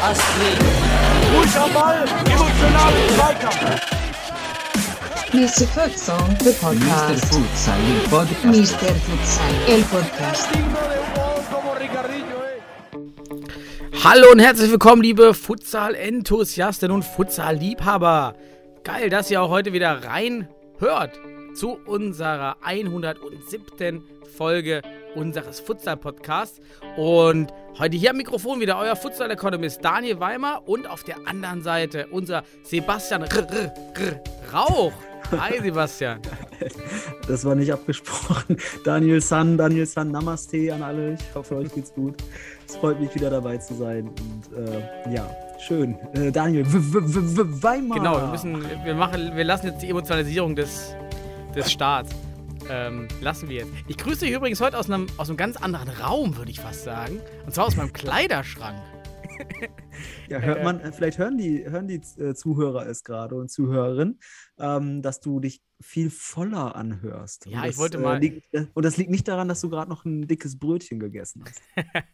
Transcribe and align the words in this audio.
Das. 0.00 0.18
Mr. 5.32 5.66
Futsal, 5.68 6.36
the 6.40 6.50
Mr. 6.50 6.54
podcast. 6.60 7.24
Futsal, 7.26 7.78
el 7.88 8.08
podcast. 8.08 8.44
Mr. 8.44 8.94
Futsal, 8.94 9.54
el 9.68 9.82
podcast. 9.84 10.48
Hallo 14.04 14.32
und 14.32 14.40
herzlich 14.40 14.70
willkommen, 14.70 15.02
liebe 15.02 15.34
Futsal-Enthusiasten 15.34 16.90
und 16.90 17.04
Futsal-Liebhaber. 17.04 18.34
Geil, 18.82 19.10
dass 19.10 19.30
ihr 19.30 19.40
auch 19.40 19.50
heute 19.50 19.72
wieder 19.72 20.00
reinhört 20.80 21.20
zu 21.54 21.78
unserer 21.86 22.56
107. 22.62 24.02
Folge 24.36 24.82
unseres 25.14 25.58
Futsal-Podcasts. 25.60 26.60
Und 26.96 27.52
heute 27.78 27.96
hier 27.96 28.10
am 28.10 28.16
Mikrofon 28.16 28.60
wieder 28.60 28.78
euer 28.78 28.94
Futsal-Economist 28.94 29.84
Daniel 29.84 30.20
Weimer 30.20 30.62
und 30.66 30.88
auf 30.88 31.02
der 31.02 31.26
anderen 31.26 31.62
Seite 31.62 32.06
unser 32.10 32.44
Sebastian 32.62 33.22
R 33.22 33.50
R 33.50 33.74
R 33.94 34.22
Rauch. 34.52 34.92
Hi 35.32 35.60
Sebastian. 35.60 36.20
Das 37.28 37.44
war 37.44 37.54
nicht 37.54 37.72
abgesprochen. 37.72 38.56
Daniel 38.84 39.20
San, 39.20 39.56
Daniel 39.56 39.86
San, 39.86 40.10
Namaste 40.10 40.74
an 40.74 40.82
alle. 40.82 41.14
Ich 41.14 41.34
hoffe, 41.34 41.56
euch 41.56 41.72
geht's 41.72 41.94
gut. 41.94 42.16
Es 42.66 42.76
freut 42.76 43.00
mich 43.00 43.14
wieder 43.14 43.30
dabei 43.30 43.56
zu 43.56 43.74
sein. 43.74 44.08
Und 44.08 44.68
äh, 44.68 45.14
ja, 45.14 45.30
schön. 45.60 45.96
Äh, 46.14 46.32
Daniel, 46.32 46.64
w 46.66 46.76
-w 46.76 47.36
-w 47.36 47.62
Weimar. 47.62 47.98
Genau, 47.98 48.16
wir 48.20 48.28
müssen, 48.28 48.64
wir 48.84 48.94
machen, 48.94 49.36
wir 49.36 49.44
lassen 49.44 49.66
jetzt 49.66 49.82
die 49.82 49.88
Emotionalisierung 49.88 50.56
des, 50.56 50.94
des 51.54 51.70
Staats. 51.70 52.10
Ähm, 52.68 53.08
lassen 53.20 53.48
wir 53.48 53.56
jetzt. 53.56 53.72
Ich 53.88 53.96
grüße 53.96 54.24
dich 54.24 54.34
übrigens 54.34 54.60
heute 54.60 54.78
aus 54.78 54.90
einem, 54.90 55.06
aus 55.16 55.28
einem 55.28 55.36
ganz 55.36 55.56
anderen 55.56 55.88
Raum, 55.88 56.36
würde 56.36 56.50
ich 56.50 56.60
fast 56.60 56.84
sagen. 56.84 57.20
Und 57.44 57.54
zwar 57.54 57.66
aus 57.66 57.76
meinem 57.76 57.92
Kleiderschrank. 57.92 58.80
Ja, 60.28 60.38
hört 60.38 60.62
man, 60.64 60.80
äh, 60.80 60.92
vielleicht 60.92 61.18
hören 61.18 61.36
die, 61.36 61.64
hören 61.68 61.88
die 61.88 62.00
äh, 62.20 62.34
Zuhörer 62.34 62.86
es 62.86 63.04
gerade 63.04 63.34
und 63.34 63.50
Zuhörerinnen, 63.50 64.18
ähm, 64.60 65.02
dass 65.02 65.20
du 65.20 65.40
dich 65.40 65.62
viel 65.80 66.10
voller 66.10 66.76
anhörst. 66.76 67.46
Ja, 67.46 67.58
und 67.58 67.64
ich 67.64 67.70
das, 67.70 67.78
wollte 67.78 67.98
äh, 67.98 68.00
mal- 68.00 68.20
Liegt, 68.20 68.52
äh, 68.52 68.66
und 68.74 68.84
das 68.84 68.96
liegt 68.98 69.10
nicht 69.10 69.26
daran, 69.26 69.48
dass 69.48 69.60
du 69.62 69.70
gerade 69.70 69.90
noch 69.90 70.04
ein 70.04 70.28
dickes 70.28 70.58
Brötchen 70.58 71.00
gegessen 71.00 71.44
hast. 71.44 71.62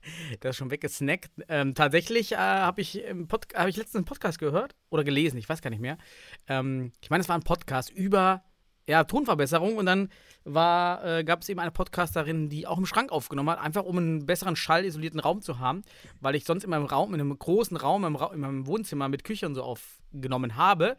Der 0.43 0.51
ist 0.51 0.57
schon 0.57 0.71
weggesnackt. 0.71 1.31
Ähm, 1.49 1.75
tatsächlich 1.75 2.33
äh, 2.33 2.37
habe 2.37 2.81
ich, 2.81 3.03
Pod 3.29 3.49
hab 3.55 3.69
ich 3.69 3.77
letztens 3.77 3.97
einen 3.97 4.05
Podcast 4.05 4.39
gehört 4.39 4.77
oder 4.89 5.03
gelesen, 5.03 5.37
ich 5.39 5.49
weiß 5.49 5.61
gar 5.61 5.71
nicht 5.71 5.81
mehr. 5.81 5.99
Ähm, 6.47 6.93
ich 7.01 7.11
meine, 7.11 7.23
es 7.23 7.29
war 7.29 7.37
ein 7.37 7.43
Podcast 7.43 7.91
über 7.91 8.45
ja, 8.89 9.03
Tonverbesserung 9.03 9.77
und 9.77 9.87
dann 9.87 10.11
war, 10.45 11.05
äh, 11.05 11.25
gab 11.25 11.43
es 11.43 11.49
eben 11.49 11.59
eine 11.59 11.73
Podcasterin, 11.73 12.49
die 12.49 12.69
auch 12.69 12.79
im 12.79 12.87
Schrank 12.87 13.11
aufgenommen 13.11 13.51
hat, 13.51 13.59
einfach 13.61 13.83
um 13.85 13.99
einen 13.99 14.27
besseren 14.27 14.55
schallisolierten 14.55 15.19
Raum 15.19 15.43
zu 15.43 15.59
haben, 15.59 15.83
weil 16.21 16.37
ich 16.37 16.45
sonst 16.45 16.63
in 16.63 16.71
meinem 16.71 16.87
Raum, 16.87 17.13
in 17.13 17.21
einem 17.21 17.37
großen 17.37 17.77
Raum, 17.77 18.05
im 18.05 18.15
Ra 18.15 18.33
in 18.33 18.39
meinem 18.39 18.69
Wohnzimmer 18.69 19.09
mit 19.09 19.25
Küche 19.25 19.47
und 19.47 19.57
so 19.57 19.65
aufgenommen 19.65 20.55
habe. 20.55 20.97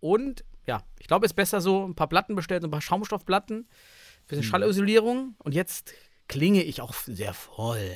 Und 0.00 0.44
ja, 0.70 0.82
ich 1.00 1.08
glaube, 1.08 1.26
es 1.26 1.32
ist 1.32 1.36
besser 1.36 1.60
so, 1.60 1.84
ein 1.84 1.96
paar 1.96 2.08
Platten 2.08 2.36
bestellt, 2.36 2.62
ein 2.62 2.70
paar 2.70 2.80
Schaumstoffplatten, 2.80 3.68
bisschen 4.28 4.44
Schallisolierung 4.44 5.34
und 5.38 5.52
jetzt 5.52 5.92
klinge 6.28 6.62
ich 6.62 6.80
auch 6.80 6.94
sehr 6.94 7.34
voll. 7.34 7.90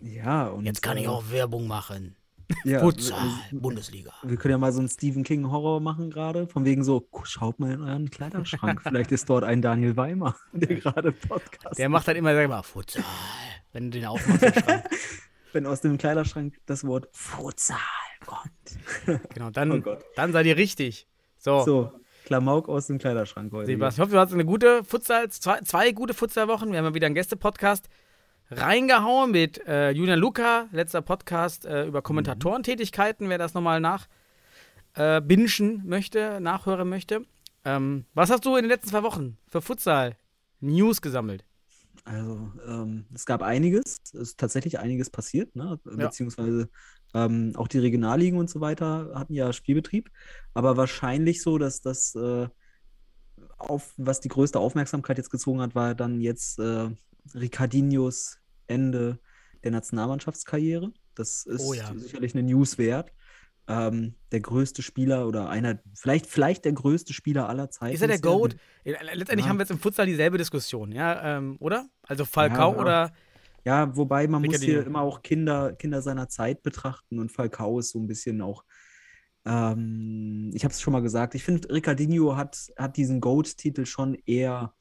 Ja, 0.00 0.48
und 0.48 0.64
Jetzt 0.66 0.82
kann 0.82 0.96
ich 0.96 1.04
äh, 1.04 1.08
auch 1.08 1.30
Werbung 1.30 1.68
machen. 1.68 2.16
ja, 2.64 2.80
Futsal, 2.80 3.28
Bundesliga. 3.52 4.12
Wir 4.24 4.36
können 4.36 4.50
ja 4.50 4.58
mal 4.58 4.72
so 4.72 4.80
einen 4.80 4.88
Stephen 4.88 5.22
King 5.22 5.48
Horror 5.52 5.78
machen 5.80 6.10
gerade, 6.10 6.48
von 6.48 6.64
wegen 6.64 6.82
so, 6.82 7.08
schaut 7.22 7.60
mal 7.60 7.70
in 7.70 7.80
euren 7.82 8.10
Kleiderschrank, 8.10 8.82
vielleicht 8.82 9.12
ist 9.12 9.30
dort 9.30 9.44
ein 9.44 9.62
Daniel 9.62 9.96
Weimer, 9.96 10.34
der 10.52 10.74
gerade 10.76 11.12
Podcast. 11.12 11.78
Der 11.78 11.88
macht 11.88 12.08
dann 12.08 12.16
immer, 12.16 12.34
sag 12.34 12.42
ich 12.42 12.48
mal, 12.48 12.62
Futsal, 12.64 13.04
wenn 13.72 13.84
du 13.92 14.00
den 14.00 14.06
aufmachst. 14.08 14.42
wenn 15.52 15.64
aus 15.64 15.80
dem 15.80 15.96
Kleiderschrank 15.96 16.58
das 16.66 16.82
Wort 16.84 17.08
Futsal 17.12 17.78
kommt. 18.26 19.20
Genau, 19.34 19.50
dann, 19.50 19.70
Oh 19.70 19.80
Gott. 19.80 20.04
dann 20.16 20.32
seid 20.32 20.46
ihr 20.46 20.56
richtig. 20.56 21.06
So, 21.38 21.64
So, 21.64 21.92
Klamauk 22.30 22.68
aus 22.68 22.86
dem 22.86 22.98
Kleiderschrank 22.98 23.52
heute. 23.52 23.66
Sebastian, 23.66 23.90
ich 23.90 24.06
hoffe, 24.06 24.14
du 24.14 24.20
hast 24.20 24.32
eine 24.32 24.44
gute 24.44 24.84
Futsal, 24.84 25.28
zwei, 25.30 25.62
zwei 25.62 25.90
gute 25.90 26.14
Futsalwochen. 26.14 26.70
Wir 26.70 26.78
haben 26.78 26.84
ja 26.84 26.94
wieder 26.94 27.06
einen 27.06 27.16
Gäste-Podcast 27.16 27.88
reingehauen 28.52 29.32
mit 29.32 29.66
äh, 29.66 29.90
Julian 29.90 30.20
Luca, 30.20 30.68
letzter 30.70 31.02
Podcast 31.02 31.66
äh, 31.66 31.86
über 31.86 32.02
Kommentatorentätigkeiten, 32.02 33.28
wer 33.30 33.38
das 33.38 33.54
nochmal 33.54 33.80
nach 33.80 34.06
äh, 34.94 35.20
bingen 35.20 35.82
möchte, 35.84 36.40
nachhören 36.40 36.88
möchte. 36.88 37.22
Ähm, 37.64 38.04
was 38.14 38.30
hast 38.30 38.46
du 38.46 38.54
in 38.54 38.62
den 38.62 38.70
letzten 38.70 38.90
zwei 38.90 39.02
Wochen 39.02 39.36
für 39.48 39.60
Futsal 39.60 40.16
News 40.60 41.02
gesammelt? 41.02 41.44
Also, 42.10 42.50
ähm, 42.66 43.06
es 43.14 43.24
gab 43.24 43.40
einiges, 43.42 43.98
es 44.06 44.14
ist 44.14 44.38
tatsächlich 44.38 44.80
einiges 44.80 45.10
passiert, 45.10 45.54
ne? 45.54 45.78
beziehungsweise 45.84 46.68
ähm, 47.14 47.52
auch 47.54 47.68
die 47.68 47.78
Regionalligen 47.78 48.36
und 48.36 48.50
so 48.50 48.60
weiter 48.60 49.12
hatten 49.14 49.32
ja 49.32 49.52
Spielbetrieb, 49.52 50.10
aber 50.52 50.76
wahrscheinlich 50.76 51.40
so, 51.40 51.56
dass 51.56 51.82
das, 51.82 52.16
äh, 52.16 52.48
auf, 53.58 53.94
was 53.96 54.18
die 54.18 54.28
größte 54.28 54.58
Aufmerksamkeit 54.58 55.18
jetzt 55.18 55.30
gezogen 55.30 55.60
hat, 55.60 55.76
war 55.76 55.94
dann 55.94 56.20
jetzt 56.20 56.58
äh, 56.58 56.90
Ricardinhos 57.32 58.38
Ende 58.66 59.20
der 59.62 59.70
Nationalmannschaftskarriere. 59.70 60.92
Das 61.14 61.44
ist 61.44 61.60
Oh 61.60 61.74
ja. 61.74 61.92
sicherlich 61.94 62.34
eine 62.34 62.42
News 62.42 62.76
wert. 62.76 63.12
Ähm, 63.70 64.14
der 64.32 64.40
größte 64.40 64.82
Spieler 64.82 65.26
oder 65.28 65.48
einer, 65.48 65.78
vielleicht, 65.94 66.26
vielleicht 66.26 66.64
der 66.64 66.72
größte 66.72 67.12
Spieler 67.12 67.48
aller 67.48 67.70
Zeiten. 67.70 67.94
Ist 67.94 68.02
er 68.02 68.08
der 68.08 68.16
ja 68.16 68.20
Goat? 68.22 68.56
Letztendlich 68.84 69.44
Ja. 69.44 69.48
haben 69.50 69.58
wir 69.58 69.62
jetzt 69.62 69.70
im 69.70 69.78
Futsal 69.78 70.06
dieselbe 70.06 70.38
Diskussion, 70.38 70.92
ja, 70.92 71.38
ähm, 71.38 71.56
oder? 71.60 71.88
Also 72.02 72.24
Falcao 72.24 72.72
Ja, 72.72 72.78
oder 72.80 73.12
Ja, 73.64 73.96
wobei 73.96 74.26
man 74.26 74.42
muss 74.42 74.54
Ricardinho. 74.54 74.78
hier 74.80 74.86
immer 74.86 75.02
auch 75.02 75.22
Kinder, 75.22 75.72
Kinder 75.74 76.00
seiner 76.02 76.28
Zeit 76.28 76.62
betrachten 76.62 77.18
und 77.18 77.30
Falcao 77.30 77.78
ist 77.78 77.90
so 77.90 77.98
ein 78.00 78.06
bisschen 78.06 78.40
auch, 78.40 78.64
ähm, 79.44 80.50
ich 80.54 80.64
habe 80.64 80.72
es 80.72 80.80
schon 80.80 80.92
mal 80.92 81.02
gesagt, 81.02 81.34
ich 81.34 81.44
finde, 81.44 81.68
Ricardinho 81.72 82.36
hat, 82.36 82.72
hat 82.76 82.96
diesen 82.96 83.20
GOAT-Titel 83.20 83.86
schon 83.86 84.16
eher, 84.26 84.74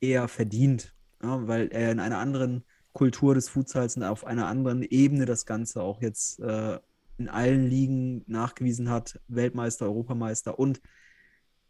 eher 0.00 0.28
verdient, 0.28 0.94
ja, 1.22 1.46
weil 1.46 1.68
er 1.68 1.92
in 1.92 2.00
einer 2.00 2.18
anderen 2.18 2.64
Kultur 2.92 3.34
des 3.34 3.48
Futsals 3.48 3.96
und 3.96 4.04
auf 4.04 4.24
einer 4.24 4.46
anderen 4.46 4.82
Ebene 4.82 5.24
das 5.26 5.46
Ganze 5.46 5.82
auch 5.82 6.00
jetzt 6.00 6.38
äh, 6.40 6.78
in 7.18 7.28
allen 7.28 7.68
Ligen 7.68 8.24
nachgewiesen 8.26 8.90
hat, 8.90 9.20
Weltmeister, 9.28 9.86
Europameister 9.86 10.58
und 10.58 10.80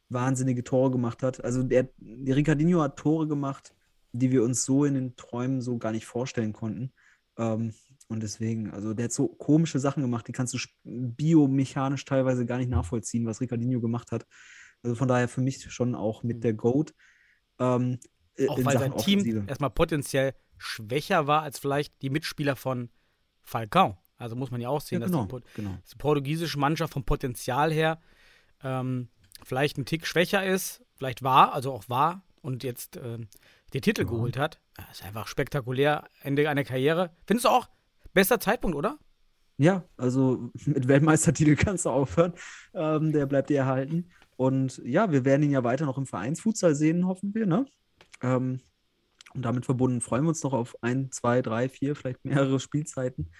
wahnsinnige 0.09 0.65
Tore 0.65 0.91
gemacht 0.91 1.22
hat. 1.22 1.44
Also 1.44 1.62
der, 1.62 1.88
der 1.99 2.37
Ricardinho 2.37 2.81
hat 2.81 2.97
Tore 2.97 3.27
gemacht, 3.27 3.75
die 4.12 4.31
wir 4.31 4.43
uns 4.43 4.65
so 4.65 4.84
in 4.84 4.94
den 4.94 5.16
Träumen 5.16 5.60
so 5.60 5.78
gar 5.78 5.93
nicht 5.93 6.06
vorstellen 6.06 6.53
konnten. 6.53 6.93
Ähm, 7.37 7.75
und 8.09 8.22
deswegen, 8.22 8.71
also 8.71 8.94
der 8.94 9.04
hat 9.04 9.12
so 9.12 9.28
komische 9.28 9.78
Sachen 9.78 10.03
gemacht, 10.03 10.28
die 10.28 10.33
kannst 10.33 10.54
du 10.54 10.59
biomechanisch 10.84 12.04
teilweise 12.04 12.47
gar 12.47 12.59
nicht 12.59 12.71
nachvollziehen, 12.71 13.27
was 13.27 13.41
Ricardinho 13.41 13.81
gemacht 13.81 14.12
hat. 14.12 14.27
Also 14.83 14.94
von 14.94 15.09
daher 15.09 15.28
für 15.28 15.41
mich 15.41 15.72
schon 15.72 15.94
auch 15.94 16.22
mit 16.22 16.44
der 16.44 16.53
GOAT. 16.53 16.94
Ähm, 17.59 17.99
äh, 18.37 18.49
auch 18.49 18.59
in 18.59 18.65
weil 18.66 18.75
Sachen 18.75 18.93
sein 18.93 18.99
Team 18.99 19.19
Offensive. 19.21 19.44
erstmal 19.49 19.71
potenziell 19.71 20.34
schwächer 20.59 21.27
war 21.27 21.43
als 21.43 21.59
vielleicht 21.59 22.00
die 22.03 22.10
Mitspieler 22.10 22.56
von 22.56 22.91
Falcao. 23.43 23.99
Also 24.17 24.37
muss 24.37 24.51
man 24.51 24.61
ja 24.61 24.69
auch 24.69 24.81
sehen, 24.81 25.01
Ja, 25.01 25.07
dass 25.07 25.11
genau, 25.11 25.23
die, 25.25 25.29
Pot- 25.29 25.45
genau. 25.55 25.71
dass 25.81 25.91
die 25.91 25.97
portugiesische 25.97 26.59
Mannschaft 26.59 26.93
vom 26.93 27.05
Potenzial 27.05 27.73
her 27.73 28.01
ähm, 28.63 29.09
vielleicht 29.43 29.77
ein 29.79 29.85
Tick 29.87 30.07
schwächer 30.07 30.45
ist, 30.45 30.83
vielleicht 30.97 31.23
war, 31.23 31.53
also 31.53 31.73
auch 31.73 31.89
war 31.89 32.23
und 32.41 32.63
jetzt 32.65 32.97
ähm, 32.97 33.29
den 33.73 33.83
Titel 33.83 34.05
geholt 34.05 34.37
hat. 34.37 34.61
Ja, 34.79 34.87
ist 34.91 35.05
einfach 35.05 35.27
spektakulär, 35.27 36.09
Ende 36.23 36.49
einer 36.49 36.65
Karriere. 36.65 37.11
Findest 37.27 37.47
du 37.47 37.49
auch 37.51 37.69
bester 38.13 38.39
Zeitpunkt, 38.39 38.77
oder? 38.77 38.99
Ja, 39.57 39.85
also 39.97 40.51
mit 40.67 40.87
Weltmeistertitel 40.89 41.57
kannst 41.57 41.85
du 41.87 41.91
aufhören. 41.91 42.35
Ähm, 42.75 43.13
der 43.13 43.27
bleibt 43.27 43.51
dir 43.51 43.59
erhalten. 43.59 44.11
Und 44.37 44.81
ja, 44.85 45.11
wir 45.13 45.25
werden 45.25 45.43
ihn 45.43 45.51
ja 45.53 45.63
weiter 45.65 45.87
noch 45.87 45.99
im 45.99 46.07
Vereinsfutsal 46.07 46.75
sehen, 46.75 47.07
hoffen 47.07 47.34
wir. 47.34 47.47
Ne? 47.47 47.67
Ähm, 48.22 48.60
und 49.34 49.43
damit 49.43 49.65
verbunden 49.65 50.01
freuen 50.01 50.25
wir 50.25 50.28
uns 50.31 50.43
noch 50.45 50.53
auf 50.53 50.77
ein, 50.83 51.10
zwei, 51.10 51.43
drei, 51.43 51.69
vier, 51.69 51.97
vielleicht 51.97 52.25
mehrere 52.25 52.60
Spielzeiten. 52.60 53.31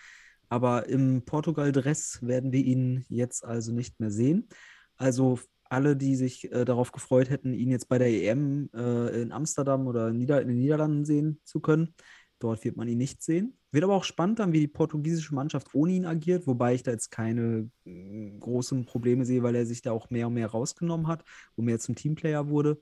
Aber 0.49 0.89
im 0.89 1.23
Portugal-Dress 1.25 2.21
werden 2.23 2.53
wir 2.53 2.65
ihn 2.65 3.05
jetzt 3.09 3.45
also 3.45 3.73
nicht 3.73 4.01
mehr 4.01 4.11
sehen. 4.11 4.49
Also 4.97 5.39
alle, 5.65 5.97
die 5.97 6.17
sich 6.17 6.53
äh, 6.53 6.65
darauf 6.65 6.93
gefreut 6.93 7.31
hätten, 7.31 7.53
ihn 7.53 7.71
jetzt 7.71 7.89
bei 7.89 7.99
der 7.99 8.09
EM 8.09 8.71
äh, 8.75 9.23
in 9.23 9.33
Amsterdam 9.33 9.87
oder 9.87 10.09
in, 10.09 10.19
Nieder 10.19 10.41
in 10.41 10.49
den 10.49 10.59
Niederlanden 10.59 11.05
sehen 11.05 11.41
zu 11.45 11.61
können, 11.61 11.95
dort 12.39 12.65
wird 12.65 12.77
man 12.77 12.89
ihn 12.89 12.99
nicht 12.99 13.23
sehen. 13.23 13.57
Wird 13.73 13.85
aber 13.85 13.95
auch 13.95 14.05
spannend 14.05 14.39
dann, 14.39 14.53
wie 14.53 14.61
die 14.61 14.69
portugiesische 14.69 15.35
Mannschaft 15.35 15.75
ohne 15.75 15.93
ihn 15.93 16.07
agiert, 16.07 16.47
wobei 16.47 16.75
ich 16.75 16.83
da 16.83 16.93
jetzt 16.93 17.11
keine 17.11 17.71
äh, 17.85 18.39
großen 18.39 18.85
Probleme 18.85 19.25
sehe, 19.25 19.43
weil 19.43 19.55
er 19.57 19.67
sich 19.67 19.83
da 19.83 19.93
auch 19.93 20.11
mehr 20.11 20.29
und 20.29 20.35
mehr 20.35 20.49
rausgenommen 20.49 21.09
hat 21.09 21.25
und 21.57 21.65
mehr 21.65 21.79
zum 21.79 21.95
Teamplayer 21.95 22.49
wurde. 22.49 22.79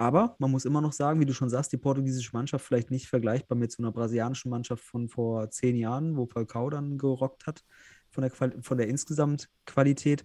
Aber 0.00 0.36
man 0.38 0.52
muss 0.52 0.64
immer 0.64 0.80
noch 0.80 0.92
sagen, 0.92 1.18
wie 1.18 1.26
du 1.26 1.34
schon 1.34 1.48
sagst, 1.50 1.72
die 1.72 1.76
portugiesische 1.76 2.30
Mannschaft 2.32 2.64
vielleicht 2.64 2.92
nicht 2.92 3.08
vergleichbar 3.08 3.58
mit 3.58 3.72
so 3.72 3.82
einer 3.82 3.90
brasilianischen 3.90 4.48
Mannschaft 4.48 4.84
von 4.84 5.08
vor 5.08 5.50
zehn 5.50 5.74
Jahren, 5.74 6.16
wo 6.16 6.24
Falcao 6.26 6.70
dann 6.70 6.98
gerockt 6.98 7.48
hat, 7.48 7.64
von 8.08 8.22
der, 8.22 8.30
Qual 8.30 8.54
von 8.62 8.78
der 8.78 8.86
insgesamt 8.86 9.48
Qualität. 9.66 10.24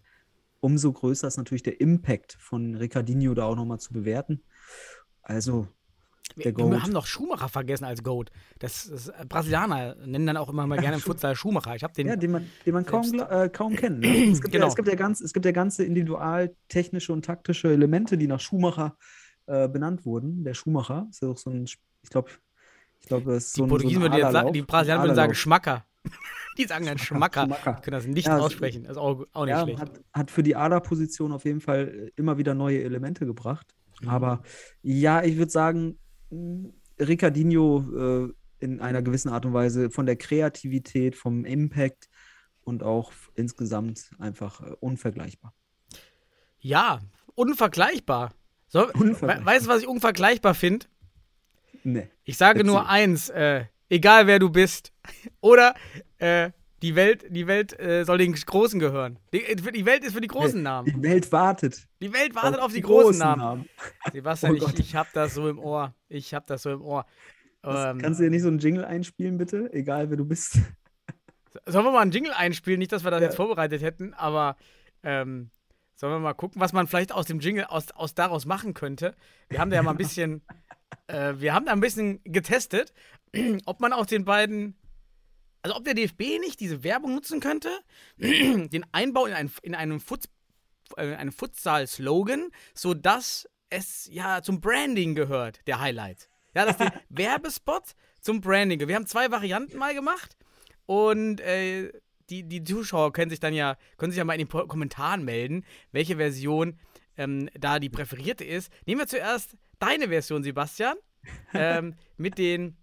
umso 0.59 0.93
größer 0.93 1.27
ist 1.27 1.37
natürlich 1.37 1.63
der 1.63 1.81
Impact 1.81 2.37
von 2.39 2.75
Ricardinho 2.75 3.33
da 3.33 3.45
auch 3.45 3.55
nochmal 3.55 3.79
zu 3.79 3.93
bewerten. 3.93 4.43
Also, 5.23 5.67
der 6.37 6.45
Wir, 6.45 6.57
wir 6.57 6.65
Goat. 6.65 6.83
haben 6.83 6.91
noch 6.93 7.07
Schumacher 7.07 7.49
vergessen 7.49 7.85
als 7.85 8.03
Goat. 8.03 8.29
Das, 8.59 8.87
das 8.91 9.11
Brasilianer 9.27 9.95
nennen 10.05 10.27
dann 10.27 10.37
auch 10.37 10.49
immer 10.49 10.67
mal 10.67 10.77
gerne 10.79 10.97
im 10.97 11.01
Futsal 11.01 11.35
Schumacher. 11.35 11.75
Ich 11.75 11.83
habe 11.83 11.93
den 11.93 12.07
Ja, 12.07 12.15
den 12.15 12.29
man, 12.29 12.47
den 12.67 12.75
man 12.75 12.85
kaum, 12.85 13.11
äh, 13.19 13.49
kaum 13.49 13.75
kennt. 13.75 14.01
Ne? 14.01 14.07
Es, 14.31 14.39
gibt 14.39 14.53
ja, 14.53 14.59
Genau. 14.59 14.67
es, 14.67 14.75
gibt 14.75 14.87
ja 14.87 14.95
ganz, 14.95 15.19
es 15.19 15.33
gibt 15.33 15.45
ja 15.47 15.51
ganze 15.51 15.83
individual 15.83 16.55
technische 16.69 17.11
und 17.11 17.25
taktische 17.25 17.73
Elemente, 17.73 18.19
die 18.19 18.27
nach 18.27 18.39
Schumacher 18.39 18.95
äh, 18.99 19.22
benannt 19.45 20.05
wurden. 20.05 20.43
Der 20.43 20.53
Schumacher 20.53 21.07
ist 21.09 21.21
ja 21.21 21.29
auch 21.29 21.37
so 21.37 21.49
ein, 21.49 21.65
ich 21.65 22.09
glaube, 22.09 22.29
ich 23.01 23.07
glaube, 23.07 23.33
es 23.33 23.47
ist 23.47 23.57
die 23.57 23.59
so 23.59 23.65
ein, 23.65 23.69
Portugiesen 23.69 24.01
so 24.01 24.05
ein 24.07 24.13
würden 24.13 24.31
sagen, 24.31 24.53
die 24.53 24.61
Brasilianer 24.61 25.03
würden 25.03 25.15
sagen. 25.15 25.35
Schmacker. 25.35 25.85
die 26.57 26.65
sagen 26.65 26.85
dann 26.85 26.97
Schmacker. 26.97 27.45
Schmacker. 27.45 27.73
Können 27.81 27.95
das 27.95 28.05
nicht 28.07 28.27
Ja, 28.27 28.37
aussprechen. 28.37 28.83
Das 28.83 28.93
ist 28.93 28.97
auch, 28.97 29.25
auch 29.33 29.45
nicht 29.45 29.51
Ja, 29.51 29.63
schlecht. 29.63 29.79
hat, 29.79 29.99
hat 30.13 30.31
für 30.31 30.43
die 30.43 30.55
Aderposition 30.55 31.31
auf 31.33 31.45
jeden 31.45 31.61
Fall 31.61 31.87
äh, 31.87 32.11
immer 32.15 32.37
wieder 32.37 32.53
neue 32.53 32.83
Elemente 32.83 33.25
gebracht. 33.25 33.75
Mhm. 34.01 34.09
Aber 34.09 34.43
ja, 34.81 35.23
ich 35.23 35.37
würde 35.37 35.51
sagen, 35.51 35.97
mh, 36.29 36.69
Ricardinho 36.99 38.27
äh, 38.29 38.33
in 38.59 38.79
einer 38.79 39.01
gewissen 39.01 39.29
Art 39.29 39.45
und 39.45 39.53
Weise 39.53 39.89
von 39.89 40.05
der 40.05 40.15
Kreativität, 40.15 41.15
vom 41.17 41.43
Impact 41.43 42.07
und 42.63 42.81
auch 42.83 43.11
insgesamt 43.35 44.11
einfach 44.19 44.61
äh, 44.61 44.75
unvergleichbar. 44.79 45.53
Ja, 46.59 47.01
unvergleichbar. 47.35 48.31
So, 48.73 48.79
weißt 48.79 49.65
du, 49.65 49.69
was 49.69 49.83
ich 49.83 49.87
unvergleichbar 49.87 50.55
finde? 50.55 50.87
Nee. 51.83 52.09
Ich 52.23 52.37
sage 52.37 52.61
Erzähl. 52.61 52.71
nur 52.71 52.89
eins, 52.89 53.29
äh, 53.29 53.65
egal 53.87 54.25
wer 54.25 54.39
du 54.39 54.49
bist. 54.49 54.91
Oder 55.41 55.75
äh, 56.17 56.49
die 56.81 56.95
Welt, 56.95 57.23
die 57.29 57.45
Welt 57.45 57.79
äh, 57.79 58.03
soll 58.03 58.17
den 58.17 58.33
Großen 58.33 58.79
gehören. 58.79 59.19
Die, 59.31 59.43
die 59.55 59.85
Welt 59.85 60.03
ist 60.03 60.13
für 60.15 60.21
die 60.21 60.27
großen 60.27 60.63
Namen. 60.63 60.87
Die 60.91 61.03
Welt 61.03 61.31
wartet. 61.31 61.87
Die 62.01 62.11
Welt 62.13 62.33
wartet 62.33 62.59
auf, 62.61 62.69
die, 62.71 62.77
die 62.77 62.81
großen, 62.81 63.19
Namen. 63.19 63.69
Oh 64.07 64.09
Sebastian, 64.11 64.57
Gott. 64.57 64.73
ich, 64.73 64.79
ich 64.87 64.95
hab 64.95 65.13
das 65.13 65.35
so 65.35 65.47
im 65.47 65.59
Ohr. 65.59 65.93
Ich 66.09 66.33
hab 66.33 66.47
das 66.47 66.63
so 66.63 66.71
im 66.71 66.81
Ohr. 66.81 67.05
Ähm, 67.63 67.99
kannst 67.99 68.19
du 68.19 68.23
dir 68.23 68.31
nicht 68.31 68.41
so 68.41 68.47
einen 68.47 68.57
Jingle 68.57 68.85
einspielen, 68.85 69.37
bitte? 69.37 69.71
Egal, 69.71 70.09
wer 70.09 70.17
du 70.17 70.25
bist. 70.25 70.57
sollen 71.67 71.85
wir 71.85 71.91
mal 71.91 71.99
einen 72.01 72.11
Jingle 72.11 72.33
einspielen? 72.33 72.79
Nicht, 72.79 72.91
dass 72.91 73.03
wir 73.03 73.11
das 73.11 73.21
Ja. 73.21 73.27
jetzt 73.27 73.35
vorbereitet 73.35 73.83
hätten, 73.83 74.15
aber 74.15 74.57
ähm, 75.03 75.51
sollen 75.95 76.13
wir 76.13 76.19
mal 76.19 76.33
gucken, 76.33 76.59
was 76.59 76.73
man 76.73 76.87
vielleicht 76.87 77.11
aus 77.11 77.25
dem 77.25 77.39
Jingle 77.39 77.65
aus, 77.65 77.91
aus 77.91 78.13
daraus 78.13 78.45
machen 78.45 78.73
könnte. 78.73 79.15
Wir 79.49 79.59
haben 79.59 79.69
da 79.69 79.75
ja 79.77 79.83
mal 79.83 79.91
ein 79.91 79.97
bisschen, 79.97 80.41
äh, 81.07 81.33
wir 81.37 81.53
haben 81.53 81.65
da 81.65 81.71
ein 81.71 81.79
bisschen 81.79 82.21
getestet, 82.23 82.93
ob 83.65 83.79
man 83.79 83.93
aus 83.93 84.07
den 84.07 84.25
beiden, 84.25 84.75
also 85.61 85.75
ob 85.75 85.83
der 85.85 85.93
DFB 85.93 86.39
nicht 86.39 86.59
diese 86.59 86.83
Werbung 86.83 87.13
nutzen 87.13 87.39
könnte, 87.39 87.69
den 88.17 88.85
Einbau 88.91 89.25
in, 89.25 89.33
ein, 89.33 89.51
in 89.61 89.75
einem 89.75 89.99
Futs, 89.99 90.29
äh, 90.97 91.15
einen 91.15 91.31
Futsal-Slogan, 91.31 92.49
sodass 92.73 93.47
es 93.69 94.07
ja 94.11 94.41
zum 94.41 94.61
Branding 94.61 95.15
gehört, 95.15 95.59
der 95.67 95.79
Highlight. 95.79 96.29
Ja, 96.55 96.65
dass 96.65 96.77
der 96.77 96.93
Werbespot 97.09 97.95
zum 98.21 98.41
Branding 98.41 98.79
gehört. 98.79 98.89
Wir 98.89 98.95
haben 98.95 99.07
zwei 99.07 99.31
Varianten 99.31 99.77
mal 99.77 99.93
gemacht 99.93 100.37
und 100.85 101.39
äh, 101.41 101.91
die, 102.41 102.43
die 102.43 102.63
Zuschauer 102.63 103.13
können 103.13 103.29
sich 103.29 103.39
dann 103.39 103.53
ja, 103.53 103.77
können 103.97 104.11
sich 104.11 104.17
ja 104.17 104.23
mal 104.25 104.33
in 104.33 104.39
den 104.39 104.47
Po- 104.47 104.65
Kommentaren 104.67 105.23
melden, 105.23 105.65
welche 105.91 106.17
Version 106.17 106.79
ähm, 107.17 107.49
da 107.59 107.79
die 107.79 107.89
präferierte 107.89 108.43
ist. 108.43 108.71
Nehmen 108.85 109.01
wir 109.01 109.07
zuerst 109.07 109.55
deine 109.79 110.07
Version, 110.07 110.43
Sebastian, 110.43 110.97
ähm, 111.53 111.95
mit 112.17 112.37
den, 112.37 112.77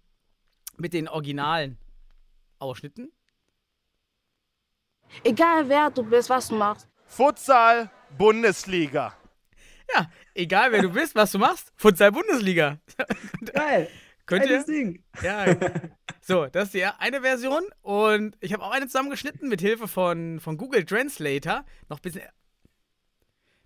mit 0.77 0.93
den 0.93 1.07
originalen 1.07 1.77
Ausschnitten. 2.59 3.11
Egal 5.23 5.67
wer 5.67 5.89
du 5.91 6.03
bist, 6.03 6.29
was 6.29 6.47
du 6.47 6.55
machst. 6.55 6.87
Futsal 7.07 7.89
Bundesliga. 8.17 9.13
Ja, 9.93 10.09
egal 10.33 10.71
wer 10.71 10.81
du 10.81 10.89
bist, 10.89 11.15
was 11.15 11.31
du 11.33 11.39
machst, 11.39 11.73
Futsal 11.75 12.11
Bundesliga. 12.13 12.77
Geil. 13.53 13.89
Könnt 14.31 14.49
ihr? 14.49 14.63
Ding. 14.63 15.03
Ja. 15.23 15.55
So, 16.23 16.45
das 16.45 16.65
ist 16.65 16.75
die 16.75 16.85
eine 16.85 17.21
Version 17.21 17.63
und 17.81 18.37
ich 18.41 18.53
habe 18.53 18.61
auch 18.63 18.69
eine 18.69 18.85
zusammengeschnitten 18.85 19.49
mit 19.49 19.59
Hilfe 19.59 19.87
von, 19.87 20.39
von 20.39 20.55
Google 20.55 20.85
Translator. 20.85 21.65
Noch 21.89 21.97
ein 21.97 22.01
bisschen. 22.03 22.21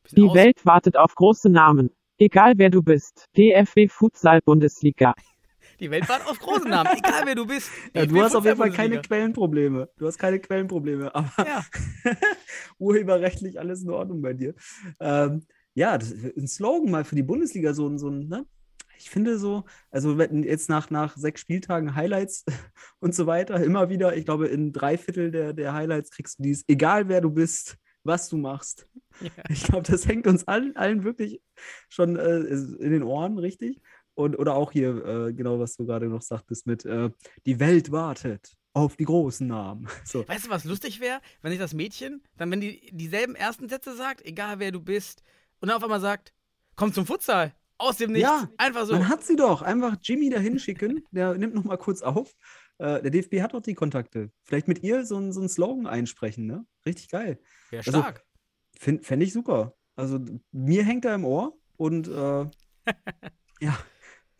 bisschen 0.04 0.16
Die 0.16 0.34
Welt 0.34 0.66
wartet 0.66 0.96
auf 0.96 1.16
große 1.16 1.50
Namen. 1.50 1.92
Egal 2.18 2.54
wer 2.56 2.70
du 2.70 2.82
bist. 2.82 3.26
DFB 3.36 3.90
Futsal 3.90 4.40
Bundesliga. 4.40 5.14
Die 5.82 5.92
Welt 5.92 6.08
wartet 6.08 6.30
auf 6.30 6.40
großen 6.40 6.70
Namen, 6.70 6.98
egal 6.98 7.24
wer 7.26 7.36
du 7.36 7.46
bist. 7.46 7.70
Ja, 7.94 8.06
du 8.06 8.22
hast 8.22 8.34
auf 8.34 8.46
jeden 8.46 8.56
Fall 8.56 8.72
keine. 8.72 9.02
Quellenprobleme. 9.02 9.90
Du 9.98 10.08
hast 10.08 10.18
keine 10.18 10.40
Quellenprobleme, 10.40 11.14
aber 11.14 11.30
Ja. 11.40 11.66
urheberrechtlich 12.80 13.60
alles 13.60 13.84
in 13.84 13.90
Ordnung 13.90 14.22
bei 14.22 14.32
dir. 14.32 14.56
Ähm, 15.02 15.46
ja, 15.74 15.98
das, 15.98 16.14
ein 16.14 16.48
Slogan 16.48 16.90
mal 16.90 17.04
für 17.04 17.16
die 17.16 17.24
Bundesliga, 17.24 17.74
so 17.74 17.88
ein, 17.88 17.98
so 17.98 18.10
ein, 18.10 18.30
ne? 18.30 18.46
Ich 18.98 19.10
finde 19.10 19.38
so, 19.38 19.66
also 19.92 20.20
jetzt 20.20 20.70
nach, 20.70 20.90
nach 20.90 21.16
sechs 21.18 21.42
Spieltagen 21.42 21.96
Highlights 21.96 22.46
und 23.00 23.16
so 23.16 23.28
weiter, 23.28 23.64
immer 23.64 23.90
wieder, 23.90 24.16
ich 24.16 24.26
glaube, 24.26 24.48
in 24.48 24.72
drei 24.72 24.98
Viertel 24.98 25.32
der, 25.32 25.54
der 25.54 25.74
Highlights 25.74 26.12
kriegst 26.12 26.40
du 26.40 26.44
dies, 26.44 26.64
egal 26.68 27.08
wer 27.08 27.22
du 27.22 27.30
bist, 27.30 27.78
was 28.04 28.30
du 28.30 28.38
machst. 28.38 28.88
Ja. 29.22 29.30
Ich 29.50 29.64
glaube, 29.64 29.90
das 29.90 30.08
hängt 30.08 30.28
uns 30.28 30.48
allen, 30.48 30.76
allen 30.76 31.04
wirklich 31.04 31.42
schon 31.90 32.16
äh, 32.18 32.40
in 32.40 32.92
den 32.92 33.04
Ohren, 33.04 33.38
richtig? 33.38 33.82
Und, 34.14 34.38
oder 34.38 34.56
auch 34.56 34.72
hier, 34.72 35.06
äh, 35.06 35.34
genau, 35.34 35.60
was 35.60 35.76
du 35.76 35.86
gerade 35.86 36.08
noch 36.08 36.22
sagtest, 36.22 36.68
mit 36.68 36.86
äh, 36.86 37.10
die 37.46 37.60
Welt 37.60 37.92
wartet 37.92 38.56
auf 38.74 38.96
die 38.98 39.06
großen 39.06 39.48
Namen. 39.48 39.88
So. 40.06 40.28
Weißt 40.28 40.46
du, 40.46 40.50
was 40.50 40.66
lustig 40.66 41.00
wäre, 41.00 41.20
wenn 41.42 41.52
sich 41.52 41.60
das 41.60 41.74
Mädchen 41.74 42.22
dann, 42.38 42.52
wenn 42.52 42.62
die 42.62 42.92
dieselben 42.92 43.36
ersten 43.36 43.70
Sätze 43.70 43.96
sagt, 43.96 44.24
egal 44.26 44.60
wer 44.60 44.72
du 44.72 44.82
bist, 44.82 45.24
und 45.60 45.70
dann 45.70 45.78
auf 45.78 45.84
einmal 45.84 46.02
sagt, 46.02 46.34
komm 46.76 46.94
zum 46.94 47.06
Futsal. 47.06 47.54
Aus 47.78 47.98
dem 47.98 48.12
Nichts. 48.14 48.24
Ja, 48.30 48.50
Einfach 48.58 48.86
so. 48.86 48.94
Man 48.94 49.10
hat 49.10 49.24
sie 49.24 49.36
doch. 49.36 49.62
Einfach 49.62 49.98
Jimmy 50.02 50.30
dahin 50.30 50.60
schicken. 50.60 51.04
Der 51.12 51.36
nimmt 51.36 51.54
noch 51.56 51.64
mal 51.66 51.78
kurz 51.78 52.02
auf. 52.02 52.34
Äh, 52.78 53.02
der 53.02 53.12
DFB 53.12 53.42
hat 53.42 53.54
doch 53.54 53.62
die 53.62 53.74
Kontakte. 53.74 54.32
Vielleicht 54.44 54.68
mit 54.68 54.84
ihr 54.84 55.06
so, 55.06 55.18
ein- 55.18 55.32
so 55.34 55.40
einen 55.42 55.50
Slogan 55.50 55.88
einsprechen, 55.88 56.46
ne? 56.46 56.66
Richtig 56.86 57.10
geil. 57.10 57.40
Wäre 57.70 57.84
also- 57.86 58.00
stark. 58.00 58.24
Fände 58.78 59.24
ich 59.26 59.32
super. 59.34 59.76
Also 59.96 60.20
mir 60.52 60.84
hängt 60.84 61.06
er 61.06 61.16
im 61.16 61.24
Ohr 61.24 61.58
und 61.78 62.08
äh, 62.10 62.46
ja, 63.62 63.78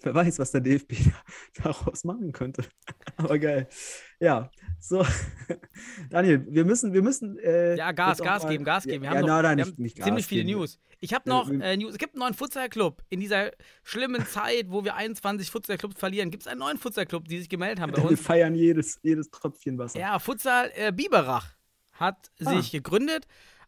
wer 0.02 0.14
weiß, 0.14 0.40
was 0.40 0.52
der 0.52 0.62
DFB 0.62 0.94
da- 1.06 1.64
daraus 1.64 2.04
machen 2.04 2.32
könnte. 2.32 2.64
Aber 3.18 3.38
geil. 3.40 3.68
Ja, 4.20 4.50
so. 4.80 5.06
Daniel, 6.10 6.46
wir 6.50 6.66
müssen, 6.66 6.94
wir 6.94 7.02
müssen. 7.02 7.38
Äh, 7.40 7.76
ja, 7.78 7.92
Gas, 7.92 8.20
Gas 8.20 8.44
mal- 8.44 8.50
geben, 8.50 8.64
Gas 8.64 8.84
geben. 8.86 9.04
Wir 9.04 9.12
ja, 9.12 9.18
haben, 9.18 9.26
noch, 9.28 9.42
nein, 9.42 9.58
wir 9.58 9.66
nicht, 9.66 9.74
haben 9.76 9.82
nicht 9.84 9.98
Gas 9.98 10.06
ziemlich 10.06 10.26
viele 10.28 10.46
geben. 10.46 10.60
News. 10.60 10.80
Ich 11.00 11.14
habe 11.14 11.30
Ja, 11.30 11.36
noch 11.36 11.50
wir- 11.50 11.62
äh, 11.62 11.78
News. 11.78 11.92
Es 11.94 11.98
gibt 11.98 12.14
einen 12.14 12.20
neuen 12.20 12.34
Futsal-Club. 12.34 13.04
In 13.10 13.20
dieser 13.20 13.52
schlimmen 13.84 14.26
Zeit, 14.26 14.66
wo 14.70 14.84
wir 14.84 14.96
21 14.96 15.52
Futsal-Clubs 15.52 16.00
verlieren, 16.00 16.32
gibt 16.32 16.44
es 16.44 16.48
einen 16.48 16.60
neuen 16.60 16.78
Futsal-Club, 16.78 17.28
die 17.28 17.40
sich 17.40 17.50
gemeldet 17.50 17.80
haben 17.80 17.92
bei 17.92 18.02
Wir 18.02 18.10
uns. 18.10 18.22
feiern 18.22 18.56
jedes, 18.56 19.00
jedes 19.04 19.30
Tröpfchen 19.32 19.78
Wasser. 19.78 20.00
Ja, 20.00 20.20
Futsal 20.20 20.72
äh, 20.76 20.92
Biberach 20.92 21.48
hat 21.94 22.32
Ah. 22.44 22.56
sich 22.56 22.72
gegründet 22.72 23.28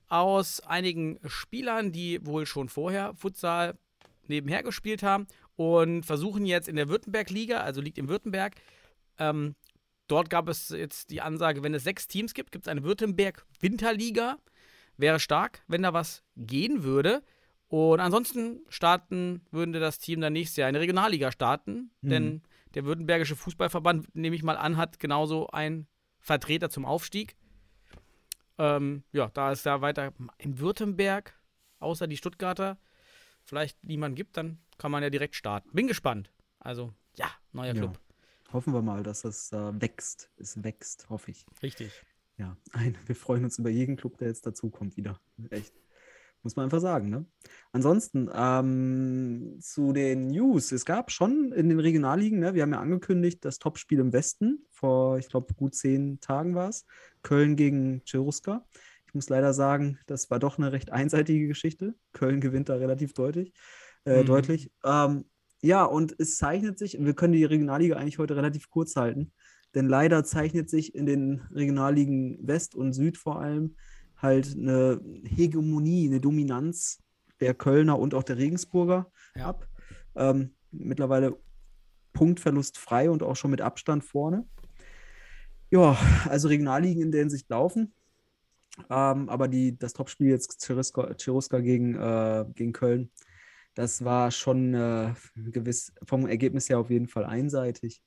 aus 0.10 0.62
einigen 0.62 1.20
Spielern, 1.26 1.92
die 1.92 2.26
wohl 2.26 2.46
schon 2.46 2.70
vorher 2.70 3.14
Futsal 3.16 3.78
nebenher 4.28 4.64
gespielt 4.64 5.04
haben 5.04 5.28
und 5.58 6.04
versuchen 6.04 6.46
jetzt 6.46 6.70
in 6.70 6.78
der 6.78 6.88
Württemberg-Liga, 6.88 7.60
also 7.60 7.82
liegt 7.82 7.98
in 7.98 8.08
Württemberg, 8.08 8.56
ähm, 9.18 9.56
dort 10.08 10.30
gab 10.30 10.48
es 10.48 10.70
jetzt 10.70 11.10
die 11.10 11.20
Ansage, 11.20 11.64
wenn 11.64 11.74
es 11.74 11.84
sechs 11.84 12.08
Teams 12.08 12.34
gibt, 12.34 12.52
gibt 12.54 12.66
es 12.68 12.72
eine 12.72 12.84
Württemberg-Winterliga. 12.84 14.38
Wäre 14.96 15.20
stark, 15.20 15.64
wenn 15.68 15.84
da 15.84 15.94
was 15.94 16.24
gehen 16.36 16.84
würde. 16.84 17.22
Und 17.68 18.00
ansonsten 18.00 18.62
starten, 18.70 19.42
würde 19.52 19.80
das 19.80 20.00
Team 20.00 20.22
dann 20.22 20.34
nächstes 20.34 20.58
Jahr 20.58 20.70
eine 20.70 20.80
Regionalliga 20.80 21.32
starten, 21.32 21.92
Mhm. 22.02 22.10
denn 22.10 22.42
der 22.74 22.86
Württembergische 22.86 23.36
Fußballverband, 23.36 24.16
nehme 24.16 24.36
ich 24.36 24.44
mal 24.44 24.58
an, 24.58 24.78
hat 24.78 25.00
genauso 25.00 25.48
einen 25.48 25.88
Vertreter 26.20 26.70
zum 26.70 26.86
Aufstieg. 26.86 27.36
Ähm, 28.58 29.04
ja, 29.12 29.30
da 29.34 29.52
es 29.52 29.64
da 29.64 29.82
weiter 29.82 30.14
in 30.38 30.60
Württemberg, 30.60 31.40
außer 31.80 32.08
die 32.08 32.18
Stuttgarter, 32.18 32.78
vielleicht 33.44 33.84
niemand 33.84 34.16
gibt, 34.16 34.38
dann 34.38 34.60
kann 34.78 34.92
man 34.92 35.04
ja 35.04 35.10
direkt 35.10 35.36
starten. 35.36 35.70
Bin 35.74 35.88
gespannt. 35.88 36.32
Also, 36.60 36.94
ja, 37.16 37.28
neuer 37.52 37.74
Ja. 37.74 37.82
Club. 37.82 38.00
Hoffen 38.54 38.74
wir 38.74 38.82
mal, 38.82 39.04
dass 39.04 39.22
das 39.22 39.52
äh, 39.52 39.82
wächst. 39.82 40.30
Es 40.38 40.64
wächst, 40.64 41.10
hoffe 41.10 41.32
ich. 41.32 41.46
Richtig. 41.62 41.92
Ja, 42.38 42.56
ein, 42.72 42.98
wir 43.06 43.16
freuen 43.16 43.44
uns 43.44 43.60
über 43.60 43.70
jeden 43.70 43.96
Club, 43.98 44.18
der 44.18 44.28
jetzt 44.30 44.46
dazukommt 44.46 44.96
wieder. 44.98 45.20
Echt. 45.50 45.74
Muss 46.44 46.56
man 46.56 46.66
einfach 46.66 46.80
sagen, 46.80 47.10
ne? 47.10 47.26
Ansonsten, 47.72 48.30
ähm, 48.34 49.58
zu 49.60 49.92
den 49.92 50.28
News. 50.28 50.72
Es 50.72 50.86
gab 50.86 51.12
schon 51.12 51.52
in 51.52 51.68
den 51.68 51.80
Regionalligen, 51.80 52.40
ne, 52.40 52.54
wir 52.54 52.62
haben 52.62 52.72
ja 52.72 52.80
angekündigt, 52.80 53.44
das 53.44 53.60
Topspiel 53.60 54.00
im 54.00 54.14
Westen, 54.14 54.64
vor, 54.70 55.18
ich 55.18 55.28
glaube, 55.28 55.54
gut 55.56 55.76
zehn 55.76 56.20
Tagen 56.22 56.56
war 56.56 56.70
es. 56.70 56.86
Köln 57.24 57.56
gegen 57.56 58.02
Cheruska. 58.06 58.66
Ich 59.08 59.14
muss 59.14 59.30
leider 59.30 59.54
sagen, 59.54 60.00
das 60.06 60.30
war 60.30 60.40
doch 60.40 60.58
eine 60.58 60.72
recht 60.72 60.92
einseitige 60.92 61.48
Geschichte. 61.48 61.96
Köln 62.14 62.40
gewinnt 62.40 62.70
da 62.70 62.76
relativ 62.76 63.14
deutlich. 63.14 63.54
Äh, 64.08 64.22
Mhm. 64.22 64.26
deutlich. 64.26 64.72
Ähm, 64.86 65.26
ja, 65.62 65.84
und 65.84 66.16
es 66.18 66.38
zeichnet 66.38 66.80
sich, 66.80 66.98
wir 67.00 67.14
können 67.14 67.34
die 67.34 67.44
Regionalliga 67.44 67.98
eigentlich 67.98 68.20
heute 68.20 68.36
relativ 68.38 68.70
kurz 68.70 68.96
halten, 68.96 69.34
denn 69.76 69.88
leider 69.88 70.24
zeichnet 70.24 70.70
sich 70.70 70.96
in 70.96 71.06
den 71.06 71.42
Regionalligen 71.52 72.40
West 72.48 72.74
und 72.74 72.94
Süd 72.94 73.18
vor 73.18 73.42
allem 73.42 73.76
halt 74.16 74.56
eine 74.56 75.02
Hegemonie, 75.26 76.08
eine 76.08 76.22
Dominanz 76.22 77.04
der 77.42 77.54
Kölner 77.54 78.00
und 78.00 78.14
auch 78.14 78.24
der 78.24 78.38
Regensburger 78.38 79.12
Ja. 79.36 79.50
ab. 79.50 79.68
Ähm, 80.16 80.56
mittlerweile 80.72 81.38
Punktverlust 82.14 82.78
frei 82.78 83.10
und 83.12 83.22
auch 83.24 83.36
schon 83.36 83.52
mit 83.52 83.62
Abstand 83.62 84.04
vorne. 84.06 84.48
Ja, 85.70 85.98
also 86.30 86.48
Regionalligen 86.48 87.02
in 87.02 87.12
der 87.12 87.20
Hinsicht 87.20 87.50
laufen. 87.50 87.94
Ähm, 88.90 89.28
aber 89.28 89.48
die, 89.48 89.78
das 89.78 89.94
Topspiel 89.94 90.30
jetzt 90.30 90.66
Cheruska, 90.66 91.14
Cheruska 91.16 91.60
gegen, 91.60 91.96
äh, 91.96 92.46
gegen 92.56 92.74
Köln, 92.74 93.12
das 93.78 94.04
war 94.04 94.32
schon 94.32 94.74
äh, 94.74 95.14
gewiss 95.36 95.94
vom 96.04 96.26
Ergebnis 96.26 96.68
her 96.68 96.80
auf 96.80 96.90
jeden 96.90 97.08
Fall 97.08 97.26
einseitig. 97.26 98.02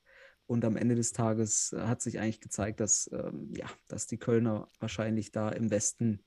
Und 0.45 0.65
am 0.65 0.75
Ende 0.75 0.95
des 0.95 1.13
Tages 1.13 1.71
äh, 1.71 1.79
hat 1.83 2.01
sich 2.01 2.19
eigentlich 2.19 2.41
gezeigt, 2.41 2.81
dass, 2.81 3.09
ähm, 3.13 3.53
ja, 3.55 3.67
dass 3.87 4.05
die 4.05 4.17
Kölner 4.17 4.67
wahrscheinlich 4.81 5.31
da 5.31 5.47
im 5.47 5.71
Westen 5.71 6.25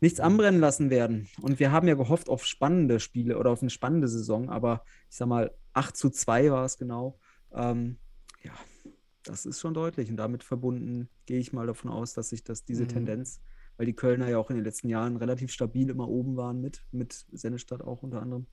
nichts 0.00 0.20
anbrennen 0.20 0.60
lassen 0.60 0.90
werden. 0.90 1.26
Und 1.40 1.58
wir 1.58 1.72
haben 1.72 1.88
ja 1.88 1.94
gehofft 1.94 2.28
auf 2.28 2.44
spannende 2.44 3.00
Spiele 3.00 3.38
oder 3.38 3.50
auf 3.50 3.62
eine 3.62 3.70
spannende 3.70 4.08
Saison, 4.08 4.50
aber 4.50 4.84
ich 5.08 5.16
sag 5.16 5.26
mal, 5.28 5.56
8 5.72 5.96
zu 5.96 6.10
2 6.10 6.50
war 6.50 6.66
es 6.66 6.76
genau. 6.76 7.18
Ähm, 7.54 7.96
ja, 8.42 8.52
das 9.22 9.46
ist 9.46 9.58
schon 9.58 9.72
deutlich. 9.72 10.10
Und 10.10 10.18
damit 10.18 10.44
verbunden 10.44 11.08
gehe 11.24 11.38
ich 11.40 11.54
mal 11.54 11.66
davon 11.66 11.90
aus, 11.90 12.12
dass 12.12 12.28
sich 12.28 12.44
das, 12.44 12.66
diese 12.66 12.82
Mhm. 12.82 12.88
Tendenz, 12.88 13.40
weil 13.76 13.86
die 13.86 13.92
Kölner 13.94 14.28
ja 14.28 14.38
auch 14.38 14.50
in 14.50 14.56
den 14.56 14.64
letzten 14.64 14.88
Jahren 14.88 15.16
relativ 15.16 15.52
stabil 15.52 15.90
immer 15.90 16.08
oben 16.08 16.36
waren 16.36 16.60
mit, 16.60 16.82
mit 16.92 17.26
Sennestadt 17.32 17.82
auch 17.82 18.02
unter 18.02 18.22
anderem, 18.22 18.46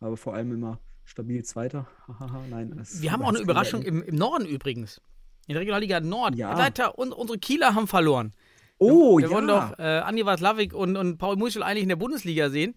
aber 0.00 0.16
vor 0.16 0.34
allem 0.34 0.52
immer 0.52 0.80
stabil 1.04 1.44
Zweiter. 1.44 1.86
Nein, 2.50 2.80
Wir 3.00 3.12
haben 3.12 3.22
auch 3.22 3.28
eine 3.28 3.40
Überraschung 3.40 3.82
im, 3.82 4.02
im 4.02 4.14
Norden 4.14 4.46
übrigens. 4.46 5.00
In 5.46 5.54
der 5.54 5.62
Regionalliga 5.62 6.00
Nord. 6.00 6.36
Ja. 6.36 6.56
Leiter, 6.56 6.96
und 6.98 7.12
unsere 7.12 7.38
Kieler 7.38 7.74
haben 7.74 7.88
verloren. 7.88 8.32
Oh, 8.78 9.18
wir 9.18 9.28
ja. 9.28 9.34
wollen 9.34 9.48
doch 9.48 9.78
äh, 9.78 9.98
Andi 9.98 10.24
Watzlawick 10.24 10.72
und, 10.72 10.96
und 10.96 11.18
Paul 11.18 11.36
Muschel 11.36 11.62
eigentlich 11.62 11.82
in 11.82 11.88
der 11.88 11.96
Bundesliga 11.96 12.48
sehen. 12.50 12.74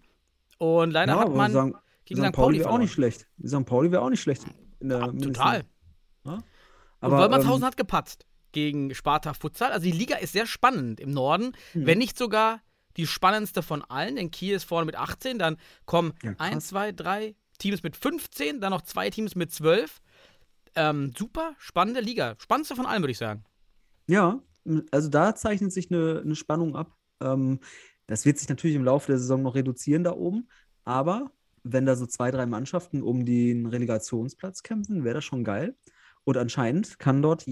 Und 0.58 0.90
leider 0.90 1.14
ja, 1.14 1.20
hat 1.20 1.34
man 1.34 1.52
sagen, 1.52 1.74
gegen 2.04 2.20
St. 2.20 2.26
St. 2.28 2.34
Pauli 2.34 2.46
Pauli 2.46 2.58
wäre 2.60 2.70
auch 2.70 2.78
nicht 2.78 2.92
schlecht. 2.92 3.26
St. 3.46 3.64
Pauli 3.64 3.90
wäre 3.92 4.02
auch 4.02 4.10
nicht 4.10 4.20
schlecht. 4.20 4.44
In 4.80 4.88
der 4.90 4.98
Ja, 4.98 5.12
total. 5.12 5.64
Ja? 6.26 6.38
Aber, 7.00 7.18
Wolmershausen 7.18 7.62
ähm, 7.62 7.66
hat 7.66 7.76
gepatzt 7.76 8.26
gegen 8.54 8.94
Sparta 8.94 9.34
Futsal. 9.34 9.70
Also 9.72 9.84
die 9.84 9.92
Liga 9.92 10.16
ist 10.16 10.32
sehr 10.32 10.46
spannend 10.46 10.98
im 11.00 11.10
Norden, 11.10 11.52
Mhm. 11.74 11.86
wenn 11.86 11.98
nicht 11.98 12.16
sogar 12.16 12.62
die 12.96 13.06
spannendste 13.06 13.62
von 13.62 13.82
allen. 13.82 14.16
Denn 14.16 14.30
Kiel 14.30 14.54
ist 14.54 14.64
vorne 14.64 14.86
mit 14.86 14.96
18, 14.96 15.38
dann 15.38 15.58
kommen 15.84 16.14
Ja, 16.22 16.32
krass. 16.32 16.50
1, 16.52 16.66
2, 16.68 16.92
3 16.92 17.34
Teams 17.58 17.82
mit 17.82 17.96
15, 17.96 18.60
dann 18.60 18.70
noch 18.70 18.82
zwei 18.82 19.10
Teams 19.10 19.34
mit 19.36 19.52
12. 19.52 20.00
Ähm, 20.76 21.12
super 21.16 21.54
spannende 21.58 22.00
Liga. 22.00 22.34
Spannendste 22.38 22.74
von 22.74 22.86
allen, 22.86 23.02
würde 23.02 23.12
ich 23.12 23.18
sagen. 23.18 23.44
Ja, 24.06 24.40
also 24.90 25.08
da 25.08 25.34
zeichnet 25.34 25.72
sich 25.72 25.90
eine, 25.90 26.22
eine 26.24 26.34
Spannung 26.34 26.74
ab. 26.74 26.96
Ähm, 27.20 27.60
das 28.06 28.24
wird 28.24 28.38
sich 28.38 28.48
natürlich 28.48 28.76
im 28.76 28.84
Laufe 28.84 29.06
der 29.08 29.18
Saison 29.18 29.42
noch 29.42 29.54
reduzieren 29.54 30.04
da 30.04 30.12
oben, 30.12 30.48
aber 30.84 31.30
wenn 31.62 31.86
da 31.86 31.96
so 31.96 32.04
zwei, 32.06 32.30
drei 32.30 32.44
Mannschaften 32.44 33.02
um 33.02 33.24
den 33.24 33.64
Relegationsplatz 33.66 34.62
kämpfen, 34.62 35.04
wäre 35.04 35.14
das 35.14 35.24
schon 35.24 35.44
geil. 35.44 35.74
Und 36.24 36.36
anscheinend 36.36 36.98
kann 36.98 37.22
dort 37.22 37.46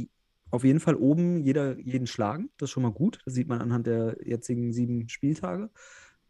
auf 0.52 0.64
jeden 0.64 0.80
Fall 0.80 0.94
oben 0.94 1.42
jeder 1.42 1.78
jeden 1.78 2.06
schlagen. 2.06 2.50
Das 2.58 2.68
ist 2.68 2.72
schon 2.72 2.82
mal 2.82 2.92
gut. 2.92 3.18
Das 3.24 3.34
sieht 3.34 3.48
man 3.48 3.60
anhand 3.60 3.86
der 3.86 4.18
jetzigen 4.22 4.72
sieben 4.72 5.08
Spieltage. 5.08 5.70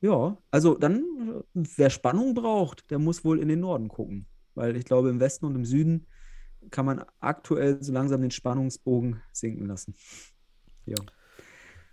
Ja, 0.00 0.38
also 0.50 0.76
dann, 0.78 1.42
wer 1.54 1.90
Spannung 1.90 2.34
braucht, 2.34 2.90
der 2.90 2.98
muss 2.98 3.24
wohl 3.24 3.40
in 3.40 3.48
den 3.48 3.60
Norden 3.60 3.88
gucken. 3.88 4.26
Weil 4.54 4.76
ich 4.76 4.84
glaube, 4.84 5.10
im 5.10 5.18
Westen 5.18 5.44
und 5.44 5.56
im 5.56 5.64
Süden 5.64 6.06
kann 6.70 6.86
man 6.86 7.04
aktuell 7.18 7.82
so 7.82 7.92
langsam 7.92 8.22
den 8.22 8.30
Spannungsbogen 8.30 9.20
sinken 9.32 9.66
lassen. 9.66 9.94
Ja. 10.86 10.96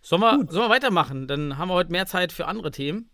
Sollen 0.01 0.21
wir, 0.21 0.45
sollen 0.49 0.69
wir 0.69 0.69
weitermachen? 0.69 1.27
Dann 1.27 1.57
haben 1.57 1.69
wir 1.69 1.73
heute 1.73 1.91
mehr 1.91 2.05
Zeit 2.05 2.31
für 2.31 2.45
andere 2.45 2.69
Themen. 2.69 3.09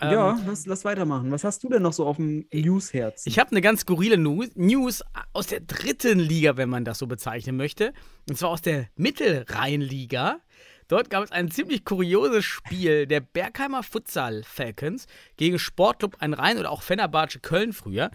Ähm, 0.00 0.12
ja, 0.12 0.40
lass, 0.46 0.66
lass 0.66 0.84
weitermachen. 0.84 1.30
Was 1.30 1.44
hast 1.44 1.62
du 1.62 1.68
denn 1.68 1.82
noch 1.82 1.92
so 1.92 2.06
auf 2.06 2.16
dem 2.16 2.46
Newsherz? 2.52 3.26
Ich 3.26 3.38
habe 3.38 3.50
eine 3.50 3.60
ganz 3.60 3.82
skurrile 3.82 4.18
News 4.18 5.02
aus 5.32 5.46
der 5.46 5.60
dritten 5.60 6.18
Liga, 6.18 6.56
wenn 6.56 6.68
man 6.68 6.84
das 6.84 6.98
so 6.98 7.06
bezeichnen 7.06 7.56
möchte. 7.56 7.92
Und 8.28 8.36
zwar 8.36 8.50
aus 8.50 8.62
der 8.62 8.88
Mittelrheinliga. 8.96 10.40
Dort 10.88 11.08
gab 11.08 11.24
es 11.24 11.32
ein 11.32 11.50
ziemlich 11.50 11.84
kurioses 11.84 12.44
Spiel 12.44 13.06
der 13.06 13.20
Bergheimer 13.20 13.82
Futsal 13.82 14.42
Falcons 14.44 15.06
gegen 15.36 15.58
Sportclub 15.58 16.16
ein 16.20 16.34
Rhein 16.34 16.58
oder 16.58 16.70
auch 16.70 16.82
Fenerbahce 16.82 17.38
Köln 17.40 17.72
früher. 17.72 18.10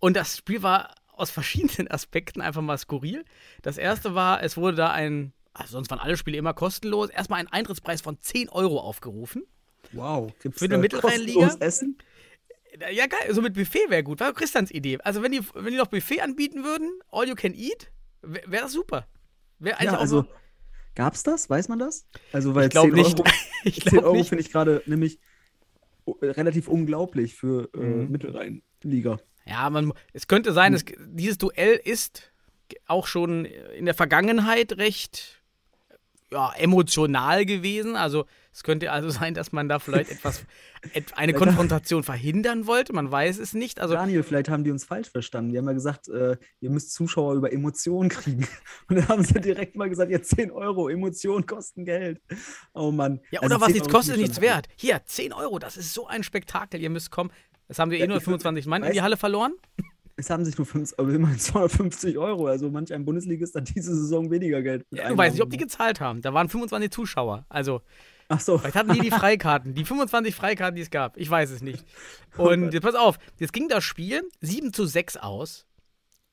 Und 0.00 0.16
das 0.16 0.36
Spiel 0.36 0.62
war 0.62 0.94
aus 1.16 1.30
verschiedenen 1.30 1.88
Aspekten 1.90 2.40
einfach 2.40 2.60
mal 2.60 2.76
skurril. 2.76 3.24
Das 3.62 3.78
erste 3.78 4.14
war, 4.14 4.42
es 4.42 4.56
wurde 4.56 4.76
da 4.76 4.90
ein, 4.90 5.32
also 5.54 5.72
sonst 5.72 5.90
waren 5.90 6.00
alle 6.00 6.16
Spiele 6.16 6.36
immer 6.36 6.52
kostenlos, 6.52 7.08
erstmal 7.08 7.40
ein 7.40 7.48
Eintrittspreis 7.48 8.02
von 8.02 8.20
10 8.20 8.50
Euro 8.50 8.80
aufgerufen. 8.80 9.44
Wow, 9.96 10.32
gibt's 10.42 10.58
Für 10.60 10.68
da 10.68 10.78
Mittelrheinliga? 10.78 11.56
Essen? 11.60 11.98
Ja, 12.92 13.06
geil, 13.06 13.32
so 13.32 13.40
mit 13.40 13.54
Buffet 13.54 13.88
wäre 13.88 14.02
gut. 14.02 14.18
War 14.20 14.32
Christians 14.32 14.70
Idee. 14.72 14.98
Also, 15.04 15.22
wenn 15.22 15.30
die, 15.32 15.40
wenn 15.54 15.70
die 15.72 15.76
noch 15.78 15.86
Buffet 15.86 16.20
anbieten 16.22 16.64
würden, 16.64 16.90
all 17.12 17.28
you 17.28 17.34
can 17.36 17.54
eat, 17.54 17.90
wäre 18.22 18.50
wär 18.50 18.60
das 18.62 18.72
super. 18.72 19.06
Wäre 19.60 19.76
eigentlich 19.78 19.92
Ja, 19.92 19.96
auch 19.96 20.00
also 20.00 20.22
mal- 20.22 20.28
gab's 20.96 21.22
das? 21.22 21.48
Weiß 21.48 21.68
man 21.68 21.78
das? 21.78 22.06
Also, 22.32 22.54
weil 22.56 22.64
ich 22.64 22.70
glaube 22.70 22.90
10 22.92 22.96
nicht. 23.02 23.20
Euro, 23.20 23.28
ich 23.64 23.80
10 23.80 23.90
glaube 23.90 24.06
Euro 24.08 24.24
finde 24.24 24.42
ich 24.42 24.50
gerade 24.50 24.82
nämlich 24.86 25.18
relativ 26.20 26.68
unglaublich 26.68 27.34
für 27.34 27.70
äh, 27.74 27.78
Mhm. 27.78 28.10
Mittelrheinliga. 28.10 29.18
Ja, 29.46 29.70
man, 29.70 29.92
es 30.12 30.26
könnte 30.26 30.52
sein, 30.52 30.74
es, 30.74 30.84
dieses 30.98 31.38
Duell 31.38 31.80
ist 31.82 32.32
auch 32.86 33.06
schon 33.06 33.44
in 33.44 33.84
der 33.84 33.94
Vergangenheit 33.94 34.72
recht 34.78 35.42
ja, 36.34 36.52
emotional 36.56 37.46
gewesen. 37.46 37.96
Also, 37.96 38.26
es 38.52 38.62
könnte 38.62 38.92
also 38.92 39.08
sein, 39.20 39.34
dass 39.34 39.52
man 39.52 39.68
da 39.68 39.78
vielleicht 39.78 40.10
etwas, 40.10 40.44
et, 40.92 41.16
eine 41.16 41.32
Konfrontation 41.32 42.02
verhindern 42.02 42.66
wollte. 42.66 42.92
Man 42.92 43.10
weiß 43.10 43.38
es 43.38 43.54
nicht. 43.54 43.80
Also, 43.80 43.94
Daniel, 43.94 44.22
vielleicht 44.22 44.48
haben 44.50 44.64
die 44.64 44.70
uns 44.70 44.84
falsch 44.84 45.08
verstanden. 45.10 45.52
Wir 45.52 45.60
haben 45.60 45.66
ja 45.68 45.72
gesagt, 45.72 46.08
äh, 46.08 46.36
ihr 46.60 46.70
müsst 46.70 46.92
Zuschauer 46.92 47.34
über 47.34 47.52
Emotionen 47.52 48.10
kriegen. 48.10 48.46
Und 48.88 48.96
dann 48.96 49.08
haben 49.08 49.24
sie 49.24 49.40
direkt 49.40 49.76
mal 49.76 49.88
gesagt, 49.88 50.10
ja, 50.10 50.20
10 50.20 50.50
Euro, 50.50 50.88
Emotionen 50.88 51.46
kosten 51.46 51.84
Geld. 51.84 52.20
Oh 52.74 52.90
Mann. 52.90 53.20
ja, 53.30 53.40
Also 53.40 53.54
oder 53.54 53.60
was 53.62 53.68
10 53.68 53.74
nichts 53.76 53.88
kostet, 53.88 54.16
ist 54.16 54.20
nichts 54.22 54.40
wert. 54.40 54.68
Hier, 54.76 55.00
10 55.04 55.32
Euro, 55.32 55.58
das 55.58 55.76
ist 55.76 55.94
so 55.94 56.06
ein 56.06 56.22
Spektakel. 56.22 56.80
Ihr 56.82 56.90
müsst 56.90 57.10
kommen. 57.10 57.30
Das 57.68 57.78
haben 57.78 57.90
wir 57.90 57.98
eh 57.98 58.06
nur 58.06 58.18
ich 58.18 58.22
würd- 58.24 58.26
25 58.26 58.66
Mann 58.66 58.82
in 58.82 58.92
die 58.92 59.00
Halle 59.00 59.16
verloren. 59.16 59.54
Es 60.16 60.30
haben 60.30 60.44
sich 60.44 60.56
nur 60.56 60.66
fünf, 60.66 60.94
aber 60.96 61.12
immerhin 61.12 61.38
250 61.38 62.18
Euro. 62.18 62.46
Also 62.46 62.70
manch 62.70 62.92
ein 62.92 63.04
Bundesligist 63.04 63.54
hat 63.54 63.74
diese 63.74 63.94
Saison 63.94 64.30
weniger 64.30 64.62
Geld. 64.62 64.86
Ja, 64.90 65.08
du 65.08 65.16
weißt 65.16 65.34
nicht, 65.34 65.42
ob 65.42 65.50
die 65.50 65.56
gezahlt 65.56 66.00
haben. 66.00 66.22
Da 66.22 66.32
waren 66.32 66.48
25 66.48 66.90
Zuschauer. 66.90 67.46
Also, 67.48 67.80
Ach 68.28 68.40
so. 68.40 68.58
vielleicht 68.58 68.76
hatten 68.76 68.92
die 68.92 69.00
die 69.00 69.10
Freikarten. 69.10 69.74
Die 69.74 69.84
25 69.84 70.34
Freikarten, 70.34 70.76
die 70.76 70.82
es 70.82 70.90
gab. 70.90 71.16
Ich 71.16 71.28
weiß 71.28 71.50
es 71.50 71.62
nicht. 71.62 71.84
Und 72.36 72.72
jetzt 72.72 72.82
pass 72.82 72.94
auf, 72.94 73.18
jetzt 73.38 73.52
ging 73.52 73.68
das 73.68 73.82
Spiel 73.84 74.22
7 74.40 74.72
zu 74.72 74.86
6 74.86 75.16
aus. 75.16 75.66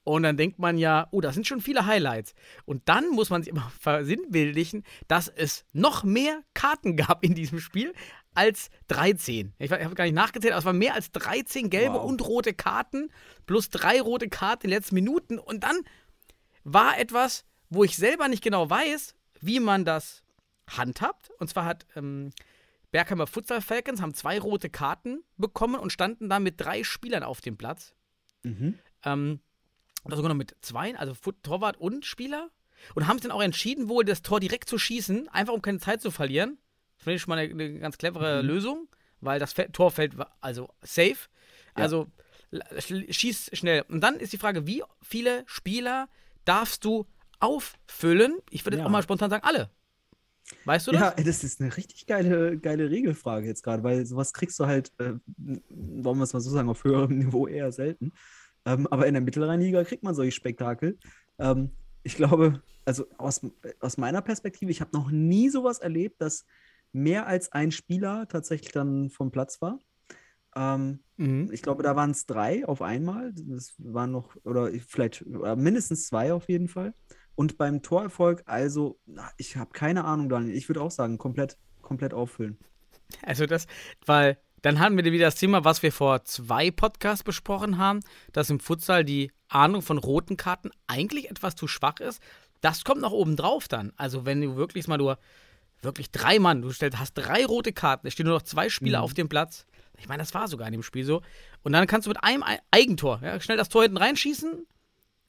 Und 0.03 0.23
dann 0.23 0.35
denkt 0.35 0.57
man 0.57 0.77
ja, 0.77 1.07
oh, 1.11 1.21
das 1.21 1.35
sind 1.35 1.45
schon 1.45 1.61
viele 1.61 1.85
Highlights. 1.85 2.33
Und 2.65 2.89
dann 2.89 3.09
muss 3.09 3.29
man 3.29 3.43
sich 3.43 3.51
immer 3.51 3.71
versinnbildlichen, 3.79 4.83
dass 5.07 5.27
es 5.27 5.65
noch 5.73 6.03
mehr 6.03 6.41
Karten 6.53 6.95
gab 6.95 7.23
in 7.23 7.35
diesem 7.35 7.59
Spiel 7.59 7.93
als 8.33 8.69
13. 8.87 9.53
Ich 9.59 9.71
habe 9.71 9.95
gar 9.95 10.05
nicht 10.05 10.13
nachgezählt, 10.13 10.53
aber 10.53 10.59
es 10.59 10.65
waren 10.65 10.77
mehr 10.77 10.93
als 10.95 11.11
13 11.11 11.69
gelbe 11.69 11.95
Wow. 11.95 12.05
und 12.05 12.25
rote 12.25 12.53
Karten 12.53 13.11
plus 13.45 13.69
drei 13.69 13.99
rote 14.01 14.29
Karten 14.29 14.65
in 14.65 14.71
den 14.71 14.77
letzten 14.77 14.95
Minuten. 14.95 15.37
Und 15.39 15.63
dann 15.63 15.77
war 16.63 16.97
etwas, 16.99 17.45
wo 17.69 17.83
ich 17.83 17.97
selber 17.97 18.27
nicht 18.27 18.43
genau 18.43 18.69
weiß, 18.69 19.15
wie 19.41 19.59
man 19.59 19.85
das 19.85 20.23
handhabt. 20.67 21.29
Und 21.39 21.49
zwar 21.49 21.65
hat 21.65 21.85
ähm, 21.95 22.31
Bergheimer 22.91 23.27
Futsal 23.27 23.61
Falcons 23.61 24.01
haben 24.01 24.13
zwei 24.13 24.39
rote 24.39 24.69
Karten 24.69 25.23
bekommen 25.37 25.75
und 25.75 25.91
standen 25.91 26.29
da 26.29 26.39
mit 26.39 26.59
drei 26.59 26.83
Spielern 26.83 27.23
auf 27.23 27.41
dem 27.41 27.57
Platz. 27.57 27.93
Mhm. 28.43 28.77
Ähm, 29.03 29.39
oder 30.03 30.15
sogar 30.15 30.29
noch 30.29 30.37
mit 30.37 30.55
zwei, 30.61 30.95
also 30.97 31.13
Torwart 31.43 31.77
und 31.77 32.05
Spieler. 32.05 32.49
Und 32.95 33.07
haben 33.07 33.17
sich 33.17 33.23
dann 33.23 33.31
auch 33.31 33.43
entschieden, 33.43 33.89
wohl 33.89 34.03
das 34.03 34.23
Tor 34.23 34.39
direkt 34.39 34.67
zu 34.67 34.79
schießen, 34.79 35.29
einfach 35.29 35.53
um 35.53 35.61
keine 35.61 35.79
Zeit 35.79 36.01
zu 36.01 36.09
verlieren. 36.09 36.57
Das 37.01 37.05
finde 37.05 37.15
ich 37.15 37.21
schon 37.23 37.29
mal 37.31 37.39
eine, 37.39 37.51
eine 37.51 37.79
ganz 37.79 37.97
clevere 37.97 38.43
Mhm. 38.43 38.47
Lösung, 38.47 38.87
weil 39.21 39.39
das 39.39 39.55
Tor 39.73 39.89
fällt 39.89 40.13
also 40.39 40.69
safe. 40.83 41.17
Ja. 41.75 41.83
Also 41.83 42.07
schieß 42.77 43.49
schnell. 43.53 43.83
Und 43.89 44.01
dann 44.01 44.17
ist 44.17 44.33
die 44.33 44.37
Frage, 44.37 44.67
wie 44.67 44.83
viele 45.01 45.43
Spieler 45.47 46.09
darfst 46.45 46.85
du 46.85 47.07
auffüllen? 47.39 48.37
Ich 48.51 48.65
würde 48.65 48.77
jetzt 48.77 48.81
Ja. 48.83 48.85
auch 48.85 48.91
mal 48.91 49.01
spontan 49.01 49.31
sagen, 49.31 49.43
alle. 49.43 49.71
Weißt 50.65 50.85
du 50.85 50.91
das? 50.91 51.01
Ja, 51.01 51.11
das 51.11 51.43
ist 51.43 51.59
eine 51.59 51.75
richtig 51.75 52.05
geile, 52.05 52.59
geile 52.59 52.91
Regelfrage 52.91 53.47
jetzt 53.47 53.63
gerade, 53.63 53.81
weil 53.83 54.05
sowas 54.05 54.31
kriegst 54.31 54.59
du 54.59 54.67
halt, 54.67 54.91
äh, 54.99 55.13
wollen 55.69 56.17
wir 56.19 56.23
es 56.23 56.33
mal 56.33 56.39
so 56.41 56.51
sagen, 56.51 56.69
auf 56.69 56.83
höherem 56.83 57.17
Niveau 57.17 57.47
eher 57.47 57.71
selten. 57.71 58.11
Ähm, 58.65 58.85
aber 58.87 59.07
in 59.07 59.15
der 59.15 59.21
Mittelrheinliga 59.21 59.83
kriegt 59.85 60.03
man 60.03 60.13
solche 60.13 60.33
Spektakel. 60.33 60.99
Ähm, 61.39 61.71
ich 62.03 62.15
glaube, 62.15 62.61
also 62.85 63.07
aus, 63.17 63.41
aus 63.79 63.97
meiner 63.97 64.21
Perspektive, 64.21 64.69
ich 64.69 64.81
habe 64.81 64.95
noch 64.95 65.09
nie 65.09 65.49
sowas 65.49 65.79
erlebt, 65.79 66.21
dass 66.21 66.45
mehr 66.93 67.27
als 67.27 67.51
ein 67.51 67.71
Spieler 67.71 68.27
tatsächlich 68.27 68.71
dann 68.71 69.09
vom 69.09 69.31
Platz 69.31 69.61
war. 69.61 69.79
Ähm, 70.55 71.03
Mhm. 71.17 71.49
ich 71.51 71.61
glaube, 71.61 71.83
da 71.83 71.95
waren 71.95 72.11
es 72.11 72.25
drei 72.25 72.65
auf 72.67 72.81
einmal. 72.81 73.31
Das 73.35 73.73
waren 73.77 74.11
noch, 74.11 74.35
oder 74.43 74.71
vielleicht 74.87 75.25
oder 75.25 75.55
mindestens 75.55 76.07
zwei 76.07 76.33
auf 76.33 76.49
jeden 76.49 76.67
Fall. 76.67 76.93
Und 77.35 77.57
beim 77.57 77.81
Torerfolg, 77.81 78.43
also, 78.45 78.99
ich 79.37 79.55
habe 79.55 79.71
keine 79.71 80.03
Ahnung, 80.05 80.29
Daniel. 80.29 80.55
Ich 80.55 80.67
würde 80.67 80.81
auch 80.81 80.91
sagen, 80.91 81.17
komplett, 81.17 81.57
komplett 81.81 82.13
auffüllen. 82.13 82.57
Also 83.23 83.45
das, 83.45 83.67
weil 84.05 84.37
dann 84.61 84.79
hatten 84.79 84.95
wir 84.97 85.03
wieder 85.05 85.25
das 85.25 85.35
Thema, 85.35 85.63
was 85.63 85.83
wir 85.83 85.91
vor 85.91 86.23
zwei 86.23 86.71
Podcasts 86.71 87.23
besprochen 87.23 87.77
haben, 87.77 88.01
dass 88.31 88.49
im 88.49 88.59
Futsal 88.59 89.03
die 89.03 89.31
Ahnung 89.47 89.81
von 89.81 89.97
roten 89.97 90.37
Karten 90.37 90.69
eigentlich 90.87 91.29
etwas 91.29 91.55
zu 91.55 91.67
schwach 91.67 91.99
ist. 91.99 92.21
Das 92.61 92.83
kommt 92.83 93.01
noch 93.01 93.11
oben 93.11 93.35
drauf 93.35 93.67
dann. 93.67 93.91
Also 93.97 94.25
wenn 94.25 94.41
du 94.41 94.55
wirklich 94.55 94.87
mal 94.87 94.97
nur 94.97 95.17
wirklich 95.81 96.11
drei 96.11 96.39
Mann, 96.39 96.61
du 96.61 96.71
stellst, 96.71 96.99
hast 96.99 97.13
drei 97.13 97.45
rote 97.45 97.73
Karten, 97.73 98.07
es 98.07 98.13
stehen 98.13 98.25
nur 98.27 98.35
noch 98.35 98.43
zwei 98.43 98.69
Spieler 98.69 98.99
Mhm. 98.99 99.03
auf 99.03 99.13
dem 99.13 99.29
Platz. 99.29 99.65
Ich 99.97 100.07
meine, 100.07 100.21
das 100.21 100.33
war 100.33 100.47
sogar 100.47 100.67
in 100.67 100.73
dem 100.73 100.83
Spiel 100.83 101.03
so. 101.05 101.21
Und 101.63 101.73
dann 101.73 101.85
kannst 101.87 102.05
du 102.07 102.09
mit 102.09 102.23
einem 102.23 102.43
Ei- 102.43 102.59
Eigentor 102.71 103.19
ja, 103.23 103.39
schnell 103.39 103.57
das 103.57 103.69
Tor 103.69 103.83
hinten 103.83 103.97
reinschießen 103.97 104.51
und 104.51 104.65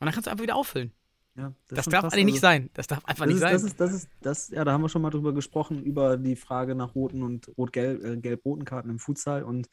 dann 0.00 0.12
kannst 0.12 0.26
du 0.26 0.30
einfach 0.30 0.42
wieder 0.42 0.56
auffüllen. 0.56 0.92
Ja, 1.34 1.54
Das, 1.68 1.84
schon 1.84 1.92
darf 1.92 2.04
eigentlich 2.04 2.24
nicht 2.26 2.34
Also, 2.34 2.40
sein. 2.42 2.70
Das 2.74 2.86
darf 2.86 3.04
einfach 3.06 3.24
Das 3.24 3.34
nicht 3.34 3.36
ist, 3.36 3.40
sein. 3.40 3.52
das 3.52 3.62
ist, 3.64 3.80
das 3.80 3.92
ist, 3.92 4.08
das, 4.20 4.48
ja, 4.50 4.64
da 4.64 4.72
haben 4.72 4.82
wir 4.82 4.88
schon 4.90 5.00
mal 5.02 5.10
drüber 5.10 5.32
gesprochen, 5.32 5.82
über 5.82 6.18
die 6.18 6.36
Frage 6.36 6.74
nach 6.74 6.94
roten 6.94 7.22
und 7.22 7.50
rot-gelb, 7.56 8.04
äh, 8.04 8.16
gelb-roten 8.18 8.64
Karten 8.66 8.90
im 8.90 8.98
Futsal. 8.98 9.42
Und 9.42 9.68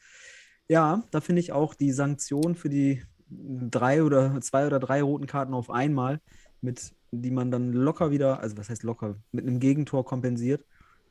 ja, 0.68 1.02
da 1.10 1.20
finde 1.20 1.40
ich 1.40 1.52
auch 1.52 1.74
die 1.74 1.92
Sanktion 1.92 2.54
für 2.54 2.70
die 2.70 3.02
drei 3.28 4.02
oder 4.02 4.40
zwei 4.40 4.66
oder 4.66 4.78
drei 4.80 5.02
roten 5.02 5.26
Karten 5.26 5.52
auf 5.52 5.70
einmal, 5.70 6.20
mit 6.62 6.92
die 7.12 7.30
man 7.30 7.50
dann 7.50 7.72
locker 7.72 8.10
wieder, 8.10 8.40
also 8.40 8.56
was 8.56 8.70
heißt 8.70 8.82
locker, 8.82 9.16
mit 9.32 9.46
einem 9.46 9.60
Gegentor 9.60 10.04
kompensiert. 10.04 10.64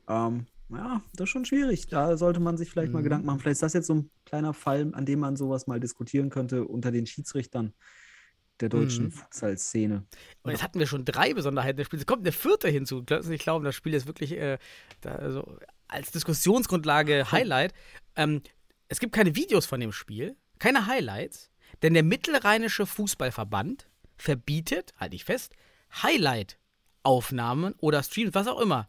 Ähm, 0.08 0.46
ja, 0.70 1.02
das 1.14 1.24
ist 1.24 1.30
schon 1.30 1.44
schwierig. 1.44 1.88
Da 1.88 2.16
sollte 2.16 2.40
man 2.40 2.56
sich 2.56 2.70
vielleicht 2.70 2.92
mal 2.92 3.00
Mhm. 3.00 3.04
Gedanken 3.04 3.26
machen. 3.26 3.40
Vielleicht 3.40 3.54
ist 3.54 3.62
das 3.62 3.72
jetzt 3.72 3.86
so 3.86 3.94
ein 3.94 4.10
kleiner 4.24 4.54
Fall, 4.54 4.90
an 4.94 5.04
dem 5.04 5.18
man 5.20 5.36
sowas 5.36 5.66
mal 5.66 5.80
diskutieren 5.80 6.30
könnte 6.30 6.64
unter 6.64 6.90
den 6.90 7.06
Schiedsrichtern 7.06 7.74
der 8.60 8.68
deutschen 8.68 9.06
Mhm. 9.06 9.10
Futsal-Szene. 9.12 10.04
Und 10.42 10.50
jetzt 10.50 10.62
hatten 10.62 10.78
wir 10.78 10.86
schon 10.86 11.04
drei 11.04 11.32
Besonderheiten 11.34 11.78
des 11.78 11.86
Spiels. 11.86 12.02
Es 12.02 12.06
kommt 12.06 12.22
eine 12.22 12.32
vierte 12.32 12.68
hinzu. 12.68 13.04
Nicht 13.24 13.42
glauben, 13.42 13.64
das 13.64 13.74
Spiel 13.74 13.94
ist 13.94 14.06
wirklich 14.06 14.32
äh, 14.32 14.58
da, 15.00 15.16
also 15.16 15.58
als 15.88 16.10
Diskussionsgrundlage 16.12 17.32
Highlight. 17.32 17.72
Ähm, 18.16 18.42
es 18.88 19.00
gibt 19.00 19.12
keine 19.14 19.34
Videos 19.34 19.66
von 19.66 19.80
dem 19.80 19.92
Spiel, 19.92 20.36
keine 20.58 20.86
Highlights, 20.86 21.50
denn 21.82 21.94
der 21.94 22.02
Mittelrheinische 22.02 22.86
Fußballverband 22.86 23.88
verbietet, 24.18 24.92
halte 24.98 25.16
ich 25.16 25.24
fest, 25.24 25.54
Highlight-Aufnahmen 25.92 27.74
oder 27.78 28.02
Streams, 28.02 28.34
was 28.34 28.46
auch 28.46 28.60
immer. 28.60 28.88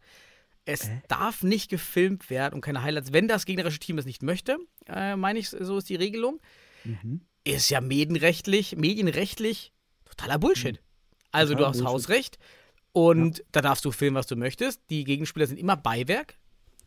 Es 0.66 0.90
darf 1.08 1.42
nicht 1.44 1.70
gefilmt 1.70 2.30
werden 2.30 2.54
und 2.56 2.62
keine 2.62 2.84
Highlights, 2.84 3.14
wenn 3.14 3.28
das 3.28 3.46
gegnerische 3.46 3.80
Team 3.80 3.98
es 3.98 4.06
nicht 4.06 4.22
möchte, 4.22 4.58
äh, 4.88 5.16
meine 5.16 5.40
ich, 5.40 5.50
so 5.50 5.78
ist 5.78 5.90
die 5.90 5.96
Regelung 5.96 6.40
Mhm. 6.84 7.22
ist 7.44 7.70
ja 7.70 7.80
medienrechtlich, 7.82 8.76
medienrechtlich 8.76 9.72
totaler 10.06 10.38
Bullshit. 10.40 10.82
Also 11.32 11.54
du 11.54 11.58
Total 11.60 11.70
hast 11.70 11.78
Bullshit. 11.80 11.94
Hausrecht 11.94 12.38
und 12.92 13.44
da 13.52 13.62
darfst 13.62 13.86
du 13.86 13.92
filmen, 13.92 14.16
was 14.16 14.28
du 14.28 14.36
möchtest. 14.36 14.82
Die 14.90 15.04
Gegenspieler 15.04 15.48
sind 15.48 15.58
immer 15.58 15.78
Beiwerk 15.78 16.38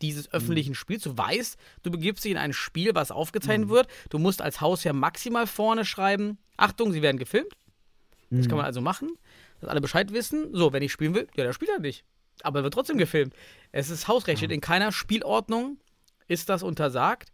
dieses 0.01 0.31
öffentlichen 0.33 0.75
Spiels. 0.75 1.03
Du 1.03 1.17
weißt, 1.17 1.57
du 1.83 1.91
begibst 1.91 2.23
dich 2.25 2.31
in 2.31 2.37
ein 2.37 2.51
Spiel, 2.53 2.93
was 2.95 3.11
aufgezeichnet 3.11 3.69
wird. 3.69 3.87
Du 4.09 4.19
musst 4.19 4.41
als 4.41 4.59
Hausherr 4.61 4.93
maximal 4.93 5.47
vorne 5.47 5.85
schreiben, 5.85 6.37
Achtung, 6.57 6.91
sie 6.91 7.01
werden 7.01 7.17
gefilmt. 7.17 7.53
Das 8.29 8.47
kann 8.47 8.57
man 8.57 8.65
also 8.65 8.81
machen, 8.81 9.11
dass 9.59 9.69
alle 9.69 9.81
Bescheid 9.81 10.13
wissen. 10.13 10.53
So, 10.53 10.73
wenn 10.73 10.83
ich 10.83 10.91
spielen 10.91 11.13
will, 11.13 11.27
ja, 11.35 11.43
der 11.43 11.53
spielt 11.53 11.71
er 11.71 11.79
nicht. 11.79 12.03
Aber 12.43 12.59
er 12.59 12.63
wird 12.63 12.73
trotzdem 12.73 12.97
gefilmt. 12.97 13.33
Es 13.71 13.89
ist 13.89 14.07
Hausrecht. 14.07 14.39
Steht 14.39 14.51
In 14.51 14.61
keiner 14.61 14.91
Spielordnung 14.91 15.77
ist 16.27 16.49
das 16.49 16.63
untersagt. 16.63 17.31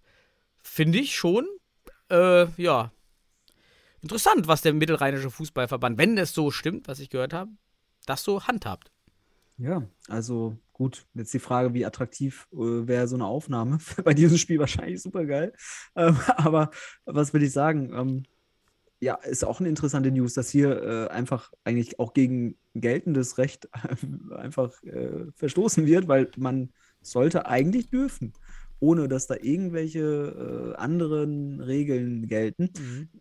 Finde 0.62 1.00
ich 1.00 1.16
schon, 1.16 1.48
äh, 2.10 2.46
ja, 2.62 2.92
interessant, 4.02 4.48
was 4.48 4.62
der 4.62 4.74
Mittelrheinische 4.74 5.32
Fußballverband, 5.32 5.98
wenn 5.98 6.18
es 6.18 6.34
so 6.34 6.52
stimmt, 6.52 6.88
was 6.88 7.00
ich 7.00 7.10
gehört 7.10 7.34
habe, 7.34 7.52
das 8.06 8.24
so 8.24 8.46
handhabt. 8.46 8.92
Ja, 9.58 9.84
also 10.08 10.58
gut, 10.74 11.06
jetzt 11.14 11.34
die 11.34 11.40
Frage, 11.40 11.74
wie 11.74 11.86
attraktiv 11.86 12.48
äh, 12.52 12.58
wäre 12.58 13.08
so 13.08 13.16
eine 13.16 13.26
Aufnahme. 13.26 13.80
Bei 14.04 14.14
diesem 14.14 14.38
Spiel 14.38 14.60
wahrscheinlich 14.60 15.02
super 15.02 15.26
geil. 15.26 15.54
Ähm, 15.96 16.18
aber 16.38 16.72
was 17.06 17.34
will 17.34 17.44
ich 17.44 17.52
sagen? 17.52 17.94
Ähm, 17.94 18.24
ja, 19.02 19.16
ist 19.16 19.44
auch 19.44 19.60
eine 19.60 19.70
interessante 19.70 20.12
News, 20.12 20.36
dass 20.36 20.50
hier 20.50 20.82
äh, 20.84 21.08
einfach 21.08 21.52
eigentlich 21.64 22.00
auch 22.00 22.14
gegen 22.14 22.56
geltendes 22.76 23.40
Recht 23.40 23.68
einfach 24.36 24.82
äh, 24.84 25.26
verstoßen 25.36 25.88
wird, 25.88 26.08
weil 26.08 26.30
man 26.38 26.70
sollte 27.02 27.48
eigentlich 27.48 27.90
dürfen, 27.90 28.34
ohne 28.80 29.08
dass 29.08 29.26
da 29.26 29.36
irgendwelche 29.42 30.76
äh, 30.76 30.76
anderen 30.80 31.62
Regeln 31.62 32.28
gelten. 32.28 32.70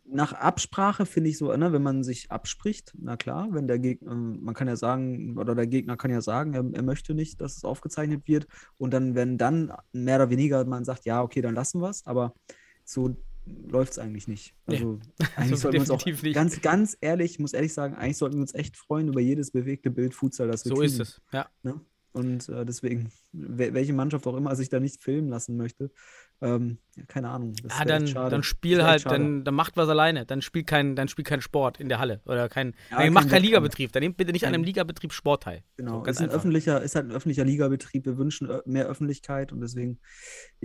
Nach 0.04 0.34
Absprache 0.34 1.06
finde 1.06 1.30
ich 1.30 1.38
so, 1.38 1.54
ne, 1.56 1.72
wenn 1.72 1.82
man 1.82 2.04
sich 2.04 2.30
abspricht, 2.30 2.92
na 2.98 3.16
klar, 3.16 3.48
wenn 3.52 3.66
der 3.66 3.78
Gegner, 3.78 4.14
man 4.14 4.54
kann 4.54 4.68
ja 4.68 4.76
sagen, 4.76 5.38
oder 5.38 5.54
der 5.54 5.66
Gegner 5.66 5.96
kann 5.96 6.10
ja 6.10 6.20
sagen, 6.20 6.52
er, 6.52 6.64
er 6.74 6.82
möchte 6.82 7.14
nicht, 7.14 7.40
dass 7.40 7.56
es 7.56 7.64
aufgezeichnet 7.64 8.28
wird. 8.28 8.46
Und 8.76 8.92
dann, 8.92 9.14
wenn 9.14 9.38
dann 9.38 9.72
mehr 9.92 10.16
oder 10.16 10.28
weniger 10.28 10.62
man 10.66 10.84
sagt, 10.84 11.06
ja, 11.06 11.22
okay, 11.22 11.40
dann 11.40 11.54
lassen 11.54 11.80
wir 11.80 11.88
es, 11.88 12.06
aber 12.06 12.34
so 12.84 13.16
läuft 13.46 13.92
es 13.92 13.98
eigentlich 13.98 14.28
nicht. 14.28 14.54
Nee. 14.66 14.78
Also 15.18 15.28
eigentlich 15.36 15.60
sollten 15.60 15.74
wir 15.74 15.80
uns 15.80 15.90
auch 15.90 16.04
nicht. 16.04 16.34
ganz, 16.34 16.60
ganz 16.60 16.96
ehrlich, 17.00 17.32
ich 17.32 17.38
muss 17.38 17.52
ehrlich 17.52 17.72
sagen, 17.72 17.94
eigentlich 17.94 18.16
sollten 18.16 18.36
wir 18.36 18.42
uns 18.42 18.54
echt 18.54 18.76
freuen 18.76 19.08
über 19.08 19.20
jedes 19.20 19.50
bewegte 19.50 19.90
Bild 19.90 20.14
Futsal, 20.14 20.48
das 20.48 20.64
wir 20.64 20.74
So 20.74 20.82
ist 20.82 20.92
kriegen. 20.92 21.02
es, 21.02 21.20
ja. 21.32 21.48
Ne? 21.62 21.80
Und 22.12 22.48
äh, 22.48 22.64
deswegen, 22.64 23.12
wel- 23.32 23.72
welche 23.72 23.92
Mannschaft 23.92 24.26
auch 24.26 24.36
immer 24.36 24.56
sich 24.56 24.68
da 24.68 24.80
nicht 24.80 25.02
filmen 25.02 25.28
lassen 25.28 25.56
möchte, 25.56 25.92
ähm, 26.40 26.78
keine 27.06 27.28
Ahnung. 27.28 27.52
Echt 27.64 27.88
dann, 27.88 28.06
dann 28.06 28.42
spiel 28.42 28.82
halt, 28.82 29.06
dann, 29.06 29.44
dann 29.44 29.54
macht 29.54 29.76
was 29.76 29.88
alleine. 29.88 30.26
Dann 30.26 30.42
spielt 30.42 30.66
kein, 30.66 30.96
dann 30.96 31.06
spielt 31.06 31.28
kein 31.28 31.40
Sport 31.40 31.78
in 31.78 31.88
der 31.88 31.98
Halle. 32.00 32.20
Oder 32.24 32.48
kein, 32.48 32.74
Ja, 32.90 32.96
kein 32.96 33.12
macht 33.12 33.28
keinen. 33.28 33.42
Ligabetrieb. 33.42 33.92
Dann 33.92 34.02
nehmt 34.02 34.16
bitte 34.16 34.32
nicht 34.32 34.46
an 34.46 34.54
einem 34.54 34.64
Ligabetrieb 34.64 35.12
Sport 35.12 35.44
teil. 35.44 35.62
Genau, 35.76 35.98
So, 35.98 36.02
ganz 36.02 36.16
ist, 36.16 36.20
ein 36.22 36.24
einfach. 36.24 36.38
öffentlicher, 36.38 36.82
ist 36.82 36.96
halt 36.96 37.06
ein 37.06 37.12
öffentlicher 37.12 37.44
Ligabetrieb. 37.44 38.06
Wir 38.06 38.18
wünschen 38.18 38.48
ö- 38.50 38.62
mehr 38.64 38.86
Öffentlichkeit 38.86 39.52
und 39.52 39.60
deswegen 39.60 40.00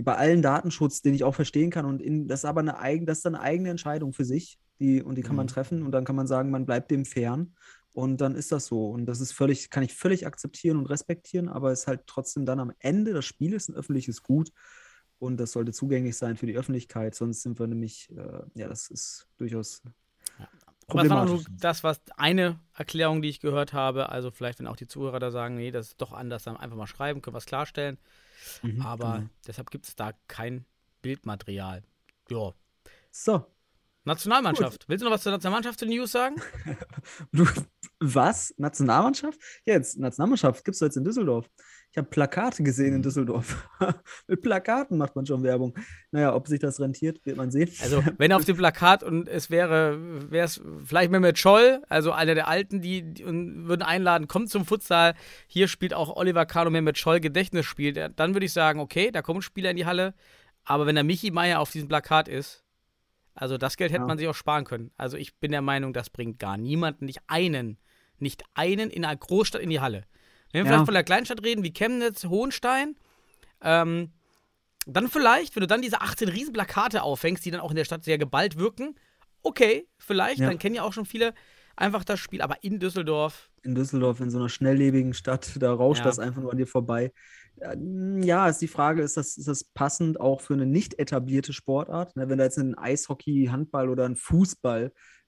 bei 0.02 0.16
allen 0.16 0.42
Datenschutz, 0.42 1.02
den 1.02 1.14
ich 1.14 1.24
auch 1.24 1.36
verstehen 1.36 1.70
kann, 1.70 1.86
und 1.86 2.02
in, 2.02 2.28
das 2.28 2.40
ist 2.40 2.46
aber 2.46 2.62
eine, 2.62 2.80
eigen, 2.80 3.06
das 3.06 3.20
ist 3.20 3.26
dann 3.26 3.36
eine 3.36 3.44
eigene 3.44 3.70
Entscheidung 3.70 4.14
für 4.14 4.26
sich, 4.26 4.58
die, 4.80 5.04
und 5.04 5.16
die 5.16 5.22
kann 5.22 5.36
man 5.36 5.46
Mhm. 5.46 5.50
treffen 5.52 5.84
und 5.84 5.92
dann 5.92 6.06
kann 6.06 6.16
man 6.16 6.28
sagen, 6.28 6.50
man 6.50 6.66
bleibt 6.66 6.90
dem 6.92 7.06
fern 7.06 7.54
und 7.96 8.18
dann 8.18 8.36
ist 8.36 8.52
das 8.52 8.66
so. 8.66 8.90
Und 8.90 9.06
das 9.06 9.22
ist 9.22 9.32
völlig, 9.32 9.70
kann 9.70 9.82
ich 9.82 9.94
völlig 9.94 10.28
akzeptieren 10.28 10.78
und 10.78 10.88
respektieren, 10.88 11.48
aber 11.48 11.72
es 11.72 11.82
ist 11.82 11.88
halt 11.88 12.08
trotzdem 12.08 12.46
dann 12.46 12.60
am 12.60 12.74
Ende 12.80 13.14
das 13.14 13.24
Spiel 13.24 13.54
ist 13.54 13.70
ein 13.70 13.76
öffentliches 13.76 14.22
Gut 14.22 14.52
und 15.18 15.38
das 15.38 15.54
sollte 15.54 15.72
zugänglich 15.72 16.18
sein 16.18 16.36
für 16.36 16.46
die 16.46 16.58
Öffentlichkeit, 16.58 17.16
sonst 17.16 17.42
sind 17.44 17.58
wir 17.58 17.68
nämlich, 17.68 18.10
äh, 18.12 18.42
ja, 18.56 18.68
das 18.68 18.90
ist 18.90 19.30
durchaus 19.38 19.82
Aber 20.88 21.04
das 21.04 21.10
war 21.10 21.26
nur 21.26 21.42
das, 21.50 21.86
was 21.86 22.02
eine 22.18 22.60
Erklärung, 22.74 23.22
die 23.22 23.30
ich 23.30 23.40
gehört 23.40 23.72
habe. 23.72 24.10
Also 24.10 24.30
vielleicht, 24.30 24.60
wenn 24.60 24.68
auch 24.68 24.76
die 24.76 24.88
Zuhörer 24.88 25.20
da 25.20 25.32
sagen, 25.32 25.56
nee, 25.56 25.72
das 25.72 25.88
ist 25.88 26.02
doch 26.02 26.12
anders, 26.12 26.44
dann 26.44 26.58
einfach 26.58 26.76
mal 26.76 26.88
schreiben, 26.88 27.22
können 27.22 27.34
wir 27.34 27.40
es 27.40 27.46
klarstellen. 27.46 27.98
Mhm, 28.62 28.82
Aber 28.82 29.14
genau. 29.20 29.30
deshalb 29.48 29.72
gibt 29.72 29.88
es 29.88 29.96
da 29.96 30.12
kein 30.28 30.66
Bildmaterial. 31.02 31.82
Ja. 32.30 32.52
So, 33.10 33.46
Nationalmannschaft. 34.06 34.88
Willst 34.88 35.02
du 35.02 35.06
noch 35.06 35.14
was 35.14 35.24
zur 35.24 35.32
Nationalmannschaft 35.32 35.80
zu 35.80 35.86
den 35.86 35.98
News 35.98 36.12
sagen? 36.12 36.36
Du, 37.32 37.46
was? 38.00 38.54
Nationalmannschaft? 38.58 39.40
Ja, 39.66 39.74
jetzt, 39.76 39.98
Nationalmannschaft 40.00 40.64
gibt 40.66 40.76
es 40.76 40.82
jetzt 40.82 40.98
in 40.98 41.04
Düsseldorf. 41.04 41.50
Ich 41.92 41.98
habe 41.98 42.10
Plakate 42.10 42.62
gesehen 42.62 42.90
Mhm. 42.90 42.96
in 42.98 43.02
Düsseldorf. 43.04 43.70
Mit 44.28 44.42
Plakaten 44.42 44.98
macht 44.98 45.16
man 45.16 45.26
schon 45.26 45.44
Werbung. 45.44 45.78
Naja, 46.12 46.36
ob 46.36 46.48
sich 46.50 46.60
das 46.60 46.80
rentiert, 46.82 47.26
wird 47.26 47.38
man 47.38 47.52
sehen. 47.52 47.70
Also, 47.82 48.04
wenn 48.18 48.34
auf 48.34 48.44
dem 48.44 48.58
Plakat 48.58 49.02
und 49.02 49.30
es 49.30 49.50
wäre, 49.50 50.30
wäre 50.30 50.46
es 50.46 50.62
vielleicht 50.84 51.10
Mehmet 51.12 51.40
Scholl, 51.40 51.82
also 51.88 52.12
einer 52.12 52.36
der 52.36 52.50
Alten, 52.50 52.82
die, 52.82 53.14
die 53.14 53.24
und 53.24 53.68
würden 53.70 53.82
einladen, 53.82 54.28
kommt 54.28 54.50
zum 54.50 54.66
Futsal. 54.66 55.14
Hier 55.48 55.70
spielt 55.70 55.94
auch 55.94 56.14
Oliver 56.18 56.46
Kahn 56.46 56.68
und 56.68 56.74
Mehmet 56.74 56.98
Scholl 56.98 57.22
Gedächtnisspiel. 57.22 57.94
Dann 57.94 58.34
würde 58.36 58.46
ich 58.46 58.52
sagen, 58.54 58.82
okay, 58.82 59.10
da 59.12 59.22
kommen 59.22 59.42
Spieler 59.42 59.70
in 59.72 59.78
die 59.78 59.86
Halle. 59.86 60.14
Aber 60.66 60.86
wenn 60.88 60.96
der 60.96 61.04
Michi 61.06 61.32
Meier 61.32 61.62
auf 61.62 61.72
diesem 61.72 61.88
Plakat 61.88 62.28
ist, 62.28 62.64
also 63.36 63.58
das 63.58 63.78
Geld 63.78 63.92
hätte 63.92 64.02
Ja. 64.02 64.08
man 64.08 64.18
sich 64.18 64.28
auch 64.28 64.36
sparen 64.36 64.66
können. 64.66 64.92
Also 64.98 65.16
ich 65.16 65.38
bin 65.40 65.52
der 65.52 65.62
Meinung, 65.62 65.94
das 65.94 66.10
bringt 66.10 66.40
gar 66.40 66.58
niemanden, 66.58 67.06
nicht 67.06 67.20
einen, 67.28 67.78
nicht 68.20 68.44
einen 68.54 68.90
in 68.90 69.06
einer 69.06 69.16
Großstadt 69.16 69.62
in 69.62 69.70
die 69.70 69.80
Halle. 69.80 70.04
Wenn 70.52 70.64
wir 70.64 70.66
Ja. 70.66 70.68
vielleicht 70.78 70.86
von 70.86 70.94
der 70.94 71.04
Kleinstadt 71.04 71.44
reden, 71.44 71.64
wie 71.64 71.72
Chemnitz, 71.74 72.26
Hohenstein, 72.26 72.96
ähm, 73.62 74.12
dann 74.88 75.08
vielleicht, 75.08 75.56
wenn 75.56 75.62
du 75.62 75.68
dann 75.68 75.82
diese 75.82 76.02
18 76.02 76.30
Riesenplakate 76.30 77.02
aufhängst, 77.04 77.44
die 77.46 77.52
dann 77.52 77.60
auch 77.62 77.72
in 77.72 77.76
der 77.76 77.86
Stadt 77.86 78.04
sehr 78.04 78.18
geballt 78.18 78.58
wirken, 78.58 78.96
okay, 79.42 79.88
vielleicht, 79.98 80.40
Ja. 80.40 80.48
dann 80.48 80.60
kennen 80.60 80.76
ja 80.76 80.84
auch 80.84 80.94
schon 80.94 81.06
viele 81.06 81.34
einfach 81.76 82.04
das 82.04 82.20
Spiel, 82.20 82.42
aber 82.42 82.64
in 82.64 82.80
Düsseldorf, 82.80 83.50
in 83.64 83.76
Düsseldorf, 83.76 84.20
in 84.22 84.30
so 84.30 84.38
einer 84.38 84.48
schnelllebigen 84.50 85.14
Stadt, 85.14 85.58
da 85.60 85.74
rauscht 85.74 86.00
Ja. 86.00 86.06
das 86.06 86.20
einfach 86.20 86.42
nur 86.42 86.52
an 86.52 86.58
dir 86.58 86.68
vorbei. 86.68 87.12
Ja, 87.58 88.48
ist 88.50 88.62
die 88.62 88.68
Frage, 88.68 89.02
ist 89.02 89.18
das, 89.18 89.38
ist 89.38 89.48
das 89.48 89.64
passend 89.64 90.20
auch 90.20 90.42
für 90.42 90.54
eine 90.54 90.66
nicht 90.66 91.00
etablierte 91.00 91.54
Sportart? 91.54 92.16
Ne, 92.16 92.30
wenn 92.30 92.38
da 92.38 92.44
jetzt 92.44 92.58
ein 92.58 92.78
Eishockey, 92.78 93.48
Handball 93.52 93.90
oder 93.90 94.06
ein 94.06 94.16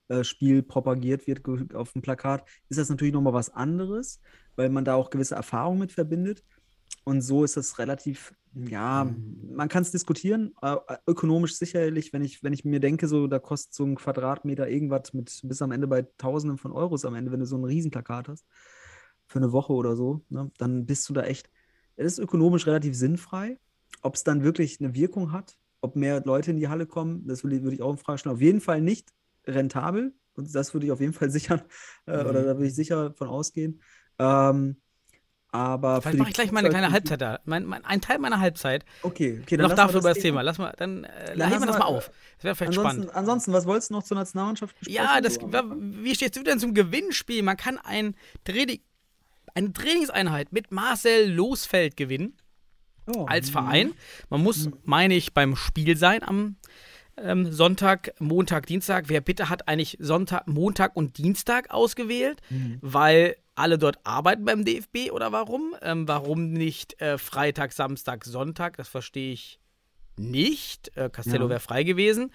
Fußballspiel 0.07 0.63
propagiert 0.63 1.27
wird 1.27 1.75
auf 1.75 1.93
dem 1.93 2.01
Plakat, 2.01 2.47
ist 2.69 2.79
das 2.79 2.89
natürlich 2.89 3.13
nochmal 3.13 3.33
was 3.33 3.49
anderes, 3.49 4.19
weil 4.55 4.69
man 4.69 4.85
da 4.85 4.95
auch 4.95 5.09
gewisse 5.09 5.35
Erfahrungen 5.35 5.79
mit 5.79 5.91
verbindet. 5.91 6.43
Und 7.03 7.21
so 7.21 7.43
ist 7.43 7.57
das 7.57 7.79
relativ, 7.79 8.33
ja, 8.53 9.05
Mhm. 9.05 9.55
man 9.55 9.69
kann 9.69 9.83
es 9.83 9.91
diskutieren, 9.91 10.53
äh, 10.61 10.75
ökonomisch 11.07 11.55
sicherlich, 11.55 12.11
wenn 12.11 12.21
ich, 12.21 12.43
wenn 12.43 12.53
ich 12.53 12.65
mir 12.65 12.79
denke, 12.79 13.07
so, 13.07 13.27
da 13.27 13.39
kostet 13.39 13.73
so 13.73 13.85
ein 13.85 13.95
Quadratmeter 13.95 14.67
irgendwas 14.67 15.13
mit 15.13 15.39
bis 15.43 15.61
am 15.61 15.71
Ende 15.71 15.87
bei 15.87 16.03
Tausenden 16.17 16.57
von 16.57 16.71
Euros 16.71 17.05
am 17.05 17.15
Ende, 17.15 17.31
wenn 17.31 17.39
du 17.39 17.45
so 17.45 17.57
ein 17.57 17.63
Riesenplakat 17.63 18.27
hast, 18.29 18.45
für 19.27 19.39
eine 19.39 19.51
Woche 19.51 19.73
oder 19.73 19.95
so, 19.95 20.21
ne, 20.29 20.51
dann 20.57 20.85
bist 20.85 21.07
du 21.09 21.13
da 21.13 21.23
echt 21.23 21.49
es 21.99 22.13
ist 22.13 22.19
ökonomisch 22.19 22.67
relativ 22.67 22.95
sinnfrei. 22.95 23.57
Ob 24.03 24.13
es 24.15 24.23
dann 24.23 24.43
wirklich 24.43 24.79
eine 24.79 24.93
Wirkung 24.93 25.31
hat, 25.31 25.57
ob 25.81 25.95
mehr 25.95 26.21
Leute 26.23 26.51
in 26.51 26.57
die 26.57 26.67
Halle 26.67 26.85
kommen, 26.85 27.25
das 27.25 27.43
würde, 27.43 27.63
würde 27.63 27.75
ich 27.75 27.81
auch 27.81 27.91
in 27.91 27.97
Frage 27.97 28.19
stellen. 28.19 28.35
Auf 28.35 28.41
jeden 28.41 28.61
Fall 28.61 28.81
nicht 28.81 29.11
rentabel. 29.47 30.13
Und 30.35 30.53
das 30.53 30.73
würde 30.73 30.85
ich 30.85 30.91
auf 30.91 30.99
jeden 30.99 31.13
Fall 31.13 31.29
sichern, 31.31 31.61
äh, 32.05 32.23
Mhm. 32.23 32.29
oder 32.29 32.43
da 32.43 32.55
würde 32.57 32.67
ich 32.67 32.75
sicher 32.75 33.13
von 33.13 33.27
ausgehen. 33.27 33.81
Ähm, 34.19 34.77
aber 35.49 36.01
Vielleicht 36.01 36.17
mache 36.19 36.29
ich 36.29 36.35
gleich 36.35 36.51
meine 36.51 36.69
kleine 36.69 36.91
Halbzeit 36.91 37.21
da. 37.21 37.39
Mein, 37.45 37.65
mein, 37.65 37.83
ein 37.85 38.01
Teil 38.01 38.19
meiner 38.19 38.39
Halbzeit. 38.39 38.83
Okay, 39.01 39.39
okay, 39.41 39.55
noch 39.55 39.63
lassen 39.63 39.71
wir 39.71 39.75
dafür 39.75 39.99
über 40.01 40.09
das 40.09 40.19
Thema. 40.19 40.41
Lass 40.41 40.57
mal, 40.57 40.73
dann 40.77 41.05
äh, 41.05 41.29
heben 41.29 41.39
lassen 41.39 41.59
wir 41.61 41.67
das 41.67 41.79
mal 41.79 41.85
auf. 41.85 42.11
Das 42.35 42.43
wäre 42.43 42.55
vielleicht 42.55 42.77
Ansonsten, 42.77 43.03
spannend. 43.03 43.15
ansonsten, 43.15 43.53
was 43.53 43.65
wolltest 43.65 43.89
du 43.89 43.93
noch 43.95 44.03
zur 44.03 44.17
Nationalmannschaft 44.17 44.77
besprechen? 44.77 45.03
Ja, 45.03 45.21
das, 45.21 45.39
wie 45.39 46.13
stehst 46.13 46.35
du 46.35 46.43
denn 46.43 46.59
zum 46.59 46.73
Gewinnspiel? 46.73 47.43
Man 47.43 47.55
kann 47.55 47.77
ein 47.77 48.15
Training, 48.43 48.81
eine 49.55 49.71
Trainingseinheit 49.71 50.51
mit 50.51 50.71
Marcel 50.71 51.31
Losfeld 51.31 51.95
gewinnen 51.95 52.35
oh, 53.15 53.25
als 53.25 53.49
Verein. 53.49 53.93
Man 54.29 54.43
muss, 54.43 54.69
meine 54.83 55.15
ich, 55.15 55.33
beim 55.33 55.55
Spiel 55.55 55.95
sein 55.97 56.23
am 56.23 56.57
ähm, 57.21 57.51
Sonntag, 57.51 58.13
Montag, 58.19 58.65
Dienstag. 58.67 59.05
Wer 59.07 59.21
bitte 59.21 59.49
hat 59.49 59.67
eigentlich 59.67 59.97
Sonntag, 59.99 60.47
Montag 60.47 60.95
und 60.95 61.17
Dienstag 61.17 61.71
ausgewählt, 61.71 62.41
weil 62.81 63.35
alle 63.55 63.77
dort 63.77 63.99
arbeiten 64.03 64.45
beim 64.45 64.63
DFB 64.65 65.11
oder 65.11 65.31
warum? 65.31 65.75
Ähm, 65.81 66.07
warum 66.07 66.51
nicht 66.51 67.01
äh, 67.01 67.17
Freitag, 67.17 67.71
Samstag, 67.73 68.23
Sonntag? 68.25 68.77
Das 68.77 68.87
verstehe 68.87 69.33
ich 69.33 69.59
nicht. 70.15 70.95
Äh, 70.95 71.09
Castello 71.09 71.45
Ja. 71.45 71.49
wäre 71.49 71.59
frei 71.59 71.83
gewesen. 71.83 72.31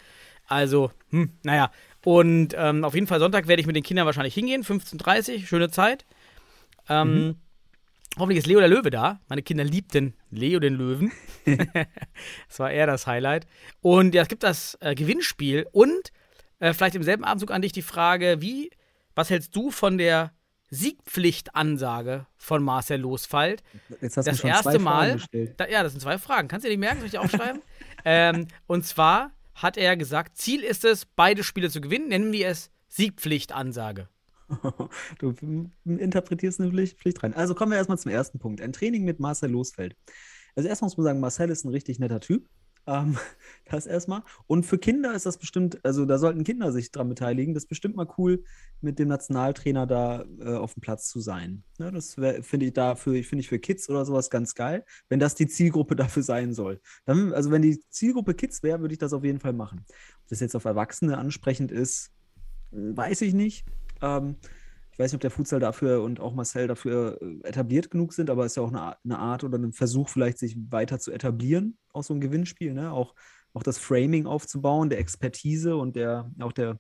Also, 0.48 0.90
hm, 1.10 1.30
naja. 1.44 1.70
Und 2.04 2.54
ähm, 2.56 2.84
auf 2.84 2.94
jeden 2.94 3.06
Fall 3.06 3.20
Sonntag 3.20 3.46
werde 3.46 3.60
ich 3.60 3.66
mit 3.66 3.76
den 3.76 3.84
Kindern 3.84 4.06
wahrscheinlich 4.06 4.34
hingehen. 4.34 4.64
15.30 4.64 5.34
Uhr, 5.34 5.46
schöne 5.46 5.70
Zeit. 5.70 6.04
Ähm, 6.88 7.36
Hoffentlich 8.18 8.38
ist 8.40 8.46
Leo 8.46 8.58
der 8.58 8.68
Löwe 8.68 8.90
da. 8.90 9.20
Meine 9.28 9.42
Kinder 9.42 9.64
liebten 9.64 10.14
Leo 10.32 10.58
den 10.58 10.74
Löwen. 10.74 11.12
das 11.44 12.58
war 12.58 12.70
eher 12.70 12.86
das 12.86 13.06
Highlight. 13.06 13.46
Und 13.80 14.14
ja, 14.14 14.22
es 14.22 14.28
gibt 14.28 14.42
das 14.42 14.76
äh, 14.80 14.94
Gewinnspiel 14.94 15.66
und 15.72 16.12
äh, 16.58 16.72
vielleicht 16.72 16.96
im 16.96 17.02
selben 17.02 17.24
Abendzug 17.24 17.50
an 17.50 17.62
dich 17.62 17.72
die 17.72 17.82
Frage, 17.82 18.40
wie, 18.40 18.70
was 19.14 19.30
hältst 19.30 19.54
du 19.54 19.70
von 19.70 19.98
der 19.98 20.32
Siegpflichtansage 20.70 22.26
von 22.36 22.62
Marcel 22.62 23.00
Losfeld? 23.00 23.62
Jetzt 24.00 24.16
hast 24.16 24.26
du 24.26 24.30
das 24.30 24.40
schon 24.40 24.50
erste 24.50 24.64
zwei 24.64 24.78
Fragen 24.78 24.84
Mal, 24.84 25.12
gestellt. 25.14 25.54
da, 25.58 25.68
ja, 25.68 25.82
das 25.82 25.92
sind 25.92 26.00
zwei 26.00 26.18
Fragen. 26.18 26.48
Kannst 26.48 26.64
du 26.64 26.68
dir 26.68 26.76
nicht 26.76 26.80
merken? 26.80 27.00
Soll 27.00 27.08
ich 27.08 27.18
aufschreiben? 27.18 27.60
ähm, 28.06 28.48
und 28.66 28.86
zwar 28.86 29.32
hat 29.54 29.76
er 29.76 29.96
gesagt, 29.98 30.38
Ziel 30.38 30.62
ist 30.62 30.84
es, 30.86 31.04
beide 31.04 31.44
Spiele 31.44 31.68
zu 31.68 31.82
gewinnen. 31.82 32.08
Nennen 32.08 32.32
wir 32.32 32.48
es 32.48 32.70
Siegpflichtansage. 32.88 34.08
Du 35.18 35.34
interpretierst 35.84 36.60
eine 36.60 36.70
Pflicht, 36.70 36.98
Pflicht 36.98 37.22
rein. 37.22 37.34
Also 37.34 37.54
kommen 37.54 37.72
wir 37.72 37.78
erstmal 37.78 37.98
zum 37.98 38.10
ersten 38.10 38.38
Punkt. 38.38 38.60
Ein 38.60 38.72
Training 38.72 39.04
mit 39.04 39.20
Marcel 39.20 39.50
Losfeld. 39.50 39.96
Also 40.54 40.68
erstmal 40.68 40.86
muss 40.86 40.96
man 40.96 41.04
sagen, 41.04 41.20
Marcel 41.20 41.50
ist 41.50 41.64
ein 41.64 41.70
richtig 41.70 41.98
netter 41.98 42.20
Typ. 42.20 42.48
Ähm, 42.86 43.16
das 43.70 43.86
erstmal. 43.86 44.22
Und 44.46 44.64
für 44.64 44.78
Kinder 44.78 45.14
ist 45.14 45.26
das 45.26 45.38
bestimmt, 45.38 45.84
also 45.84 46.04
da 46.04 46.18
sollten 46.18 46.44
Kinder 46.44 46.72
sich 46.72 46.90
dran 46.90 47.08
beteiligen. 47.08 47.54
Das 47.54 47.64
ist 47.64 47.68
bestimmt 47.68 47.96
mal 47.96 48.08
cool, 48.18 48.44
mit 48.80 48.98
dem 48.98 49.08
Nationaltrainer 49.08 49.86
da 49.86 50.24
äh, 50.40 50.54
auf 50.54 50.74
dem 50.74 50.80
Platz 50.80 51.08
zu 51.08 51.20
sein. 51.20 51.62
Ne, 51.78 51.92
das 51.92 52.14
finde 52.14 52.66
ich 52.66 52.72
dafür, 52.72 53.22
finde 53.22 53.40
ich 53.40 53.48
für 53.48 53.58
Kids 53.58 53.88
oder 53.88 54.04
sowas 54.04 54.30
ganz 54.30 54.54
geil, 54.54 54.84
wenn 55.08 55.20
das 55.20 55.34
die 55.34 55.46
Zielgruppe 55.46 55.96
dafür 55.96 56.22
sein 56.22 56.52
soll. 56.52 56.80
Dann, 57.04 57.32
also 57.32 57.50
wenn 57.50 57.62
die 57.62 57.80
Zielgruppe 57.88 58.34
Kids 58.34 58.62
wäre, 58.62 58.80
würde 58.80 58.94
ich 58.94 58.98
das 58.98 59.12
auf 59.12 59.24
jeden 59.24 59.40
Fall 59.40 59.52
machen. 59.52 59.84
Ob 60.22 60.28
das 60.28 60.40
jetzt 60.40 60.56
auf 60.56 60.64
Erwachsene 60.64 61.18
ansprechend 61.18 61.70
ist, 61.70 62.10
weiß 62.72 63.20
ich 63.22 63.34
nicht. 63.34 63.64
Ähm, 64.02 64.36
ich 64.92 64.98
weiß 64.98 65.10
nicht, 65.10 65.16
ob 65.16 65.20
der 65.22 65.30
Futsal 65.30 65.60
dafür 65.60 66.02
und 66.02 66.20
auch 66.20 66.34
Marcel 66.34 66.66
dafür 66.66 67.18
äh, 67.22 67.48
etabliert 67.48 67.90
genug 67.90 68.12
sind, 68.12 68.28
aber 68.28 68.44
es 68.44 68.52
ist 68.52 68.56
ja 68.56 68.62
auch 68.62 68.68
eine 68.68 68.82
Art, 68.82 68.98
eine 69.04 69.18
Art 69.18 69.42
oder 69.42 69.58
ein 69.58 69.72
Versuch, 69.72 70.08
vielleicht 70.08 70.38
sich 70.38 70.56
weiter 70.70 70.98
zu 70.98 71.12
etablieren, 71.12 71.78
auch 71.92 72.02
so 72.02 72.12
ein 72.12 72.20
Gewinnspiel, 72.20 72.74
ne? 72.74 72.92
Auch, 72.92 73.14
auch 73.54 73.62
das 73.62 73.78
Framing 73.78 74.26
aufzubauen, 74.26 74.90
der 74.90 74.98
Expertise 74.98 75.76
und 75.76 75.96
der, 75.96 76.30
auch 76.40 76.52
der, 76.52 76.78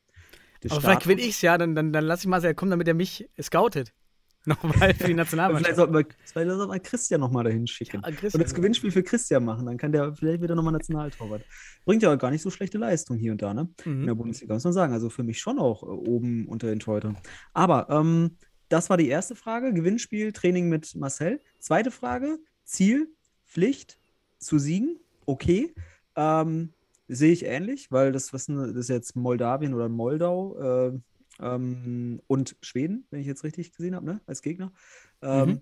der 0.62 0.72
Aber 0.72 0.80
vielleicht 0.82 1.02
gewinne 1.04 1.22
ich 1.22 1.30
es 1.30 1.42
ja, 1.42 1.56
dann, 1.56 1.74
dann, 1.74 1.92
dann 1.92 2.04
lass 2.04 2.20
ich 2.20 2.26
Marcel 2.26 2.54
kommen, 2.54 2.70
damit 2.70 2.86
er 2.86 2.94
mich 2.94 3.28
scoutet. 3.40 3.94
Nochmal 4.46 4.72
für 4.72 4.78
die 4.78 4.84
Aber 4.84 4.94
Vielleicht 4.96 5.16
Nationalmannschaft. 5.16 5.76
sollten 5.76 5.94
wir, 5.94 6.04
vielleicht 6.24 6.50
sollten 6.50 6.72
wir 6.72 6.80
Christian 6.80 7.20
nochmal 7.20 7.44
dahin 7.44 7.66
schicken. 7.66 8.02
Ja, 8.04 8.10
Christian. 8.10 8.40
Und 8.40 8.42
das 8.42 8.54
Gewinnspiel 8.54 8.90
für 8.90 9.02
Christian 9.02 9.44
machen, 9.44 9.66
dann 9.66 9.76
kann 9.76 9.92
der 9.92 10.14
vielleicht 10.14 10.42
wieder 10.42 10.54
nochmal 10.56 10.72
Nationaltorwart. 10.72 11.42
Bringt 11.84 12.02
ja 12.02 12.12
auch 12.12 12.18
gar 12.18 12.30
nicht 12.32 12.42
so 12.42 12.50
schlechte 12.50 12.78
Leistung 12.78 13.16
hier 13.16 13.32
und 13.32 13.40
da, 13.42 13.54
ne? 13.54 13.68
in 13.84 14.02
Mhm. 14.02 14.06
der 14.06 14.14
Bundesliga, 14.14 14.54
muss 14.54 14.64
man 14.64 14.72
sagen. 14.72 14.92
Also 14.92 15.10
für 15.10 15.22
mich 15.22 15.38
schon 15.40 15.58
auch 15.60 15.82
äh, 15.82 15.86
oben 15.86 16.46
unter 16.48 16.66
den 16.68 16.80
Torhütern. 16.80 17.16
Aber 17.52 17.88
ähm, 17.90 18.36
das 18.68 18.90
war 18.90 18.96
die 18.96 19.08
erste 19.08 19.34
Frage. 19.36 19.72
Gewinnspiel, 19.72 20.32
Training 20.32 20.68
mit 20.68 20.94
Marcel. 20.96 21.40
Zweite 21.60 21.90
Frage, 21.90 22.38
Ziel, 22.64 23.08
Pflicht 23.46 23.98
zu 24.38 24.58
siegen. 24.58 24.98
Okay. 25.26 25.72
Ähm, 26.16 26.70
sehe 27.06 27.32
ich 27.32 27.44
ähnlich, 27.44 27.92
weil 27.92 28.10
das, 28.12 28.32
was, 28.32 28.46
denn- 28.46 28.56
das 28.56 28.74
ist 28.74 28.88
jetzt 28.88 29.14
Moldawien 29.14 29.74
oder 29.74 29.88
Moldau 29.88 30.88
äh, 30.88 30.98
ähm, 31.42 32.20
und 32.26 32.56
Schweden, 32.62 33.06
wenn 33.10 33.20
ich 33.20 33.26
jetzt 33.26 33.44
richtig 33.44 33.72
gesehen 33.72 33.94
habe, 33.94 34.06
ne? 34.06 34.20
als 34.26 34.42
Gegner. 34.42 34.72
Ähm, 35.20 35.48
Mhm. 35.48 35.60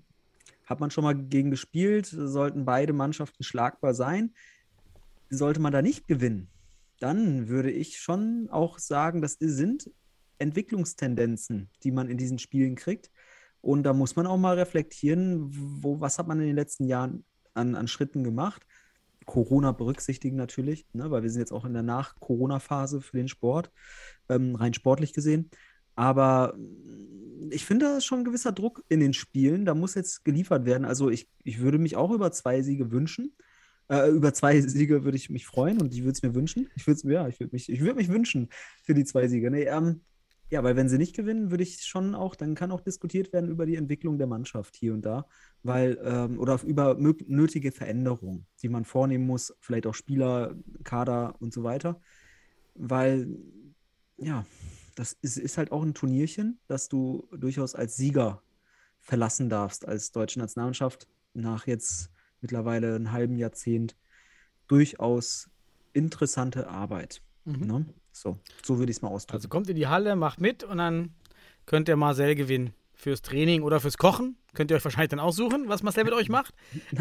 Hat 0.67 0.79
man 0.79 0.93
schon 0.93 1.03
mal 1.03 1.17
gegen 1.17 1.51
gespielt, 1.51 2.07
sollten 2.07 2.65
beide 2.65 2.93
Mannschaften 2.93 3.43
schlagbar 3.43 3.93
sein. 3.93 4.33
Sollte 5.29 5.61
man 5.61 5.73
da 5.73 5.83
nicht 5.83 6.07
gewinnen, 6.07 6.49
dann 7.01 7.49
würde 7.49 7.73
ich 7.73 7.99
schon 7.99 8.49
auch 8.51 8.79
sagen, 8.79 9.21
das 9.21 9.37
sind 9.41 9.91
Entwicklungstendenzen, 10.39 11.71
die 11.83 11.91
man 11.91 12.09
in 12.09 12.19
diesen 12.19 12.39
Spielen 12.39 12.77
kriegt. 12.77 13.11
Und 13.61 13.83
da 13.83 13.93
muss 13.93 14.17
man 14.17 14.27
auch 14.27 14.39
mal 14.39 14.59
reflektieren, 14.59 15.49
wo, 15.83 16.01
was 16.01 16.19
hat 16.19 16.29
man 16.29 16.41
in 16.41 16.47
den 16.47 16.57
letzten 16.57 16.85
Jahren 16.85 17.25
an, 17.53 17.75
an 17.75 17.89
Schritten 17.89 18.23
gemacht. 18.23 18.65
Corona 19.27 19.73
berücksichtigen 19.73 20.37
natürlich, 20.37 20.87
ne, 20.93 21.11
weil 21.11 21.23
wir 21.23 21.31
sind 21.31 21.41
jetzt 21.41 21.53
auch 21.53 21.65
in 21.65 21.73
der 21.73 21.83
Nach-Corona-Phase 21.83 23.01
für 23.01 23.17
den 23.17 23.29
Sport, 23.29 23.71
ähm, 24.29 24.55
rein 24.55 24.75
sportlich 24.75 25.13
gesehen. 25.13 25.51
Aber 26.01 26.55
mm, 26.57 27.53
ich 27.53 27.67
finde, 27.67 27.85
da 27.85 27.97
ist 27.99 28.07
schon 28.07 28.21
ein 28.21 28.25
gewisser 28.25 28.53
Druck 28.53 28.83
in 28.89 29.01
den 29.01 29.13
Spielen. 29.13 29.67
Da 29.67 29.75
muss 29.75 29.95
jetzt 29.95 30.25
geliefert 30.25 30.65
werden. 30.65 30.87
Also 30.87 31.11
ich, 31.11 31.29
ich 31.45 31.61
würde 31.61 31.79
mich 31.79 31.95
auch 31.97 32.11
über 32.11 32.33
zwei 32.33 32.63
Siege 32.63 32.91
wünschen. 32.91 33.35
Äh, 33.91 34.09
über 34.09 34.33
zwei 34.33 34.59
Siege 34.63 35.05
würde 35.05 35.19
ich 35.19 35.29
mich 35.29 35.47
freuen 35.47 35.79
und 35.79 35.93
ich 35.93 36.01
würde 36.01 36.13
es 36.13 36.23
mir 36.23 36.35
wünschen. 36.35 36.69
Ich 36.75 36.87
würde 36.87 37.13
ja, 37.13 37.29
ich 37.29 37.39
würde 37.39 37.55
mich, 37.55 37.69
ich 37.69 37.81
würde 37.81 37.97
mich 37.97 38.09
wünschen 38.09 38.49
für 38.83 38.95
die 38.95 39.05
zwei 39.05 39.29
Siege. 39.29 39.51
Nee, 39.51 39.65
ähm, 39.65 40.01
ja, 40.49 40.65
weil 40.65 40.75
wenn 40.75 40.89
sie 40.89 40.97
nicht 40.97 41.15
gewinnen, 41.15 41.51
würde 41.51 41.65
ich 41.65 41.83
schon 41.83 42.15
auch, 42.15 42.35
dann 42.35 42.55
kann 42.55 42.73
auch 42.73 42.81
diskutiert 42.81 43.35
werden 43.35 43.51
über 43.51 43.67
die 43.67 43.77
Entwicklung 43.77 44.17
der 44.17 44.27
Mannschaft 44.27 44.77
hier 44.77 44.95
und 44.95 45.03
da, 45.03 45.27
weil, 45.63 45.99
ähm, 46.03 46.41
oder 46.41 46.59
über 46.65 46.97
nötige 46.99 47.73
Veränderungen, 47.73 48.47
die 48.63 48.71
man 48.71 48.87
vornehmen 48.87 49.27
muss, 49.27 49.55
vielleicht 49.61 49.87
auch 49.87 49.95
Spieler, 49.95 50.57
Kader 50.83 51.37
und 51.41 51.53
so 51.53 51.63
weiter. 51.63 52.01
Weil, 52.75 53.29
ja, 54.17 54.47
das 55.01 55.17
ist, 55.23 55.39
ist 55.39 55.57
halt 55.57 55.73
auch 55.73 55.83
ein 55.83 55.95
Turnierchen, 55.95 56.61
das 56.67 56.91
du 56.91 57.27
durchaus 57.33 57.75
als 57.75 57.97
Sieger 57.97 58.43
verlassen 58.99 59.49
darfst, 59.49 59.89
als 59.89 60.13
deutsche 60.13 60.39
Nationalmannschaft 60.39 61.09
nach 61.33 61.67
jetzt 61.67 62.11
mittlerweile 62.43 62.97
einem 62.97 63.11
halben 63.11 63.39
Jahrzehnt 63.39 63.97
durchaus 64.69 65.49
interessante 65.95 66.69
Arbeit. 66.69 67.23
Mhm. 67.47 67.67
Ne? 67.67 67.87
So, 68.13 68.39
so 68.63 68.79
würde 68.79 68.91
ich 68.91 68.99
es 68.99 69.03
mal 69.03 69.09
ausdrücken. 69.09 69.39
Also 69.39 69.49
kommt 69.49 69.71
in 69.71 69.77
die 69.77 69.87
Halle, 69.87 70.17
macht 70.17 70.39
mit 70.39 70.65
und 70.65 70.77
dann 70.77 71.15
könnt 71.65 71.89
ihr 71.89 71.97
Marcel 71.97 72.35
gewinnen. 72.35 72.75
Fürs 72.93 73.23
Training 73.23 73.63
oder 73.63 73.81
fürs 73.81 73.97
Kochen. 73.97 74.37
Könnt 74.55 74.71
ihr 74.71 74.77
euch 74.77 74.85
wahrscheinlich 74.85 75.11
dann 75.11 75.21
aussuchen, 75.21 75.65
was 75.69 75.83
Marcel 75.83 76.05
mit 76.05 76.13
euch 76.13 76.29
macht. 76.29 76.55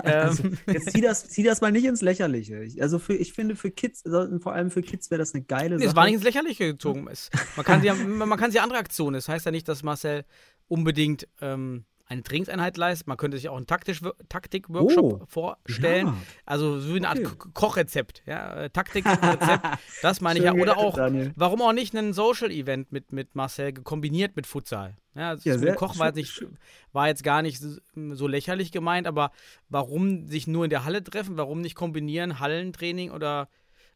Also, 0.03 0.43
Ähm. 0.43 0.57
jetzt 0.67 0.91
zieh 0.91 1.01
das, 1.01 1.27
zieh 1.29 1.43
das 1.43 1.61
mal 1.61 1.71
nicht 1.71 1.85
ins 1.85 2.01
Lächerliche. 2.01 2.63
Ich, 2.63 2.81
also 2.81 2.99
für, 2.99 3.15
ich 3.15 3.33
finde, 3.33 3.55
für 3.55 3.71
Kids, 3.71 4.03
vor 4.41 4.53
allem 4.53 4.71
für 4.71 4.81
Kids 4.81 5.09
wäre 5.11 5.19
das 5.19 5.33
eine 5.33 5.43
geile 5.43 5.75
Nee, 5.75 5.83
Sache. 5.83 5.89
es 5.89 5.95
war 5.95 6.05
nicht 6.05 6.15
ins 6.15 6.23
Lächerliche 6.23 6.67
gezogen. 6.73 7.07
Es, 7.11 7.29
man, 7.55 7.65
kann 7.65 7.81
sie, 7.81 7.87
ja- 7.87 7.95
man 7.95 8.37
kann 8.39 8.51
sie 8.51 8.59
andere 8.59 8.79
Aktionen. 8.79 9.15
Das 9.15 9.27
heißt 9.29 9.45
ja 9.45 9.51
nicht, 9.51 9.67
dass 9.67 9.83
Marcel 9.83 10.25
unbedingt 10.67 11.27
ähm, 11.41 11.85
eine 12.09 12.23
Trainingseinheit 12.23 12.75
leistet. 12.77 13.07
Man 13.07 13.17
könnte 13.17 13.37
sich 13.37 13.47
auch 13.49 13.55
einen 13.57 13.67
Taktik-Workshop 13.67 15.21
Oh, 15.21 15.25
vorstellen. 15.27 16.07
ja. 16.07 16.15
Also 16.45 16.79
so 16.79 16.95
eine 16.95 17.07
Art 17.07 17.19
Okay. 17.19 17.35
Ko- 17.37 17.49
Kochrezept. 17.53 18.23
Ja? 18.25 18.63
äh, 18.63 18.69
Taktikrezept, 18.69 19.63
das 20.01 20.19
meine 20.21 20.39
ich 20.39 20.45
ja. 20.45 20.53
Oder 20.53 20.77
auch, 20.77 20.95
Daniel. 20.95 21.31
warum 21.35 21.61
auch 21.61 21.73
nicht 21.73 21.93
ein 21.95 22.13
Social-Event 22.13 22.91
mit, 22.91 23.11
mit 23.11 23.35
Marcel 23.35 23.73
kombiniert 23.73 24.35
mit 24.35 24.47
Futsal? 24.47 24.97
Ja, 25.15 25.35
das 25.35 25.43
Ja, 25.45 25.57
sehr- 25.57 25.75
Koch 25.75 25.97
war 25.99 26.07
jetzt, 26.07 26.15
nicht, 26.15 26.45
war 26.93 27.07
jetzt 27.07 27.23
gar 27.23 27.41
nicht 27.41 27.61
so, 27.61 28.27
lächerlich 28.27 28.71
gemeint, 28.71 29.05
aber 29.07 29.31
warum 29.69 30.27
sich 30.27 30.47
nur 30.47 30.63
in 30.63 30.69
der 30.69 30.85
Halle 30.85 31.03
treffen? 31.03 31.37
Warum 31.37 31.61
nicht 31.61 31.75
kombinieren 31.75 32.39
Hallentraining 32.39 33.11
oder 33.11 33.49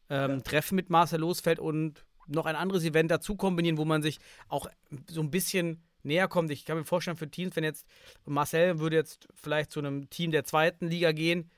ähm, 0.10 0.43
Treffen 0.43 0.76
mit 0.76 0.89
Marcel 0.89 1.19
Losfeld 1.21 1.60
und 1.60 2.06
noch 2.28 2.45
ein 2.45 2.56
anderes 2.56 2.84
Event 2.84 3.10
dazu 3.12 3.36
kombinieren, 3.36 3.78
wo 3.78 3.86
man 3.86 4.02
sich 4.02 4.19
auch 4.49 4.67
so 5.10 5.21
ein 5.21 5.32
bisschen 5.32 5.82
näher 6.05 6.27
kommt. 6.27 6.51
Ich 6.51 6.65
kann 6.65 6.77
mir 6.77 6.85
vorstellen, 6.85 7.17
für 7.17 7.29
Teams, 7.29 7.55
wenn 7.55 7.63
jetzt 7.63 7.85
Marcel 8.25 8.79
würde 8.79 8.95
jetzt 8.95 9.27
vielleicht 9.35 9.71
zu 9.71 9.79
einem 9.79 10.09
Team 10.09 10.31
der 10.31 10.43
zweiten 10.43 10.87
Liga 10.87 11.11
gehen 11.11 11.49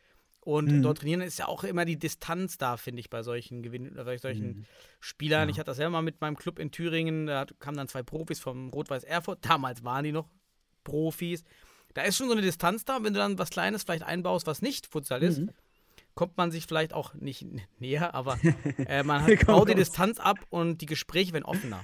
und 0.41 0.65
Mhm. 0.71 0.81
dort 0.84 0.99
trainieren, 0.99 1.21
ist 1.21 1.39
ja 1.39 1.47
auch 1.47 1.63
immer 1.63 1.86
die 1.86 1.97
Distanz 1.97 2.58
da, 2.58 2.77
finde 2.77 2.99
ich, 2.99 3.10
bei 3.10 3.23
solchen 3.23 3.63
Gewinn 3.63 3.93
bei 3.95 4.17
solchen 4.17 4.47
Mhm. 4.60 4.65
Spielern. 4.99 5.49
Ja. 5.49 5.53
Ich 5.53 5.60
hatte 5.60 5.67
das 5.71 5.77
selber 5.77 5.91
mal 5.91 6.01
mit 6.01 6.21
meinem 6.21 6.36
Club 6.38 6.60
in 6.60 6.71
Thüringen, 6.71 7.25
da 7.27 7.45
kamen 7.60 7.77
dann 7.77 7.88
zwei 7.88 8.03
Profis 8.03 8.39
vom 8.39 8.69
Rot-Weiß 8.69 9.03
Erfurt, 9.03 9.39
damals 9.45 9.84
waren 9.84 10.03
die 10.03 10.12
noch 10.12 10.27
Profis. 10.84 11.43
Da 11.93 12.03
ist 12.03 12.17
schon 12.17 12.27
so 12.27 12.34
eine 12.34 12.41
Distanz 12.41 12.86
da. 12.86 12.97
Und 12.97 13.05
wenn 13.05 13.13
du 13.13 13.19
dann 13.19 13.39
was 13.39 13.49
Kleines 13.49 13.84
vielleicht 13.84 14.03
einbaust, 14.03 14.45
was 14.47 14.62
nicht 14.62 14.86
Futsal 14.88 15.23
ist, 15.23 15.39
Mhm. 15.39 15.49
kommt 16.13 16.38
man 16.38 16.51
sich 16.51 16.65
vielleicht 16.67 16.93
auch 16.93 17.13
nicht 17.15 17.43
näher, 17.79 18.13
aber 18.13 18.38
äh, 18.88 19.01
man 19.03 19.23
hat, 19.25 19.45
baut 19.47 19.69
die. 19.69 19.75
Distanz 19.75 20.19
ab 20.19 20.38
und 20.49 20.81
die 20.81 20.86
Gespräche 20.86 21.34
werden 21.34 21.45
offener. 21.45 21.84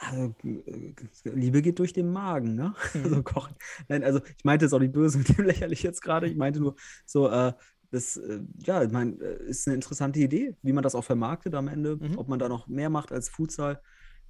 Also, 0.00 0.34
äh, 0.44 0.94
Liebe 1.24 1.60
geht 1.60 1.78
durch 1.80 1.92
den 1.92 2.10
Magen, 2.12 2.54
ne? 2.54 2.74
Mhm. 2.94 3.04
Also 3.04 3.22
kochen. 3.22 3.54
Nein, 3.88 4.04
also 4.04 4.20
ich 4.36 4.44
meinte 4.44 4.64
jetzt 4.64 4.72
auch 4.72 4.78
nicht 4.78 4.92
böse 4.92 5.18
mit 5.18 5.36
dem 5.36 5.44
lächerlich 5.44 5.82
jetzt 5.82 6.02
gerade. 6.02 6.28
Ich 6.28 6.36
meinte 6.36 6.60
nur 6.60 6.76
so, 7.04 7.28
äh, 7.28 7.52
das, 7.90 8.16
äh, 8.16 8.40
ja, 8.64 8.82
ich 8.84 8.92
meine, 8.92 9.12
äh, 9.20 9.48
ist 9.48 9.66
eine 9.66 9.74
interessante 9.74 10.20
Idee, 10.20 10.54
wie 10.62 10.72
man 10.72 10.82
das 10.82 10.94
auch 10.94 11.04
vermarktet 11.04 11.54
am 11.54 11.68
Ende, 11.68 11.96
Mhm. 11.96 12.16
ob 12.18 12.28
man 12.28 12.38
da 12.38 12.48
noch 12.48 12.68
mehr 12.68 12.90
macht 12.90 13.12
als 13.12 13.28
Futsal. 13.28 13.80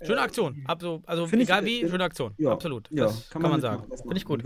Schöne 0.00 0.20
Äh, 0.20 0.24
Aktion. 0.24 0.64
Also, 0.66 1.02
also 1.06 1.26
Find 1.26 1.42
ich, 1.42 1.48
egal 1.48 1.64
wie, 1.64 1.82
äh, 1.82 1.88
schöne 1.88 2.04
Aktion. 2.04 2.32
Ja, 2.38 2.52
Absolut. 2.52 2.88
Ja, 2.90 3.06
das 3.06 3.28
kann 3.30 3.42
man, 3.42 3.61
sagen. 3.61 3.82
mitmachen, 3.82 3.90
das 3.90 4.00
Finde 4.02 4.16
ich 4.16 4.24
machen. 4.24 4.37
gut. 4.37 4.44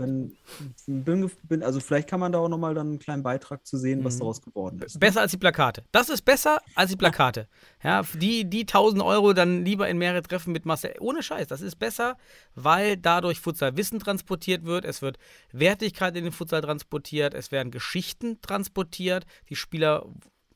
Wenn, 0.87 1.03
bin, 1.03 1.31
bin, 1.43 1.63
also 1.63 1.79
vielleicht 1.79 2.09
kann 2.09 2.19
man 2.19 2.31
da 2.31 2.39
auch 2.39 2.49
nochmal 2.49 2.73
dann 2.73 2.87
einen 2.87 2.99
kleinen 2.99 3.21
Beitrag 3.23 3.65
zu 3.65 3.77
sehen, 3.77 4.03
was 4.03 4.15
Mhm. 4.15 4.19
daraus 4.19 4.41
geworden 4.41 4.81
ist. 4.81 4.99
Besser 4.99 5.21
als 5.21 5.31
die 5.31 5.37
Plakate. 5.37 5.83
Das 5.91 6.09
ist 6.09 6.23
besser 6.23 6.59
als 6.75 6.89
die 6.89 6.97
Plakate. 6.97 7.47
Ja, 7.83 8.01
die, 8.15 8.45
die 8.49 8.61
1000 8.65 9.03
Euro 9.03 9.33
dann 9.33 9.63
lieber 9.63 9.87
in 9.87 9.97
mehrere 9.99 10.23
Treffen 10.23 10.53
mit 10.53 10.65
Marcel. 10.65 10.95
Ohne 10.99 11.21
Scheiß. 11.21 11.47
Das 11.47 11.61
ist 11.61 11.75
besser, 11.77 12.17
weil 12.55 12.97
dadurch 12.97 13.39
Futsal-Wissen 13.39 13.99
transportiert 13.99 14.63
wird. 14.65 14.85
Es 14.85 15.01
wird 15.01 15.17
Wertigkeit 15.51 16.15
in 16.17 16.23
den 16.23 16.33
Futsal 16.33 16.61
transportiert. 16.61 17.33
Es 17.33 17.51
werden 17.51 17.71
Geschichten 17.71 18.41
transportiert. 18.41 19.25
Die 19.49 19.55
Spieler, 19.55 20.05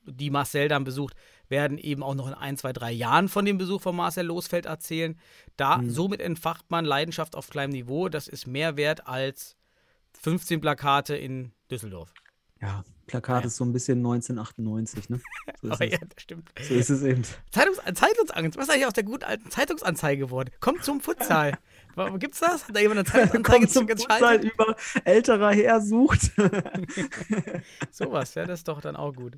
die 0.05 0.29
Marcel 0.31 0.69
dann 0.69 0.83
besucht, 0.85 1.15
werden 1.49 1.77
eben 1.77 2.03
auch 2.03 2.15
noch 2.15 2.27
in 2.27 2.33
ein, 2.33 2.57
zwei, 2.57 2.73
drei 2.73 2.91
Jahren 2.91 3.29
von 3.29 3.45
dem 3.45 3.57
Besuch 3.57 3.81
von 3.81 3.95
Marcel 3.95 4.25
Losfeld 4.25 4.65
erzählen. 4.65 5.19
Da, 5.55 5.77
Mhm. 5.77 5.89
somit 5.89 6.21
entfacht 6.21 6.69
man 6.69 6.85
Leidenschaft 6.85 7.35
auf 7.35 7.49
kleinem 7.49 7.71
Niveau. 7.73 8.09
Das 8.09 8.27
ist 8.27 8.47
mehr 8.47 8.77
wert 8.77 9.07
als 9.07 9.55
15 10.19 10.61
Plakate 10.61 11.15
in 11.15 11.53
Düsseldorf. 11.71 12.13
Ja, 12.61 12.83
Plakat 13.05 13.43
Ja. 13.43 13.47
ist 13.47 13.55
so 13.57 13.63
ein 13.63 13.71
bisschen 13.71 13.99
1998, 13.99 15.09
ne? 15.09 15.19
So 15.61 15.67
ist, 15.67 15.73
Aber 15.73 15.85
es. 15.85 15.91
ja, 15.93 15.99
das 15.99 16.21
stimmt. 16.23 16.49
So 16.61 16.73
ist 16.73 16.89
es 16.89 17.03
eben. 17.03 17.23
Zeitungs 17.51 17.77
Zeitungsanzeige. 17.93 18.57
Was 18.57 18.63
ist 18.65 18.69
eigentlich 18.73 18.85
aus 18.87 18.93
der 18.93 19.03
guten 19.03 19.23
alten 19.23 19.49
Zeitungsanzeige 19.49 20.25
geworden? 20.25 20.49
Kommt 20.59 20.83
zum 20.83 20.99
Futsal. 21.01 21.57
Gibt's 22.19 22.39
das? 22.41 22.67
Hat 22.67 22.75
da 22.75 22.79
jemand 22.79 22.99
eine 22.99 23.05
Zeitungsanzeige 23.31 23.43
Kommt 23.59 23.71
zum? 23.71 23.87
Futsal 23.87 24.43
über 24.45 24.75
älterer 25.05 25.51
Herr 25.51 25.81
sucht. 25.81 26.31
Sowas, 27.91 28.35
ja, 28.35 28.45
das 28.45 28.59
ist 28.59 28.67
doch 28.67 28.81
dann 28.81 28.95
auch 28.95 29.13
gut. 29.15 29.37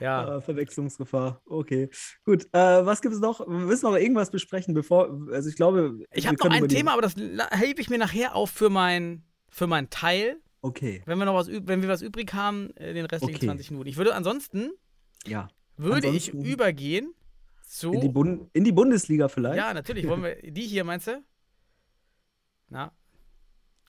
Ja. 0.00 0.26
Ah, 0.36 0.40
Verwechslungsgefahr. 0.40 1.40
Okay, 1.46 1.90
gut. 2.24 2.44
Äh, 2.52 2.86
was 2.86 3.00
gibt 3.02 3.14
es 3.14 3.20
noch? 3.20 3.40
Wir 3.40 3.48
müssen 3.48 3.84
noch 3.86 3.96
irgendwas 3.96 4.30
besprechen, 4.30 4.74
bevor. 4.74 5.10
Also 5.32 5.48
ich 5.48 5.56
glaube. 5.56 5.98
Ich 6.12 6.26
habe 6.26 6.36
noch 6.38 6.50
ein 6.50 6.68
Thema, 6.68 6.92
aber 6.92 7.02
das 7.02 7.14
hebe 7.16 7.80
ich 7.80 7.90
mir 7.90 7.98
nachher 7.98 8.34
auf 8.34 8.50
für 8.50 8.70
mein, 8.70 9.24
für 9.48 9.66
mein 9.66 9.90
Teil. 9.90 10.40
Okay, 10.60 11.02
Wenn 11.06 11.18
wir 11.18 11.24
noch 11.24 11.34
was, 11.34 11.48
üb- 11.48 11.66
wenn 11.66 11.82
wir 11.82 11.88
was 11.88 12.02
übrig 12.02 12.34
haben, 12.34 12.70
äh, 12.76 12.92
den 12.92 13.06
restlichen 13.06 13.36
Okay. 13.36 13.46
20 13.46 13.70
Minuten. 13.70 13.88
Ich 13.88 13.96
würde 13.96 14.14
ansonsten, 14.14 14.72
ja. 15.26 15.48
würde 15.76 16.08
Ansonsten- 16.08 16.40
ich 16.42 16.46
übergehen 16.46 17.14
zu. 17.66 17.92
In 17.92 18.00
die, 18.00 18.08
Bund 18.08 18.50
in 18.54 18.64
die 18.64 18.72
Bundesliga 18.72 19.28
vielleicht? 19.28 19.56
ja, 19.56 19.72
natürlich. 19.72 20.08
Wollen 20.08 20.22
wir 20.24 20.34
die 20.42 20.62
hier, 20.66 20.82
meinst 20.84 21.06
du? 21.06 21.22
Na, 22.70 22.90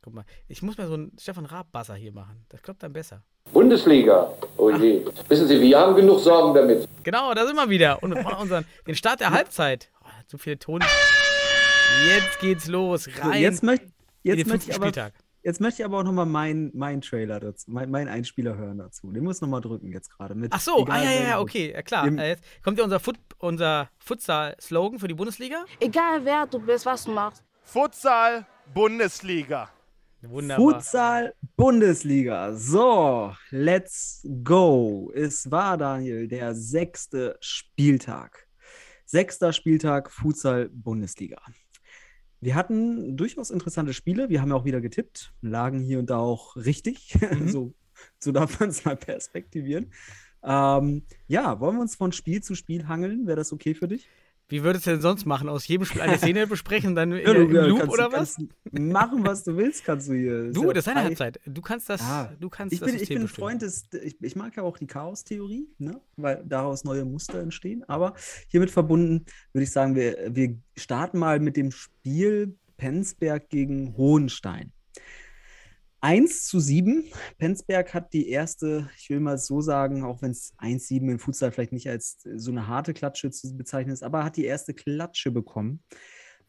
guck 0.03 0.13
mal. 0.13 0.25
Ich 0.47 0.62
muss 0.62 0.77
mal 0.77 0.88
so 0.88 0.93
einen 0.93 1.12
Stefan 1.19 1.45
Raab-Basser 1.45 1.95
hier 1.95 2.12
machen. 2.12 2.45
Das 2.49 2.62
klappt 2.62 2.84
dann 2.84 2.93
besser. 2.93 3.23
Bundesliga. 3.51 4.32
Oh 4.58 4.69
je. 4.69 5.03
Wissen 5.27 5.47
Sie, 5.47 5.60
wir 5.60 5.79
haben 5.79 5.95
genug 5.95 6.19
Sorgen 6.19 6.53
damit. 6.53 6.88
Genau, 7.03 7.34
da 7.34 7.47
sind 7.47 7.55
wir 7.55 7.69
wieder. 7.69 8.01
Und 8.03 8.13
unseren, 8.13 8.63
den 8.86 8.95
Start 8.95 9.21
der 9.21 9.32
Halbzeit. 9.32 9.89
Oh, 10.03 10.08
so 10.27 10.38
viele 10.38 10.60
Ton. 10.60 10.82
Jetzt 12.08 12.39
geht's 12.39 12.67
los. 12.67 13.05
So, 13.05 13.12
Rein 13.21 13.41
jetzt 13.41 13.63
möchte 13.63 13.88
jetzt 14.23 14.47
fünften 14.47 14.69
ich 14.69 14.75
aber, 14.75 14.86
Spieltag. 14.86 15.13
Jetzt 15.43 15.62
möchte 15.62 15.82
ich 15.82 15.86
aber 15.86 15.99
auch 15.99 16.04
nochmal 16.04 16.25
meinen 16.25 16.71
mein 16.73 17.02
Trailer 17.02 17.39
dazu, 17.39 17.71
meinen 17.71 17.91
mein 17.91 18.08
Einspieler 18.08 18.56
hören 18.56 18.78
dazu. 18.78 19.12
Den 19.12 19.23
muss 19.23 19.41
nochmal 19.41 19.62
drücken 19.62 19.91
jetzt 19.91 20.10
gerade. 20.10 20.36
mit 20.36 20.54
Ach 20.54 20.60
so, 20.60 20.80
egal 20.80 20.99
ah 20.99 21.04
ja, 21.04 21.12
ja, 21.12 21.28
ja, 21.30 21.39
okay, 21.39 21.71
ja, 21.73 21.82
klar. 21.82 22.08
Äh, 22.08 22.30
jetzt 22.30 22.43
kommt 22.63 22.78
ja 22.78 22.84
unser, 22.84 22.99
Foot, 22.99 23.17
unser 23.38 23.89
Futsal-Slogan 23.99 24.99
für 24.99 25.08
die 25.08 25.13
Bundesliga. 25.13 25.65
Egal 25.80 26.23
wer 26.25 26.45
du 26.47 26.60
bist, 26.60 26.86
was 26.86 27.04
du 27.04 27.12
machst. 27.12 27.43
Futsal 27.63 28.45
Bundesliga. 28.73 29.69
Wunderbar. 30.21 30.73
Futsal 30.73 31.34
Bundesliga. 31.56 32.54
So, 32.54 33.34
let's 33.52 34.28
go. 34.43 35.12
Es 35.15 35.49
war, 35.49 35.78
Daniel, 35.78 36.28
der 36.28 36.56
sechste 36.56 37.38
Spieltag. 37.39 38.47
Sechster 39.06 39.54
Spieltag 39.54 40.12
Futsal 40.12 40.69
Bundesliga. 40.69 41.41
Wir 42.41 42.56
hatten 42.56 43.17
durchaus 43.17 43.52
interessante 43.52 43.93
Spiele. 43.93 44.30
Wir 44.30 44.41
haben 44.41 44.49
ja 44.49 44.56
auch 44.56 44.65
wieder 44.65 44.82
getippt, 44.82 45.34
lagen 45.41 45.80
hier 45.80 45.99
und 45.99 46.10
da 46.10 46.17
auch 46.17 46.56
richtig. 46.56 47.17
Mhm. 47.32 47.49
so, 47.49 47.73
so 48.19 48.32
darf 48.32 48.60
man 48.60 48.69
es 48.69 48.86
mal 48.86 48.95
perspektivieren. 48.95 49.91
Ähm, 50.41 51.04
ja, 51.28 51.60
wollen 51.60 51.75
wir 51.75 51.82
uns 51.82 51.95
von 51.95 52.12
Spiel 52.12 52.41
zu 52.41 52.56
Spiel 52.56 52.88
hangeln? 52.88 53.28
Wäre 53.28 53.38
das 53.38 53.52
okay 53.52 53.73
für 53.75 53.88
dich? 53.88 54.10
Wie 54.50 54.64
würdest 54.64 54.88
du 54.88 54.92
denn 54.92 55.02
sonst 55.02 55.26
machen? 55.26 55.48
Aus 55.48 55.68
jedem 55.68 55.86
Spiel 55.86 56.02
eine 56.02 56.18
Szene 56.18 56.48
besprechen, 56.48 56.96
dann 56.96 57.12
in, 57.12 57.20
Ja, 57.26 57.34
im 57.34 57.54
ja, 57.56 57.66
Loop 57.66 57.80
kannst- 57.80 57.94
oder 57.94 58.12
was? 58.12 58.38
machen, 58.72 59.24
was 59.26 59.44
du 59.44 59.56
willst, 59.56 59.86
kannst 59.86 60.10
du 60.10 60.14
hier. 60.14 60.52
Du, 60.52 60.72
das 60.74 60.86
ist 60.88 60.92
frei. 60.92 61.04
Halbzeit. 61.04 61.40
Du 61.46 61.62
kannst 61.62 61.88
das, 61.90 62.02
Ja, 62.02 62.34
du 62.40 62.50
kannst 62.50 62.74
Ich 62.74 62.80
bin, 62.82 62.96
ich 62.96 63.08
bin 63.10 63.22
ein. 63.22 63.28
Freund 63.28 63.62
des, 63.62 63.86
ich, 64.04 64.22
ich 64.22 64.36
mag 64.36 64.56
ja 64.58 64.64
auch 64.64 64.78
die 64.78 64.88
Chaos-Theorie, 64.88 65.68
ne? 65.78 66.02
weil 66.18 66.44
daraus 66.46 66.84
neue 66.84 67.06
Muster 67.06 67.40
entstehen. 67.40 67.84
Aber 67.88 68.16
hiermit 68.48 68.72
verbunden 68.72 69.26
würde 69.54 69.64
ich 69.64 69.72
sagen, 69.72 69.96
wir, 69.96 70.18
wir 70.32 70.58
starten 70.78 71.20
mal 71.20 71.40
mit 71.40 71.56
dem 71.56 71.72
Spiel 71.72 72.58
Penzberg 72.78 73.50
gegen 73.50 73.96
Hohenstein. 73.98 74.72
1 76.02 76.46
zu 76.48 76.60
7. 76.60 77.06
Penzberg 77.38 77.94
hat 77.94 78.14
die 78.14 78.30
erste, 78.30 78.90
ich 78.98 79.10
will 79.10 79.20
mal 79.20 79.38
so 79.38 79.62
sagen, 79.62 80.04
auch 80.04 80.22
wenn 80.22 80.32
es 80.32 80.54
1-7 80.58 81.10
im 81.12 81.20
Futsal 81.20 81.52
vielleicht 81.52 81.74
nicht 81.74 81.90
als 81.90 82.20
so 82.36 82.52
eine 82.52 82.68
harte 82.68 82.94
Klatsche 82.94 83.32
zu 83.32 83.56
bezeichnen 83.58 83.94
ist, 83.94 84.04
aber 84.04 84.24
hat 84.24 84.38
die 84.38 84.46
erste 84.46 84.74
Klatsche 84.74 85.32
bekommen. 85.32 85.84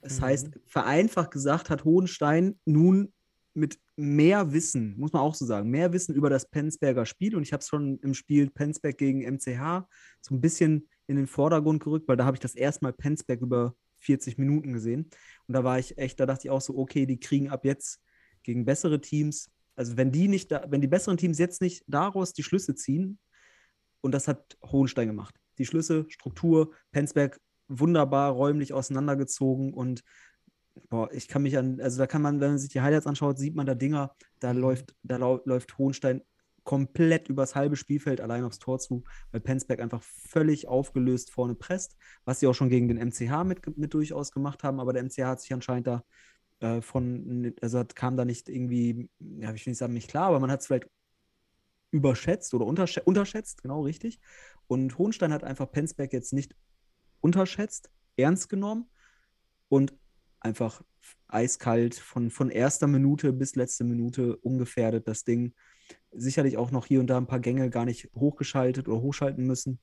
Das 0.03 0.19
Mhm. 0.19 0.25
heißt, 0.25 0.51
vereinfacht 0.67 1.31
gesagt 1.33 1.71
hat 1.71 1.85
Hohenstein 1.85 2.59
nun 2.65 3.13
mit 3.53 3.81
mehr 3.97 4.53
Wissen, 4.53 4.97
muss 4.97 5.13
man 5.13 5.23
auch 5.23 5.35
so 5.35 5.45
sagen, 5.45 5.69
mehr 5.71 5.93
Wissen 5.93 6.15
über 6.15 6.31
das 6.31 6.49
Penzberger 6.49 7.05
Spiel. 7.05 7.35
Und 7.35 7.43
ich 7.43 7.53
habe 7.53 7.61
es 7.61 7.69
schon 7.69 7.99
im 7.99 8.15
Spiel 8.15 8.49
Penzberg 8.51 8.97
gegen 8.97 9.23
MCH 9.23 9.85
so 10.21 10.35
ein 10.35 10.41
bisschen 10.41 10.89
in 11.09 11.17
den 11.17 11.27
Vordergrund 11.27 11.83
gerückt, 11.83 12.07
weil 12.09 12.17
da 12.17 12.25
habe 12.25 12.37
ich 12.37 12.41
das 12.41 12.55
erste 12.55 12.85
Mal 12.85 12.93
Penzberg 12.93 13.41
über 13.41 13.75
40 13.99 14.39
Minuten 14.39 14.73
gesehen. 14.73 15.11
Und 15.49 15.55
da 15.55 15.65
war 15.65 15.79
ich 15.79 15.99
echt, 15.99 16.21
da 16.21 16.27
dachte 16.27 16.47
ich 16.47 16.51
auch 16.51 16.61
so, 16.61 16.79
okay, 16.79 17.05
die 17.05 17.19
kriegen 17.19 17.51
ab 17.51 17.65
jetzt 17.65 18.01
gegen 18.42 18.64
bessere 18.64 19.00
Teams, 19.00 19.50
also 19.76 19.96
wenn 19.96 20.12
die 20.12 20.29
nicht 20.29 20.50
da, 20.53 20.66
wenn 20.68 20.81
die 20.81 20.88
besseren 20.88 21.16
Teams 21.16 21.38
jetzt 21.38 21.61
nicht 21.61 21.85
daraus 21.87 22.33
die 22.33 22.42
Schlüsse 22.42 22.74
ziehen, 22.74 23.18
und 24.03 24.12
das 24.12 24.29
hat 24.29 24.57
Hohenstein 24.64 25.09
gemacht. 25.09 25.35
Die 25.59 25.66
Schlüsse, 25.66 26.07
Struktur, 26.09 26.72
Penzberg 26.90 27.38
wunderbar 27.68 28.33
räumlich 28.33 28.72
auseinandergezogen 28.72 29.74
und 29.74 30.03
boah, 30.88 31.12
ich 31.12 31.29
kann 31.29 31.42
mich 31.42 31.57
an, 31.59 31.81
also 31.81 31.98
da 31.98 32.07
kann 32.07 32.22
man, 32.22 32.40
wenn 32.40 32.50
man 32.50 32.59
sich 32.59 32.70
die 32.70 32.81
Highlights 32.81 33.07
anschaut, 33.07 33.38
sieht 33.38 33.55
man 33.55 33.66
da 33.66 33.74
Dinger, 33.74 34.14
da 34.40 34.53
läuft, 34.53 34.94
da 35.03 35.16
läuft 35.16 35.79
Hohenstein 35.79 36.22
komplett 36.64 37.29
übers 37.29 37.55
halbe 37.55 37.76
Spielfeld 37.76 38.20
allein 38.20 38.44
aufs 38.44 38.59
Tor 38.59 38.79
zu, 38.79 39.05
weil 39.33 39.40
Penzberg 39.40 39.81
einfach 39.81 40.03
völlig 40.03 40.68
aufgelöst 40.68 41.31
vorne 41.31 41.55
presst, 41.55 41.96
was 42.24 42.40
sie 42.40 42.46
auch 42.46 42.55
schon 42.55 42.68
gegen 42.68 42.88
den 42.88 42.98
MCH 42.98 43.44
mit, 43.44 43.76
mit 43.76 43.94
durchaus 43.94 44.33
gemacht 44.33 44.62
haben, 44.62 44.81
aber 44.81 44.92
der 44.92 45.05
MCH 45.05 45.24
hat 45.24 45.40
sich 45.40 45.53
anscheinend 45.53 45.87
da 45.87 46.05
äh, 46.61 46.81
von, 46.81 47.55
also 47.61 47.79
hat, 47.79 47.96
kam 47.96 48.16
da 48.16 48.25
nicht 48.25 48.49
irgendwie, 48.49 49.09
ja, 49.18 49.53
ich 49.53 49.66
will 49.66 49.73
nicht 49.73 49.79
sagen, 49.79 49.94
nicht 49.94 50.11
klar, 50.11 50.29
aber 50.29 50.40
man 50.40 50.51
hat 50.51 50.61
es 50.61 50.66
vielleicht 50.66 50.88
überschätzt 51.90 52.55
oder 52.55 52.66
unterschätzt, 52.66 53.07
unterschätzt, 53.07 53.62
genau 53.62 53.83
richtig. 53.83 54.20
Und 54.66 54.96
Hohenstein 54.99 55.33
hat 55.33 55.44
einfach 55.44 55.70
Penzberg 55.70 56.12
jetzt 56.12 56.33
nicht 56.33 56.55
unterschätzt, 57.20 57.90
ernst 58.16 58.49
genommen 58.49 58.88
und 59.68 59.94
einfach 60.38 60.83
eiskalt 61.29 61.94
von, 61.94 62.31
von 62.31 62.51
erster 62.51 62.87
Minute 62.87 63.33
bis 63.33 63.57
letzte 63.57 63.85
Minute 63.85 64.37
ungefährdet 64.37 65.09
das 65.09 65.25
Ding. 65.25 65.55
Sicherlich 66.12 66.57
auch 66.57 66.70
noch 66.70 66.87
hier 66.87 67.01
und 67.01 67.09
da 67.09 67.16
ein 67.16 67.27
paar 67.27 67.40
Gänge 67.40 67.70
gar 67.70 67.85
nicht 67.85 68.11
hochgeschaltet 68.14 68.88
oder 68.88 69.01
hochschalten 69.01 69.46
müssen. 69.46 69.81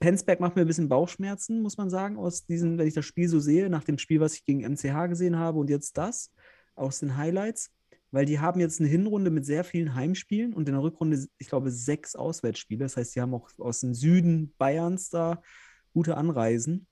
Penzberg 0.00 0.40
macht 0.40 0.56
mir 0.56 0.62
ein 0.62 0.66
bisschen 0.66 0.88
Bauchschmerzen, 0.88 1.62
muss 1.62 1.76
man 1.76 1.90
sagen, 1.90 2.16
aus 2.16 2.46
diesen, 2.46 2.78
wenn 2.78 2.86
ich 2.86 2.94
das 2.94 3.04
Spiel 3.04 3.28
so 3.28 3.40
sehe, 3.40 3.70
nach 3.70 3.84
dem 3.84 3.98
Spiel, 3.98 4.20
was 4.20 4.34
ich 4.34 4.44
gegen 4.44 4.60
MCH 4.60 5.08
gesehen 5.08 5.36
habe 5.36 5.58
und 5.58 5.70
jetzt 5.70 5.96
das 5.98 6.32
aus 6.74 7.00
den 7.00 7.16
Highlights, 7.16 7.70
weil 8.10 8.24
die 8.26 8.40
haben 8.40 8.60
jetzt 8.60 8.80
eine 8.80 8.88
Hinrunde 8.88 9.30
mit 9.30 9.44
sehr 9.44 9.64
vielen 9.64 9.94
Heimspielen 9.94 10.52
und 10.52 10.68
in 10.68 10.74
der 10.74 10.82
Rückrunde, 10.82 11.26
ich 11.38 11.48
glaube, 11.48 11.70
sechs 11.70 12.16
Auswärtsspiele. 12.16 12.84
Das 12.84 12.96
heißt, 12.96 13.14
die 13.14 13.20
haben 13.20 13.34
auch 13.34 13.48
aus 13.58 13.80
dem 13.80 13.94
Süden 13.94 14.52
Bayerns 14.58 15.10
da 15.10 15.42
gute 15.92 16.16
Anreisen. 16.16 16.86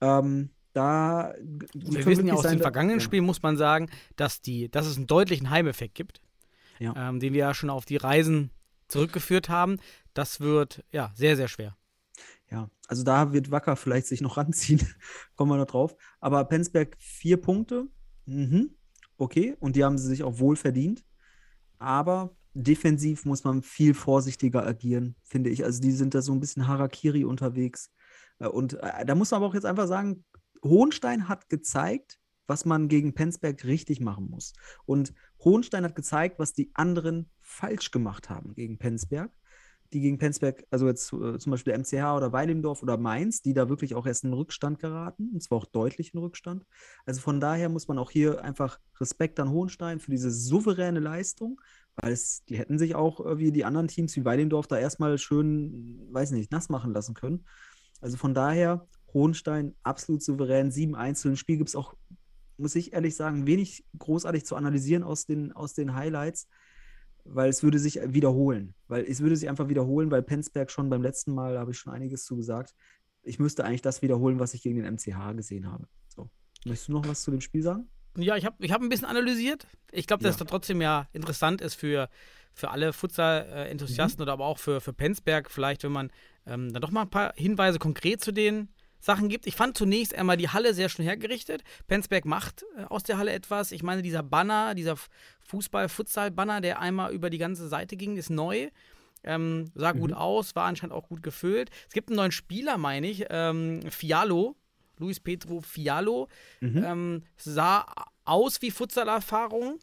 Ähm, 0.00 0.50
da 0.72 1.34
Wir 1.74 2.06
wissen 2.06 2.26
ja 2.26 2.34
aus 2.34 2.42
den 2.42 2.60
vergangenen 2.60 3.00
Spielen, 3.00 3.24
muss 3.24 3.42
man 3.42 3.56
sagen, 3.56 3.90
dass, 4.16 4.40
die, 4.40 4.70
dass 4.70 4.86
es 4.86 4.96
einen 4.96 5.06
deutlichen 5.06 5.50
Heimeffekt 5.50 5.94
gibt, 5.94 6.20
Ja. 6.78 6.94
ähm, 6.96 7.20
den 7.20 7.34
wir 7.34 7.40
ja 7.40 7.54
schon 7.54 7.68
auf 7.70 7.84
die 7.84 7.98
Reisen 7.98 8.50
zurückgeführt 8.88 9.48
haben. 9.48 9.78
Das 10.14 10.40
wird 10.40 10.84
ja 10.90 11.12
sehr, 11.14 11.36
sehr 11.36 11.48
schwer. 11.48 11.76
Ja, 12.50 12.70
also 12.88 13.02
da 13.04 13.32
wird 13.32 13.50
Wacker 13.50 13.76
vielleicht 13.76 14.06
sich 14.06 14.20
noch 14.20 14.36
ranziehen. 14.38 14.86
Kommen 15.36 15.50
wir 15.50 15.56
noch 15.56 15.66
drauf. 15.66 15.96
Aber 16.20 16.44
Penzberg 16.44 16.96
vier 16.98 17.38
Punkte. 17.40 17.88
Mhm. 18.26 18.76
Okay. 19.16 19.56
Und 19.60 19.76
die 19.76 19.84
haben 19.84 19.98
sie 19.98 20.08
sich 20.08 20.22
auch 20.22 20.38
wohl 20.38 20.56
verdient. 20.56 21.04
aber 21.78 22.36
defensiv 22.54 23.24
muss 23.24 23.44
man 23.44 23.62
viel 23.62 23.94
vorsichtiger 23.94 24.66
agieren, 24.66 25.16
finde 25.24 25.50
ich. 25.50 25.64
Also 25.64 25.80
die 25.80 25.92
sind 25.92 26.14
da 26.14 26.22
so 26.22 26.32
ein 26.32 26.40
bisschen 26.40 26.68
Harakiri 26.68 27.24
unterwegs. 27.24 27.90
Äh, 28.38 28.48
Und 28.48 28.74
äh, 28.74 29.06
da 29.06 29.14
muss 29.14 29.30
man 29.30 29.38
aber 29.38 29.46
auch 29.48 29.54
jetzt 29.54 29.66
einfach 29.66 29.88
sagen, 29.88 30.24
Hohenstein 30.64 31.28
hat 31.28 31.48
gezeigt, 31.48 32.18
was 32.46 32.64
man 32.66 32.88
gegen 32.88 33.14
Penzberg 33.14 33.64
richtig 33.64 34.00
machen 34.00 34.28
muss. 34.30 34.52
Und 34.84 35.14
Hohenstein 35.44 35.84
hat 35.84 35.96
gezeigt, 35.96 36.38
was 36.38 36.52
die 36.52 36.70
anderen 36.74 37.30
falsch 37.40 37.90
gemacht 37.90 38.28
haben 38.30 38.54
gegen 38.54 38.78
Penzberg. 38.78 39.32
Die 39.92 40.00
gegen 40.00 40.18
Penzberg, 40.18 40.64
also 40.70 40.86
jetzt 40.86 41.12
äh, 41.12 41.38
zum 41.38 41.50
Beispiel 41.50 41.76
MCH 41.76 42.16
oder 42.16 42.32
Weilimdorf 42.32 42.82
oder 42.82 42.96
Mainz, 42.96 43.42
die 43.42 43.52
da 43.52 43.68
wirklich 43.68 43.94
auch 43.94 44.06
erst 44.06 44.24
in 44.24 44.32
Rückstand 44.32 44.78
geraten, 44.78 45.30
und 45.34 45.42
zwar 45.42 45.58
auch 45.58 45.66
deutlich 45.66 46.14
in 46.14 46.20
Rückstand. 46.20 46.64
Also 47.04 47.20
von 47.20 47.40
daher 47.40 47.68
muss 47.68 47.88
man 47.88 47.98
auch 47.98 48.10
hier 48.10 48.42
einfach 48.42 48.78
Respekt 49.00 49.38
an 49.38 49.50
Hohenstein 49.50 50.00
für 50.00 50.10
diese 50.10 50.30
souveräne 50.30 51.00
Leistung, 51.00 51.60
weil 51.96 52.12
es, 52.12 52.44
die 52.44 52.56
hätten 52.56 52.78
sich 52.78 52.94
auch 52.94 53.24
äh, 53.24 53.38
wie 53.38 53.52
die 53.52 53.64
anderen 53.64 53.88
Teams 53.88 54.16
wie 54.16 54.24
Weilimdorf 54.24 54.66
da 54.66 54.78
erstmal 54.78 55.18
schön, 55.18 56.08
weiß 56.10 56.30
nicht, 56.30 56.50
nass 56.52 56.68
machen 56.68 56.94
lassen 56.94 57.14
können. 57.14 57.44
Also 58.00 58.16
von 58.16 58.34
daher, 58.34 58.86
Hohenstein 59.12 59.74
absolut 59.82 60.22
souverän, 60.22 60.70
7-1 60.70 61.28
im 61.28 61.36
Spiel 61.36 61.58
gibt 61.58 61.68
es 61.68 61.76
auch, 61.76 61.94
muss 62.56 62.74
ich 62.74 62.92
ehrlich 62.92 63.14
sagen, 63.14 63.46
wenig 63.46 63.84
großartig 63.98 64.46
zu 64.46 64.56
analysieren 64.56 65.02
aus 65.02 65.26
den, 65.26 65.52
aus 65.52 65.74
den 65.74 65.94
Highlights, 65.94 66.48
weil 67.24 67.48
es 67.48 67.62
würde 67.62 67.78
sich 67.78 68.00
wiederholen. 68.04 68.74
Weil 68.88 69.04
es 69.04 69.20
würde 69.20 69.36
sich 69.36 69.48
einfach 69.48 69.68
wiederholen, 69.68 70.10
weil 70.10 70.22
Penzberg 70.22 70.70
schon 70.70 70.90
beim 70.90 71.02
letzten 71.02 71.32
Mal, 71.34 71.54
da 71.54 71.60
habe 71.60 71.70
ich 71.72 71.78
schon 71.78 71.92
einiges 71.92 72.24
zu 72.24 72.36
gesagt, 72.36 72.74
ich 73.22 73.38
müsste 73.38 73.64
eigentlich 73.64 73.82
das 73.82 74.02
wiederholen, 74.02 74.38
was 74.40 74.54
ich 74.54 74.62
gegen 74.62 74.76
den 74.82 74.94
MCH 74.94 75.34
gesehen 75.36 75.70
habe. 75.70 75.86
So. 76.08 76.28
Möchtest 76.64 76.88
du 76.88 76.92
noch 76.92 77.06
was 77.06 77.22
zu 77.22 77.30
dem 77.30 77.40
Spiel 77.40 77.62
sagen? 77.62 77.88
Ja, 78.16 78.36
ich 78.36 78.44
habe 78.44 78.56
ich 78.64 78.72
hab 78.72 78.82
ein 78.82 78.88
bisschen 78.88 79.06
analysiert. 79.06 79.66
Ich 79.90 80.06
glaube, 80.06 80.22
dass 80.22 80.34
Ja. 80.34 80.40
das 80.40 80.48
trotzdem 80.48 80.80
ja 80.82 81.08
interessant 81.12 81.60
ist 81.60 81.74
für, 81.76 82.08
für 82.52 82.70
alle 82.70 82.92
Futsal-Enthusiasten 82.92 84.18
Mhm. 84.20 84.22
oder 84.22 84.32
aber 84.32 84.46
auch 84.46 84.58
für, 84.58 84.80
für 84.80 84.92
Penzberg, 84.92 85.50
vielleicht, 85.50 85.84
wenn 85.84 85.92
man 85.92 86.10
ähm, 86.46 86.72
dann 86.72 86.82
doch 86.82 86.90
mal 86.90 87.02
ein 87.02 87.10
paar 87.10 87.32
Hinweise 87.36 87.78
konkret 87.78 88.20
zu 88.22 88.32
den 88.32 88.68
Sachen 88.98 89.28
gibt. 89.28 89.46
Ich 89.46 89.56
fand 89.56 89.76
zunächst 89.76 90.14
einmal 90.14 90.36
die 90.36 90.48
Halle 90.48 90.74
sehr 90.74 90.88
schön 90.88 91.04
hergerichtet. 91.04 91.62
Penzberg 91.86 92.24
macht 92.24 92.64
äh, 92.76 92.84
aus 92.84 93.02
der 93.02 93.18
Halle 93.18 93.32
etwas. 93.32 93.72
Ich 93.72 93.82
meine, 93.82 94.02
dieser 94.02 94.22
Banner, 94.22 94.74
dieser 94.74 94.96
Fußball-Futsal-Banner, 95.52 96.60
der 96.60 96.80
einmal 96.80 97.12
über 97.12 97.28
die 97.30 97.38
ganze 97.38 97.68
Seite 97.68 97.96
ging, 97.96 98.16
ist 98.16 98.30
neu. 98.30 98.70
Ähm, 99.24 99.70
sah 99.74 99.92
gut 99.92 100.10
Mhm. 100.10 100.16
aus, 100.16 100.56
war 100.56 100.64
anscheinend 100.64 100.94
auch 100.94 101.08
gut 101.08 101.22
gefüllt. 101.22 101.70
Es 101.86 101.92
gibt 101.94 102.08
einen 102.08 102.16
neuen 102.16 102.32
Spieler, 102.32 102.76
meine 102.78 103.06
ich, 103.06 103.26
ähm, 103.30 103.80
Fialo, 103.90 104.56
Luis 104.98 105.20
Pedro 105.20 105.60
Fialo. 105.60 106.28
Mhm. 106.60 106.84
Ähm, 106.84 107.22
sah 107.36 107.86
aus 108.24 108.60
wie 108.62 108.70
Futsal-Erfahrung. 108.72 109.78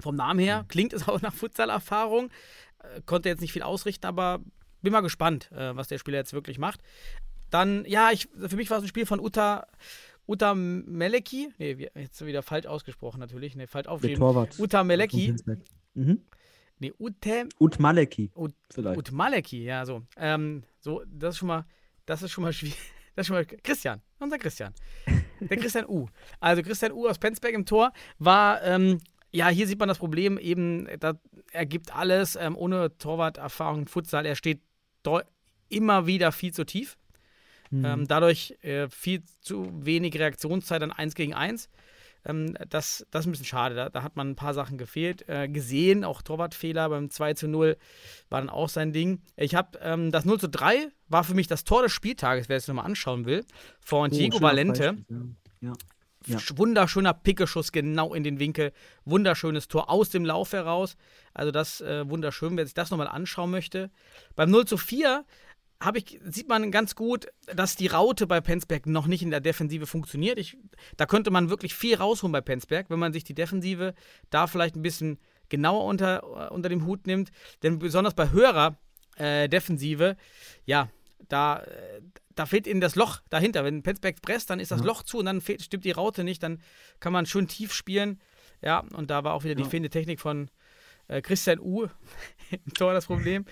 Vom 0.00 0.16
Namen 0.16 0.38
her 0.40 0.64
klingt 0.68 0.92
es 0.92 1.08
auch 1.08 1.20
nach 1.20 1.34
Futsal-Erfahrung. 1.34 2.30
Äh, 2.78 3.02
konnte 3.04 3.28
jetzt 3.28 3.40
nicht 3.40 3.52
viel 3.52 3.62
ausrichten, 3.64 4.06
aber 4.06 4.40
bin 4.80 4.92
mal 4.92 5.00
gespannt, 5.00 5.50
äh, 5.52 5.74
was 5.76 5.88
der 5.88 5.98
Spieler 5.98 6.18
jetzt 6.18 6.32
wirklich 6.32 6.58
macht. 6.58 6.80
Dann, 7.50 7.84
ja, 7.86 8.10
ich, 8.12 8.28
für 8.46 8.56
mich 8.56 8.70
war 8.70 8.78
es 8.78 8.84
ein 8.84 8.88
Spiel 8.88 9.06
von 9.06 9.20
Uta, 9.20 9.66
Uta 10.28 10.54
Meleki. 10.54 11.48
Nee, 11.58 11.88
jetzt 11.94 12.24
wieder 12.24 12.42
falsch 12.42 12.66
ausgesprochen 12.66 13.18
natürlich. 13.18 13.56
Nee, 13.56 13.66
falsch 13.66 13.84
Der 13.84 13.92
aufgeschrieben. 13.92 14.20
Torwart. 14.20 14.58
Uta 14.58 14.84
Meleki. 14.84 15.34
Mhm. 15.94 16.20
Nee, 16.78 16.92
Ute, 16.98 17.48
Ut 17.58 17.80
Maleki. 17.80 18.30
Ut, 18.36 18.54
vielleicht. 18.70 18.98
Ut 18.98 19.10
Maleki, 19.10 19.64
ja, 19.64 19.84
so. 19.84 20.02
Ähm, 20.16 20.62
so, 20.80 21.02
das 21.06 21.34
ist 21.34 21.38
schon 21.38 21.48
mal, 21.48 21.64
das 22.06 22.22
ist 22.22 22.30
schon 22.30 22.42
mal 22.42 22.52
schwierig. 22.52 22.78
Das 23.16 23.24
ist 23.24 23.28
schon 23.28 23.34
mal 23.36 23.44
Christian, 23.46 24.00
unser 24.20 24.38
Christian. 24.38 24.72
Der 25.40 25.56
Christian 25.56 25.86
U. 25.88 26.06
Also 26.38 26.62
Christian 26.62 26.92
U 26.92 27.08
aus 27.08 27.18
Penzberg 27.18 27.52
im 27.52 27.66
Tor 27.66 27.92
war, 28.20 28.62
ähm, 28.62 29.00
ja, 29.32 29.48
hier 29.48 29.66
sieht 29.66 29.80
man 29.80 29.88
das 29.88 29.98
Problem 29.98 30.38
eben, 30.38 30.86
da, 31.00 31.14
er 31.50 31.66
gibt 31.66 31.92
alles 31.92 32.36
ähm, 32.36 32.56
ohne 32.56 32.96
Torwarterfahrung 32.96 33.80
im 33.80 33.86
Futsal. 33.88 34.24
Er 34.24 34.36
steht 34.36 34.60
immer 35.68 36.06
wieder 36.06 36.30
viel 36.30 36.52
zu 36.52 36.64
tief. 36.64 36.96
Mhm. 37.70 37.84
Ähm, 37.84 38.08
dadurch 38.08 38.56
äh, 38.62 38.88
viel 38.88 39.22
zu 39.40 39.68
wenig 39.84 40.18
Reaktionszeit 40.18 40.82
an 40.82 40.90
1 40.92 41.14
gegen 41.14 41.34
1. 41.34 41.68
Ähm, 42.24 42.56
das, 42.68 43.06
das 43.10 43.20
ist 43.20 43.26
ein 43.26 43.30
bisschen 43.32 43.46
schade. 43.46 43.74
Da, 43.74 43.88
da 43.90 44.02
hat 44.02 44.16
man 44.16 44.30
ein 44.30 44.36
paar 44.36 44.54
Sachen 44.54 44.78
gefehlt. 44.78 45.28
Äh, 45.28 45.48
gesehen, 45.48 46.02
auch 46.04 46.22
Torwartfehler 46.22 46.88
beim 46.88 47.10
2 47.10 47.34
zu 47.34 47.46
0 47.48 47.76
war 48.28 48.40
dann 48.40 48.50
auch 48.50 48.68
sein 48.68 48.92
Ding. 48.92 49.20
Ich 49.36 49.54
habe 49.54 49.78
ähm, 49.82 50.10
das 50.10 50.24
0 50.24 50.40
zu 50.40 50.48
3 50.48 50.88
war 51.08 51.24
für 51.24 51.34
mich 51.34 51.46
das 51.46 51.64
Tor 51.64 51.82
des 51.82 51.92
Spieltages, 51.92 52.48
wer 52.48 52.56
es 52.56 52.66
nochmal 52.68 52.86
anschauen 52.86 53.24
will. 53.26 53.44
Von 53.80 54.10
Oh, 54.10 54.14
Diego 54.14 54.40
Valente. 54.40 54.96
Ja. 55.60 55.72
Ja. 56.26 56.36
Sch- 56.38 56.58
Wunderschöner 56.58 57.14
Pickeschuss 57.14 57.70
genau 57.72 58.12
in 58.12 58.24
den 58.24 58.38
Winkel. 58.40 58.72
Wunderschönes 59.04 59.68
Tor 59.68 59.88
aus 59.88 60.10
dem 60.10 60.24
Lauf 60.24 60.52
heraus. 60.52 60.96
Also 61.32 61.52
das 61.52 61.80
äh, 61.80 62.08
wunderschön, 62.10 62.56
wer 62.56 62.64
sich 62.66 62.74
das 62.74 62.90
nochmal 62.90 63.08
anschauen 63.08 63.50
möchte. 63.50 63.90
Beim 64.34 64.50
0 64.50 64.66
zu 64.66 64.76
4 64.76 65.24
habe 65.80 65.98
ich, 65.98 66.18
sieht 66.24 66.48
man 66.48 66.70
ganz 66.72 66.94
gut, 66.94 67.28
dass 67.54 67.76
die 67.76 67.86
Raute 67.86 68.26
bei 68.26 68.40
Penzberg 68.40 68.86
noch 68.86 69.06
nicht 69.06 69.22
in 69.22 69.30
der 69.30 69.40
Defensive 69.40 69.86
funktioniert. 69.86 70.38
Ich, 70.38 70.56
da 70.96 71.06
könnte 71.06 71.30
man 71.30 71.50
wirklich 71.50 71.74
viel 71.74 71.94
rausholen 71.96 72.32
bei 72.32 72.40
Penzberg, 72.40 72.90
wenn 72.90 72.98
man 72.98 73.12
sich 73.12 73.24
die 73.24 73.34
Defensive 73.34 73.94
da 74.30 74.46
vielleicht 74.46 74.74
ein 74.76 74.82
bisschen 74.82 75.18
genauer 75.48 75.84
unter, 75.84 76.48
äh, 76.50 76.52
unter 76.52 76.68
dem 76.68 76.84
Hut 76.84 77.06
nimmt. 77.06 77.30
Denn 77.62 77.78
besonders 77.78 78.14
bei 78.14 78.30
höherer 78.30 78.76
äh, 79.16 79.48
Defensive, 79.48 80.16
ja, 80.64 80.90
da, 81.28 81.60
äh, 81.60 82.00
da 82.34 82.46
fehlt 82.46 82.66
ihnen 82.66 82.80
das 82.80 82.96
Loch 82.96 83.20
dahinter. 83.30 83.64
Wenn 83.64 83.82
Penzberg 83.82 84.20
presst, 84.20 84.50
dann 84.50 84.60
ist 84.60 84.70
das 84.72 84.80
Ja. 84.80 84.86
Loch 84.86 85.02
zu 85.04 85.18
und 85.18 85.26
dann 85.26 85.40
fehlt, 85.40 85.62
stimmt 85.62 85.84
die 85.84 85.90
Raute 85.92 86.24
nicht, 86.24 86.42
dann 86.42 86.60
kann 87.00 87.12
man 87.12 87.24
schön 87.26 87.46
tief 87.48 87.72
spielen. 87.72 88.20
Ja, 88.62 88.80
und 88.94 89.10
da 89.10 89.22
war 89.22 89.34
auch 89.34 89.44
wieder 89.44 89.54
die 89.54 89.62
Ja. 89.62 89.68
fehlende 89.68 89.90
Technik 89.90 90.20
von 90.20 90.50
äh, 91.06 91.22
Christian 91.22 91.60
U 91.60 91.86
im 92.50 92.74
Tor 92.74 92.92
das 92.92 93.06
Problem. 93.06 93.44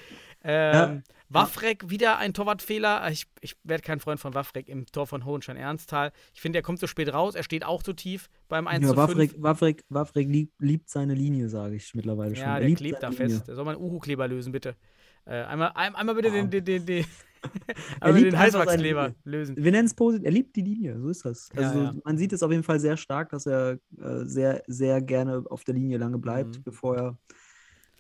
Ähm, 0.49 1.03
Waffrek, 1.29 1.91
wieder 1.91 2.19
ein 2.19 2.33
Torwartfehler. 2.35 3.11
Ich, 3.11 3.27
ich 3.41 3.57
werde 3.65 3.83
kein 3.83 3.99
Freund 3.99 4.21
von 4.21 4.33
Waffrek 4.35 4.69
im 4.69 4.87
Tor 4.87 5.07
von 5.09 5.25
Hohenstein-Ernsthal. 5.25 6.13
Ich 6.35 6.41
finde, 6.41 6.61
er 6.61 6.63
kommt 6.63 6.79
zu 6.79 6.87
spät 6.87 7.13
raus. 7.13 7.35
Er 7.35 7.43
steht 7.43 7.65
auch 7.65 7.83
zu 7.83 7.93
tief 7.95 8.29
beim 8.49 8.69
1 8.69 8.85
Ja, 8.85 8.91
zu 8.91 8.95
5. 8.95 9.09
Wawrek, 9.09 9.35
Wawrek, 9.43 9.85
Wawrek 9.89 10.29
liebt, 10.29 10.55
liebt 10.61 10.89
seine 10.89 11.15
Linie, 11.15 11.49
sage 11.49 11.75
ich 11.75 11.95
mittlerweile 11.95 12.37
schon. 12.37 12.45
Ja, 12.45 12.59
Er 12.59 12.67
der 12.67 12.75
klebt 12.77 13.03
da 13.03 13.09
Linie. 13.09 13.29
fest. 13.31 13.49
Da 13.49 13.55
soll 13.57 13.65
man 13.65 13.75
einen 13.77 13.85
Uhu-Kleber 13.85 14.29
lösen, 14.29 14.53
bitte. 14.53 14.77
Äh, 15.25 15.43
einmal, 15.43 15.73
ein, 15.75 15.97
einmal 15.97 16.15
bitte 16.15 16.31
den, 16.31 16.49
den, 16.49 16.65
den, 16.65 16.87
den, 16.87 17.05
einmal 18.01 18.23
den 18.23 18.31
seine 18.31 18.43
Heißwachskleber 18.45 19.15
lösen. 19.25 19.57
Wir 19.57 19.73
nennen 19.73 19.87
es 19.87 19.95
positiv. 19.95 20.25
Er 20.27 20.31
liebt 20.33 20.55
die 20.55 20.63
Linie, 20.63 21.01
so 21.01 21.09
ist 21.09 21.25
das. 21.25 21.49
Ja, 21.55 21.63
Also 21.63 21.83
ja. 21.83 21.95
man 22.05 22.17
sieht 22.19 22.33
es 22.33 22.43
auf 22.45 22.53
jeden 22.53 22.63
Fall 22.63 22.79
sehr 22.79 22.97
stark, 22.97 23.31
dass 23.31 23.47
er 23.47 23.73
äh, 24.01 24.25
sehr, 24.25 24.63
sehr 24.69 25.03
gerne 25.03 25.43
auf 25.51 25.65
der 25.65 25.75
Linie 25.75 25.99
lange 25.99 26.19
bleibt, 26.19 26.59
Mhm. 26.59 26.63
bevor 26.63 26.97
er 26.97 27.19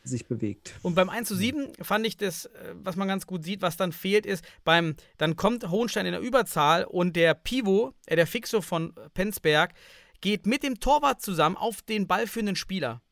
sich 0.08 0.26
bewegt. 0.26 0.74
Und 0.82 0.94
beim 0.94 1.08
1 1.08 1.28
zu 1.28 1.36
7 1.36 1.72
fand 1.82 2.06
ich 2.06 2.16
das, 2.16 2.46
äh, 2.46 2.74
was 2.74 2.96
man 2.96 3.08
ganz 3.08 3.26
gut 3.26 3.44
sieht, 3.44 3.62
was 3.62 3.76
dann 3.76 3.92
fehlt, 3.92 4.26
ist, 4.26 4.44
beim, 4.64 4.96
dann 5.18 5.36
kommt 5.36 5.68
Hohenstein 5.70 6.06
in 6.06 6.12
der 6.12 6.20
Überzahl 6.20 6.84
und 6.84 7.16
der 7.16 7.34
Pivo, 7.34 7.94
äh, 8.06 8.16
der 8.16 8.26
Fixo 8.26 8.60
von 8.60 8.94
Penzberg, 9.14 9.72
geht 10.20 10.46
mit 10.46 10.62
dem 10.62 10.80
Torwart 10.80 11.22
zusammen 11.22 11.56
auf 11.56 11.82
den 11.82 12.06
ballführenden 12.06 12.56
Spieler. 12.56 13.02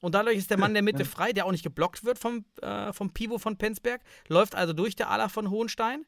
Und 0.00 0.14
dadurch 0.14 0.36
ist 0.36 0.50
der 0.50 0.58
Mann 0.58 0.74
der 0.74 0.82
Mitte 0.82 1.06
frei, 1.06 1.32
der 1.32 1.46
auch 1.46 1.50
nicht 1.50 1.64
geblockt 1.64 2.04
wird 2.04 2.18
vom, 2.18 2.44
äh, 2.60 2.92
vom 2.92 3.12
Pivo 3.12 3.38
von 3.38 3.56
Penzberg, 3.56 4.02
läuft 4.28 4.54
also 4.54 4.74
durch 4.74 4.96
der 4.96 5.08
Ala 5.10 5.28
von 5.28 5.48
Hohenstein. 5.48 6.04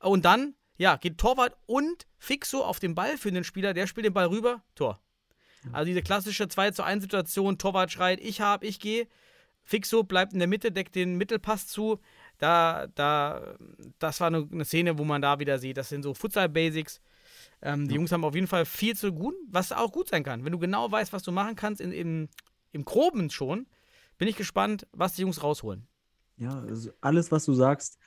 Und 0.00 0.24
dann, 0.24 0.54
ja, 0.78 0.96
geht 0.96 1.18
Torwart 1.18 1.54
und 1.66 2.06
Fixo 2.16 2.62
auf 2.62 2.80
den 2.80 2.94
ballführenden 2.94 3.44
Spieler, 3.44 3.74
der 3.74 3.86
spielt 3.86 4.06
den 4.06 4.14
Ball 4.14 4.26
rüber, 4.26 4.62
Tor. 4.74 5.00
Also 5.72 5.86
diese 5.86 6.02
klassische 6.02 6.48
2 6.48 6.70
zu 6.72 6.82
1 6.82 7.02
Situation, 7.02 7.58
Torwart 7.58 7.90
schreit, 7.90 8.20
ich 8.20 8.40
hab, 8.40 8.64
ich 8.64 8.80
gehe. 8.80 9.08
Fixo 9.64 10.04
bleibt 10.04 10.32
in 10.32 10.38
der 10.38 10.48
Mitte, 10.48 10.70
deckt 10.70 10.94
den 10.94 11.16
Mittelpass 11.16 11.66
zu. 11.66 11.98
Da, 12.38 12.86
da, 12.94 13.56
das 13.98 14.20
war 14.20 14.28
eine, 14.28 14.46
eine 14.50 14.64
Szene, 14.64 14.98
wo 14.98 15.04
man 15.04 15.22
da 15.22 15.38
wieder 15.38 15.58
sieht, 15.58 15.76
das 15.76 15.88
sind 15.88 16.02
so 16.02 16.14
Futsal-Basics. 16.14 17.00
Ähm, 17.62 17.88
die 17.88 17.94
Jungs 17.94 18.12
haben 18.12 18.24
auf 18.24 18.34
jeden 18.34 18.46
Fall 18.46 18.66
viel 18.66 18.94
zu 18.94 19.12
gut, 19.12 19.34
was 19.48 19.72
auch 19.72 19.92
gut 19.92 20.08
sein 20.08 20.22
kann. 20.22 20.44
Wenn 20.44 20.52
du 20.52 20.58
genau 20.58 20.90
weißt, 20.90 21.12
was 21.12 21.22
du 21.22 21.32
machen 21.32 21.56
kannst, 21.56 21.80
in, 21.80 21.92
in, 21.92 22.28
im 22.72 22.84
Groben 22.84 23.30
schon, 23.30 23.66
bin 24.18 24.28
ich 24.28 24.36
gespannt, 24.36 24.86
was 24.92 25.14
die 25.14 25.22
Jungs 25.22 25.42
rausholen. 25.42 25.86
Ja, 26.36 26.60
also 26.60 26.90
alles, 27.00 27.30
was 27.32 27.44
du 27.44 27.54
sagst, 27.54 27.98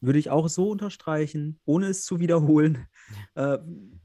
würde 0.00 0.18
ich 0.18 0.30
auch 0.30 0.48
so 0.48 0.70
unterstreichen, 0.70 1.58
ohne 1.64 1.86
es 1.86 2.04
zu 2.04 2.20
wiederholen. 2.20 2.86
Äh, 3.34 3.58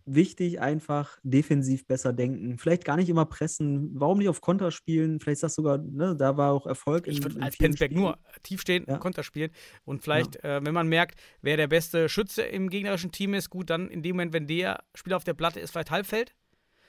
wichtig, 0.05 0.59
einfach 0.61 1.17
defensiv 1.23 1.85
besser 1.85 2.13
denken. 2.13 2.57
Vielleicht 2.57 2.85
gar 2.85 2.95
nicht 2.97 3.09
immer 3.09 3.25
pressen. 3.25 3.91
Warum 3.99 4.17
nicht 4.19 4.29
auf 4.29 4.41
Konter 4.41 4.71
spielen? 4.71 5.19
Vielleicht 5.19 5.41
sagst 5.41 5.57
du 5.57 5.61
sogar, 5.63 5.77
ne, 5.79 6.15
da 6.15 6.37
war 6.37 6.53
auch 6.53 6.65
Erfolg. 6.65 7.07
Ich 7.07 7.21
würde 7.23 7.41
als 7.41 7.57
Penzberg 7.57 7.91
nur 7.91 8.17
tief 8.43 8.61
stehen, 8.61 8.85
Ja. 8.87 8.97
Konter 8.97 9.23
spielen 9.23 9.51
und 9.85 10.01
vielleicht, 10.01 10.37
äh, 10.43 10.61
wenn 10.63 10.73
man 10.73 10.87
merkt, 10.87 11.19
wer 11.41 11.57
der 11.57 11.67
beste 11.67 12.09
Schütze 12.09 12.41
im 12.43 12.69
gegnerischen 12.69 13.11
Team 13.11 13.33
ist, 13.33 13.49
gut, 13.49 13.69
dann 13.69 13.89
in 13.89 14.01
dem 14.01 14.15
Moment, 14.15 14.33
wenn 14.33 14.47
der 14.47 14.83
Spieler 14.95 15.17
auf 15.17 15.23
der 15.23 15.33
Platte 15.33 15.59
ist, 15.59 15.71
vielleicht 15.71 15.91
Halbfeld. 15.91 16.33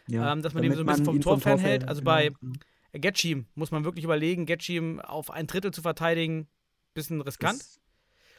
Ja, 0.09 0.33
ähm, 0.33 0.43
dass 0.43 0.55
man 0.55 0.63
den 0.63 0.73
so 0.75 0.81
ein 0.81 0.87
bisschen 0.87 1.05
vom 1.05 1.21
Tor 1.21 1.39
fernhält. 1.39 1.61
fernhält. 1.83 1.89
Also 1.89 2.01
Genau, 2.01 2.11
bei- 2.13 2.31
genau. 2.41 2.53
Getschim 2.95 3.47
muss 3.55 3.71
man 3.71 3.85
wirklich 3.85 4.05
überlegen, 4.05 4.47
Getschim 4.47 5.01
auf 5.01 5.31
ein 5.31 5.47
Drittel 5.47 5.71
zu 5.73 5.81
verteidigen, 5.83 6.47
bisschen 6.95 7.21
riskant. 7.21 7.61
Das- 7.61 7.81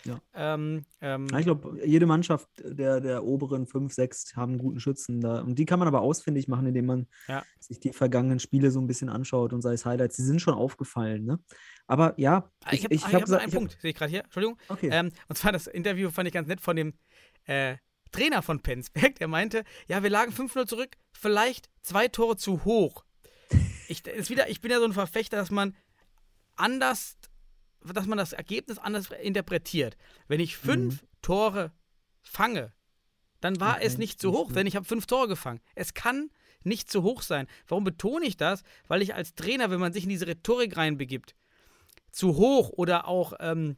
Ja. 0.06 0.20
Ähm, 0.34 0.86
ähm, 1.02 1.28
Ja, 1.32 1.40
ich 1.40 1.46
glaube, 1.46 1.80
jede 1.86 2.06
Mannschaft 2.06 2.50
der, 2.64 3.00
der 3.00 3.24
oberen 3.24 3.66
5, 3.68 3.94
6 3.94 4.36
haben 4.36 4.54
einen 4.54 4.60
guten 4.60 4.80
Schützen 4.80 5.22
da. 5.22 5.40
Und 5.42 5.56
die 5.60 5.66
kann 5.66 5.80
man 5.80 5.88
aber 5.88 6.02
ausfindig 6.02 6.48
machen, 6.48 6.66
indem 6.68 6.86
man 6.88 7.08
Ja. 7.28 7.44
sich 7.60 7.80
die 7.80 7.94
vergangenen 7.94 8.40
Spiele 8.40 8.70
so 8.72 8.82
ein 8.82 8.88
bisschen 8.88 9.08
anschaut 9.10 9.54
und 9.54 9.62
sei 9.62 9.74
es 9.74 9.86
Highlights. 9.86 10.16
Die 10.18 10.24
sind 10.24 10.42
schon 10.42 10.54
aufgefallen, 10.56 11.24
ne? 11.24 11.40
Aber 11.88 12.14
ja, 12.18 12.50
Ah, 12.66 12.74
ich 12.74 12.84
habe 12.84 12.94
ich 12.94 13.02
hab, 13.04 13.08
hab 13.08 13.14
noch 13.14 13.26
gesagt- 13.26 13.42
einen 13.44 13.52
hab- 13.52 13.58
Punkt, 13.60 13.78
sehe 13.82 13.92
ich 13.92 13.96
gerade 13.98 14.10
hier. 14.12 14.24
Entschuldigung. 14.24 14.58
Okay. 14.70 14.90
Ähm, 14.92 15.12
und 15.30 15.38
zwar 15.38 15.52
das 15.52 15.68
Interview 15.68 16.10
fand 16.10 16.28
ich 16.28 16.34
ganz 16.34 16.48
nett 16.48 16.62
von 16.62 16.76
dem 16.76 16.94
äh, 17.46 17.76
Trainer 18.12 18.42
von 18.42 18.60
Penzberg. 18.62 19.16
Der 19.16 19.28
meinte, 19.28 19.64
ja, 19.88 20.04
wir 20.04 20.10
lagen 20.10 20.32
5-0 20.32 20.66
zurück, 20.68 20.98
vielleicht 21.14 21.70
zwei 21.82 22.08
Tore 22.10 22.38
zu 22.38 22.64
hoch. 22.66 23.04
Ich, 23.88 24.06
ist 24.08 24.30
wieder, 24.30 24.50
ich 24.50 24.62
bin 24.62 24.72
ja 24.72 24.80
so 24.80 24.86
ein 24.86 24.94
Verfechter, 24.94 25.38
dass 25.38 25.52
man 25.52 25.76
anders, 26.56 27.18
dass 27.84 28.06
man 28.06 28.18
das 28.18 28.34
Ergebnis 28.34 28.78
anders 28.78 29.10
interpretiert. 29.12 29.98
Wenn 30.28 30.40
ich 30.40 30.58
fünf 30.58 31.04
Tore 31.22 31.72
fange, 32.22 32.72
dann 33.42 33.60
war 33.60 33.76
Okay, 33.76 33.86
es 33.86 33.98
nicht 33.98 34.22
zu 34.22 34.32
hoch, 34.32 34.52
denn 34.52 34.68
ich 34.68 34.76
habe 34.76 34.86
fünf 34.86 35.06
Tore 35.06 35.28
gefangen. 35.28 35.60
Es 35.76 35.94
kann 35.94 36.30
nicht 36.64 36.90
zu 36.90 37.04
hoch 37.04 37.22
sein. 37.22 37.48
Warum 37.68 37.84
betone 37.84 38.26
ich 38.26 38.38
das? 38.38 38.64
Weil 38.88 39.02
ich 39.02 39.16
als 39.16 39.36
Trainer, 39.36 39.70
wenn 39.70 39.80
man 39.80 39.92
sich 39.92 40.04
in 40.04 40.10
diese 40.10 40.28
Rhetorik 40.28 40.78
reinbegibt, 40.78 41.36
zu 42.12 42.38
hoch 42.38 42.70
oder 42.70 43.08
auch 43.08 43.34
ähm, 43.40 43.76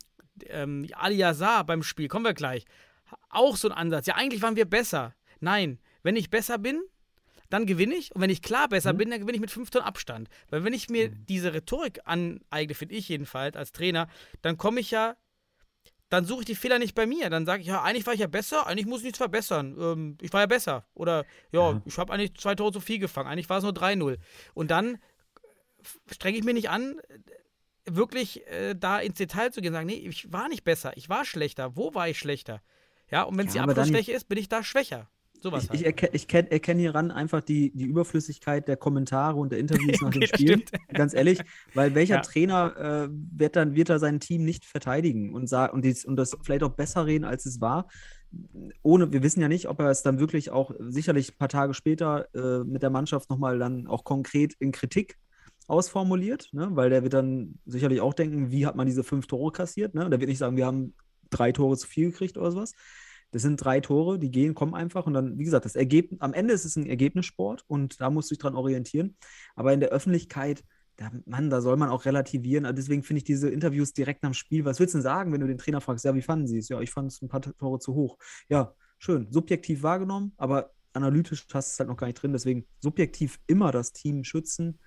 ähm, 0.47 0.87
Ali 0.93 1.15
Yazar 1.15 1.65
beim 1.65 1.83
Spiel, 1.83 2.07
kommen 2.07 2.25
wir 2.25 2.33
gleich, 2.33 2.65
auch 3.29 3.55
so 3.57 3.69
ein 3.69 3.75
Ansatz. 3.75 4.05
Ja, 4.07 4.15
eigentlich 4.15 4.41
waren 4.41 4.55
wir 4.55 4.65
besser. 4.65 5.15
Nein, 5.39 5.79
wenn 6.03 6.15
ich 6.15 6.29
besser 6.29 6.57
bin, 6.57 6.81
dann 7.49 7.65
gewinne 7.65 7.95
ich. 7.95 8.13
Und 8.15 8.21
wenn 8.21 8.29
ich 8.29 8.41
klar 8.41 8.67
besser 8.69 8.93
bin, 8.93 9.09
dann 9.09 9.19
gewinne 9.19 9.35
ich 9.35 9.41
mit 9.41 9.51
fünf 9.51 9.69
Tonnen 9.69 9.85
Abstand. 9.85 10.29
Weil 10.49 10.63
wenn 10.63 10.73
ich 10.73 10.89
mir 10.89 11.09
diese 11.09 11.53
Rhetorik 11.53 12.01
aneigne, 12.05 12.73
finde 12.73 12.95
ich 12.95 13.09
jedenfalls 13.09 13.55
als 13.55 13.71
Trainer, 13.71 14.07
dann 14.41 14.57
komme 14.57 14.79
ich 14.79 14.91
ja, 14.91 15.15
dann 16.09 16.25
suche 16.25 16.41
ich 16.41 16.45
die 16.45 16.55
Fehler 16.55 16.79
nicht 16.79 16.95
bei 16.95 17.05
mir. 17.05 17.29
Dann 17.29 17.45
sage 17.45 17.61
ich, 17.61 17.67
ja, 17.67 17.81
eigentlich 17.81 18.05
war 18.05 18.13
ich 18.13 18.19
ja 18.19 18.27
besser, 18.27 18.67
eigentlich 18.67 18.85
muss 18.85 18.99
ich 18.99 19.05
nichts 19.05 19.17
verbessern. 19.17 19.75
Ähm, 19.79 20.17
ich 20.21 20.31
war 20.33 20.41
ja 20.41 20.47
besser. 20.47 20.85
Oder, 20.93 21.25
ja, 21.51 21.71
Ja. 21.71 21.81
ich 21.85 21.97
habe 21.97 22.13
eigentlich 22.13 22.35
zwei 22.35 22.55
Tore 22.55 22.71
zu 22.71 22.79
viel 22.79 22.99
gefangen. 22.99 23.29
Eigentlich 23.29 23.49
war 23.49 23.57
es 23.57 23.63
nur 23.63 23.73
3-0. 23.73 24.17
Und 24.53 24.71
dann 24.71 24.97
strenge 26.11 26.37
ich 26.37 26.43
mir 26.43 26.53
nicht 26.53 26.69
an, 26.69 26.99
wirklich 27.85 28.45
äh, 28.47 28.73
da 28.75 28.99
ins 28.99 29.17
Detail 29.17 29.51
zu 29.51 29.61
gehen 29.61 29.69
und 29.69 29.75
sagen, 29.75 29.87
nee, 29.87 29.93
ich 29.95 30.31
war 30.31 30.47
nicht 30.49 30.63
besser, 30.63 30.95
ich 30.97 31.09
war 31.09 31.25
schlechter. 31.25 31.75
Wo 31.75 31.93
war 31.93 32.09
ich 32.09 32.17
schlechter? 32.17 32.61
Ja, 33.11 33.23
und 33.23 33.37
wenn 33.37 33.47
es 33.47 33.53
Ja, 33.53 33.63
die 33.63 33.69
Abschlussschwäche 33.69 34.11
ist, 34.11 34.27
bin 34.27 34.37
ich 34.39 34.49
da 34.49 34.63
schwächer. 34.63 35.09
Sowas 35.45 35.65
Ich, 35.65 35.69
halt. 35.69 35.79
ich 35.79 35.85
erkenne 35.85 36.15
ich 36.15 36.27
kenn, 36.27 36.47
erkenn 36.47 36.79
hieran 36.79 37.11
einfach 37.11 37.41
die, 37.41 37.71
die 37.75 37.85
Überflüssigkeit 37.85 38.67
der 38.67 38.77
Kommentare 38.77 39.37
und 39.37 39.51
der 39.51 39.59
Interviews 39.59 40.01
nach 40.01 40.07
Okay, 40.07 40.21
dem 40.21 40.27
Spiel. 40.27 40.63
Ganz 40.91 41.13
ehrlich, 41.13 41.39
weil 41.75 41.93
welcher 41.93 42.15
Ja. 42.15 42.21
Trainer 42.21 42.75
äh, 43.05 43.09
wird 43.11 43.55
dann 43.55 43.75
wird 43.75 43.89
er 43.89 43.99
sein 43.99 44.19
Team 44.19 44.43
nicht 44.43 44.65
verteidigen 44.65 45.35
und, 45.35 45.53
und, 45.53 45.85
dies, 45.85 46.03
und 46.03 46.15
das 46.15 46.35
vielleicht 46.41 46.63
auch 46.63 46.71
besser 46.71 47.05
reden, 47.05 47.25
als 47.25 47.45
es 47.45 47.61
war. 47.61 47.87
Ohne, 48.81 49.13
wir 49.13 49.21
wissen 49.21 49.39
ja 49.39 49.47
nicht, 49.47 49.69
ob 49.69 49.79
er 49.79 49.91
es 49.91 50.01
dann 50.01 50.19
wirklich 50.19 50.49
auch 50.49 50.71
sicherlich 50.79 51.33
ein 51.33 51.37
paar 51.37 51.47
Tage 51.47 51.75
später 51.75 52.27
äh, 52.33 52.63
mit 52.63 52.81
der 52.81 52.89
Mannschaft 52.89 53.29
nochmal 53.29 53.59
dann 53.59 53.85
auch 53.85 54.03
konkret 54.03 54.55
in 54.57 54.71
Kritik 54.71 55.15
ausformuliert, 55.67 56.49
ne? 56.53 56.69
weil 56.71 56.89
der 56.89 57.03
wird 57.03 57.13
dann 57.13 57.59
sicherlich 57.67 58.01
auch 58.01 58.15
denken, 58.15 58.49
wie 58.51 58.65
hat 58.65 58.75
man 58.75 58.87
diese 58.87 59.03
fünf 59.03 59.27
Tore 59.27 59.51
kassiert. 59.51 59.93
Ne? 59.93 60.05
Und 60.05 60.09
der 60.11 60.19
wird 60.19 60.29
nicht 60.29 60.39
sagen, 60.39 60.57
wir 60.57 60.65
haben 60.65 60.95
drei 61.29 61.51
Tore 61.51 61.77
zu 61.77 61.85
viel 61.87 62.09
gekriegt 62.09 62.35
oder 62.35 62.51
sowas. 62.51 62.73
Das 63.35 63.41
sind 63.41 63.57
drei 63.57 63.81
Tore, 63.81 64.17
die 64.17 64.31
gehen, 64.31 64.55
kommen 64.55 64.73
einfach 64.73 65.07
und 65.07 65.13
dann, 65.13 65.37
wie 65.37 65.43
gesagt, 65.43 65.65
das 65.65 65.75
Ergebnis, 65.75 66.21
am 66.21 66.33
Ende 66.33 66.53
ist 66.53 66.63
es 66.63 66.77
ein 66.77 66.85
Ergebnissport 66.85 67.65
und 67.67 67.99
da 67.99 68.09
musst 68.09 68.31
du 68.31 68.33
dich 68.33 68.41
dran 68.41 68.55
orientieren. 68.55 69.17
Aber 69.57 69.73
in 69.73 69.81
der 69.81 69.89
Öffentlichkeit, 69.89 70.63
da, 70.95 71.11
Mann, 71.25 71.49
da 71.49 71.59
soll 71.59 71.75
man 71.75 71.89
auch 71.89 72.05
relativieren. 72.05 72.63
Also 72.63 72.77
deswegen 72.77 73.03
finde 73.03 73.17
ich 73.17 73.23
diese 73.25 73.49
Interviews 73.49 73.91
direkt 73.91 74.23
nach 74.23 74.29
dem 74.29 74.35
Spiel. 74.35 74.63
Was 74.63 74.79
willst 74.79 74.93
du 74.93 74.99
denn 74.99 75.03
sagen, 75.03 75.33
wenn 75.33 75.41
du 75.41 75.47
den 75.47 75.57
Trainer 75.57 75.81
fragst, 75.81 76.05
ja, 76.05 76.15
wie 76.15 76.21
fanden 76.21 76.47
sie 76.47 76.59
es? 76.59 76.69
Ja, 76.69 76.79
ich 76.79 76.91
fand 76.91 77.11
es 77.11 77.21
ein 77.21 77.27
paar 77.27 77.41
Tore 77.41 77.79
zu 77.79 77.93
hoch. 77.93 78.17
Ja, 78.47 78.73
schön, 78.99 79.27
subjektiv 79.29 79.83
wahrgenommen, 79.83 80.31
aber 80.37 80.71
analytisch 80.93 81.45
hast 81.53 81.71
du 81.71 81.73
es 81.73 81.79
halt 81.79 81.89
noch 81.89 81.97
gar 81.97 82.07
nicht 82.07 82.21
drin. 82.21 82.31
Deswegen 82.31 82.65
subjektiv 82.79 83.41
immer 83.47 83.73
das 83.73 83.91
Team 83.91 84.23
schützen. 84.23 84.79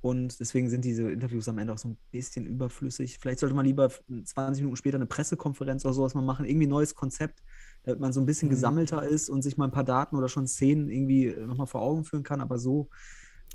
Und 0.00 0.38
deswegen 0.38 0.70
sind 0.70 0.84
diese 0.84 1.10
Interviews 1.10 1.48
am 1.48 1.58
Ende 1.58 1.72
auch 1.72 1.78
so 1.78 1.88
ein 1.88 1.98
bisschen 2.12 2.46
überflüssig. 2.46 3.18
Vielleicht 3.18 3.40
sollte 3.40 3.56
man 3.56 3.66
lieber 3.66 3.90
20 3.90 4.62
Minuten 4.62 4.76
später 4.76 4.96
eine 4.96 5.06
Pressekonferenz 5.06 5.84
oder 5.84 5.92
sowas 5.92 6.14
mal 6.14 6.22
machen, 6.22 6.46
irgendwie 6.46 6.66
ein 6.68 6.70
neues 6.70 6.94
Konzept, 6.94 7.42
damit 7.84 8.00
man 8.00 8.12
so 8.12 8.20
ein 8.20 8.26
bisschen 8.26 8.48
Mhm. 8.48 8.52
gesammelter 8.52 9.02
ist 9.02 9.28
und 9.30 9.42
sich 9.42 9.56
mal 9.56 9.64
ein 9.66 9.70
paar 9.70 9.84
Daten 9.84 10.16
oder 10.16 10.28
schon 10.28 10.46
Szenen 10.46 10.88
irgendwie 10.90 11.34
nochmal 11.46 11.66
vor 11.66 11.80
Augen 11.82 12.04
führen 12.04 12.22
kann. 12.22 12.40
Aber 12.40 12.58
so 12.58 12.88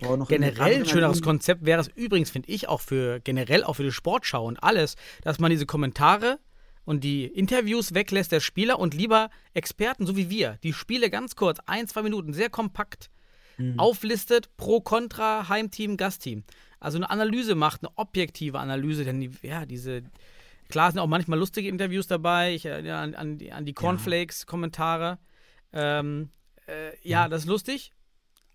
in- 0.02 0.26
Generell 0.28 0.76
ein 0.82 0.86
schöneres 0.86 1.22
Konzept 1.22 1.66
wäre 1.66 1.80
es 1.80 1.88
übrigens, 1.88 2.30
finde 2.30 2.50
ich, 2.50 2.68
auch 2.68 2.82
für 2.82 3.22
generell 3.22 3.64
auch 3.64 3.76
für 3.76 3.84
die 3.84 3.92
Sportschau 3.92 4.46
und 4.46 4.62
alles, 4.62 4.96
dass 5.24 5.40
man 5.40 5.52
diese 5.52 5.66
Kommentare 5.66 6.40
und 6.84 7.04
die 7.04 7.26
Interviews 7.26 7.94
weglässt 7.94 8.32
der 8.32 8.42
Spieler 8.42 8.78
und 8.80 8.94
lieber 8.94 9.30
Experten, 9.54 10.06
so 10.06 10.18
wie 10.18 10.30
wir, 10.30 10.58
die 10.64 10.74
Spiele 10.74 11.10
ganz 11.10 11.36
kurz, 11.36 11.60
ein, 11.66 11.88
zwei 11.88 12.02
Minuten, 12.02 12.34
sehr 12.34 12.50
kompakt 12.50 13.10
Mhm. 13.58 13.80
auflistet, 13.80 14.50
pro, 14.58 14.82
contra, 14.82 15.48
Heimteam, 15.48 15.96
Gastteam. 15.96 16.44
Also 16.82 16.98
eine 16.98 17.10
Analyse 17.10 17.56
macht, 17.56 17.82
eine 17.84 17.92
objektive 17.96 18.60
Analyse, 18.60 19.06
denn 19.06 19.22
die, 19.22 19.32
ja, 19.44 19.66
diese, 19.66 20.04
klar 20.70 20.92
sind 20.92 21.00
auch 21.00 21.08
manchmal 21.08 21.40
lustige 21.40 21.70
Interviews 21.70 22.08
dabei, 22.08 22.54
ich 22.54 22.66
erinnere 22.66 22.98
an, 22.98 23.16
an, 23.16 23.38
die, 23.38 23.52
an 23.52 23.66
die 23.66 23.74
Cornflakes-Kommentare. 23.74 25.20
Ähm, 25.74 26.30
äh, 26.68 26.92
ja, 27.02 27.28
das 27.28 27.42
ist 27.42 27.48
lustig, 27.48 27.92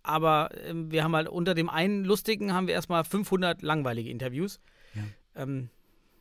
aber 0.03 0.51
ähm, 0.65 0.91
wir 0.91 1.05
haben 1.05 1.15
halt 1.15 1.29
unter 1.29 1.55
dem 1.55 1.69
einen 1.69 2.05
lustigen 2.05 2.53
haben 2.53 2.67
wir 2.67 2.75
erstmal 2.75 3.05
500 3.05 3.63
langweilige 3.63 4.11
Interviews. 4.11 4.61
Ähm, 5.37 5.71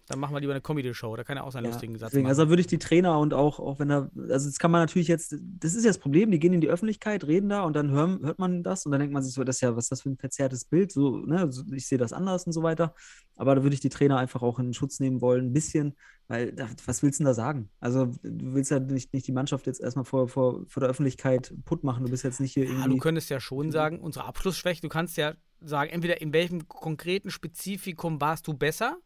dann 0.10 0.20
machen 0.20 0.34
wir 0.36 0.40
lieber 0.42 0.54
eine 0.54 0.62
Comedy-Show, 0.62 1.16
da 1.16 1.24
kann 1.24 1.38
er 1.38 1.44
auch 1.44 1.52
seinen 1.52 1.66
Ja, 1.66 1.72
lustigen 1.72 1.96
Satz 1.98 2.12
deswegen, 2.12 2.24
machen. 2.24 2.40
also 2.40 2.50
würde 2.50 2.62
ich 2.62 2.68
die 2.68 2.80
Trainer 2.80 3.20
und 3.20 3.34
auch, 3.34 3.60
auch 3.60 3.78
wenn 3.80 3.92
er, 3.92 4.10
also 4.30 4.50
das 4.50 4.58
kann 4.58 4.72
man 4.72 4.82
natürlich 4.82 5.08
jetzt, 5.08 5.36
das 5.40 5.76
ist 5.76 5.84
ja 5.86 5.90
das 5.92 6.00
Problem, 6.00 6.32
die 6.32 6.40
gehen 6.40 6.52
in 6.52 6.62
die 6.62 6.68
Öffentlichkeit, 6.70 7.26
reden 7.26 7.50
da 7.50 7.62
und 7.64 7.76
dann 7.76 7.92
hören, 7.92 8.20
hört 8.24 8.40
man 8.40 8.64
das 8.64 8.86
und 8.86 8.92
dann 8.92 9.00
denkt 9.00 9.14
man 9.14 9.22
sich 9.22 9.34
so, 9.34 9.44
das 9.44 9.58
ist 9.58 9.62
ja, 9.62 9.76
was 9.76 9.86
ist 9.86 9.92
das 9.92 10.02
für 10.02 10.10
ein 10.10 10.18
verzerrtes 10.18 10.66
Bild, 10.66 10.92
so, 10.92 11.18
ne, 11.18 11.50
ich 11.74 11.88
sehe 11.88 12.00
das 12.00 12.12
anders 12.12 12.46
und 12.46 12.54
so 12.54 12.64
weiter. 12.64 12.96
Aber 13.36 13.56
da 13.56 13.64
würde 13.64 13.76
ich 13.76 13.80
die 13.80 13.90
Trainer 13.90 14.18
einfach 14.18 14.42
auch 14.42 14.58
in 14.60 14.74
Schutz 14.74 15.00
nehmen 15.00 15.22
wollen, 15.22 15.46
ein 15.46 15.54
bisschen, 15.54 15.96
weil 16.28 16.56
was 16.86 17.04
willst 17.04 17.20
du 17.20 17.24
denn 17.24 17.30
da 17.30 17.34
sagen? 17.36 17.70
Also 17.80 18.08
du 18.24 18.54
willst 18.54 18.72
ja 18.72 18.80
nicht, 18.80 19.14
nicht 19.14 19.28
die 19.28 19.32
Mannschaft 19.32 19.68
jetzt 19.68 19.80
erstmal 19.80 20.06
vor, 20.06 20.28
vor, 20.28 20.66
vor 20.68 20.82
der 20.82 20.90
Öffentlichkeit 20.90 21.54
putt 21.66 21.84
machen, 21.84 22.04
du 22.04 22.10
bist 22.12 22.24
jetzt 22.24 22.40
nicht 22.40 22.54
hier 22.54 22.66
Ja, 22.66 22.72
du 22.72 22.80
irgendwie. 22.82 23.00
könntest 23.00 23.30
ja 23.30 23.40
schon 23.40 23.72
sagen, 23.72 24.00
unsere 24.00 24.26
Abschlussschwäche, 24.26 24.82
du 24.82 24.90
kannst 24.90 25.18
ja 25.18 25.34
sagen, 25.62 25.92
entweder 25.92 26.22
in 26.22 26.34
welchem 26.34 26.68
konkreten 26.68 27.30
Spezifikum 27.32 28.20
warst 28.22 28.48
du 28.48 28.54
besser? 28.54 28.98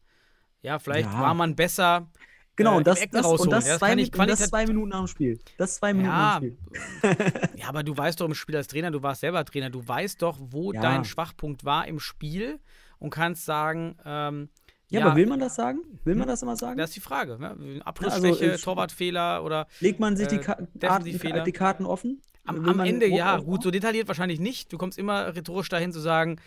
Ja, 0.63 0.79
vielleicht 0.79 1.11
Ja. 1.11 1.19
war 1.21 1.33
man 1.35 1.55
besser. 1.55 2.07
Genau, 2.55 2.73
äh, 2.73 2.77
und 2.77 2.87
das, 2.87 2.99
das, 3.11 3.25
und 3.25 3.51
das, 3.51 3.65
Ja, 3.65 3.71
das 3.71 3.79
zwei, 3.79 3.91
und 3.93 3.99
das 4.01 4.11
qualitat- 4.11 4.49
zwei 4.49 4.65
Minuten 4.67 4.89
nach 4.89 4.99
dem 4.99 5.07
Spiel. 5.07 5.39
Das 5.57 5.75
zwei 5.75 5.93
Minuten 5.93 6.13
Ja, 6.13 6.21
nach 6.33 6.39
dem 6.39 6.57
Spiel. 7.01 7.49
Ja, 7.57 7.67
aber 7.69 7.83
du 7.83 7.95
weißt 7.97 8.19
doch 8.21 8.25
im 8.27 8.35
Spiel 8.35 8.55
als 8.55 8.67
Trainer, 8.67 8.91
du 8.91 9.01
warst 9.03 9.21
selber 9.21 9.43
Trainer, 9.45 9.69
du 9.69 9.87
weißt 9.87 10.21
doch, 10.21 10.37
wo 10.39 10.71
Ja. 10.73 10.81
dein 10.81 11.03
Schwachpunkt 11.05 11.65
war 11.65 11.87
im 11.87 11.99
Spiel 11.99 12.59
und 12.99 13.09
kannst 13.09 13.45
sagen, 13.45 13.97
ähm, 14.05 14.49
Ja, 14.89 15.05
aber 15.07 15.15
will 15.15 15.25
man 15.25 15.39
das 15.39 15.55
sagen? 15.55 15.79
Will 16.03 16.13
man 16.15 16.27
das 16.27 16.43
immer 16.43 16.55
sagen? 16.55 16.77
Das 16.77 16.91
ist 16.91 16.95
die 16.95 16.99
Frage. 17.01 17.39
Ne? 17.39 17.49
also, 17.49 17.81
Abschlussschwäche, 17.83 18.53
äh, 18.53 18.57
Torwartfehler 18.57 19.43
oder 19.43 19.67
Legt 19.79 19.99
man 19.99 20.15
sich 20.15 20.27
die, 20.27 20.35
äh, 20.35 20.39
Ka 20.39 20.53
Karten, 20.55 20.69
Defensivfehler. 20.79 21.43
die 21.43 21.51
Karten 21.51 21.85
offen? 21.85 22.21
Am, 22.45 22.63
am 22.69 22.79
Ende 22.81 23.07
Druck 23.07 23.17
ja, 23.17 23.31
aufbauen? 23.35 23.45
gut, 23.47 23.63
so 23.63 23.71
detailliert 23.71 24.07
wahrscheinlich 24.07 24.39
nicht. 24.39 24.71
Du 24.71 24.77
kommst 24.77 24.99
immer 24.99 25.35
rhetorisch 25.35 25.69
dahin 25.69 25.91
zu 25.91 25.99
sagen, 25.99 26.39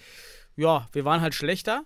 ja, 0.54 0.86
wir 0.92 1.04
waren 1.04 1.20
halt 1.20 1.34
schlechter, 1.34 1.84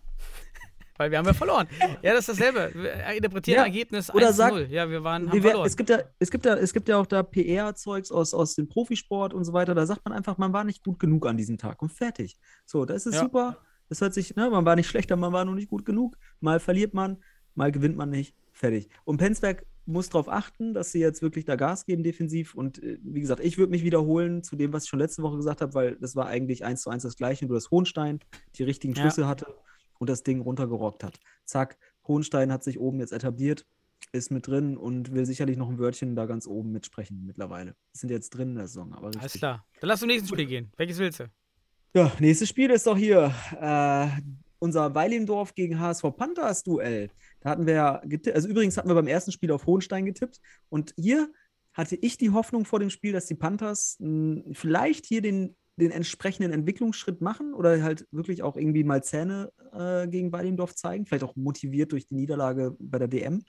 weil 1.00 1.10
wir 1.10 1.16
haben 1.18 1.26
ja 1.26 1.32
verloren. 1.32 1.66
ja, 2.02 2.12
das 2.12 2.28
ist 2.28 2.38
dasselbe. 2.38 2.70
Wir 2.74 2.92
interpretieren 3.16 3.56
Ja, 3.56 3.64
Ergebnis 3.64 4.12
oder 4.12 4.28
1-0. 4.28 4.32
sag- 4.34 4.70
ja, 4.70 4.88
wir 4.90 5.02
waren, 5.02 5.28
haben 5.28 5.32
Wie 5.36 5.42
wär- 5.42 5.50
verloren. 5.52 5.66
es, 5.66 5.76
gibt 5.76 5.88
ja, 5.88 5.98
es, 6.18 6.30
gibt 6.30 6.44
ja, 6.44 6.54
es 6.56 6.72
gibt 6.74 6.88
ja 6.88 6.98
auch 6.98 7.06
da 7.06 7.22
PR-Zeugs 7.22 8.12
aus, 8.12 8.34
aus 8.34 8.54
dem 8.54 8.68
Profisport 8.68 9.32
und 9.32 9.44
so 9.44 9.52
weiter. 9.54 9.74
Da 9.74 9.86
sagt 9.86 10.04
man 10.04 10.12
einfach, 10.12 10.36
man 10.36 10.52
war 10.52 10.62
nicht 10.64 10.84
gut 10.84 10.98
genug 10.98 11.26
an 11.26 11.38
diesem 11.38 11.56
Tag 11.56 11.80
und 11.80 11.90
fertig. 11.90 12.36
So, 12.66 12.84
das 12.84 13.06
ist 13.06 13.14
Ja. 13.14 13.20
super. 13.22 13.56
Das 13.88 14.00
hört 14.02 14.12
sich, 14.14 14.36
ne, 14.36 14.50
man 14.50 14.64
war 14.66 14.76
nicht 14.76 14.88
schlechter, 14.88 15.16
man 15.16 15.32
war 15.32 15.44
nur 15.44 15.54
nicht 15.54 15.68
gut 15.70 15.84
genug. 15.86 16.16
Mal 16.40 16.60
verliert 16.60 16.92
man, 16.94 17.16
mal 17.54 17.72
gewinnt 17.72 17.96
man 17.96 18.10
nicht. 18.10 18.34
Fertig. 18.52 18.88
Und 19.04 19.16
Penzberg 19.16 19.64
muss 19.86 20.10
darauf 20.10 20.28
achten, 20.28 20.74
dass 20.74 20.92
sie 20.92 21.00
jetzt 21.00 21.22
wirklich 21.22 21.46
da 21.46 21.56
Gas 21.56 21.86
geben 21.86 22.02
defensiv. 22.04 22.54
Und 22.54 22.80
äh, 22.82 22.98
wie 23.02 23.20
gesagt, 23.22 23.40
ich 23.42 23.56
würde 23.58 23.70
mich 23.70 23.82
wiederholen 23.82 24.42
zu 24.44 24.54
dem, 24.54 24.72
was 24.74 24.84
ich 24.84 24.90
schon 24.90 24.98
letzte 25.00 25.22
Woche 25.22 25.36
gesagt 25.38 25.62
habe, 25.62 25.72
weil 25.74 25.96
das 25.96 26.14
war 26.14 26.26
eigentlich 26.26 26.62
eins 26.64 26.82
zu 26.82 26.90
eins 26.90 27.02
das 27.04 27.16
Gleiche. 27.16 27.46
Nur 27.46 27.56
dass 27.56 27.70
Hohenstein 27.70 28.20
die 28.56 28.64
richtigen 28.64 28.92
Ja. 28.94 29.00
Schlüsse 29.00 29.26
hatte 29.26 29.46
und 30.00 30.10
das 30.10 30.22
Ding 30.22 30.40
runtergerockt 30.40 31.04
hat. 31.04 31.20
Zack, 31.44 31.78
Hohenstein 32.08 32.50
hat 32.52 32.64
sich 32.64 32.80
oben 32.80 32.98
jetzt 33.00 33.12
etabliert, 33.12 33.66
ist 34.12 34.30
mit 34.30 34.46
drin 34.46 34.76
und 34.76 35.12
will 35.12 35.26
sicherlich 35.26 35.56
noch 35.56 35.68
ein 35.68 35.78
Wörtchen 35.78 36.16
da 36.16 36.26
ganz 36.26 36.46
oben 36.46 36.72
mitsprechen 36.72 37.26
mittlerweile. 37.26 37.76
Sind 37.92 38.10
jetzt 38.10 38.30
drin 38.30 38.50
in 38.50 38.54
der 38.56 38.66
Saison, 38.66 38.92
aber 38.94 39.10
Alles 39.18 39.34
klar. 39.34 39.64
Dann 39.80 39.88
lass 39.88 40.00
zum 40.00 40.08
nächsten 40.08 40.28
Spiel 40.28 40.46
gehen. 40.46 40.72
Welches 40.76 40.98
willst 40.98 41.20
du? 41.20 41.30
Ja, 41.94 42.10
nächstes 42.18 42.48
Spiel 42.48 42.70
ist 42.70 42.86
doch 42.86 42.96
hier 42.96 43.34
äh, 43.60 44.08
unser 44.58 44.94
Weilendorf 44.94 45.54
gegen 45.54 45.78
HSV 45.78 46.04
Panthers 46.16 46.62
Duell. 46.62 47.10
Da 47.40 47.50
hatten 47.50 47.66
wir 47.66 47.74
ja 47.74 48.02
also 48.32 48.48
übrigens 48.48 48.76
hatten 48.76 48.88
wir 48.88 48.94
beim 48.94 49.06
ersten 49.06 49.32
Spiel 49.32 49.52
auf 49.52 49.66
Hohenstein 49.66 50.06
getippt 50.06 50.40
und 50.68 50.94
hier 50.96 51.30
hatte 51.72 51.96
ich 51.96 52.16
die 52.16 52.30
Hoffnung 52.30 52.64
vor 52.64 52.80
dem 52.80 52.90
Spiel, 52.90 53.12
dass 53.12 53.26
die 53.26 53.34
Panthers 53.34 53.96
mh, 54.00 54.54
vielleicht 54.54 55.06
hier 55.06 55.22
den, 55.22 55.56
den 55.80 55.90
entsprechenden 55.90 56.52
Entwicklungsschritt 56.52 57.20
machen 57.20 57.54
oder 57.54 57.82
halt 57.82 58.06
wirklich 58.12 58.42
auch 58.42 58.56
irgendwie 58.56 58.84
mal 58.84 59.02
Zähne 59.02 59.52
äh, 59.72 60.06
gegen 60.08 60.32
Weilendorf 60.32 60.74
zeigen, 60.74 61.06
vielleicht 61.06 61.24
auch 61.24 61.36
motiviert 61.36 61.92
durch 61.92 62.06
die 62.06 62.14
Niederlage 62.14 62.76
bei 62.78 62.98
der 62.98 63.08
DM. 63.08 63.42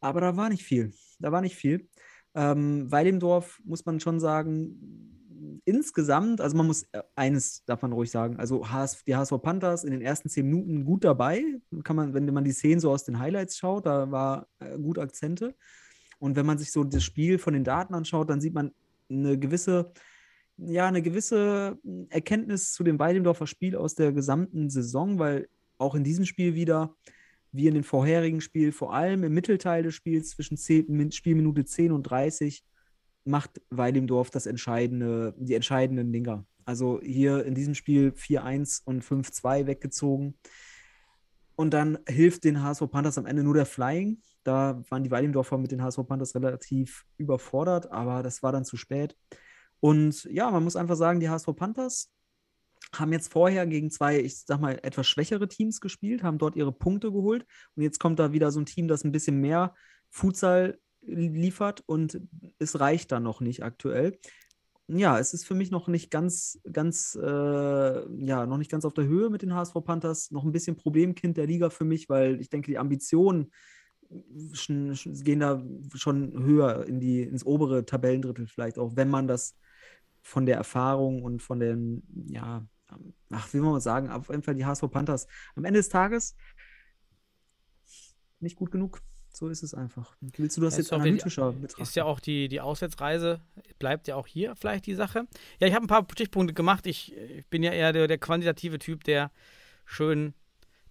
Aber 0.00 0.20
da 0.20 0.36
war 0.36 0.48
nicht 0.48 0.64
viel. 0.64 0.92
Da 1.20 1.30
war 1.30 1.40
nicht 1.40 1.56
viel. 1.56 1.88
Ähm, 2.34 2.90
Weidemdorf 2.90 3.60
muss 3.64 3.84
man 3.84 4.00
schon 4.00 4.18
sagen, 4.18 5.60
insgesamt, 5.64 6.40
also 6.40 6.56
man 6.56 6.66
muss 6.66 6.84
äh, 6.92 7.02
eines 7.14 7.64
davon 7.64 7.92
ruhig 7.92 8.10
sagen, 8.10 8.36
also 8.36 8.70
HS, 8.70 9.04
die 9.04 9.14
HSV 9.14 9.34
Panthers 9.42 9.84
in 9.84 9.92
den 9.92 10.00
ersten 10.00 10.28
zehn 10.28 10.46
Minuten 10.46 10.84
gut 10.84 11.04
dabei. 11.04 11.44
Kann 11.84 11.96
man, 11.96 12.14
wenn 12.14 12.32
man 12.32 12.44
die 12.44 12.52
Szenen 12.52 12.80
so 12.80 12.90
aus 12.90 13.04
den 13.04 13.18
Highlights 13.18 13.56
schaut, 13.58 13.86
da 13.86 14.10
war 14.10 14.48
äh, 14.60 14.78
gut 14.78 14.98
Akzente. 14.98 15.54
Und 16.18 16.36
wenn 16.36 16.46
man 16.46 16.58
sich 16.58 16.72
so 16.72 16.84
das 16.84 17.02
Spiel 17.02 17.38
von 17.38 17.52
den 17.52 17.64
Daten 17.64 17.94
anschaut, 17.94 18.30
dann 18.30 18.40
sieht 18.40 18.54
man 18.54 18.72
eine 19.10 19.38
gewisse, 19.38 19.92
ja, 20.66 20.86
eine 20.86 21.02
gewisse 21.02 21.78
Erkenntnis 22.08 22.72
zu 22.72 22.84
dem 22.84 22.98
Weidemdorfer 22.98 23.46
Spiel 23.46 23.76
aus 23.76 23.94
der 23.94 24.12
gesamten 24.12 24.70
Saison, 24.70 25.18
weil 25.18 25.48
auch 25.78 25.94
in 25.94 26.04
diesem 26.04 26.24
Spiel 26.24 26.54
wieder 26.54 26.94
wie 27.52 27.66
in 27.66 27.74
den 27.74 27.84
vorherigen 27.84 28.40
Spielen, 28.40 28.72
vor 28.72 28.94
allem 28.94 29.24
im 29.24 29.34
Mittelteil 29.34 29.82
des 29.82 29.94
Spiels 29.94 30.30
zwischen 30.30 30.56
10, 30.56 31.12
Spielminute 31.12 31.64
10 31.64 31.92
und 31.92 32.04
30, 32.04 32.64
macht 33.24 33.60
Weidemdorf 33.70 34.30
das 34.30 34.46
entscheidende, 34.46 35.34
die 35.36 35.54
entscheidenden 35.54 36.12
Dinger. 36.12 36.46
Also 36.64 37.00
hier 37.02 37.44
in 37.44 37.54
diesem 37.54 37.74
Spiel 37.74 38.12
4-1 38.16 38.82
und 38.84 39.04
5-2 39.04 39.66
weggezogen. 39.66 40.34
Und 41.54 41.74
dann 41.74 41.98
hilft 42.08 42.44
den 42.44 42.62
HSV 42.62 42.90
Panthers 42.90 43.18
am 43.18 43.26
Ende 43.26 43.42
nur 43.42 43.54
der 43.54 43.66
Flying. 43.66 44.22
Da 44.44 44.82
waren 44.88 45.04
die 45.04 45.10
Weidemdorfer 45.10 45.58
mit 45.58 45.70
den 45.70 45.82
HSV 45.82 46.06
Panthers 46.06 46.34
relativ 46.34 47.04
überfordert, 47.18 47.92
aber 47.92 48.22
das 48.22 48.42
war 48.42 48.52
dann 48.52 48.64
zu 48.64 48.76
spät. 48.76 49.16
Und 49.82 50.24
ja, 50.30 50.48
man 50.48 50.62
muss 50.62 50.76
einfach 50.76 50.94
sagen, 50.94 51.18
die 51.18 51.28
HSV 51.28 51.56
Panthers 51.56 52.08
haben 52.94 53.12
jetzt 53.12 53.32
vorher 53.32 53.66
gegen 53.66 53.90
zwei, 53.90 54.20
ich 54.20 54.38
sag 54.38 54.60
mal, 54.60 54.78
etwas 54.82 55.08
schwächere 55.08 55.48
Teams 55.48 55.80
gespielt, 55.80 56.22
haben 56.22 56.38
dort 56.38 56.54
ihre 56.54 56.70
Punkte 56.70 57.10
geholt. 57.10 57.44
Und 57.74 57.82
jetzt 57.82 57.98
kommt 57.98 58.20
da 58.20 58.32
wieder 58.32 58.52
so 58.52 58.60
ein 58.60 58.66
Team, 58.66 58.86
das 58.86 59.02
ein 59.02 59.10
bisschen 59.10 59.40
mehr 59.40 59.74
Futsal 60.08 60.78
liefert 61.00 61.82
und 61.86 62.20
es 62.60 62.78
reicht 62.78 63.10
dann 63.10 63.24
noch 63.24 63.40
nicht 63.40 63.64
aktuell. 63.64 64.16
Ja, 64.86 65.18
es 65.18 65.34
ist 65.34 65.46
für 65.46 65.54
mich 65.54 65.72
noch 65.72 65.88
nicht 65.88 66.12
ganz, 66.12 66.60
ganz, 66.70 67.18
äh, 67.20 68.24
ja, 68.24 68.46
noch 68.46 68.58
nicht 68.58 68.70
ganz 68.70 68.84
auf 68.84 68.94
der 68.94 69.06
Höhe 69.06 69.30
mit 69.30 69.42
den 69.42 69.52
HSV 69.52 69.74
Panthers. 69.84 70.30
Noch 70.30 70.44
ein 70.44 70.52
bisschen 70.52 70.76
Problemkind 70.76 71.36
der 71.36 71.48
Liga 71.48 71.70
für 71.70 71.84
mich, 71.84 72.08
weil 72.08 72.40
ich 72.40 72.50
denke, 72.50 72.70
die 72.70 72.78
Ambitionen 72.78 73.50
gehen 74.08 75.40
da 75.40 75.60
schon 75.94 76.44
höher 76.44 76.86
in 76.86 77.00
die, 77.00 77.22
ins 77.22 77.44
obere 77.44 77.84
Tabellendrittel 77.84 78.46
vielleicht 78.46 78.78
auch, 78.78 78.94
wenn 78.94 79.08
man 79.08 79.26
das 79.26 79.56
von 80.22 80.46
der 80.46 80.56
Erfahrung 80.56 81.22
und 81.22 81.42
von 81.42 81.60
den, 81.60 82.02
ja, 82.28 82.66
ach, 83.30 83.52
wie 83.52 83.58
man 83.58 83.72
mal 83.72 83.80
sagen, 83.80 84.08
auf 84.10 84.28
jeden 84.28 84.42
Fall 84.42 84.54
die 84.54 84.64
HSV 84.64 84.90
Panthers 84.90 85.26
am 85.54 85.64
Ende 85.64 85.80
des 85.80 85.88
Tages 85.88 86.36
nicht 88.42 88.56
gut 88.56 88.70
genug. 88.70 89.00
So 89.34 89.48
ist 89.48 89.62
es 89.62 89.72
einfach. 89.72 90.14
Willst 90.20 90.58
du 90.58 90.60
das 90.60 90.76
jetzt 90.76 90.92
analytischer 90.92 91.52
betrachten? 91.52 91.82
Ist 91.82 91.96
ja 91.96 92.04
auch 92.04 92.20
die, 92.20 92.48
die 92.48 92.60
Auswärtsreise, 92.60 93.40
bleibt 93.78 94.06
ja 94.06 94.16
auch 94.16 94.26
hier 94.26 94.54
vielleicht 94.56 94.84
die 94.84 94.94
Sache. 94.94 95.26
Ja, 95.58 95.66
ich 95.66 95.74
habe 95.74 95.86
ein 95.86 95.88
paar 95.88 96.06
Stichpunkte 96.12 96.52
gemacht. 96.52 96.86
Ich, 96.86 97.16
ich 97.16 97.46
bin 97.46 97.62
ja 97.62 97.72
eher 97.72 97.94
der, 97.94 98.08
der, 98.08 98.18
quantitative 98.18 98.78
Typ, 98.78 99.04
der 99.04 99.30
schön 99.86 100.34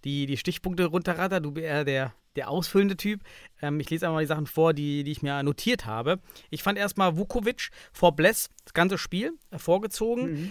die, 0.02 0.26
die 0.26 0.36
Stichpunkte 0.36 0.86
runterrattert. 0.86 1.44
Du 1.44 1.52
bist 1.52 1.64
eher 1.64 1.84
der, 1.84 2.14
der 2.36 2.48
ausfüllende 2.48 2.96
Typ. 2.96 3.22
Ähm, 3.60 3.80
ich 3.80 3.90
lese 3.90 4.06
einmal 4.06 4.22
die 4.22 4.28
Sachen 4.28 4.46
vor, 4.46 4.72
die, 4.72 5.04
die 5.04 5.12
ich 5.12 5.22
mir 5.22 5.42
notiert 5.42 5.86
habe. 5.86 6.20
Ich 6.50 6.62
fand 6.62 6.78
erstmal 6.78 7.16
Vukovic 7.16 7.70
vor 7.92 8.14
Bless 8.14 8.50
das 8.64 8.74
ganze 8.74 8.98
Spiel 8.98 9.32
vorgezogen. 9.56 10.32
Mhm. 10.32 10.50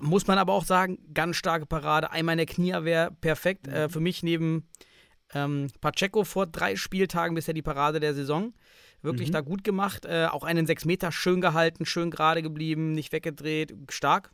Muss 0.00 0.26
man 0.26 0.38
aber 0.38 0.52
auch 0.52 0.64
sagen, 0.64 0.98
ganz 1.14 1.36
starke 1.36 1.66
Parade. 1.66 2.10
Einmal 2.10 2.34
in 2.34 2.38
der 2.38 2.46
Kniewehr, 2.46 3.10
perfekt. 3.20 3.66
Mhm. 3.66 3.72
Äh, 3.72 3.88
für 3.88 4.00
mich 4.00 4.22
neben 4.22 4.68
ähm, 5.32 5.68
Pacheco 5.80 6.24
vor 6.24 6.46
drei 6.46 6.76
Spieltagen 6.76 7.34
bisher 7.34 7.54
die 7.54 7.62
Parade 7.62 8.00
der 8.00 8.14
Saison. 8.14 8.54
Wirklich 9.02 9.28
mhm. 9.28 9.32
da 9.32 9.40
gut 9.42 9.64
gemacht. 9.64 10.06
Äh, 10.06 10.26
auch 10.30 10.44
einen 10.44 10.66
6 10.66 10.84
Meter 10.86 11.12
schön 11.12 11.40
gehalten, 11.40 11.84
schön 11.86 12.10
gerade 12.10 12.42
geblieben, 12.42 12.92
nicht 12.92 13.12
weggedreht. 13.12 13.74
Stark. 13.90 14.30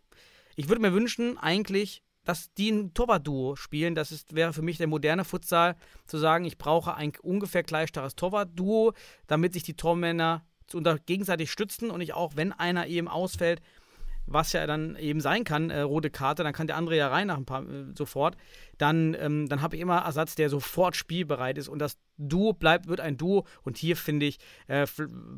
Ich 0.56 0.68
würde 0.68 0.82
mir 0.82 0.92
wünschen, 0.92 1.38
eigentlich, 1.38 2.02
dass 2.30 2.54
die 2.54 2.70
ein 2.70 2.94
Torwart-Duo 2.94 3.56
spielen. 3.56 3.96
Das 3.96 4.12
ist, 4.12 4.36
wäre 4.36 4.52
für 4.52 4.62
mich 4.62 4.78
der 4.78 4.86
moderne 4.86 5.24
Futsal, 5.24 5.74
zu 6.06 6.16
sagen, 6.16 6.44
ich 6.44 6.58
brauche 6.58 6.94
ein 6.94 7.12
ungefähr 7.22 7.64
gleich 7.64 7.88
starkes 7.88 8.14
Torwart-Duo, 8.14 8.92
damit 9.26 9.52
sich 9.52 9.64
die 9.64 9.74
Tormänner 9.74 10.46
gegenseitig 11.06 11.50
stützen 11.50 11.90
und 11.90 12.00
ich 12.00 12.14
auch, 12.14 12.36
wenn 12.36 12.52
einer 12.52 12.86
eben 12.86 13.08
ausfällt, 13.08 13.60
was 14.26 14.52
ja 14.52 14.64
dann 14.68 14.94
eben 14.94 15.20
sein 15.20 15.42
kann, 15.42 15.70
äh, 15.70 15.80
rote 15.80 16.08
Karte, 16.08 16.44
dann 16.44 16.52
kann 16.52 16.68
der 16.68 16.76
andere 16.76 16.96
ja 16.96 17.08
rein 17.08 17.26
nach 17.26 17.36
ein 17.36 17.46
paar 17.46 17.68
äh, 17.68 17.86
sofort. 17.98 18.36
Dann, 18.78 19.16
ähm, 19.18 19.48
dann 19.48 19.60
habe 19.60 19.74
ich 19.74 19.82
immer 19.82 19.98
Ersatz, 19.98 20.36
der 20.36 20.48
sofort 20.48 20.94
spielbereit 20.94 21.58
ist 21.58 21.68
und 21.68 21.80
das 21.80 21.98
Duo 22.16 22.52
bleibt, 22.52 22.86
wird 22.86 23.00
ein 23.00 23.16
Duo. 23.16 23.44
Und 23.62 23.76
hier 23.76 23.96
finde 23.96 24.26
ich 24.26 24.38
äh, 24.68 24.86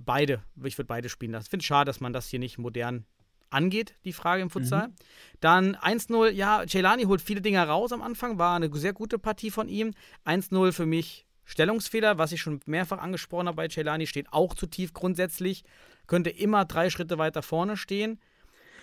beide, 0.04 0.42
ich 0.62 0.76
würde 0.76 0.88
beide 0.88 1.08
spielen 1.08 1.32
lassen. 1.32 1.46
Ich 1.46 1.50
finde 1.50 1.62
es 1.62 1.66
schade, 1.66 1.88
dass 1.88 2.00
man 2.00 2.12
das 2.12 2.28
hier 2.28 2.38
nicht 2.38 2.58
modern 2.58 3.06
angeht, 3.52 3.94
die 4.04 4.12
Frage 4.12 4.42
im 4.42 4.50
Futsal. 4.50 4.88
Mhm. 4.88 4.94
Dann 5.40 5.76
1-0, 5.76 6.30
ja, 6.30 6.64
Celani 6.66 7.04
holt 7.04 7.20
viele 7.20 7.40
Dinge 7.40 7.66
raus 7.66 7.92
am 7.92 8.02
Anfang, 8.02 8.38
war 8.38 8.56
eine 8.56 8.70
sehr 8.74 8.92
gute 8.92 9.18
Partie 9.18 9.50
von 9.50 9.68
ihm. 9.68 9.92
1-0 10.24 10.72
für 10.72 10.86
mich 10.86 11.26
Stellungsfehler, 11.44 12.18
was 12.18 12.32
ich 12.32 12.40
schon 12.40 12.60
mehrfach 12.66 12.98
angesprochen 12.98 13.48
habe 13.48 13.56
bei 13.56 13.68
Celani, 13.68 14.06
steht 14.06 14.32
auch 14.32 14.54
zu 14.54 14.66
tief 14.66 14.92
grundsätzlich, 14.92 15.64
könnte 16.06 16.30
immer 16.30 16.64
drei 16.64 16.90
Schritte 16.90 17.18
weiter 17.18 17.42
vorne 17.42 17.76
stehen. 17.76 18.20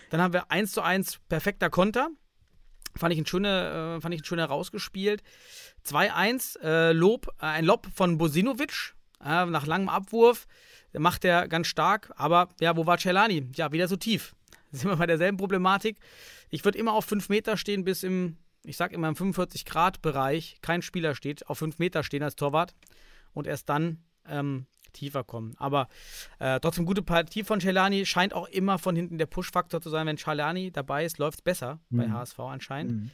Dann 0.10 0.22
haben 0.22 0.34
wir 0.34 0.52
1 0.52 0.72
zu 0.72 0.82
1 0.82 1.20
perfekter 1.30 1.70
Konter. 1.70 2.10
Fand 2.96 3.14
ich 3.14 3.20
ein 3.20 3.26
schöner, 3.26 3.98
äh, 3.98 4.02
fand 4.02 4.14
ich 4.16 4.22
ein 4.22 4.26
schöner 4.26 4.46
rausgespielt. 4.46 5.24
2-1, 5.86 6.60
äh, 6.62 6.92
Lob, 6.92 7.28
äh, 7.40 7.46
ein 7.46 7.66
Lob 7.66 7.88
von 7.94 8.18
Bosinovic 8.18 8.96
äh, 9.24 9.46
nach 9.46 9.68
langem 9.68 9.90
Abwurf. 9.90 10.48
Macht 10.98 11.24
er 11.24 11.48
ganz 11.48 11.68
stark, 11.68 12.12
aber 12.16 12.50
ja, 12.60 12.76
wo 12.76 12.88
war 12.88 12.98
Celani? 12.98 13.48
Ja, 13.56 13.72
wieder 13.72 13.88
so 13.88 13.96
tief. 13.96 14.36
sind 14.80 14.90
wir 14.90 14.98
bei 14.98 15.08
derselben 15.08 15.38
Problematik. 15.38 15.98
Ich 16.50 16.66
würde 16.66 16.78
immer 16.78 16.94
auf 16.94 17.06
5 17.06 17.30
Meter 17.30 17.58
stehen, 17.58 17.84
bis 17.84 18.04
im, 18.04 18.38
ich 18.64 18.78
sag 18.78 18.92
immer 18.92 19.08
im 19.08 19.16
45-Grad-Bereich 19.16 20.60
kein 20.62 20.82
Spieler 20.82 21.16
steht, 21.16 21.48
auf 21.48 21.60
5 21.60 21.80
Meter 21.80 22.04
stehen 22.04 22.24
als 22.24 22.36
Torwart 22.36 22.76
und 23.34 23.48
erst 23.48 23.70
dann 23.70 24.04
ähm, 24.28 24.68
tiefer 24.94 25.24
kommen. 25.24 25.56
Aber 25.58 25.88
äh, 26.40 26.60
trotzdem 26.60 26.86
gute 26.86 27.02
Partie 27.02 27.44
von 27.44 27.60
Celani 27.60 28.06
scheint 28.06 28.34
auch 28.34 28.48
immer 28.48 28.80
von 28.80 28.96
hinten 28.96 29.18
der 29.18 29.28
Push-Faktor 29.28 29.82
zu 29.82 29.90
sein. 29.90 30.08
Wenn 30.08 30.18
Celani 30.18 30.72
dabei 30.72 31.06
ist, 31.06 31.18
läuft 31.18 31.40
es 31.40 31.42
besser 31.42 31.80
mhm. 31.90 31.98
bei 31.98 32.10
HSV 32.10 32.40
anscheinend. 32.40 32.92
Mhm. 32.92 33.12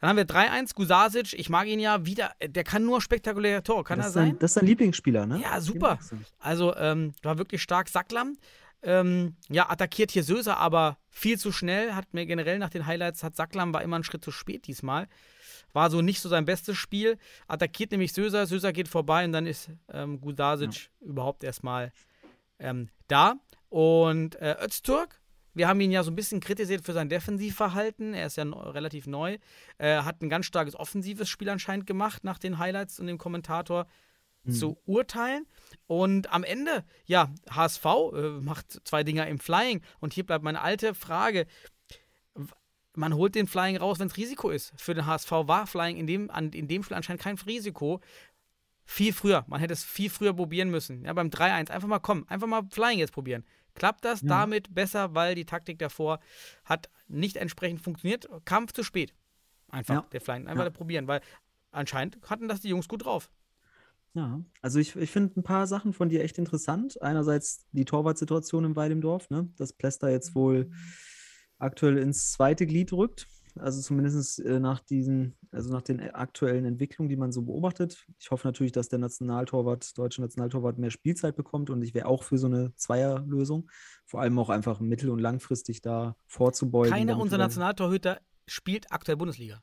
Dann 0.00 0.10
haben 0.10 0.16
wir 0.16 0.26
3-1, 0.26 0.74
Gusasic. 0.74 1.32
Ich 1.32 1.48
mag 1.48 1.66
ihn 1.66 1.80
ja 1.80 2.06
wieder. 2.06 2.30
Der 2.40 2.62
kann 2.62 2.84
nur 2.84 3.00
spektakuläre 3.00 3.64
Tore. 3.64 3.82
Kann 3.82 3.98
das 3.98 4.08
er 4.08 4.12
sein? 4.12 4.38
das 4.38 4.52
ist 4.52 4.56
dein 4.56 4.66
Lieblingsspieler, 4.66 5.26
ne? 5.26 5.40
Ja, 5.42 5.60
super. 5.60 5.98
Also, 6.38 6.76
ähm, 6.76 7.14
war 7.22 7.38
wirklich 7.38 7.62
stark. 7.62 7.88
Sacklam 7.88 8.36
ähm, 8.82 9.36
ja, 9.48 9.68
attackiert 9.70 10.10
hier 10.10 10.22
Söser, 10.22 10.58
aber 10.58 10.98
viel 11.10 11.38
zu 11.38 11.52
schnell. 11.52 11.94
Hat 11.94 12.12
mir 12.14 12.26
generell 12.26 12.58
nach 12.58 12.70
den 12.70 12.86
Highlights, 12.86 13.22
hat 13.22 13.36
Sacklam 13.36 13.72
war 13.72 13.82
immer 13.82 13.96
einen 13.96 14.04
Schritt 14.04 14.24
zu 14.24 14.30
spät 14.30 14.66
diesmal. 14.66 15.08
War 15.72 15.90
so 15.90 16.00
nicht 16.00 16.20
so 16.20 16.28
sein 16.28 16.44
bestes 16.44 16.76
Spiel. 16.76 17.18
Attackiert 17.46 17.90
nämlich 17.90 18.12
Söser, 18.12 18.46
Söser 18.46 18.72
geht 18.72 18.88
vorbei 18.88 19.24
und 19.24 19.32
dann 19.32 19.46
ist 19.46 19.70
ähm, 19.92 20.20
Gudasic 20.20 20.74
ja. 20.74 21.06
überhaupt 21.08 21.44
erstmal 21.44 21.92
ähm, 22.58 22.88
da. 23.08 23.34
Und 23.68 24.36
äh, 24.36 24.56
Öztürk, 24.64 25.20
wir 25.54 25.66
haben 25.66 25.80
ihn 25.80 25.90
ja 25.90 26.04
so 26.04 26.10
ein 26.10 26.16
bisschen 26.16 26.40
kritisiert 26.40 26.84
für 26.84 26.92
sein 26.92 27.08
Defensivverhalten. 27.08 28.14
Er 28.14 28.26
ist 28.26 28.36
ja 28.36 28.44
relativ 28.44 29.06
neu. 29.06 29.38
Äh, 29.78 30.02
hat 30.02 30.22
ein 30.22 30.28
ganz 30.28 30.46
starkes 30.46 30.76
offensives 30.76 31.28
Spiel 31.28 31.48
anscheinend 31.48 31.86
gemacht 31.86 32.22
nach 32.24 32.38
den 32.38 32.58
Highlights 32.58 33.00
und 33.00 33.08
dem 33.08 33.18
Kommentator 33.18 33.86
mhm. 34.44 34.52
zu 34.52 34.78
urteilen. 34.86 35.46
Und 35.86 36.32
am 36.32 36.44
Ende, 36.44 36.84
ja, 37.06 37.30
HSV 37.50 37.84
äh, 37.84 38.30
macht 38.40 38.80
zwei 38.86 39.04
Dinger 39.04 39.26
im 39.26 39.38
Flying. 39.38 39.82
Und 40.00 40.14
hier 40.14 40.24
bleibt 40.24 40.44
meine 40.44 40.60
alte 40.60 40.94
Frage. 40.94 41.46
Man 42.94 43.14
holt 43.14 43.34
den 43.34 43.46
Flying 43.46 43.76
raus, 43.76 43.98
wenn 43.98 44.08
es 44.08 44.16
Risiko 44.16 44.50
ist. 44.50 44.72
Für 44.76 44.94
den 44.94 45.06
HSV 45.06 45.30
war 45.30 45.66
Flying 45.66 45.96
in 45.96 46.06
dem, 46.06 46.30
an, 46.30 46.50
in 46.50 46.68
dem 46.68 46.82
Spiel 46.82 46.96
anscheinend 46.96 47.22
kein 47.22 47.36
Risiko. 47.36 48.00
Viel 48.84 49.12
früher. 49.12 49.44
Man 49.48 49.60
hätte 49.60 49.74
es 49.74 49.84
viel 49.84 50.10
früher 50.10 50.32
probieren 50.32 50.70
müssen. 50.70 51.04
Ja, 51.04 51.12
beim 51.12 51.28
3-1. 51.28 51.70
Einfach 51.70 51.88
mal 51.88 51.98
kommen. 51.98 52.26
Einfach 52.28 52.46
mal 52.46 52.62
Flying 52.70 52.98
jetzt 52.98 53.12
probieren. 53.12 53.44
Klappt 53.74 54.04
das 54.04 54.22
ja. 54.22 54.28
damit 54.28 54.74
besser, 54.74 55.14
weil 55.14 55.34
die 55.34 55.44
Taktik 55.44 55.78
davor 55.78 56.18
hat 56.64 56.88
nicht 57.06 57.36
entsprechend 57.36 57.80
funktioniert. 57.80 58.28
Kampf 58.44 58.72
zu 58.72 58.82
spät. 58.82 59.14
Einfach 59.68 59.94
ja. 59.94 60.06
der 60.10 60.20
Flying. 60.20 60.48
Einfach 60.48 60.64
ja. 60.64 60.70
probieren, 60.70 61.06
weil 61.06 61.20
anscheinend 61.70 62.18
hatten 62.28 62.48
das 62.48 62.60
die 62.60 62.70
Jungs 62.70 62.88
gut 62.88 63.04
drauf. 63.04 63.30
Ja, 64.14 64.42
also 64.62 64.78
ich, 64.78 64.96
ich 64.96 65.10
finde 65.10 65.38
ein 65.38 65.42
paar 65.42 65.66
Sachen 65.66 65.92
von 65.92 66.08
dir 66.08 66.22
echt 66.22 66.38
interessant. 66.38 67.00
Einerseits 67.02 67.66
die 67.72 67.84
Torwartsituation 67.84 68.64
im 68.64 68.76
Weidemdorf, 68.76 69.30
ne? 69.30 69.48
dass 69.56 69.72
Plester 69.72 70.10
jetzt 70.10 70.34
wohl 70.34 70.70
aktuell 71.58 71.98
ins 71.98 72.32
zweite 72.32 72.66
Glied 72.66 72.92
rückt. 72.92 73.28
Also 73.56 73.80
zumindest 73.80 74.40
äh, 74.40 74.60
nach 74.60 74.80
diesen, 74.80 75.36
also 75.50 75.72
nach 75.72 75.82
den 75.82 76.00
aktuellen 76.00 76.64
Entwicklungen, 76.64 77.08
die 77.08 77.16
man 77.16 77.32
so 77.32 77.42
beobachtet. 77.42 78.06
Ich 78.18 78.30
hoffe 78.30 78.46
natürlich, 78.46 78.72
dass 78.72 78.88
der 78.88 78.98
Nationaltorwart, 78.98 79.96
deutsche 79.98 80.20
Nationaltorwart 80.20 80.78
mehr 80.78 80.90
Spielzeit 80.90 81.34
bekommt 81.34 81.70
und 81.70 81.82
ich 81.82 81.94
wäre 81.94 82.06
auch 82.06 82.22
für 82.22 82.38
so 82.38 82.46
eine 82.46 82.74
Zweierlösung. 82.76 83.68
Vor 84.06 84.20
allem 84.20 84.38
auch 84.38 84.48
einfach 84.50 84.80
mittel- 84.80 85.10
und 85.10 85.18
langfristig 85.18 85.82
da 85.82 86.16
vorzubeugen. 86.26 86.92
Keiner 86.92 87.18
unserer 87.18 87.38
Nationaltorhüter 87.38 88.20
spielt 88.46 88.92
aktuell 88.92 89.16
Bundesliga. 89.16 89.60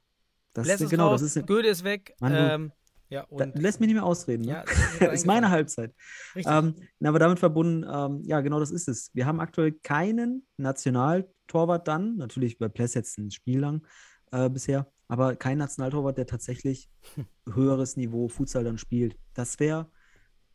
Das, 0.53 0.67
ist, 0.67 0.89
genau, 0.89 1.09
raus, 1.09 1.21
das 1.21 1.35
ist 1.35 1.47
Goethe 1.47 1.67
ist 1.67 1.83
weg. 1.83 2.15
Mann, 2.19 2.33
ähm, 2.33 2.71
Ja, 3.09 3.25
Da, 3.29 3.45
du 3.45 3.61
lässt 3.61 3.79
mich 3.79 3.87
nicht 3.87 3.95
mehr 3.95 4.05
ausreden. 4.05 4.43
Ne? 4.43 4.51
Ja, 4.51 4.63
das 4.99 5.13
ist 5.13 5.25
meine. 5.25 5.49
Halbzeit. 5.49 5.93
Richtig. 6.35 6.53
Ähm, 6.53 6.75
na, 6.99 7.09
aber 7.09 7.19
damit 7.19 7.39
verbunden, 7.39 7.85
ähm, 7.89 8.21
ja, 8.23 8.41
genau 8.41 8.59
das 8.59 8.71
ist 8.71 8.87
es. 8.87 9.11
Wir 9.13 9.25
haben 9.25 9.39
aktuell 9.39 9.71
keinen 9.71 10.47
Nationaltorwart 10.57 11.87
dann, 11.87 12.17
natürlich 12.17 12.57
bei 12.57 12.67
Pless 12.67 12.95
jetzt 12.95 13.17
ein 13.17 13.31
Spiel 13.31 13.59
lang 13.59 13.85
äh, 14.31 14.49
bisher, 14.49 14.91
aber 15.07 15.35
kein 15.35 15.59
Nationaltorwart, 15.59 16.17
der 16.17 16.25
tatsächlich 16.25 16.89
höheres 17.53 17.95
Niveau 17.95 18.27
Futsal 18.27 18.63
dann 18.63 18.77
spielt. 18.77 19.15
Das 19.33 19.59
wäre 19.59 19.91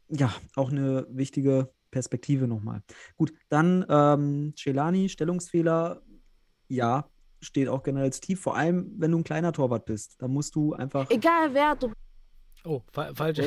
ja 0.09 0.35
auch 0.57 0.71
eine 0.71 1.07
wichtige 1.11 1.73
Perspektive 1.93 2.49
nochmal. 2.49 2.83
Gut, 3.17 3.33
dann 3.49 3.85
ähm, 3.89 4.55
Celani, 4.57 5.09
Stellungsfehler, 5.09 6.03
ja, 6.69 7.09
steht 7.41 7.69
auch 7.69 7.83
generell 7.83 8.11
tief, 8.11 8.41
vor 8.41 8.57
allem 8.57 8.93
wenn 8.99 9.13
du 9.13 9.19
ein 9.19 9.25
kleiner 9.25 9.53
Torwart 9.53 9.87
bist. 9.87 10.17
Da 10.21 10.29
musst 10.29 10.55
du 10.55 10.75
einfach. 10.75 11.09
Egal 11.11 11.55
wer 11.55 11.75
du 11.77 11.93
oh, 12.65 12.83
fa 12.93 13.13
falsch. 13.15 13.39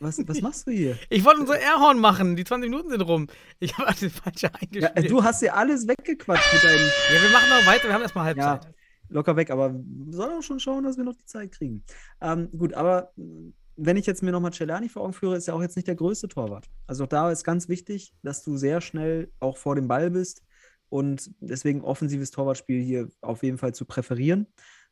Was, 0.00 0.18
was 0.26 0.40
machst 0.42 0.66
du 0.66 0.70
hier? 0.72 0.98
Ich 1.08 1.24
wollte 1.24 1.40
unser 1.40 1.58
Airhorn 1.58 1.98
machen. 1.98 2.36
Die 2.36 2.44
20 2.44 2.70
Minuten 2.70 2.90
sind 2.90 3.00
rum. 3.02 3.26
Ich 3.58 3.76
habe 3.78 3.88
das 3.88 4.12
falsche 4.12 4.46
Ja, 4.46 4.52
eingespielt. 4.60 5.10
du 5.10 5.22
hast 5.22 5.42
ja 5.42 5.54
alles 5.54 5.86
weggequatscht 5.88 6.52
mit 6.52 6.64
deinen. 6.64 6.78
Ja, 7.14 7.22
wir 7.22 7.30
machen 7.30 7.48
noch 7.50 7.66
weiter. 7.66 7.84
Wir 7.88 7.94
haben 7.94 8.02
erstmal 8.02 8.36
Ja, 8.36 8.50
Halbzeit. 8.50 8.74
locker 9.08 9.36
weg, 9.36 9.50
aber 9.50 9.72
wir 9.74 10.12
sollen 10.16 10.38
auch 10.38 10.42
schon 10.42 10.60
schauen, 10.60 10.84
dass 10.84 10.96
wir 10.96 11.04
noch 11.04 11.16
die 11.16 11.26
Zeit 11.26 11.52
kriegen. 11.52 11.84
Ähm, 12.20 12.50
gut, 12.56 12.74
aber 12.74 13.12
mh, 13.16 13.52
wenn 13.76 13.96
ich 13.96 14.06
jetzt 14.06 14.22
mir 14.22 14.30
nochmal 14.32 14.52
Celani 14.52 14.88
vor 14.88 15.02
Augen 15.02 15.14
führe, 15.14 15.36
ist 15.36 15.48
er 15.48 15.54
auch 15.54 15.62
jetzt 15.62 15.76
nicht 15.76 15.88
der 15.88 15.94
größte 15.94 16.28
Torwart. 16.28 16.66
Also 16.86 17.04
auch 17.04 17.08
da 17.08 17.30
ist 17.30 17.44
ganz 17.44 17.68
wichtig, 17.68 18.12
dass 18.22 18.44
du 18.44 18.56
sehr 18.56 18.80
schnell 18.82 19.32
auch 19.40 19.56
vor 19.56 19.74
dem 19.74 19.88
Ball 19.88 20.10
bist 20.10 20.42
und 20.90 21.30
deswegen 21.40 21.80
offensives 21.82 22.30
Torwartspiel 22.30 22.82
hier 22.82 23.08
auf 23.22 23.42
jeden 23.42 23.56
Fall 23.58 23.72
zu 23.74 23.84
präferieren. 23.86 24.48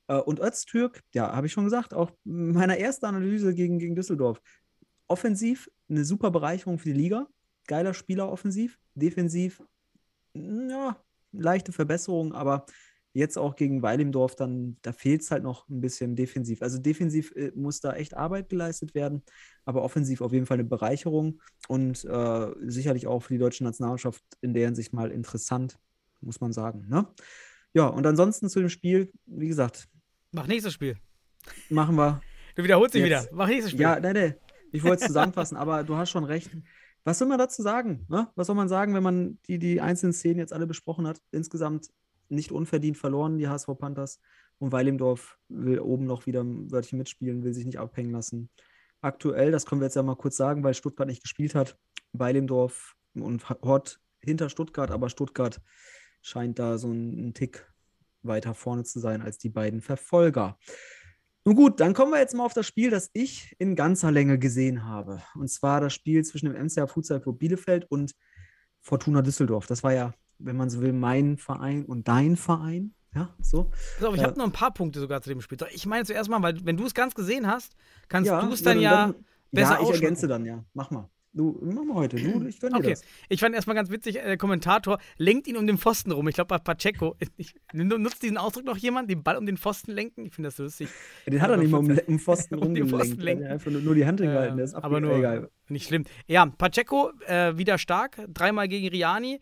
Äh, 0.09 0.17
und 0.17 0.41
Öztürk, 0.41 1.03
ja, 1.15 1.35
habe 1.35 1.47
ich 1.47 1.53
schon 1.53 1.65
gesagt, 1.65 1.95
auch 1.95 2.11
meiner 2.25 2.79
ersten 2.79 3.07
Analyse 3.07 3.55
gegen, 3.55 3.79
gegen 3.79 3.95
Düsseldorf. 3.95 4.41
Offensiv 5.07 5.71
eine 5.89 6.05
super 6.05 6.31
Bereicherung 6.31 6.79
für 6.79 6.93
die 6.93 7.01
Liga. 7.01 7.29
Geiler 7.67 7.95
Spieler 7.95 8.31
offensiv. 8.31 8.79
Defensiv, 8.95 9.63
mh, 10.35 10.71
ja, 10.71 10.97
leichte 11.33 11.73
Verbesserung, 11.73 12.33
aber 12.33 12.67
jetzt 13.15 13.39
auch 13.39 13.57
gegen 13.57 13.83
Weilimdorf, 13.83 14.37
dann, 14.37 14.77
da 14.83 14.93
fehlt 14.93 15.23
es 15.23 15.31
halt 15.31 15.43
noch 15.43 15.69
ein 15.69 15.81
bisschen 15.81 16.15
defensiv. 16.15 16.63
Also 16.63 16.79
defensiv 16.79 17.33
äh, 17.37 17.53
muss 17.55 17.81
da 17.81 17.95
echt 17.95 18.17
Arbeit 18.17 18.49
geleistet 18.49 18.95
werden, 18.95 19.23
aber 19.65 19.83
offensiv 19.83 20.21
auf 20.21 20.33
jeden 20.33 20.47
Fall 20.47 20.57
eine 20.57 20.69
Bereicherung 20.69 21.41
und 21.69 22.05
äh, 22.05 22.51
sicherlich 22.67 23.07
auch 23.07 23.21
für 23.21 23.35
die 23.35 23.39
deutsche 23.39 23.65
Nationalmannschaft 23.65 24.23
in 24.41 24.55
der 24.55 24.67
Hinsicht 24.67 24.93
mal 24.93 25.11
interessant, 25.11 25.79
muss 26.21 26.41
man 26.41 26.53
sagen. 26.53 26.87
Ne? 26.89 27.09
Ja, 27.75 27.87
und 27.87 28.07
ansonsten 28.07 28.49
zu 28.49 28.61
dem 28.61 28.69
Spiel, 28.69 29.11
wie 29.27 29.49
gesagt, 29.49 29.89
Mach 30.33 30.47
nächstes 30.47 30.75
Spiel. 30.75 30.97
machen 31.71 31.97
wir. 31.97 32.21
Du 32.55 32.63
wiederholst 32.63 32.95
dich 32.95 33.05
wieder. 33.05 33.27
Mach 33.33 33.49
nächstes 33.49 33.71
Spiel. 33.71 33.83
Ja, 33.83 33.99
nein, 33.99 34.15
nein, 34.15 34.35
ich 34.73 34.83
wollte 34.85 35.03
es 35.03 35.07
zusammenfassen, 35.07 35.57
aber 35.57 35.85
du 35.85 35.97
hast 35.97 36.11
schon 36.11 36.25
recht. 36.25 36.51
Was 37.05 37.19
soll 37.19 37.29
man 37.29 37.39
dazu 37.39 37.63
sagen? 37.63 38.05
Ne? 38.09 38.29
Was 38.35 38.49
soll 38.49 38.57
man 38.57 38.69
sagen, 38.69 38.95
wenn 38.95 39.03
man 39.03 39.39
die, 39.47 39.59
die 39.59 39.81
einzelnen 39.81 40.13
Szenen 40.13 40.39
jetzt 40.39 40.53
alle 40.53 40.67
besprochen 40.67 41.07
hat? 41.07 41.23
Insgesamt 41.31 41.89
nicht 42.29 42.53
unverdient 42.53 42.99
verloren, 42.99 43.39
die 43.39 43.49
HSV 43.49 43.69
Panthers. 43.79 44.21
Und 44.59 44.73
Weilimdorf 44.73 45.39
will 45.49 45.79
oben 45.79 46.05
noch 46.05 46.27
wieder 46.27 46.43
ein 46.43 46.71
Wörtchen 46.71 46.99
mitspielen, 46.99 47.45
will 47.45 47.55
sich 47.55 47.65
nicht 47.65 47.79
abhängen 47.79 48.11
lassen. 48.11 48.51
Aktuell, 49.01 49.53
das 49.53 49.65
können 49.65 49.81
wir 49.81 49.87
jetzt 49.87 49.95
ja 49.95 50.03
mal 50.03 50.17
kurz 50.17 50.37
sagen, 50.37 50.65
weil 50.65 50.75
Stuttgart 50.75 51.09
nicht 51.09 51.23
gespielt 51.23 51.55
hat, 51.55 51.79
Weilimdorf 52.13 52.97
und 53.15 53.49
Hort 53.49 54.01
hinter 54.19 54.51
Stuttgart, 54.51 54.91
aber 54.91 55.09
Stuttgart 55.09 55.61
scheint 56.21 56.59
da 56.59 56.77
so 56.77 56.91
ein, 56.91 57.29
ein 57.29 57.35
Tick 57.35 57.68
weiter 58.23 58.55
vorne 58.55 58.85
zu 58.85 59.01
sein 59.01 59.23
als 59.23 59.39
die 59.39 59.49
beiden 59.49 59.81
Verfolger. 59.81 60.59
Nun 61.45 61.57
gut, 61.57 61.81
dann 61.81 61.95
kommen 61.95 62.13
wir 62.13 62.19
jetzt 62.19 62.35
mal 62.35 62.45
auf 62.45 62.53
das 62.53 62.67
Spiel, 62.67 62.91
das 62.91 63.11
ich 63.15 63.57
in 63.59 63.75
ganzer 63.75 64.11
Länge 64.11 64.39
gesehen 64.39 64.85
habe. 64.85 65.23
Und 65.35 65.49
zwar 65.49 65.81
das 65.81 65.95
Spiel 65.95 66.25
zwischen 66.25 66.53
dem 66.53 66.67
MCA 66.67 66.87
Futsal 66.87 67.21
Club 67.21 67.39
Bielefeld 67.39 67.91
und 67.91 68.15
Fortuna 68.81 69.23
Düsseldorf. 69.23 69.67
Das 69.67 69.83
war 69.83 69.93
ja, 69.93 70.13
wenn 70.39 70.57
man 70.57 70.69
so 70.69 70.81
will, 70.83 70.93
mein 70.93 71.39
Verein 71.39 71.85
und 71.85 72.07
dein 72.09 72.37
Verein. 72.37 72.95
Ja, 73.15 73.35
so. 73.41 73.71
Auf, 74.03 74.15
ich 74.15 74.21
Äh, 74.21 74.25
habe 74.25 74.39
noch 74.39 74.45
ein 74.45 74.53
paar 74.53 74.75
Punkte 74.75 75.01
sogar 75.01 75.23
zu 75.23 75.31
dem 75.31 75.41
Spiel. 75.41 75.57
Ich 75.73 75.87
meine 75.87 76.05
zuerst 76.05 76.29
mal, 76.29 76.43
weil 76.43 76.65
wenn 76.65 76.77
du 76.77 76.85
es 76.85 76.95
ganz 76.95 77.15
gesehen 77.15 77.47
hast, 77.47 77.75
kannst 78.09 78.29
ja, 78.29 78.43
du 78.43 78.53
es 78.53 78.63
dann 78.63 78.81
ja, 78.81 79.15
besser 79.51 79.81
Ja, 79.81 79.83
ich 79.83 79.91
ergänze 79.91 80.29
dann, 80.29 80.45
ja. 80.45 80.65
Mach 80.75 80.91
mal. 80.91 81.09
Du, 81.35 81.59
mach 81.63 81.85
mal 81.85 81.95
heute. 81.95 82.17
Du, 82.17 82.47
ich 82.47 82.59
gönn 82.59 82.73
dir 82.73 82.79
Okay, 82.79 82.91
das. 82.91 83.03
ich 83.29 83.39
fand 83.41 83.55
erstmal 83.55 83.77
ganz 83.77 83.91
witzig, 83.91 84.17
äh, 84.17 84.25
der 84.25 84.39
Kommentator 84.39 84.99
lenkt 85.19 85.47
ihn 85.47 85.57
um 85.57 85.67
den 85.67 85.77
Pfosten 85.79 86.11
rum. 86.11 86.27
Ich 86.29 86.35
glaube, 86.35 86.49
bei 86.49 86.59
Pacheco, 86.59 87.17
ich, 87.37 87.55
nutzt 87.75 88.23
diesen 88.23 88.39
Ausdruck 88.39 88.65
noch 88.65 88.77
jemand, 88.79 89.11
den 89.11 89.23
Ball 89.23 89.37
um 89.37 89.45
den 89.47 89.57
Pfosten 89.59 89.93
lenken? 89.93 90.25
Ich 90.25 90.35
finde 90.35 90.49
das 90.49 90.57
so 90.57 90.63
lustig. 90.65 90.89
Den 91.27 91.41
hat 91.43 91.51
er 91.51 91.59
nicht 91.59 91.71
mal 91.71 91.79
um, 91.79 91.91
um 92.07 92.19
Pfosten 92.19 92.55
Um 92.57 92.75
den 92.75 92.85
rumgelenkt. 92.85 92.91
Pfosten 92.91 93.19
Er 93.21 93.25
lenken. 93.25 93.45
hat 93.45 93.53
einfach 93.53 93.71
nur, 93.71 93.81
nur 93.83 93.95
die 93.95 94.07
Hand 94.07 94.21
hingehalten. 94.21 94.57
der 94.57 94.65
ist 94.65 94.73
Äh, 94.73 94.77
aber 94.79 95.01
nur 95.01 95.17
Egal. 95.17 95.51
nicht 95.69 95.87
schlimm. 95.87 96.05
Ja, 96.27 96.47
Pacheco 96.47 97.11
äh, 97.27 97.57
wieder 97.59 97.79
stark, 97.79 98.19
dreimal 98.33 98.67
gegen 98.67 98.89
Riani. 98.89 99.39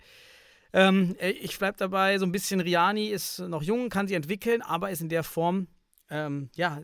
Ähm, 0.72 1.14
äh, 1.20 1.30
ich 1.30 1.56
bleibe 1.58 1.78
dabei, 1.78 2.18
so 2.18 2.26
ein 2.26 2.32
bisschen 2.32 2.60
Riani 2.60 3.06
ist 3.06 3.38
noch 3.38 3.62
jung, 3.62 3.88
kann 3.88 4.08
sich 4.08 4.16
entwickeln, 4.16 4.60
aber 4.60 4.90
ist 4.90 5.00
in 5.00 5.08
der 5.08 5.22
Form, 5.22 5.68
ähm, 6.10 6.50
ja, 6.56 6.82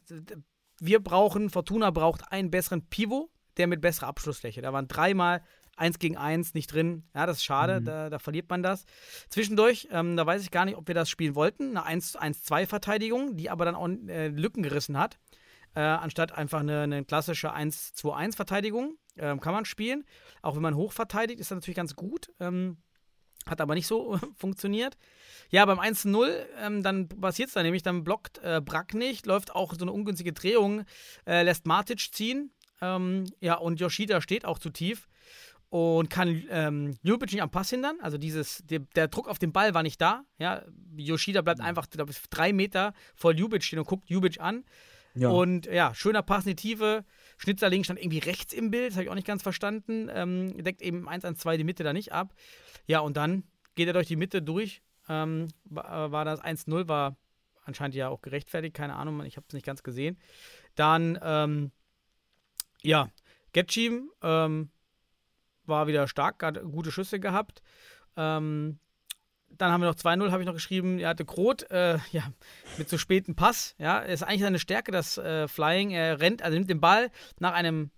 wir 0.80 1.00
brauchen, 1.00 1.50
Fortuna 1.50 1.90
braucht 1.90 2.32
einen 2.32 2.50
besseren 2.50 2.86
Pivot, 2.88 3.28
der 3.56 3.66
mit 3.66 3.80
besserer 3.80 4.06
Abschlussfläche. 4.08 4.62
Da 4.62 4.72
waren 4.72 4.88
dreimal 4.88 5.42
eins 5.76 5.98
gegen 5.98 6.16
eins 6.18 6.52
nicht 6.54 6.72
drin. 6.72 7.04
Ja, 7.14 7.26
das 7.26 7.38
ist 7.38 7.44
schade, 7.44 7.80
Mhm. 7.80 7.84
da, 7.86 8.10
da 8.10 8.18
verliert 8.18 8.50
man 8.50 8.62
das. 8.62 8.84
Zwischendurch, 9.30 9.88
ähm, 9.90 10.16
da 10.16 10.26
weiß 10.26 10.42
ich 10.42 10.50
gar 10.50 10.64
nicht, 10.66 10.76
ob 10.76 10.86
wir 10.86 10.94
das 10.94 11.08
spielen 11.08 11.34
wollten, 11.34 11.76
eine 11.76 11.86
1-2-Verteidigung, 11.86 13.36
die 13.36 13.48
aber 13.50 13.64
dann 13.64 13.74
auch 13.74 13.88
äh, 14.08 14.28
Lücken 14.28 14.62
gerissen 14.62 14.98
hat. 14.98 15.18
Äh, 15.74 15.80
anstatt 15.80 16.32
einfach 16.32 16.60
eine, 16.60 16.82
eine 16.82 17.04
klassische 17.04 17.54
1-2-1-Verteidigung. 17.54 18.98
Ähm, 19.16 19.40
kann 19.40 19.54
man 19.54 19.64
spielen. 19.64 20.04
Auch 20.42 20.54
wenn 20.54 20.62
man 20.62 20.74
hoch 20.76 20.92
verteidigt, 20.92 21.40
ist 21.40 21.50
das 21.50 21.56
natürlich 21.56 21.76
ganz 21.76 21.96
gut. 21.96 22.30
Ähm, 22.40 22.78
hat 23.46 23.60
aber 23.60 23.74
nicht 23.74 23.86
so 23.86 24.18
funktioniert. 24.36 24.96
Ja, 25.50 25.64
beim 25.64 25.80
1-0, 25.80 26.28
ähm, 26.60 26.82
dann 26.82 27.08
passiert 27.08 27.48
es 27.48 27.54
dann 27.54 27.64
nämlich, 27.64 27.82
dann 27.82 28.04
blockt 28.04 28.38
äh, 28.42 28.60
Brack 28.62 28.94
nicht, 28.94 29.26
läuft 29.26 29.54
auch 29.54 29.74
so 29.74 29.82
eine 29.82 29.92
ungünstige 29.92 30.32
Drehung, 30.32 30.84
äh, 31.26 31.42
lässt 31.42 31.66
Matic 31.66 32.12
ziehen. 32.14 32.52
Ähm, 32.82 33.24
ja, 33.40 33.54
und 33.54 33.80
Yoshida 33.80 34.20
steht 34.20 34.44
auch 34.44 34.58
zu 34.58 34.68
tief 34.68 35.08
und 35.70 36.10
kann 36.10 36.44
ähm, 36.50 36.98
Ljubic 37.02 37.32
nicht 37.32 37.40
am 37.40 37.50
Pass 37.50 37.70
hindern. 37.70 37.96
Also 38.02 38.18
dieses, 38.18 38.62
der, 38.66 38.80
der 38.94 39.08
Druck 39.08 39.28
auf 39.28 39.38
den 39.38 39.52
Ball 39.52 39.72
war 39.72 39.82
nicht 39.82 40.00
da. 40.00 40.24
Ja, 40.38 40.62
Yoshida 40.96 41.40
bleibt 41.40 41.60
einfach 41.60 41.88
glaub 41.88 42.10
ich, 42.10 42.20
drei 42.28 42.52
Meter 42.52 42.92
vor 43.14 43.32
Ljubic 43.32 43.62
stehen 43.62 43.78
und 43.78 43.86
guckt 43.86 44.10
Ljubic 44.10 44.38
an. 44.40 44.64
Ja. 45.14 45.30
Und 45.30 45.66
ja, 45.66 45.94
schöner 45.94 46.22
Pass 46.22 46.44
in 46.44 46.50
die 46.50 46.56
Tiefe. 46.56 47.04
Schnitzerling 47.38 47.84
stand 47.84 48.00
irgendwie 48.00 48.18
rechts 48.18 48.52
im 48.52 48.70
Bild, 48.70 48.88
das 48.88 48.94
habe 48.96 49.04
ich 49.04 49.10
auch 49.10 49.14
nicht 49.14 49.26
ganz 49.26 49.42
verstanden. 49.42 50.10
Ähm, 50.12 50.62
deckt 50.62 50.82
eben 50.82 51.08
1-1-2 51.08 51.56
die 51.56 51.64
Mitte 51.64 51.84
da 51.84 51.92
nicht 51.92 52.12
ab. 52.12 52.34
Ja, 52.86 53.00
und 53.00 53.16
dann 53.16 53.44
geht 53.74 53.86
er 53.86 53.92
durch 53.94 54.08
die 54.08 54.16
Mitte 54.16 54.42
durch. 54.42 54.82
Ähm, 55.08 55.48
war, 55.64 56.12
war 56.12 56.24
das 56.24 56.42
1-0, 56.42 56.88
war 56.88 57.16
anscheinend 57.64 57.94
ja 57.94 58.08
auch 58.08 58.22
gerechtfertigt, 58.22 58.74
keine 58.74 58.96
Ahnung, 58.96 59.24
ich 59.24 59.36
habe 59.36 59.46
es 59.48 59.54
nicht 59.54 59.66
ganz 59.66 59.82
gesehen. 59.82 60.18
Dann, 60.74 61.18
ähm, 61.22 61.70
ja, 62.82 63.08
Getschim 63.52 64.10
ähm, 64.22 64.70
war 65.64 65.86
wieder 65.86 66.08
stark, 66.08 66.42
hat 66.42 66.62
gute 66.62 66.90
Schüsse 66.90 67.20
gehabt. 67.20 67.62
Ähm, 68.16 68.78
dann 69.58 69.70
haben 69.70 69.82
wir 69.82 69.88
noch 69.88 69.94
2-0, 69.94 70.30
habe 70.30 70.42
ich 70.42 70.46
noch 70.46 70.54
geschrieben. 70.54 70.98
Er 70.98 71.10
hatte 71.10 71.24
Groth, 71.24 71.70
äh, 71.70 71.98
ja, 72.12 72.32
mit 72.78 72.88
so 72.88 72.98
späten 72.98 73.34
Pass. 73.34 73.74
Ja, 73.78 73.98
ist 73.98 74.22
eigentlich 74.22 74.42
seine 74.42 74.58
Stärke, 74.58 74.92
das 74.92 75.18
äh, 75.18 75.48
Flying. 75.48 75.90
Er 75.90 76.20
rennt, 76.20 76.42
also 76.42 76.56
nimmt 76.56 76.70
den 76.70 76.80
Ball 76.80 77.10
nach 77.38 77.52
einem, 77.52 77.90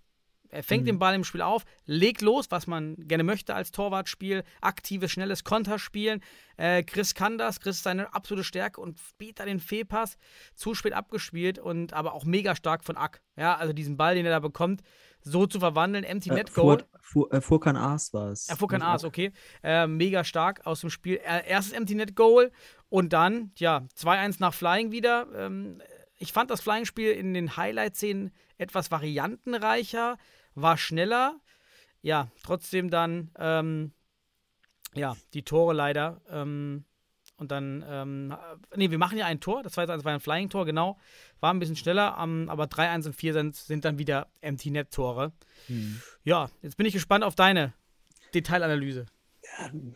er 0.55 0.63
fängt 0.63 0.83
Mhm. 0.83 0.87
den 0.87 0.99
Ball 0.99 1.13
im 1.15 1.23
Spiel 1.23 1.41
auf, 1.41 1.63
legt 1.85 2.21
los, 2.21 2.47
was 2.49 2.67
man 2.67 2.95
gerne 2.97 3.23
möchte 3.23 3.53
als 3.53 3.71
Torwartspiel. 3.71 4.43
Aktives, 4.61 5.11
schnelles 5.11 5.43
Konterspielen. 5.43 6.21
Äh, 6.57 6.83
Chris 6.83 7.13
kann 7.13 7.37
das, 7.37 7.59
Chris 7.59 7.77
ist 7.77 7.83
seine 7.83 8.13
absolute 8.13 8.43
Stärke 8.43 8.79
und 8.81 8.99
spielt 8.99 9.39
da 9.39 9.45
den 9.45 9.59
Fehlpass. 9.59 10.17
Zu 10.55 10.73
spät 10.73 10.93
abgespielt 10.93 11.59
und 11.59 11.93
aber 11.93 12.13
auch 12.13 12.25
mega 12.25 12.55
stark 12.55 12.83
von 12.83 12.97
Ack. 12.97 13.21
Ja, 13.35 13.55
also 13.55 13.73
diesen 13.73 13.97
Ball, 13.97 14.15
den 14.15 14.25
er 14.25 14.31
da 14.31 14.39
bekommt, 14.39 14.81
so 15.21 15.45
zu 15.47 15.59
verwandeln. 15.59 16.03
Empty 16.03 16.29
Äh, 16.29 16.33
Net 16.35 16.53
Goal. 16.53 16.77
Fur, 17.01 17.27
Fur, 17.29 17.33
äh, 17.33 17.41
Furkan 17.41 17.75
Aas 17.75 18.13
war 18.13 18.29
es. 18.31 18.47
Er 18.47 18.55
Furkan 18.57 18.79
Nicht 18.79 18.87
Aas, 18.87 19.03
okay. 19.03 19.31
Äh, 19.63 19.87
mega 19.87 20.23
stark 20.23 20.65
aus 20.65 20.81
dem 20.81 20.89
Spiel. 20.89 21.15
Äh, 21.25 21.47
erstes 21.49 21.73
Empty 21.73 21.95
Net 21.95 22.15
Goal 22.15 22.51
und 22.89 23.11
dann, 23.13 23.51
ja, 23.57 23.85
2-1 23.97 24.37
nach 24.39 24.53
Flying 24.53 24.91
wieder. 24.91 25.27
Ähm, 25.35 25.81
ich 26.17 26.31
fand 26.31 26.49
das 26.49 26.61
Flying-Spiel 26.61 27.11
in 27.11 27.33
den 27.33 27.57
Highlight-Szenen 27.57 28.31
etwas 28.57 28.89
variantenreicher, 28.89 30.17
war 30.55 30.77
schneller. 30.77 31.39
Ja, 32.01 32.29
trotzdem 32.43 32.89
dann, 32.89 33.31
ähm, 33.37 33.91
ja, 34.93 35.15
die 35.33 35.43
Tore 35.43 35.73
leider. 35.73 36.21
Ähm, 36.29 36.85
und 37.37 37.51
dann, 37.51 37.83
ähm, 37.87 38.33
nee, 38.75 38.91
wir 38.91 38.97
machen 38.97 39.17
ja 39.17 39.25
ein 39.25 39.41
Tor. 39.41 39.61
Das 39.63 39.73
2-1 39.73 40.05
war 40.05 40.13
ein 40.13 40.19
Flying-Tor, 40.21 40.65
genau. 40.65 40.97
War 41.41 41.53
ein 41.53 41.59
bisschen 41.59 41.75
schneller, 41.75 42.17
ähm, 42.21 42.47
aber 42.49 42.65
3-1 42.65 43.07
und 43.07 43.13
4 43.13 43.33
sind, 43.33 43.55
sind 43.55 43.83
dann 43.83 43.97
wieder 43.97 44.27
Empty 44.41 44.71
Net-Tore. 44.71 45.33
Hm. 45.67 46.01
Ja, 46.23 46.49
jetzt 46.61 46.77
bin 46.77 46.85
ich 46.85 46.93
gespannt 46.93 47.23
auf 47.23 47.35
deine 47.35 47.73
Detailanalyse. 48.33 49.05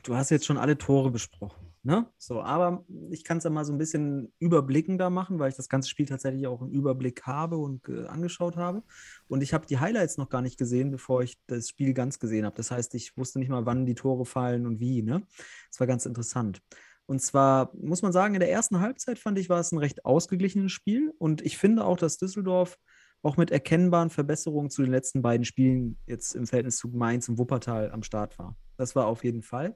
Du 0.03 0.15
hast 0.15 0.31
jetzt 0.31 0.45
schon 0.45 0.57
alle 0.57 0.77
Tore 0.77 1.11
besprochen. 1.11 1.68
Ne? 1.83 2.07
So, 2.17 2.41
aber 2.41 2.85
ich 3.11 3.23
kann 3.23 3.37
es 3.37 3.43
ja 3.43 3.49
mal 3.49 3.65
so 3.65 3.71
ein 3.73 3.77
bisschen 3.77 4.33
überblickender 4.39 5.09
machen, 5.09 5.39
weil 5.39 5.49
ich 5.49 5.55
das 5.55 5.69
ganze 5.69 5.89
Spiel 5.89 6.05
tatsächlich 6.05 6.47
auch 6.47 6.61
im 6.61 6.69
Überblick 6.69 7.23
habe 7.23 7.57
und 7.57 7.89
angeschaut 8.07 8.57
habe. 8.57 8.83
Und 9.27 9.41
ich 9.41 9.53
habe 9.53 9.65
die 9.65 9.79
Highlights 9.79 10.17
noch 10.17 10.29
gar 10.29 10.41
nicht 10.41 10.57
gesehen, 10.57 10.91
bevor 10.91 11.21
ich 11.23 11.37
das 11.47 11.69
Spiel 11.69 11.93
ganz 11.93 12.19
gesehen 12.19 12.45
habe. 12.45 12.55
Das 12.55 12.71
heißt, 12.71 12.95
ich 12.95 13.15
wusste 13.17 13.39
nicht 13.39 13.49
mal, 13.49 13.65
wann 13.65 13.85
die 13.85 13.95
Tore 13.95 14.25
fallen 14.25 14.65
und 14.65 14.79
wie, 14.79 15.01
ne? 15.01 15.23
Das 15.69 15.79
war 15.79 15.87
ganz 15.87 16.05
interessant. 16.05 16.61
Und 17.05 17.21
zwar 17.21 17.71
muss 17.75 18.03
man 18.03 18.13
sagen, 18.13 18.35
in 18.35 18.39
der 18.39 18.51
ersten 18.51 18.81
Halbzeit 18.81 19.17
fand 19.17 19.39
ich, 19.39 19.49
war 19.49 19.59
es 19.59 19.71
ein 19.71 19.79
recht 19.79 20.05
ausgeglichenes 20.05 20.71
Spiel. 20.71 21.11
Und 21.17 21.41
ich 21.41 21.57
finde 21.57 21.83
auch, 21.83 21.97
dass 21.97 22.17
Düsseldorf 22.17 22.77
auch 23.23 23.35
mit 23.35 23.49
erkennbaren 23.49 24.11
Verbesserungen 24.11 24.69
zu 24.69 24.83
den 24.83 24.91
letzten 24.91 25.21
beiden 25.21 25.43
Spielen 25.43 25.97
jetzt 26.05 26.35
im 26.35 26.45
Verhältnis 26.45 26.77
zu 26.77 26.87
Mainz 26.89 27.27
und 27.27 27.39
Wuppertal 27.39 27.91
am 27.91 28.03
Start 28.03 28.37
war. 28.37 28.55
Das 28.77 28.95
war 28.95 29.07
auf 29.07 29.23
jeden 29.23 29.41
Fall. 29.41 29.75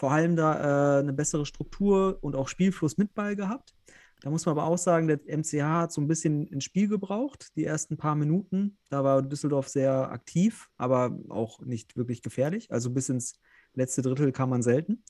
Vor 0.00 0.12
allem 0.12 0.34
da 0.34 0.96
äh, 0.96 1.00
eine 1.00 1.12
bessere 1.12 1.44
Struktur 1.44 2.16
und 2.22 2.34
auch 2.34 2.48
Spielfluss 2.48 2.96
mit 2.96 3.12
Ball 3.12 3.36
gehabt. 3.36 3.74
Da 4.22 4.30
muss 4.30 4.46
man 4.46 4.56
aber 4.56 4.66
auch 4.66 4.78
sagen, 4.78 5.08
der 5.08 5.20
MCH 5.26 5.62
hat 5.62 5.92
so 5.92 6.00
ein 6.00 6.08
bisschen 6.08 6.46
ins 6.46 6.64
Spiel 6.64 6.88
gebraucht, 6.88 7.54
die 7.54 7.66
ersten 7.66 7.98
paar 7.98 8.14
Minuten. 8.14 8.78
Da 8.88 9.04
war 9.04 9.20
Düsseldorf 9.20 9.68
sehr 9.68 10.10
aktiv, 10.10 10.70
aber 10.78 11.18
auch 11.28 11.60
nicht 11.60 11.98
wirklich 11.98 12.22
gefährlich. 12.22 12.72
Also 12.72 12.88
bis 12.88 13.10
ins 13.10 13.34
letzte 13.74 14.00
Drittel 14.00 14.32
kam 14.32 14.48
man 14.48 14.62
selten. 14.62 15.04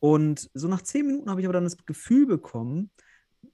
Und 0.00 0.50
so 0.52 0.66
nach 0.66 0.82
zehn 0.82 1.06
Minuten 1.06 1.30
habe 1.30 1.40
ich 1.40 1.46
aber 1.46 1.52
dann 1.52 1.62
das 1.62 1.76
Gefühl 1.86 2.26
bekommen, 2.26 2.90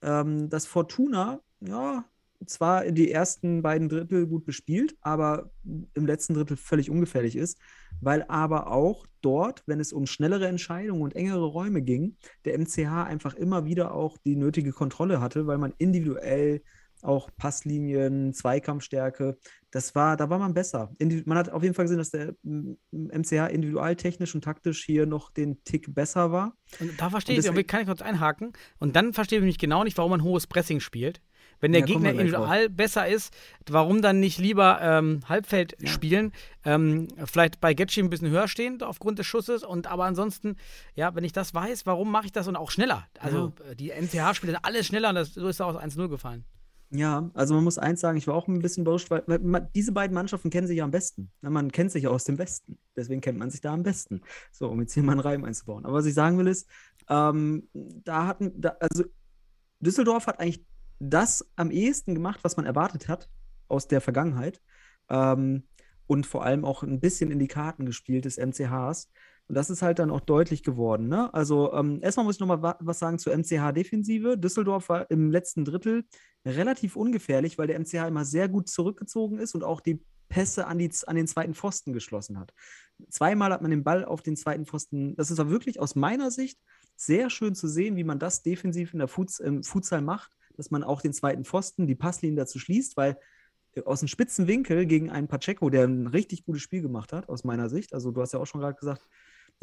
ähm, 0.00 0.48
dass 0.48 0.64
Fortuna, 0.64 1.42
ja, 1.60 2.06
zwar 2.46 2.84
in 2.84 2.94
die 2.94 3.10
ersten 3.10 3.62
beiden 3.62 3.88
Drittel 3.88 4.26
gut 4.26 4.44
bespielt, 4.44 4.96
aber 5.00 5.50
im 5.64 6.06
letzten 6.06 6.34
Drittel 6.34 6.56
völlig 6.56 6.90
ungefährlich 6.90 7.36
ist, 7.36 7.58
weil 8.00 8.24
aber 8.28 8.70
auch 8.70 9.06
dort, 9.20 9.62
wenn 9.66 9.80
es 9.80 9.92
um 9.92 10.06
schnellere 10.06 10.48
Entscheidungen 10.48 11.02
und 11.02 11.14
engere 11.14 11.44
Räume 11.44 11.82
ging, 11.82 12.16
der 12.44 12.58
MCH 12.58 13.04
einfach 13.06 13.34
immer 13.34 13.64
wieder 13.66 13.94
auch 13.94 14.16
die 14.18 14.36
nötige 14.36 14.72
Kontrolle 14.72 15.20
hatte, 15.20 15.46
weil 15.46 15.58
man 15.58 15.74
individuell 15.78 16.62
auch 17.02 17.30
Passlinien, 17.36 18.34
Zweikampfstärke, 18.34 19.38
das 19.70 19.94
war, 19.94 20.16
da 20.16 20.28
war 20.28 20.38
man 20.38 20.54
besser. 20.54 20.92
Man 21.24 21.38
hat 21.38 21.48
auf 21.50 21.62
jeden 21.62 21.74
Fall 21.74 21.86
gesehen, 21.86 21.98
dass 21.98 22.10
der 22.10 22.34
MCH 22.90 23.50
individualtechnisch 23.50 24.34
und 24.34 24.44
taktisch 24.44 24.84
hier 24.84 25.06
noch 25.06 25.30
den 25.30 25.62
Tick 25.64 25.94
besser 25.94 26.32
war. 26.32 26.54
Und 26.78 27.00
da 27.00 27.10
verstehe 27.10 27.38
und 27.38 27.58
ich, 27.58 27.66
kann 27.66 27.80
ich 27.80 27.86
kurz 27.86 28.02
einhaken. 28.02 28.52
Und 28.78 28.96
dann 28.96 29.12
verstehe 29.12 29.38
ich 29.38 29.44
mich 29.44 29.58
genau 29.58 29.84
nicht, 29.84 29.96
warum 29.96 30.10
man 30.10 30.22
hohes 30.22 30.46
Pressing 30.46 30.80
spielt. 30.80 31.22
Wenn 31.60 31.72
der 31.72 31.82
ja, 31.82 31.86
Gegner 31.86 32.10
individual 32.10 32.68
besser 32.68 33.06
ist, 33.06 33.32
warum 33.68 34.02
dann 34.02 34.20
nicht 34.20 34.38
lieber 34.38 34.80
ähm, 34.80 35.20
Halbfeld 35.28 35.76
ja. 35.78 35.88
spielen? 35.88 36.32
Ähm, 36.64 37.08
vielleicht 37.24 37.60
bei 37.60 37.74
Getschi 37.74 38.00
ein 38.00 38.10
bisschen 38.10 38.30
höher 38.30 38.48
stehen 38.48 38.82
aufgrund 38.82 39.18
des 39.18 39.26
Schusses. 39.26 39.62
Und 39.62 39.86
aber 39.86 40.04
ansonsten, 40.04 40.56
ja, 40.94 41.14
wenn 41.14 41.24
ich 41.24 41.32
das 41.32 41.54
weiß, 41.54 41.86
warum 41.86 42.10
mache 42.10 42.26
ich 42.26 42.32
das 42.32 42.48
und 42.48 42.56
auch 42.56 42.70
schneller? 42.70 43.06
Also 43.18 43.52
ja. 43.66 43.74
die 43.74 43.90
NCH-Spieler 43.90 44.52
sind 44.52 44.64
alles 44.64 44.86
schneller 44.86 45.10
und 45.10 45.16
das, 45.16 45.34
so 45.34 45.48
ist 45.48 45.60
da 45.60 45.66
aus 45.66 45.76
1-0 45.76 46.08
gefallen. 46.08 46.44
Ja, 46.92 47.30
also 47.34 47.54
man 47.54 47.62
muss 47.62 47.78
eins 47.78 48.00
sagen, 48.00 48.18
ich 48.18 48.26
war 48.26 48.34
auch 48.34 48.48
ein 48.48 48.58
bisschen 48.62 48.82
überrascht, 48.82 49.10
weil, 49.10 49.22
weil 49.26 49.68
diese 49.76 49.92
beiden 49.92 50.12
Mannschaften 50.12 50.50
kennen 50.50 50.66
sich 50.66 50.78
ja 50.78 50.84
am 50.84 50.90
besten. 50.90 51.30
Man 51.40 51.70
kennt 51.70 51.92
sich 51.92 52.02
ja 52.02 52.10
aus 52.10 52.24
dem 52.24 52.36
Westen. 52.38 52.78
Deswegen 52.96 53.20
kennt 53.20 53.38
man 53.38 53.48
sich 53.48 53.60
da 53.60 53.72
am 53.72 53.84
besten. 53.84 54.22
So, 54.50 54.68
um 54.68 54.80
jetzt 54.80 54.94
hier 54.94 55.04
mal 55.04 55.12
einen 55.12 55.20
Reim 55.20 55.44
einzubauen. 55.44 55.84
Aber 55.84 55.94
was 55.94 56.06
ich 56.06 56.14
sagen 56.14 56.36
will 56.38 56.48
ist, 56.48 56.68
ähm, 57.08 57.68
da 57.72 58.26
hatten, 58.26 58.60
da, 58.60 58.76
also 58.80 59.04
Düsseldorf 59.78 60.26
hat 60.26 60.40
eigentlich 60.40 60.64
das 61.00 61.50
am 61.56 61.70
ehesten 61.70 62.14
gemacht, 62.14 62.40
was 62.42 62.56
man 62.56 62.66
erwartet 62.66 63.08
hat 63.08 63.28
aus 63.68 63.88
der 63.88 64.00
Vergangenheit. 64.00 64.60
Ähm, 65.08 65.64
und 66.06 66.26
vor 66.26 66.44
allem 66.44 66.64
auch 66.64 66.82
ein 66.82 67.00
bisschen 67.00 67.30
in 67.30 67.38
die 67.38 67.48
Karten 67.48 67.86
gespielt 67.86 68.24
des 68.24 68.36
MCHs. 68.36 69.08
Und 69.46 69.54
das 69.54 69.70
ist 69.70 69.82
halt 69.82 70.00
dann 70.00 70.10
auch 70.10 70.20
deutlich 70.20 70.62
geworden. 70.62 71.08
Ne? 71.08 71.32
Also 71.32 71.72
ähm, 71.72 72.00
erstmal 72.02 72.26
muss 72.26 72.36
ich 72.36 72.40
nochmal 72.40 72.62
wa 72.62 72.76
was 72.80 72.98
sagen 72.98 73.18
zur 73.18 73.36
MCH-Defensive. 73.36 74.36
Düsseldorf 74.36 74.88
war 74.88 75.10
im 75.10 75.30
letzten 75.30 75.64
Drittel 75.64 76.04
relativ 76.44 76.96
ungefährlich, 76.96 77.58
weil 77.58 77.68
der 77.68 77.78
MCH 77.78 78.08
immer 78.08 78.24
sehr 78.24 78.48
gut 78.48 78.68
zurückgezogen 78.68 79.38
ist 79.38 79.54
und 79.54 79.62
auch 79.62 79.80
die 79.80 80.04
Pässe 80.28 80.66
an, 80.66 80.78
die, 80.78 80.90
an 81.06 81.16
den 81.16 81.26
zweiten 81.26 81.54
Pfosten 81.54 81.92
geschlossen 81.92 82.38
hat. 82.38 82.52
Zweimal 83.08 83.52
hat 83.52 83.62
man 83.62 83.70
den 83.70 83.84
Ball 83.84 84.04
auf 84.04 84.22
den 84.22 84.36
zweiten 84.36 84.66
Pfosten. 84.66 85.14
Das 85.16 85.30
ist 85.30 85.38
aber 85.38 85.50
wirklich 85.50 85.80
aus 85.80 85.94
meiner 85.94 86.30
Sicht 86.30 86.58
sehr 86.96 87.30
schön 87.30 87.54
zu 87.54 87.68
sehen, 87.68 87.96
wie 87.96 88.04
man 88.04 88.18
das 88.18 88.42
defensiv 88.42 88.94
in 88.94 88.98
der 88.98 89.08
im 89.40 89.62
Futsal 89.62 90.02
macht 90.02 90.32
dass 90.60 90.70
man 90.70 90.84
auch 90.84 91.00
den 91.00 91.14
zweiten 91.14 91.46
Pfosten, 91.46 91.86
die 91.86 91.94
Passlinien 91.94 92.36
dazu 92.36 92.58
schließt, 92.58 92.98
weil 92.98 93.18
äh, 93.72 93.82
aus 93.84 94.02
einem 94.02 94.08
spitzen 94.08 94.46
Winkel 94.46 94.84
gegen 94.84 95.08
einen 95.08 95.26
Pacheco, 95.26 95.70
der 95.70 95.84
ein 95.84 96.06
richtig 96.06 96.44
gutes 96.44 96.60
Spiel 96.60 96.82
gemacht 96.82 97.14
hat, 97.14 97.30
aus 97.30 97.44
meiner 97.44 97.70
Sicht. 97.70 97.94
Also 97.94 98.10
du 98.10 98.20
hast 98.20 98.34
ja 98.34 98.40
auch 98.40 98.46
schon 98.46 98.60
gerade 98.60 98.74
gesagt, 98.74 99.06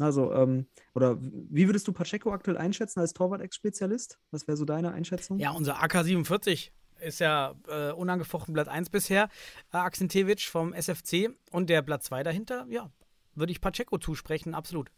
also, 0.00 0.32
ähm, 0.32 0.66
oder 0.94 1.18
wie 1.20 1.66
würdest 1.66 1.86
du 1.86 1.92
Pacheco 1.92 2.32
aktuell 2.32 2.56
einschätzen 2.56 2.98
als 2.98 3.12
Torwart-Ex-Spezialist? 3.12 4.18
Was 4.32 4.48
wäre 4.48 4.56
so 4.56 4.64
deine 4.64 4.92
Einschätzung? 4.92 5.38
Ja, 5.38 5.52
unser 5.52 5.80
AK-47 5.80 6.70
ist 7.00 7.20
ja 7.20 7.54
äh, 7.68 7.92
unangefochten 7.92 8.54
Blatt 8.54 8.66
1 8.66 8.90
bisher. 8.90 9.28
Äh, 9.72 9.76
Akzentewitsch 9.76 10.48
vom 10.48 10.72
SFC 10.72 11.30
und 11.52 11.70
der 11.70 11.82
Blatt 11.82 12.02
2 12.02 12.24
dahinter, 12.24 12.66
ja, 12.70 12.90
würde 13.36 13.52
ich 13.52 13.60
Pacheco 13.60 13.98
zusprechen, 13.98 14.54
absolut. 14.54 14.90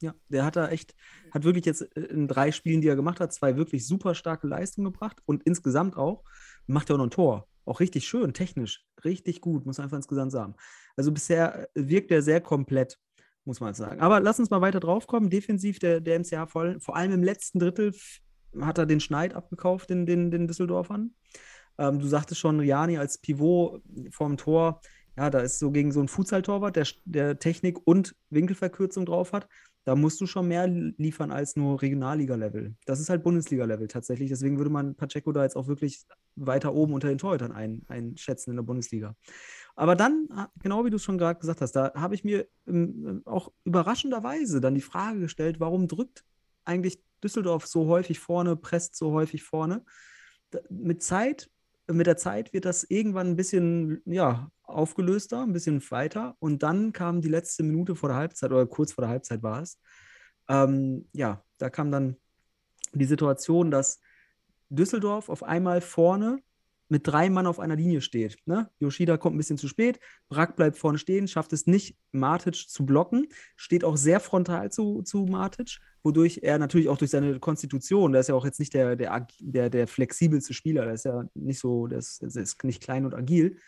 Ja, 0.00 0.14
der 0.28 0.44
hat 0.44 0.56
da 0.56 0.68
echt, 0.68 0.94
hat 1.32 1.44
wirklich 1.44 1.64
jetzt 1.64 1.82
äh, 1.96 2.00
in 2.00 2.28
drei 2.28 2.52
Spielen, 2.52 2.80
die 2.80 2.88
er 2.88 2.96
gemacht 2.96 3.20
hat, 3.20 3.32
zwei 3.32 3.56
wirklich 3.56 3.86
super 3.86 4.14
starke 4.14 4.46
Leistungen 4.46 4.92
gebracht 4.92 5.18
und 5.26 5.42
insgesamt 5.44 5.96
auch 5.96 6.24
macht 6.66 6.90
er 6.90 6.94
auch 6.94 6.98
noch 6.98 7.06
ein 7.06 7.10
Tor. 7.10 7.48
Auch 7.64 7.80
richtig 7.80 8.06
schön, 8.08 8.32
technisch, 8.32 8.84
richtig 9.04 9.40
gut, 9.40 9.66
muss 9.66 9.78
man 9.78 9.84
einfach 9.84 9.98
insgesamt 9.98 10.32
sagen. 10.32 10.54
Also 10.96 11.12
bisher 11.12 11.68
äh, 11.74 11.88
wirkt 11.88 12.10
er 12.10 12.22
sehr 12.22 12.40
komplett, 12.40 12.98
muss 13.44 13.60
man 13.60 13.74
sagen. 13.74 14.00
Aber 14.00 14.20
lass 14.20 14.38
uns 14.38 14.50
mal 14.50 14.60
weiter 14.60 14.80
drauf 14.80 15.06
kommen. 15.06 15.30
Defensiv 15.30 15.78
der, 15.78 16.00
der 16.00 16.18
MCH 16.18 16.50
voll, 16.50 16.80
vor 16.80 16.96
allem 16.96 17.12
im 17.12 17.22
letzten 17.22 17.58
Drittel 17.58 17.92
hat 18.60 18.78
er 18.78 18.86
den 18.86 19.00
Schneid 19.00 19.34
abgekauft, 19.34 19.90
den, 19.90 20.06
den, 20.06 20.30
den 20.30 20.46
Düsseldorfern. 20.46 21.14
Ähm, 21.78 21.98
du 21.98 22.06
sagtest 22.06 22.40
schon, 22.40 22.60
Riani 22.60 22.98
als 22.98 23.18
Pivot 23.18 23.82
vorm 24.10 24.36
Tor, 24.36 24.80
ja, 25.16 25.30
da 25.30 25.40
ist 25.40 25.58
so 25.58 25.70
gegen 25.70 25.90
so 25.90 26.00
einen 26.00 26.08
Futsal-Torwart, 26.08 26.76
der, 26.76 26.86
der 27.04 27.38
Technik 27.38 27.78
und 27.86 28.14
Winkelverkürzung 28.30 29.04
drauf 29.04 29.32
hat 29.32 29.48
da 29.88 29.96
musst 29.96 30.20
du 30.20 30.26
schon 30.26 30.48
mehr 30.48 30.66
liefern 30.68 31.32
als 31.32 31.56
nur 31.56 31.80
Regionalliga-Level. 31.80 32.76
Das 32.84 33.00
ist 33.00 33.08
halt 33.08 33.22
Bundesliga-Level 33.22 33.88
tatsächlich. 33.88 34.28
Deswegen 34.28 34.58
würde 34.58 34.68
man 34.68 34.94
Pacheco 34.94 35.32
da 35.32 35.44
jetzt 35.44 35.56
auch 35.56 35.66
wirklich 35.66 36.04
weiter 36.36 36.74
oben 36.74 36.92
unter 36.92 37.08
den 37.08 37.16
Torhütern 37.16 37.52
ein, 37.52 37.86
einschätzen 37.88 38.50
in 38.50 38.56
der 38.56 38.64
Bundesliga. 38.64 39.16
Aber 39.76 39.96
dann, 39.96 40.28
genau 40.62 40.84
wie 40.84 40.90
du 40.90 40.96
es 40.96 41.02
schon 41.02 41.16
gerade 41.16 41.40
gesagt 41.40 41.62
hast, 41.62 41.72
da 41.72 41.94
habe 41.94 42.14
ich 42.14 42.22
mir 42.22 42.46
ähm, 42.66 43.22
auch 43.24 43.50
überraschenderweise 43.64 44.60
dann 44.60 44.74
die 44.74 44.82
Frage 44.82 45.20
gestellt, 45.20 45.58
warum 45.58 45.88
drückt 45.88 46.22
eigentlich 46.66 47.02
Düsseldorf 47.24 47.66
so 47.66 47.86
häufig 47.86 48.18
vorne, 48.18 48.56
presst 48.56 48.94
so 48.94 49.12
häufig 49.12 49.42
vorne? 49.42 49.86
Da, 50.50 50.58
mit 50.68 51.02
Zeit 51.02 51.48
mit 51.90 52.06
der 52.06 52.16
Zeit 52.16 52.52
wird 52.52 52.64
das 52.64 52.84
irgendwann 52.84 53.28
ein 53.28 53.36
bisschen 53.36 54.02
ja, 54.04 54.50
aufgelöster, 54.62 55.42
ein 55.42 55.52
bisschen 55.52 55.82
weiter. 55.90 56.36
Und 56.38 56.62
dann 56.62 56.92
kam 56.92 57.20
die 57.20 57.28
letzte 57.28 57.62
Minute 57.62 57.96
vor 57.96 58.10
der 58.10 58.18
Halbzeit 58.18 58.50
oder 58.50 58.66
kurz 58.66 58.92
vor 58.92 59.02
der 59.02 59.10
Halbzeit 59.10 59.42
war 59.42 59.62
es. 59.62 59.80
Ähm, 60.48 61.08
ja, 61.12 61.42
da 61.58 61.70
kam 61.70 61.90
dann 61.90 62.16
die 62.92 63.04
Situation, 63.04 63.70
dass 63.70 64.00
Düsseldorf 64.70 65.28
auf 65.28 65.42
einmal 65.42 65.80
vorne 65.80 66.40
mit 66.88 67.06
drei 67.06 67.30
Mann 67.30 67.46
auf 67.46 67.60
einer 67.60 67.76
Linie 67.76 68.00
steht. 68.00 68.36
Ne? 68.46 68.70
Yoshida 68.80 69.16
kommt 69.16 69.36
ein 69.36 69.38
bisschen 69.38 69.58
zu 69.58 69.68
spät, 69.68 70.00
Brack 70.28 70.56
bleibt 70.56 70.76
vorne 70.76 70.98
stehen, 70.98 71.28
schafft 71.28 71.52
es 71.52 71.66
nicht, 71.66 71.96
Matic 72.12 72.54
zu 72.68 72.86
blocken, 72.86 73.26
steht 73.56 73.84
auch 73.84 73.96
sehr 73.96 74.20
frontal 74.20 74.72
zu, 74.72 75.02
zu 75.02 75.26
Matic, 75.26 75.78
wodurch 76.02 76.40
er 76.42 76.58
natürlich 76.58 76.88
auch 76.88 76.98
durch 76.98 77.10
seine 77.10 77.38
Konstitution, 77.38 78.12
der 78.12 78.22
ist 78.22 78.28
ja 78.28 78.34
auch 78.34 78.44
jetzt 78.44 78.60
nicht 78.60 78.74
der, 78.74 78.96
der, 78.96 79.26
der, 79.40 79.70
der 79.70 79.86
flexibelste 79.86 80.54
Spieler, 80.54 80.84
der 80.84 80.94
ist 80.94 81.04
ja 81.04 81.24
nicht 81.34 81.58
so, 81.60 81.86
der 81.86 81.98
ist, 81.98 82.22
der 82.22 82.42
ist 82.42 82.64
nicht 82.64 82.82
klein 82.82 83.04
und 83.04 83.14
agil, 83.14 83.58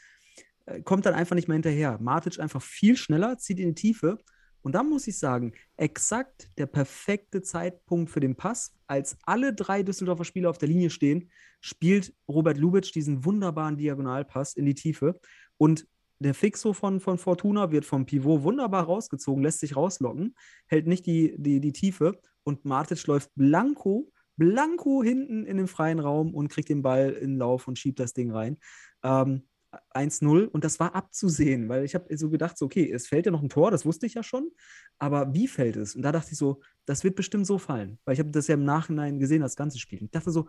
äh, 0.67 0.81
kommt 0.83 1.07
dann 1.07 1.15
einfach 1.15 1.37
nicht 1.37 1.49
mehr 1.49 1.57
hinterher. 1.57 1.99
Matic 2.01 2.41
einfach 2.41 2.63
viel 2.63 2.97
schneller, 2.97 3.39
zieht 3.39 3.59
in 3.59 3.69
die 3.69 3.75
Tiefe 3.75 4.19
und 4.63 4.75
dann 4.75 4.89
muss 4.89 5.07
ich 5.07 5.19
sagen, 5.19 5.53
exakt 5.77 6.49
der 6.59 6.67
perfekte 6.67 7.43
Zeitpunkt 7.43 8.11
für 8.11 8.21
den 8.21 8.37
Pass, 8.37 8.75
als 8.87 9.17
alle 9.25 9.55
drei 9.55 9.83
Düsseldorfer 9.83 10.25
Spieler 10.25 10.51
auf 10.51 10.59
der 10.59 10.69
Linie 10.69 10.91
stehen, 10.91 11.31
spielt 11.61 12.15
Robert 12.29 12.59
Lubitsch 12.59 12.95
diesen 12.95 13.25
wunderbaren 13.25 13.77
Diagonalpass 13.77 14.55
in 14.55 14.67
die 14.67 14.75
Tiefe. 14.75 15.19
Und 15.57 15.87
der 16.19 16.35
Fixo 16.35 16.75
von, 16.75 17.01
von 17.01 17.17
Fortuna 17.17 17.71
wird 17.71 17.87
vom 17.87 18.05
Pivot 18.05 18.43
wunderbar 18.43 18.85
rausgezogen, 18.85 19.43
lässt 19.43 19.61
sich 19.61 19.77
rauslocken, 19.77 20.35
hält 20.67 20.87
nicht 20.87 21.07
die, 21.07 21.35
die, 21.39 21.61
die 21.61 21.73
Tiefe 21.73 22.21
und 22.43 22.65
Martic 22.65 23.07
läuft 23.07 23.31
blanko, 23.35 24.13
blanko 24.37 25.03
hinten 25.03 25.47
in 25.47 25.57
den 25.57 25.67
freien 25.67 25.99
Raum 25.99 26.35
und 26.35 26.49
kriegt 26.49 26.69
den 26.69 26.83
Ball 26.83 27.11
in 27.11 27.33
den 27.33 27.39
Lauf 27.39 27.69
und 27.69 27.79
schiebt 27.79 28.01
das 28.01 28.13
Ding 28.13 28.31
rein. 28.31 28.59
Ähm, 29.03 29.49
1-0 29.95 30.47
und 30.47 30.65
das 30.65 30.81
war 30.81 30.95
abzusehen, 30.95 31.69
weil 31.69 31.85
ich 31.85 31.95
habe 31.95 32.17
so 32.17 32.31
gedacht, 32.31 32.59
so, 32.59 32.67
okay, 32.67 32.91
es 32.91 33.07
fällt 33.07 33.27
ja 33.27 33.33
noch 33.33 33.43
ein 33.43 33.49
Tor, 33.49 33.71
das 33.71 33.87
wusste 33.87 34.07
ich 34.07 34.15
ja 34.15 34.23
schon, 34.23 34.51
aber 34.99 35.33
wie 35.35 35.49
fällt 35.49 35.77
es? 35.77 35.95
Und 35.95 36.03
da 36.03 36.13
dachte 36.13 36.33
ich 36.33 36.39
so, 36.39 36.61
das 36.87 37.05
wird 37.05 37.15
bestimmt 37.15 37.47
so 37.47 37.59
fallen, 37.59 37.99
weil 38.05 38.15
ich 38.15 38.21
habe 38.21 38.31
das 38.31 38.49
ja 38.49 38.55
im 38.55 38.65
Nachhinein 38.65 39.19
gesehen, 39.19 39.43
das 39.43 39.57
ganze 39.57 39.79
Spiel. 39.79 40.03
Ich 40.03 40.11
dachte 40.11 40.31
so, 40.31 40.49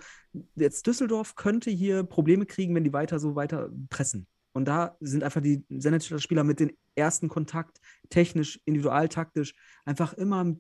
jetzt 0.56 0.88
Düsseldorf 0.88 1.36
könnte 1.36 1.70
hier 1.70 2.04
Probleme 2.04 2.46
kriegen, 2.46 2.74
wenn 2.76 2.84
die 2.84 2.94
weiter 2.94 3.20
so 3.20 3.36
weiter 3.36 3.70
pressen. 3.90 4.28
Und 4.54 4.66
da 4.66 4.98
sind 5.00 5.24
einfach 5.24 5.42
die 5.42 5.64
Senatspieler 5.70 6.44
mit 6.44 6.60
dem 6.60 6.72
ersten 6.96 7.30
Kontakt, 7.30 7.80
technisch, 8.10 8.60
individualtaktisch, 8.66 9.56
einfach 9.86 10.14
immer 10.14 10.56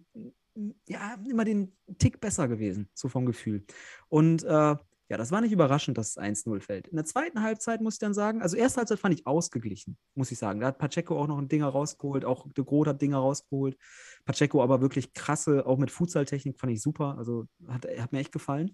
ja, 0.88 1.18
immer 1.30 1.45
den 1.45 1.74
Tick 1.97 2.20
besser 2.20 2.47
gewesen, 2.47 2.89
so 2.93 3.07
vom 3.09 3.26
Gefühl. 3.26 3.66
Und 4.09 4.43
äh, 4.43 4.76
ja, 5.12 5.18
das 5.18 5.30
war 5.30 5.41
nicht 5.41 5.51
überraschend, 5.51 5.97
dass 5.97 6.12
es 6.12 6.18
1-0 6.18 6.62
fällt. 6.62 6.88
In 6.88 6.95
der 6.95 7.03
zweiten 7.03 7.41
Halbzeit 7.41 7.82
muss 7.82 7.95
ich 7.95 7.99
dann 7.99 8.14
sagen, 8.14 8.41
also 8.41 8.55
erste 8.55 8.78
Halbzeit 8.78 8.97
fand 8.97 9.14
ich 9.14 9.28
ausgeglichen, 9.28 9.97
muss 10.16 10.32
ich 10.32 10.38
sagen. 10.38 10.62
Da 10.62 10.68
hat 10.68 10.78
Pacheco 10.78 11.20
auch 11.20 11.28
noch 11.28 11.38
ein 11.38 11.49
Dinger 11.49 11.68
rausgeholt, 11.68 12.24
auch 12.24 12.47
De 12.53 12.64
Groot 12.64 12.88
hat 12.88 13.01
Dinger 13.01 13.18
rausgeholt. 13.18 13.76
Pacheco 14.24 14.64
aber 14.64 14.80
wirklich 14.80 15.14
krasse, 15.14 15.66
auch 15.66 15.78
mit 15.78 15.91
Fußballtechnik 15.91 16.57
fand 16.57 16.72
ich 16.72 16.82
super. 16.82 17.18
Also 17.18 17.45
hat, 17.68 17.86
hat 17.86 18.14
mir 18.14 18.20
echt 18.20 18.32
gefallen. 18.32 18.70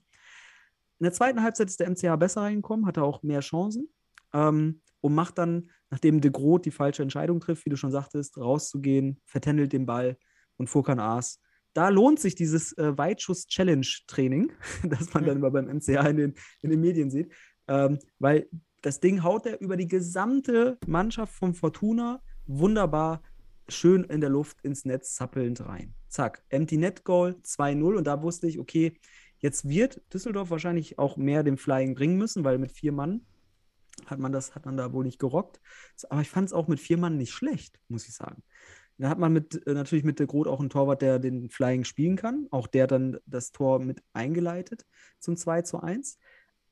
In 1.00 1.06
der 1.06 1.12
zweiten 1.12 1.42
Halbzeit 1.42 1.70
ist 1.70 1.80
der 1.80 1.90
MCH 1.90 2.20
besser 2.20 2.42
reingekommen, 2.42 2.86
hatte 2.86 3.02
auch 3.02 3.24
mehr 3.24 3.40
Chancen 3.40 3.90
ähm, 4.32 4.82
und 5.02 5.16
macht 5.16 5.40
dann, 5.40 5.72
nachdem 5.90 6.22
De 6.22 6.30
Groot 6.30 6.68
die 6.68 6.72
falsche 6.72 7.02
Entscheidung 7.02 7.40
trifft, 7.40 7.66
wie 7.66 7.72
du 7.72 7.78
schon 7.78 7.92
sagtest, 7.92 8.38
rauszugehen, 8.38 9.20
vertändelt 9.26 9.74
den 9.74 9.88
Ball 9.88 10.20
und 10.58 10.70
Furkan 10.70 11.00
Aas 11.00 11.42
da 11.78 11.90
lohnt 11.90 12.20
sich 12.20 12.34
dieses 12.34 12.74
äh, 12.80 12.98
Weitschuss-Challenge-Training, 12.98 14.52
das 14.90 15.14
man 15.14 15.26
dann 15.26 15.38
immer 15.38 15.52
beim 15.52 15.68
MCA 15.68 16.08
in 16.08 16.18
den, 16.18 16.34
in 16.64 16.72
den 16.72 16.82
Medien 16.82 17.12
sieht, 17.12 17.32
ähm, 17.68 18.00
weil 18.18 18.50
das 18.82 19.00
Ding 19.00 19.22
haut 19.22 19.46
er 19.46 19.62
über 19.62 19.78
die 19.78 19.88
gesamte 19.88 20.80
Mannschaft 20.88 21.36
von 21.36 21.54
Fortuna 21.54 22.24
wunderbar 22.48 23.22
schön 23.68 24.06
in 24.06 24.22
der 24.22 24.32
Luft 24.32 24.60
ins 24.62 24.86
Netz 24.86 25.14
zappelnd 25.14 25.68
rein. 25.68 25.94
Zack, 26.08 26.44
Empty 26.50 26.78
Net 26.78 27.04
Goal 27.04 27.36
2-0 27.44 27.96
und 27.96 28.08
da 28.08 28.24
wusste 28.24 28.48
ich, 28.48 28.58
okay, 28.58 28.98
jetzt 29.38 29.70
wird 29.70 30.02
Düsseldorf 30.12 30.50
wahrscheinlich 30.50 30.98
auch 30.98 31.16
mehr 31.16 31.44
dem 31.44 31.58
Flying 31.58 31.94
bringen 31.94 32.18
müssen, 32.18 32.44
weil 32.44 32.58
mit 32.58 32.72
vier 32.72 32.92
Mann 32.92 33.22
hat 34.08 34.18
man 34.18 34.32
das, 34.32 34.56
hat 34.56 34.66
man 34.66 34.78
da 34.78 34.94
wohl 34.94 35.06
nicht 35.06 35.20
gerockt. 35.20 35.60
Aber 36.10 36.22
ich 36.22 36.30
fand 36.30 36.48
es 36.48 36.54
auch 36.54 36.68
mit 36.68 36.80
vier 36.80 36.98
Mann 36.98 37.18
nicht 37.18 37.34
schlecht, 37.34 37.80
muss 37.88 38.08
ich 38.08 38.16
sagen. 38.16 38.42
Da 38.98 39.10
hat 39.10 39.20
man 39.20 39.32
mit, 39.32 39.66
äh, 39.68 39.74
natürlich 39.74 40.04
mit 40.04 40.20
der 40.20 40.28
Groth 40.28 40.48
auch 40.48 40.60
einen 40.60 40.70
Torwart, 40.70 41.02
der 41.02 41.20
den 41.20 41.50
Flying 41.50 41.84
spielen 41.84 42.16
kann. 42.16 42.48
Auch 42.52 42.68
der 42.68 42.88
dann 42.88 43.18
das 43.26 43.52
Tor 43.52 43.80
mit 43.80 44.02
eingeleitet 44.14 44.86
zum 45.20 45.38
2 45.38 45.62
zu 45.62 45.82
1. 45.82 46.18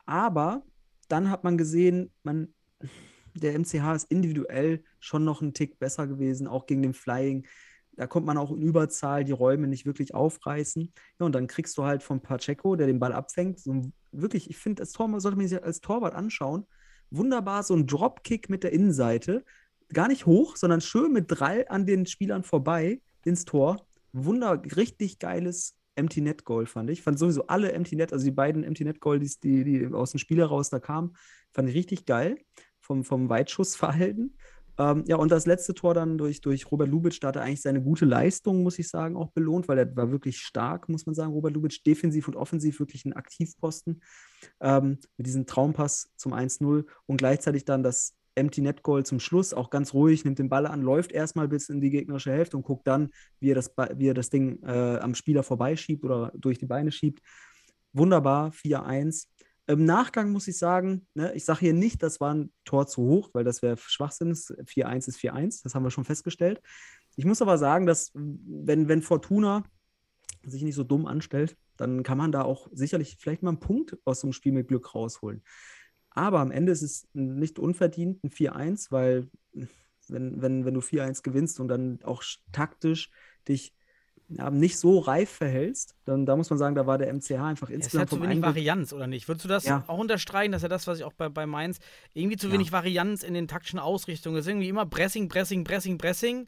Aber 0.05 0.63
dann 1.07 1.29
hat 1.29 1.43
man 1.43 1.57
gesehen, 1.57 2.11
man, 2.23 2.53
der 3.35 3.57
MCH 3.57 3.95
ist 3.95 4.11
individuell 4.11 4.83
schon 4.99 5.23
noch 5.23 5.41
einen 5.41 5.53
Tick 5.53 5.77
besser 5.77 6.07
gewesen, 6.07 6.47
auch 6.47 6.65
gegen 6.65 6.81
den 6.81 6.93
Flying. 6.93 7.45
Da 7.95 8.07
kommt 8.07 8.25
man 8.25 8.37
auch 8.37 8.51
in 8.51 8.61
Überzahl 8.61 9.23
die 9.23 9.31
Räume 9.31 9.67
nicht 9.67 9.85
wirklich 9.85 10.13
aufreißen. 10.13 10.91
Ja, 11.19 11.25
und 11.25 11.33
dann 11.33 11.47
kriegst 11.47 11.77
du 11.77 11.83
halt 11.83 12.03
von 12.03 12.21
Pacheco, 12.21 12.75
der 12.75 12.87
den 12.87 12.99
Ball 12.99 13.13
abfängt, 13.13 13.59
so 13.59 13.91
wirklich, 14.11 14.49
ich 14.49 14.57
finde, 14.57 14.81
als 14.81 14.91
Torwart 14.91 15.21
sollte 15.21 15.37
man 15.37 15.47
sich 15.47 15.63
als 15.63 15.81
Torwart 15.81 16.15
anschauen. 16.15 16.65
Wunderbar, 17.11 17.63
so 17.63 17.75
ein 17.75 17.87
Dropkick 17.87 18.49
mit 18.49 18.63
der 18.63 18.73
Innenseite 18.73 19.45
gar 19.93 20.07
nicht 20.07 20.25
hoch, 20.25 20.55
sondern 20.55 20.81
schön 20.81 21.11
mit 21.11 21.25
drei 21.27 21.69
an 21.69 21.85
den 21.85 22.05
Spielern 22.05 22.43
vorbei 22.43 23.01
ins 23.23 23.45
Tor. 23.45 23.85
Wunder, 24.11 24.61
richtig 24.75 25.19
geiles 25.19 25.75
Empty 25.95 26.21
Net 26.21 26.45
Goal 26.45 26.65
fand 26.65 26.89
ich. 26.89 27.01
Fand 27.01 27.17
sowieso 27.19 27.47
alle 27.47 27.71
Empty 27.71 27.95
Net, 27.95 28.13
also 28.13 28.25
die 28.25 28.31
beiden 28.31 28.63
Empty 28.63 28.83
Net 28.83 28.99
Goal, 28.99 29.19
die, 29.19 29.63
die, 29.63 29.87
aus 29.93 30.11
dem 30.11 30.19
Spiel 30.19 30.39
heraus 30.39 30.69
da 30.69 30.79
kamen, 30.79 31.15
fand 31.53 31.69
ich 31.69 31.75
richtig 31.75 32.05
geil 32.05 32.37
vom, 32.79 33.03
vom 33.03 33.29
Weitschussverhalten. 33.29 34.37
Ähm, 34.77 35.05
ja, 35.07 35.15
und 35.15 35.31
das 35.31 35.45
letzte 35.45 35.73
Tor 35.73 35.93
dann 35.93 36.17
durch, 36.17 36.41
durch 36.41 36.69
Robert 36.69 36.89
Lubitsch, 36.89 37.19
da 37.21 37.29
hat 37.29 37.37
er 37.37 37.43
eigentlich 37.43 37.61
seine 37.61 37.81
gute 37.81 38.03
Leistung, 38.03 38.61
muss 38.61 38.77
ich 38.77 38.89
sagen, 38.89 39.15
auch 39.15 39.31
belohnt, 39.31 39.69
weil 39.69 39.77
er 39.77 39.95
war 39.95 40.11
wirklich 40.11 40.39
stark, 40.39 40.89
muss 40.89 41.05
man 41.05 41.15
sagen. 41.15 41.31
Robert 41.31 41.53
Lubitsch, 41.53 41.85
defensiv 41.85 42.27
und 42.27 42.35
offensiv 42.35 42.79
wirklich 42.79 43.05
ein 43.05 43.13
Aktivposten 43.13 44.01
ähm, 44.59 44.99
mit 45.15 45.27
diesem 45.27 45.45
Traumpass 45.45 46.11
zum 46.17 46.33
1-0 46.33 46.85
und 47.05 47.17
gleichzeitig 47.17 47.63
dann 47.63 47.83
das 47.83 48.15
Empty 48.35 48.61
Net 48.61 48.83
Goal 48.83 49.05
zum 49.05 49.19
Schluss, 49.19 49.53
auch 49.53 49.69
ganz 49.69 49.93
ruhig, 49.93 50.25
nimmt 50.25 50.39
den 50.39 50.49
Ball 50.49 50.65
an, 50.67 50.81
läuft 50.81 51.11
erstmal 51.11 51.47
bis 51.47 51.69
in 51.69 51.81
die 51.81 51.89
gegnerische 51.89 52.31
Hälfte 52.31 52.57
und 52.57 52.63
guckt 52.63 52.85
dann, 52.87 53.09
wie 53.39 53.51
er 53.51 53.55
das, 53.55 53.71
wie 53.95 54.07
er 54.07 54.13
das 54.13 54.29
Ding 54.29 54.61
äh, 54.63 54.97
am 54.99 55.15
Spieler 55.15 55.43
vorbeischiebt 55.43 56.03
oder 56.03 56.31
durch 56.35 56.57
die 56.57 56.65
Beine 56.65 56.91
schiebt. 56.91 57.21
Wunderbar, 57.93 58.51
4-1. 58.51 59.27
Im 59.67 59.85
Nachgang 59.85 60.31
muss 60.31 60.47
ich 60.47 60.57
sagen, 60.57 61.07
ne, 61.15 61.33
ich 61.33 61.45
sage 61.45 61.61
hier 61.61 61.73
nicht, 61.73 62.03
das 62.03 62.19
war 62.19 62.33
ein 62.33 62.51
Tor 62.65 62.85
zu 62.87 63.01
hoch, 63.01 63.29
weil 63.33 63.43
das 63.43 63.61
wäre 63.61 63.77
Schwachsinn. 63.77 64.33
4-1 64.33 65.07
ist 65.07 65.17
4-1, 65.17 65.63
das 65.63 65.73
haben 65.73 65.83
wir 65.83 65.91
schon 65.91 66.05
festgestellt. 66.05 66.61
Ich 67.15 67.25
muss 67.25 67.41
aber 67.41 67.57
sagen, 67.57 67.85
dass 67.85 68.11
wenn, 68.13 68.87
wenn 68.87 69.01
Fortuna 69.01 69.63
sich 70.43 70.61
nicht 70.61 70.75
so 70.75 70.83
dumm 70.83 71.07
anstellt, 71.07 71.57
dann 71.77 72.03
kann 72.03 72.17
man 72.17 72.31
da 72.31 72.43
auch 72.43 72.67
sicherlich 72.71 73.17
vielleicht 73.19 73.43
mal 73.43 73.49
einen 73.49 73.59
Punkt 73.59 73.97
aus 74.05 74.21
so 74.21 74.27
einem 74.27 74.33
Spiel 74.33 74.51
mit 74.51 74.67
Glück 74.67 74.93
rausholen. 74.93 75.41
Aber 76.15 76.39
am 76.39 76.49
Ende 76.49 76.71
ist 76.71 76.81
es 76.81 77.07
nicht 77.13 77.59
unverdient 77.59 78.23
ein 78.23 78.29
4-1, 78.29 78.87
weil 78.89 79.27
wenn, 80.07 80.41
wenn, 80.41 80.65
wenn 80.65 80.73
du 80.73 80.79
4-1 80.79 81.23
gewinnst 81.23 81.59
und 81.59 81.67
dann 81.67 81.99
auch 82.03 82.23
taktisch 82.51 83.11
dich 83.47 83.73
ja, 84.29 84.49
nicht 84.49 84.79
so 84.79 84.99
reif 84.99 85.29
verhältst, 85.29 85.95
dann 86.05 86.25
da 86.25 86.35
muss 86.35 86.49
man 86.49 86.57
sagen, 86.57 86.73
da 86.73 86.87
war 86.87 86.97
der 86.97 87.13
MCH 87.13 87.31
einfach 87.33 87.69
insgesamt. 87.69 88.07
Es 88.07 88.11
hat 88.11 88.19
zu 88.19 88.23
wenig 88.23 88.41
Varianz, 88.41 88.91
oder 88.91 89.07
nicht? 89.07 89.27
Würdest 89.27 89.45
du 89.45 89.49
das 89.49 89.65
ja. 89.65 89.83
auch 89.87 89.99
unterstreichen, 89.99 90.51
dass 90.51 90.63
er 90.63 90.69
das, 90.69 90.87
was 90.87 90.97
ich 90.97 91.03
auch 91.03 91.13
bei, 91.13 91.29
bei 91.29 91.45
Mainz, 91.45 91.79
irgendwie 92.13 92.37
zu 92.37 92.51
wenig 92.51 92.67
ja. 92.67 92.73
Varianz 92.73 93.23
in 93.23 93.33
den 93.33 93.47
taktischen 93.47 93.77
Ausrichtungen 93.77 94.37
ist? 94.37 94.47
Irgendwie 94.47 94.69
immer 94.69 94.85
Pressing, 94.85 95.27
Pressing, 95.29 95.63
Pressing, 95.63 95.97
Pressing. 95.97 96.47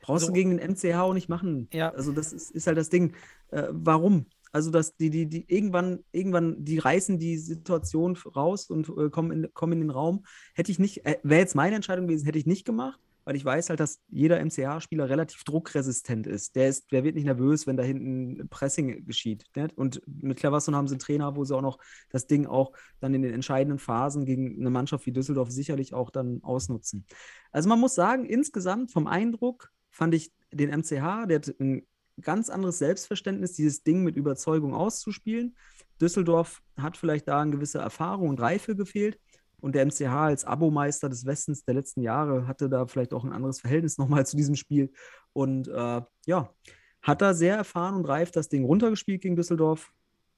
Brauchst 0.00 0.22
so. 0.22 0.28
du 0.28 0.32
gegen 0.32 0.56
den 0.56 0.72
MCH 0.72 0.94
auch 1.00 1.12
nicht 1.12 1.28
machen. 1.28 1.68
Ja. 1.72 1.90
Also, 1.90 2.12
das 2.12 2.32
ist, 2.32 2.50
ist 2.50 2.66
halt 2.66 2.78
das 2.78 2.88
Ding. 2.88 3.14
Äh, 3.50 3.64
warum? 3.70 4.26
Also, 4.52 4.70
dass 4.70 4.96
die, 4.96 5.10
die, 5.10 5.26
die 5.26 5.44
irgendwann, 5.48 6.04
irgendwann, 6.12 6.64
die 6.64 6.78
reißen 6.78 7.18
die 7.18 7.38
Situation 7.38 8.16
raus 8.36 8.68
und 8.70 8.88
äh, 8.90 9.10
kommen, 9.10 9.30
in, 9.32 9.54
kommen 9.54 9.72
in 9.72 9.80
den 9.80 9.90
Raum. 9.90 10.24
Hätte 10.54 10.70
ich 10.70 10.78
nicht, 10.78 11.04
äh, 11.06 11.18
wäre 11.22 11.40
jetzt 11.40 11.54
meine 11.54 11.74
Entscheidung 11.74 12.06
gewesen, 12.06 12.26
hätte 12.26 12.38
ich 12.38 12.46
nicht 12.46 12.64
gemacht, 12.64 13.00
weil 13.24 13.36
ich 13.36 13.44
weiß 13.44 13.70
halt, 13.70 13.80
dass 13.80 14.00
jeder 14.08 14.44
MCH-Spieler 14.44 15.08
relativ 15.08 15.44
druckresistent 15.44 16.26
ist. 16.26 16.56
Der 16.56 16.68
ist, 16.68 16.90
der 16.92 17.04
wird 17.04 17.14
nicht 17.14 17.24
nervös, 17.24 17.66
wenn 17.66 17.76
da 17.76 17.82
hinten 17.82 18.48
Pressing 18.48 19.04
geschieht. 19.06 19.44
Ne? 19.56 19.68
Und 19.76 20.02
mit 20.06 20.38
Cleverson 20.38 20.74
haben 20.74 20.88
sie 20.88 20.94
einen 20.94 21.00
Trainer, 21.00 21.36
wo 21.36 21.44
sie 21.44 21.56
auch 21.56 21.62
noch 21.62 21.78
das 22.10 22.26
Ding 22.26 22.46
auch 22.46 22.72
dann 23.00 23.14
in 23.14 23.22
den 23.22 23.32
entscheidenden 23.32 23.78
Phasen 23.78 24.24
gegen 24.24 24.60
eine 24.60 24.70
Mannschaft 24.70 25.06
wie 25.06 25.12
Düsseldorf 25.12 25.50
sicherlich 25.50 25.94
auch 25.94 26.10
dann 26.10 26.42
ausnutzen. 26.42 27.06
Also 27.52 27.68
man 27.68 27.80
muss 27.80 27.94
sagen, 27.94 28.24
insgesamt 28.24 28.90
vom 28.90 29.06
Eindruck 29.06 29.70
fand 29.90 30.14
ich 30.14 30.32
den 30.52 30.70
MCH, 30.70 31.26
der 31.26 31.36
hat 31.36 31.54
ein 31.60 31.86
ganz 32.20 32.50
anderes 32.50 32.78
Selbstverständnis, 32.78 33.54
dieses 33.54 33.82
Ding 33.82 34.02
mit 34.02 34.16
Überzeugung 34.16 34.74
auszuspielen. 34.74 35.56
Düsseldorf 36.00 36.62
hat 36.76 36.96
vielleicht 36.96 37.28
da 37.28 37.40
eine 37.40 37.52
gewisse 37.52 37.78
Erfahrung 37.78 38.28
und 38.28 38.40
Reife 38.40 38.76
gefehlt. 38.76 39.18
Und 39.60 39.76
der 39.76 39.86
MCH 39.86 40.08
als 40.08 40.44
Abomeister 40.44 41.08
des 41.08 41.24
Westens 41.24 41.64
der 41.64 41.74
letzten 41.74 42.02
Jahre 42.02 42.48
hatte 42.48 42.68
da 42.68 42.86
vielleicht 42.86 43.14
auch 43.14 43.24
ein 43.24 43.32
anderes 43.32 43.60
Verhältnis 43.60 43.96
nochmal 43.96 44.26
zu 44.26 44.36
diesem 44.36 44.56
Spiel. 44.56 44.92
Und 45.32 45.68
äh, 45.68 46.02
ja, 46.26 46.52
hat 47.00 47.22
da 47.22 47.32
sehr 47.32 47.56
erfahren 47.56 47.94
und 47.94 48.04
reif 48.04 48.32
das 48.32 48.48
Ding 48.48 48.64
runtergespielt 48.64 49.22
gegen 49.22 49.36
Düsseldorf 49.36 49.92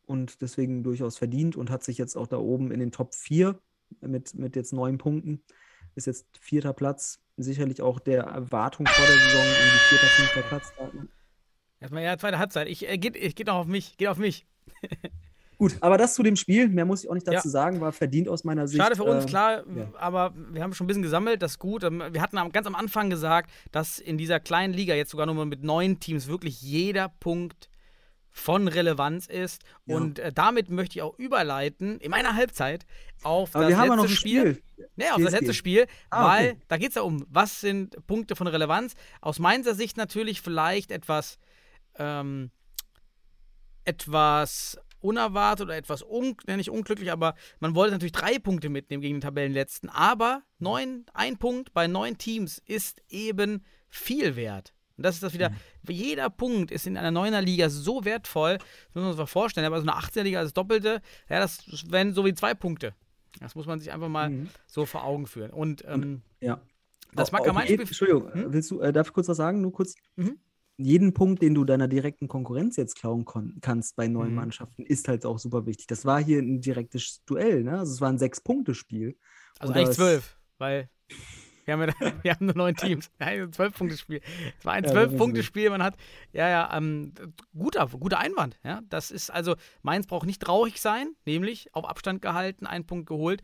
und 0.07 0.43
deswegen 0.43 0.83
durchaus 0.83 1.17
verdient 1.17 1.57
und 1.57 1.71
hat 1.71 1.85
sich 1.85 1.99
jetzt 1.99 2.17
auch 2.17 2.27
da 2.27 2.37
oben 2.37 2.71
in 2.71 2.81
den 2.81 2.93
Top 2.93 3.15
4 3.15 3.59
mit, 4.01 4.35
mit 4.35 4.57
jetzt 4.57 4.73
neun 4.73 4.99
Punkten. 4.99 5.43
Ist 5.95 6.07
jetzt 6.07 6.27
vierter 6.41 6.73
Platz, 6.73 7.21
sicherlich 7.37 7.81
auch 7.81 8.01
der 8.01 8.25
Erwartung 8.25 8.87
vor 8.87 9.07
der 9.07 9.17
Saison 9.17 9.45
irgendwie 9.45 9.79
vierter, 9.89 10.07
fünfter 10.07 10.43
Platz. 10.43 10.73
Erstmal 11.81 12.03
ja, 12.03 12.17
zweite 12.17 12.39
Halbzeit. 12.39 12.69
Ich 12.69 12.89
äh, 12.89 12.99
geht, 12.99 13.17
ich 13.17 13.35
geht 13.35 13.47
noch 13.47 13.57
auf 13.57 13.67
mich, 13.67 13.97
geht 13.97 14.09
auf 14.09 14.19
mich. 14.19 14.47
Gut, 15.59 15.77
aber 15.81 15.99
das 15.99 16.15
zu 16.15 16.23
dem 16.23 16.37
Spiel, 16.37 16.69
mehr 16.69 16.85
muss 16.85 17.05
ich 17.05 17.11
auch 17.11 17.15
nicht 17.15 17.29
dazu 17.29 17.49
ja. 17.49 17.53
sagen, 17.53 17.81
war 17.81 17.93
verdient 17.93 18.29
aus 18.29 18.45
meiner 18.45 18.67
Sicht. 18.67 18.83
Schade 18.83 18.97
für 18.97 19.05
uns, 19.05 19.25
äh, 19.25 19.29
klar, 19.29 19.65
ja. 19.75 19.89
aber 19.95 20.35
wir 20.51 20.63
haben 20.63 20.75
schon 20.75 20.85
ein 20.85 20.89
bisschen 20.89 21.03
gesammelt, 21.03 21.43
das 21.43 21.53
ist 21.53 21.59
gut. 21.59 21.85
Ähm, 21.85 22.03
wir 22.11 22.21
hatten 22.21 22.37
ganz 22.51 22.67
am 22.67 22.75
Anfang 22.75 23.09
gesagt, 23.09 23.51
dass 23.71 23.99
in 23.99 24.19
dieser 24.19 24.41
kleinen 24.41 24.75
Liga 24.75 24.95
jetzt 24.95 25.11
sogar 25.11 25.27
nur 25.27 25.47
mit 25.47 25.63
neun 25.63 26.01
Teams 26.01 26.27
wirklich 26.27 26.61
jeder 26.61 27.09
Punkt 27.09 27.69
von 28.31 28.67
Relevanz 28.67 29.27
ist. 29.27 29.63
Ja. 29.87 29.97
Und 29.97 30.19
äh, 30.19 30.33
damit 30.33 30.69
möchte 30.69 30.99
ich 30.99 31.03
auch 31.03 31.17
überleiten 31.19 32.01
in 32.01 32.11
meiner 32.11 32.35
Halbzeit 32.35 32.85
auf 33.23 33.55
Aber 33.55 33.71
das 33.71 33.79
letzte 33.79 33.97
noch 33.97 34.09
Spiel. 34.09 34.55
Spiel. 34.57 34.87
Nee, 34.97 35.11
auf 35.13 35.23
das 35.23 35.33
letzte 35.33 35.55
Spiel, 35.55 35.87
ah, 36.11 36.29
weil 36.29 36.51
okay. 36.51 36.61
da 36.67 36.77
geht 36.77 36.89
es 36.89 36.95
ja 36.97 37.03
um, 37.03 37.25
was 37.29 37.61
sind 37.61 38.05
Punkte 38.09 38.35
von 38.35 38.49
Relevanz. 38.49 38.95
Aus 39.21 39.39
meiner 39.39 39.75
Sicht 39.75 39.97
natürlich 39.97 40.41
vielleicht 40.41 40.91
etwas 40.91 41.39
ähm, 41.99 42.51
etwas 43.85 44.79
unerwartet 45.05 45.67
oder 45.67 45.77
etwas 45.77 46.03
un 46.03 46.35
nicht 46.47 46.71
unglücklich, 46.71 47.13
aber 47.13 47.35
man 47.61 47.75
wollte 47.75 47.93
natürlich 47.93 48.13
drei 48.13 48.39
Punkte 48.39 48.71
mitnehmen 48.71 49.03
gegen 49.03 49.17
den 49.17 49.21
Tabellenletzten. 49.21 49.91
Aber 49.91 50.43
neun, 50.59 51.05
ein 51.13 51.37
Punkt 51.37 51.75
bei 51.75 51.87
neun 51.87 52.17
Teams 52.17 52.63
ist 52.67 53.03
eben 53.11 53.65
viel 53.89 54.35
wert. 54.35 54.73
Und 54.97 55.05
das 55.05 55.17
ist 55.17 55.23
das 55.23 55.35
wieder, 55.35 55.51
mhm. 55.51 55.57
jeder 55.91 56.31
Punkt 56.31 56.71
ist 56.71 56.87
in 56.87 56.97
einer 56.97 57.11
neuner 57.11 57.43
Liga 57.43 57.69
so 57.69 58.05
wertvoll, 58.05 58.59
das 58.59 58.95
muss 58.95 59.03
man 59.03 59.13
sich 59.13 59.19
mal 59.19 59.27
vorstellen, 59.27 59.67
aber 59.67 59.81
so 59.81 59.87
eine 59.87 59.99
18er 59.99 60.23
Liga 60.23 60.39
als 60.39 60.55
Doppelte, 60.55 61.03
ja, 61.29 61.41
das 61.41 61.65
wären 61.91 62.15
so 62.15 62.25
wie 62.25 62.33
zwei 62.33 62.55
Punkte. 62.55 62.95
Das 63.41 63.57
muss 63.57 63.67
man 63.67 63.81
sich 63.81 63.93
einfach 63.93 64.09
mal 64.09 64.31
mhm. 64.31 64.49
so 64.67 64.87
vor 64.87 65.05
Augen 65.05 65.27
führen. 65.27 65.51
Und 65.51 65.85
ähm, 65.87 66.23
ja. 66.41 66.61
das 67.13 67.33
mag 67.33 67.45
mein 67.53 67.67
Spiel. 67.67 67.81
Entschuldigung, 67.81 68.33
hm? 68.33 68.53
willst 68.53 68.71
du, 68.71 68.81
äh, 68.81 68.93
darf 68.93 69.09
ich 69.09 69.13
kurz 69.13 69.29
was 69.29 69.37
sagen? 69.37 69.61
Nur 69.61 69.73
kurz. 69.73 69.97
Mhm 70.17 70.39
jeden 70.77 71.15
Punkt, 71.15 71.43
den 71.43 71.55
du 71.55 71.65
deiner 71.65 71.89
direkten 71.89 72.29
Konkurrenz 72.29 72.77
jetzt 72.77 72.97
klauen 72.97 73.25
kannst 73.61 73.97
bei 73.97 74.09
neuen 74.09 74.31
mhm. 74.31 74.37
Mannschaften, 74.37 74.85
ist 74.85 75.09
halt 75.09 75.25
auch 75.25 75.39
super 75.39 75.67
wichtig. 75.67 75.87
Das 75.87 76.05
war 76.05 76.23
hier 76.23 76.41
ein 76.41 76.61
direktes 76.61 77.23
Duell, 77.27 77.63
ne? 77.63 77.79
Also 77.79 77.93
es 77.93 78.01
war 78.01 78.09
ein 78.09 78.19
Sechs-Punkte-Spiel. 78.19 79.17
Also 79.59 79.73
eigentlich 79.73 79.97
zwölf, 79.97 80.39
weil. 80.59 80.89
Wir 81.65 81.75
haben, 81.75 81.89
ja, 81.89 82.13
wir 82.23 82.33
haben 82.33 82.47
nur 82.47 82.57
neun 82.57 82.75
Teams. 82.75 83.11
Ein 83.19 83.51
Zwölf-Punkte-Spiel. 83.51 84.21
Es 84.59 84.65
war 84.67 84.75
ein 84.75 84.85
Ja, 84.85 84.91
Zwölf-Punkte-Spiel. 84.91 85.71
Man 85.71 85.83
hat, 85.83 85.97
ja, 86.33 86.49
ja, 86.49 86.77
ähm, 86.77 87.15
guter, 87.57 87.87
guter 87.87 88.19
Einwand. 88.19 88.59
Ja, 88.63 88.83
das 88.91 89.11
ist 89.11 89.31
also, 89.31 89.57
Mainz 89.83 90.07
braucht 90.07 90.27
nicht 90.27 90.43
traurig 90.43 90.81
sein, 90.81 91.15
nämlich 91.25 91.75
auf 91.75 91.87
Abstand 91.87 92.21
gehalten, 92.21 92.67
einen 92.67 92.85
Punkt 92.85 93.07
geholt. 93.07 93.43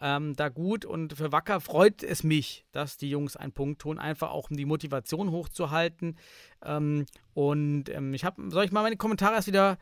Ähm, 0.00 0.34
da 0.36 0.48
gut 0.48 0.84
und 0.84 1.14
für 1.14 1.32
Wacker 1.32 1.60
freut 1.60 2.02
es 2.02 2.22
mich, 2.22 2.64
dass 2.72 2.96
die 2.96 3.10
Jungs 3.10 3.36
einen 3.36 3.52
Punkt 3.52 3.80
tun, 3.80 3.98
einfach 3.98 4.30
auch 4.30 4.50
um 4.50 4.56
die 4.56 4.64
Motivation 4.64 5.30
hochzuhalten. 5.30 6.16
Ähm, 6.64 7.06
und 7.34 7.88
ähm, 7.88 8.14
ich 8.14 8.24
habe, 8.24 8.50
soll 8.50 8.64
ich 8.64 8.72
mal 8.72 8.82
meine 8.82 8.96
Kommentare 8.96 9.34
erst 9.34 9.48
wieder 9.48 9.78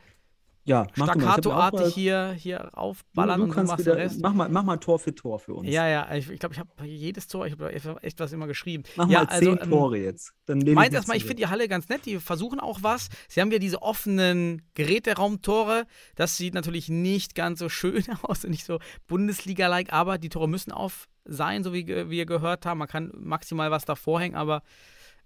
Ja, 0.67 0.85
du 0.95 1.05
staccatoartig 1.05 1.95
hier, 1.95 2.35
hier 2.37 2.59
du, 2.59 2.77
aufballern 2.77 3.39
du 3.39 3.45
und 3.45 3.51
du 3.51 3.55
kannst 3.55 3.73
machst 3.73 3.87
wieder, 3.87 3.95
den 3.95 4.03
Rest? 4.03 4.21
mach, 4.21 4.35
mal, 4.35 4.49
mach 4.49 4.65
mal 4.65 4.77
Tor 4.79 4.99
für 4.99 5.15
Tor 5.15 5.39
für 5.39 5.55
uns. 5.55 5.69
Ja, 5.69 5.87
ja, 5.87 6.13
ich 6.13 6.27
glaube, 6.27 6.35
ich, 6.35 6.41
glaub, 6.41 6.53
ich 6.53 6.59
habe 6.59 6.87
jedes 6.87 7.29
Tor, 7.29 7.47
ich 7.47 7.53
habe 7.53 7.73
echt, 7.73 7.87
echt 8.03 8.19
was 8.19 8.33
immer 8.33 8.49
geschrieben. 8.49 8.83
Mach 8.97 9.09
ja, 9.09 9.23
mal 9.23 9.39
zehn 9.39 9.59
ähm, 9.63 9.71
Tore 9.71 9.99
jetzt. 9.99 10.33
Dann 10.47 10.59
mich 10.59 10.93
erstmal, 10.93 11.17
ich 11.17 11.25
finde 11.25 11.37
die 11.37 11.47
Halle 11.47 11.69
ganz 11.69 11.89
nett, 11.89 12.05
die 12.05 12.19
versuchen 12.19 12.59
auch 12.59 12.83
was. 12.83 13.09
Sie 13.29 13.41
haben 13.41 13.53
ja 13.53 13.61
diese 13.61 13.81
offenen 13.81 14.63
Geräteraumtore. 14.75 15.87
Das 16.17 16.37
sieht 16.37 16.55
natürlich 16.55 16.89
nicht 16.89 17.37
ganz 17.37 17.61
so 17.61 17.69
schön 17.69 18.05
aus 18.23 18.45
und 18.45 18.51
nicht 18.51 18.65
so 18.65 18.81
Bundesliga-like, 19.07 19.93
aber 19.93 20.19
die 20.19 20.31
Tore 20.31 20.49
müssen 20.49 20.73
auf 20.73 21.09
sein, 21.25 21.63
so 21.63 21.73
wie 21.73 21.87
wir 21.87 22.27
gehört 22.27 22.67
haben. 22.67 22.79
Man 22.79 22.89
kann 22.89 23.13
maximal 23.15 23.71
was 23.71 23.85
davor 23.85 24.21
hängen, 24.21 24.35
aber 24.35 24.63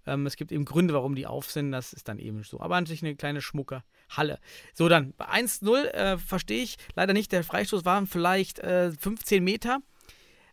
ähm, 0.05 0.25
es 0.25 0.35
gibt 0.35 0.51
eben 0.51 0.65
Gründe, 0.65 0.93
warum 0.93 1.15
die 1.15 1.27
auf 1.27 1.51
sind. 1.51 1.71
Das 1.71 1.93
ist 1.93 2.07
dann 2.07 2.19
eben 2.19 2.43
so. 2.43 2.59
Aber 2.59 2.79
natürlich 2.79 3.03
eine 3.03 3.15
kleine 3.15 3.41
schmucke 3.41 3.83
Halle. 4.09 4.39
So, 4.73 4.89
dann 4.89 5.13
bei 5.17 5.27
1-0 5.29 5.83
äh, 5.85 6.17
verstehe 6.17 6.63
ich 6.63 6.77
leider 6.95 7.13
nicht. 7.13 7.31
Der 7.31 7.43
Freistoß 7.43 7.85
waren 7.85 8.07
vielleicht 8.07 8.59
äh, 8.59 8.91
15 8.91 9.43
Meter 9.43 9.79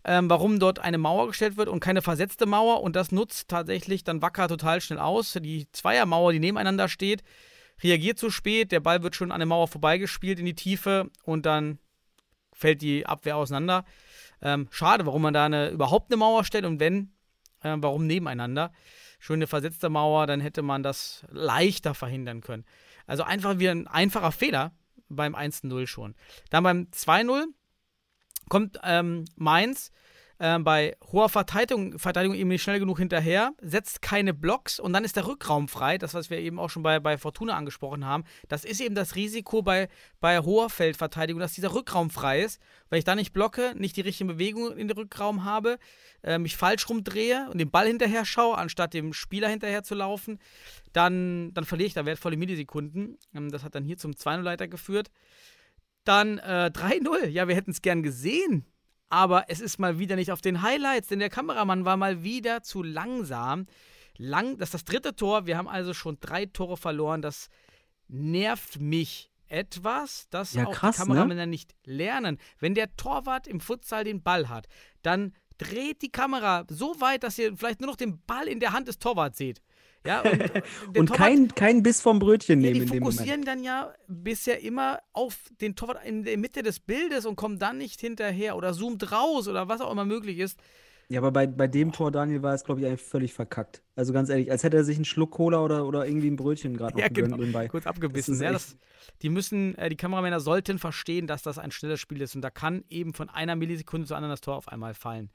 ähm, 0.04 0.30
warum 0.30 0.58
dort 0.58 0.78
eine 0.78 0.96
Mauer 0.96 1.26
gestellt 1.26 1.56
wird 1.58 1.68
und 1.68 1.80
keine 1.80 2.00
versetzte 2.02 2.46
Mauer. 2.46 2.82
Und 2.82 2.96
das 2.96 3.12
nutzt 3.12 3.48
tatsächlich 3.48 4.04
dann 4.04 4.22
Wacker 4.22 4.48
total 4.48 4.80
schnell 4.80 4.98
aus. 4.98 5.32
Die 5.34 5.70
Zweiermauer, 5.72 6.32
die 6.32 6.38
nebeneinander 6.38 6.88
steht, 6.88 7.22
reagiert 7.82 8.18
zu 8.18 8.30
spät. 8.30 8.72
Der 8.72 8.80
Ball 8.80 9.02
wird 9.02 9.16
schon 9.16 9.32
an 9.32 9.40
der 9.40 9.46
Mauer 9.46 9.68
vorbeigespielt 9.68 10.38
in 10.38 10.46
die 10.46 10.54
Tiefe 10.54 11.10
und 11.24 11.46
dann 11.46 11.78
fällt 12.54 12.80
die 12.80 13.06
Abwehr 13.06 13.36
auseinander. 13.36 13.84
Ähm, 14.40 14.68
schade, 14.70 15.04
warum 15.04 15.22
man 15.22 15.34
da 15.34 15.44
eine, 15.44 15.68
überhaupt 15.68 16.10
eine 16.10 16.16
Mauer 16.16 16.44
stellt 16.44 16.64
und 16.64 16.80
wenn, 16.80 17.12
äh, 17.62 17.76
warum 17.76 18.06
nebeneinander. 18.06 18.72
Schöne 19.18 19.46
versetzte 19.46 19.88
Mauer, 19.88 20.26
dann 20.26 20.40
hätte 20.40 20.62
man 20.62 20.82
das 20.82 21.24
leichter 21.30 21.94
verhindern 21.94 22.40
können. 22.40 22.64
Also 23.06 23.22
einfach 23.22 23.58
wie 23.58 23.68
ein 23.68 23.86
einfacher 23.86 24.32
Fehler 24.32 24.72
beim 25.08 25.34
1-0 25.34 25.86
schon. 25.86 26.14
Dann 26.50 26.64
beim 26.64 26.88
2-0 26.92 27.46
kommt 28.48 28.78
ähm, 28.84 29.24
Mainz 29.36 29.90
ähm, 30.40 30.62
bei 30.62 30.96
hoher 31.10 31.28
Verteidigung, 31.28 31.98
Verteidigung 31.98 32.36
eben 32.36 32.48
nicht 32.48 32.62
schnell 32.62 32.78
genug 32.78 32.98
hinterher, 32.98 33.52
setzt 33.60 34.02
keine 34.02 34.32
Blocks 34.32 34.78
und 34.78 34.92
dann 34.92 35.04
ist 35.04 35.16
der 35.16 35.26
Rückraum 35.26 35.66
frei. 35.66 35.98
Das, 35.98 36.14
was 36.14 36.30
wir 36.30 36.38
eben 36.38 36.60
auch 36.60 36.70
schon 36.70 36.84
bei, 36.84 37.00
bei 37.00 37.18
Fortuna 37.18 37.56
angesprochen 37.56 38.04
haben. 38.04 38.24
Das 38.48 38.64
ist 38.64 38.80
eben 38.80 38.94
das 38.94 39.16
Risiko 39.16 39.62
bei, 39.62 39.88
bei 40.20 40.38
hoher 40.38 40.70
Feldverteidigung, 40.70 41.40
dass 41.40 41.54
dieser 41.54 41.74
Rückraum 41.74 42.10
frei 42.10 42.42
ist. 42.42 42.60
Weil 42.88 43.00
ich 43.00 43.04
da 43.04 43.16
nicht 43.16 43.32
blocke, 43.32 43.74
nicht 43.76 43.96
die 43.96 44.00
richtige 44.00 44.32
Bewegung 44.32 44.76
in 44.76 44.88
den 44.88 44.96
Rückraum 44.96 45.44
habe, 45.44 45.78
äh, 46.22 46.38
mich 46.38 46.56
falsch 46.56 46.88
rumdrehe 46.88 47.48
und 47.50 47.58
den 47.58 47.70
Ball 47.70 47.86
hinterher 47.86 48.24
schaue, 48.24 48.56
anstatt 48.56 48.94
dem 48.94 49.12
Spieler 49.12 49.48
hinterher 49.48 49.82
zu 49.82 49.94
laufen, 49.94 50.38
dann, 50.92 51.52
dann 51.54 51.64
verliere 51.64 51.88
ich 51.88 51.94
da 51.94 52.06
wertvolle 52.06 52.36
Millisekunden. 52.36 53.18
Ähm, 53.34 53.50
das 53.50 53.64
hat 53.64 53.74
dann 53.74 53.84
hier 53.84 53.98
zum 53.98 54.12
2-0-Leiter 54.12 54.68
geführt. 54.68 55.10
Dann 56.04 56.38
äh, 56.38 56.70
3-0. 56.72 57.26
Ja, 57.26 57.48
wir 57.48 57.56
hätten 57.56 57.72
es 57.72 57.82
gern 57.82 58.02
gesehen. 58.02 58.64
Aber 59.08 59.46
es 59.48 59.60
ist 59.60 59.78
mal 59.78 59.98
wieder 59.98 60.16
nicht 60.16 60.32
auf 60.32 60.40
den 60.40 60.62
Highlights, 60.62 61.08
denn 61.08 61.18
der 61.18 61.30
Kameramann 61.30 61.84
war 61.84 61.96
mal 61.96 62.22
wieder 62.22 62.62
zu 62.62 62.82
langsam. 62.82 63.66
Lang, 64.16 64.58
das 64.58 64.68
ist 64.68 64.74
das 64.74 64.84
dritte 64.84 65.14
Tor. 65.14 65.46
Wir 65.46 65.56
haben 65.56 65.68
also 65.68 65.94
schon 65.94 66.18
drei 66.20 66.46
Tore 66.46 66.76
verloren. 66.76 67.22
Das 67.22 67.48
nervt 68.08 68.80
mich 68.80 69.30
etwas, 69.46 70.28
dass 70.28 70.52
Ja, 70.52 70.66
auch 70.66 70.72
krass, 70.72 70.96
die 70.96 71.02
ne? 71.02 71.08
Kameramänner 71.08 71.46
nicht 71.46 71.74
lernen. 71.84 72.38
Wenn 72.58 72.74
der 72.74 72.94
Torwart 72.96 73.46
im 73.46 73.60
Futsal 73.60 74.04
den 74.04 74.22
Ball 74.22 74.48
hat, 74.48 74.66
dann 75.02 75.32
dreht 75.56 76.02
die 76.02 76.10
Kamera 76.10 76.64
so 76.68 77.00
weit, 77.00 77.22
dass 77.22 77.38
ihr 77.38 77.56
vielleicht 77.56 77.80
nur 77.80 77.88
noch 77.88 77.96
den 77.96 78.20
Ball 78.26 78.46
in 78.46 78.60
der 78.60 78.72
Hand 78.72 78.88
des 78.88 78.98
Torwarts 78.98 79.38
seht. 79.38 79.60
Ja, 80.08 80.22
und, 80.86 80.98
Und 80.98 81.12
kein, 81.12 81.54
kein 81.54 81.82
Biss 81.82 82.00
vom 82.00 82.18
Brötchen 82.18 82.62
ja, 82.62 82.70
nehmen 82.70 82.74
die 82.74 82.86
in 82.86 82.92
dem 82.92 82.98
Moment. 83.00 83.16
fokussieren 83.16 83.44
dann 83.44 83.62
ja 83.62 83.92
bisher 84.06 84.62
immer 84.62 85.00
auf 85.12 85.36
den 85.60 85.76
Torwart 85.76 86.02
in 86.06 86.24
der 86.24 86.38
Mitte 86.38 86.62
des 86.62 86.80
Bildes 86.80 87.26
und 87.26 87.36
kommen 87.36 87.58
dann 87.58 87.76
nicht 87.76 88.00
hinterher 88.00 88.56
oder 88.56 88.72
zoomt 88.72 89.12
raus 89.12 89.48
oder 89.48 89.68
was 89.68 89.82
auch 89.82 89.92
immer 89.92 90.06
möglich 90.06 90.38
ist. 90.38 90.58
Ja, 91.10 91.20
aber 91.20 91.30
bei, 91.30 91.46
bei 91.46 91.66
dem 91.66 91.92
Tor, 91.92 92.10
Daniel, 92.10 92.42
war 92.42 92.54
es, 92.54 92.64
glaube 92.64 92.80
ich, 92.80 92.86
eigentlich 92.86 93.02
völlig 93.02 93.34
verkackt. 93.34 93.82
Also 93.96 94.14
ganz 94.14 94.30
ehrlich, 94.30 94.50
als 94.50 94.62
hätte 94.62 94.78
er 94.78 94.84
sich 94.84 94.96
einen 94.96 95.06
Schluck 95.06 95.32
Cola 95.32 95.62
oder, 95.62 95.86
oder 95.86 96.06
irgendwie 96.06 96.28
ein 96.30 96.36
Brötchen 96.36 96.76
gerade 96.76 96.94
noch 96.94 97.00
Ja, 97.00 97.08
genau. 97.08 97.36
nebenbei. 97.36 97.68
Kurz 97.68 97.86
abgebissen. 97.86 98.34
Das 98.34 98.40
Ja, 98.42 98.52
das, 98.52 98.76
die 99.22 99.30
müssen, 99.30 99.74
äh, 99.76 99.88
die 99.88 99.96
Kameramänner 99.96 100.40
sollten 100.40 100.78
verstehen, 100.78 101.26
dass 101.26 101.42
das 101.42 101.58
ein 101.58 101.70
schnelles 101.70 102.00
Spiel 102.00 102.20
ist 102.20 102.34
und 102.34 102.42
da 102.42 102.50
kann 102.50 102.84
eben 102.88 103.14
von 103.14 103.30
einer 103.30 103.56
Millisekunde 103.56 104.06
zur 104.06 104.16
anderen 104.16 104.32
das 104.32 104.42
Tor 104.42 104.56
auf 104.56 104.68
einmal 104.68 104.92
fallen. 104.94 105.30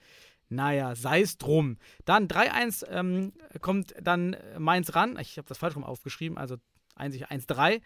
Naja, 0.50 0.96
sei 0.96 1.22
es 1.22 1.38
drum. 1.38 1.78
Dann 2.06 2.28
3-1 2.28 2.88
ähm, 2.90 3.34
kommt 3.62 3.96
dann 4.02 4.36
Mainz 4.58 4.96
ran. 4.96 5.18
Ich 5.20 5.38
habe 5.38 5.48
das 5.48 5.58
falsch 5.58 5.76
rum 5.76 5.84
aufgeschrieben, 5.84 6.38
also 6.38 6.58
1-3. 6.98 7.82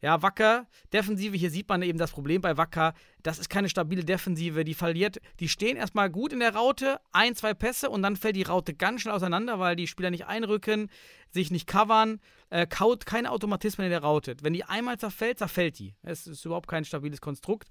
Ja, 0.00 0.22
Wacker, 0.22 0.66
Defensive, 0.92 1.36
hier 1.36 1.50
sieht 1.50 1.68
man 1.68 1.82
eben 1.82 1.98
das 1.98 2.10
Problem 2.10 2.42
bei 2.42 2.56
Wacker. 2.56 2.94
Das 3.22 3.38
ist 3.38 3.48
keine 3.48 3.68
stabile 3.68 4.04
Defensive. 4.04 4.64
Die 4.64 4.74
verliert, 4.74 5.18
die 5.40 5.48
stehen 5.48 5.76
erstmal 5.76 6.10
gut 6.10 6.32
in 6.32 6.40
der 6.40 6.54
Raute, 6.54 7.00
ein, 7.12 7.34
zwei 7.34 7.54
Pässe 7.54 7.88
und 7.88 8.02
dann 8.02 8.16
fällt 8.16 8.36
die 8.36 8.42
Raute 8.42 8.74
ganz 8.74 9.00
schnell 9.00 9.14
auseinander, 9.14 9.58
weil 9.58 9.76
die 9.76 9.86
Spieler 9.86 10.10
nicht 10.10 10.26
einrücken, 10.26 10.90
sich 11.30 11.50
nicht 11.50 11.66
covern, 11.66 12.20
äh, 12.50 12.66
kaut 12.66 13.06
keine 13.06 13.30
Automatismen 13.30 13.86
in 13.86 13.90
der 13.90 14.02
Raute. 14.02 14.36
Wenn 14.42 14.52
die 14.52 14.64
einmal 14.64 14.98
zerfällt, 14.98 15.38
zerfällt 15.38 15.78
die. 15.78 15.94
Es 16.02 16.26
ist 16.26 16.44
überhaupt 16.44 16.68
kein 16.68 16.84
stabiles 16.84 17.20
Konstrukt. 17.20 17.68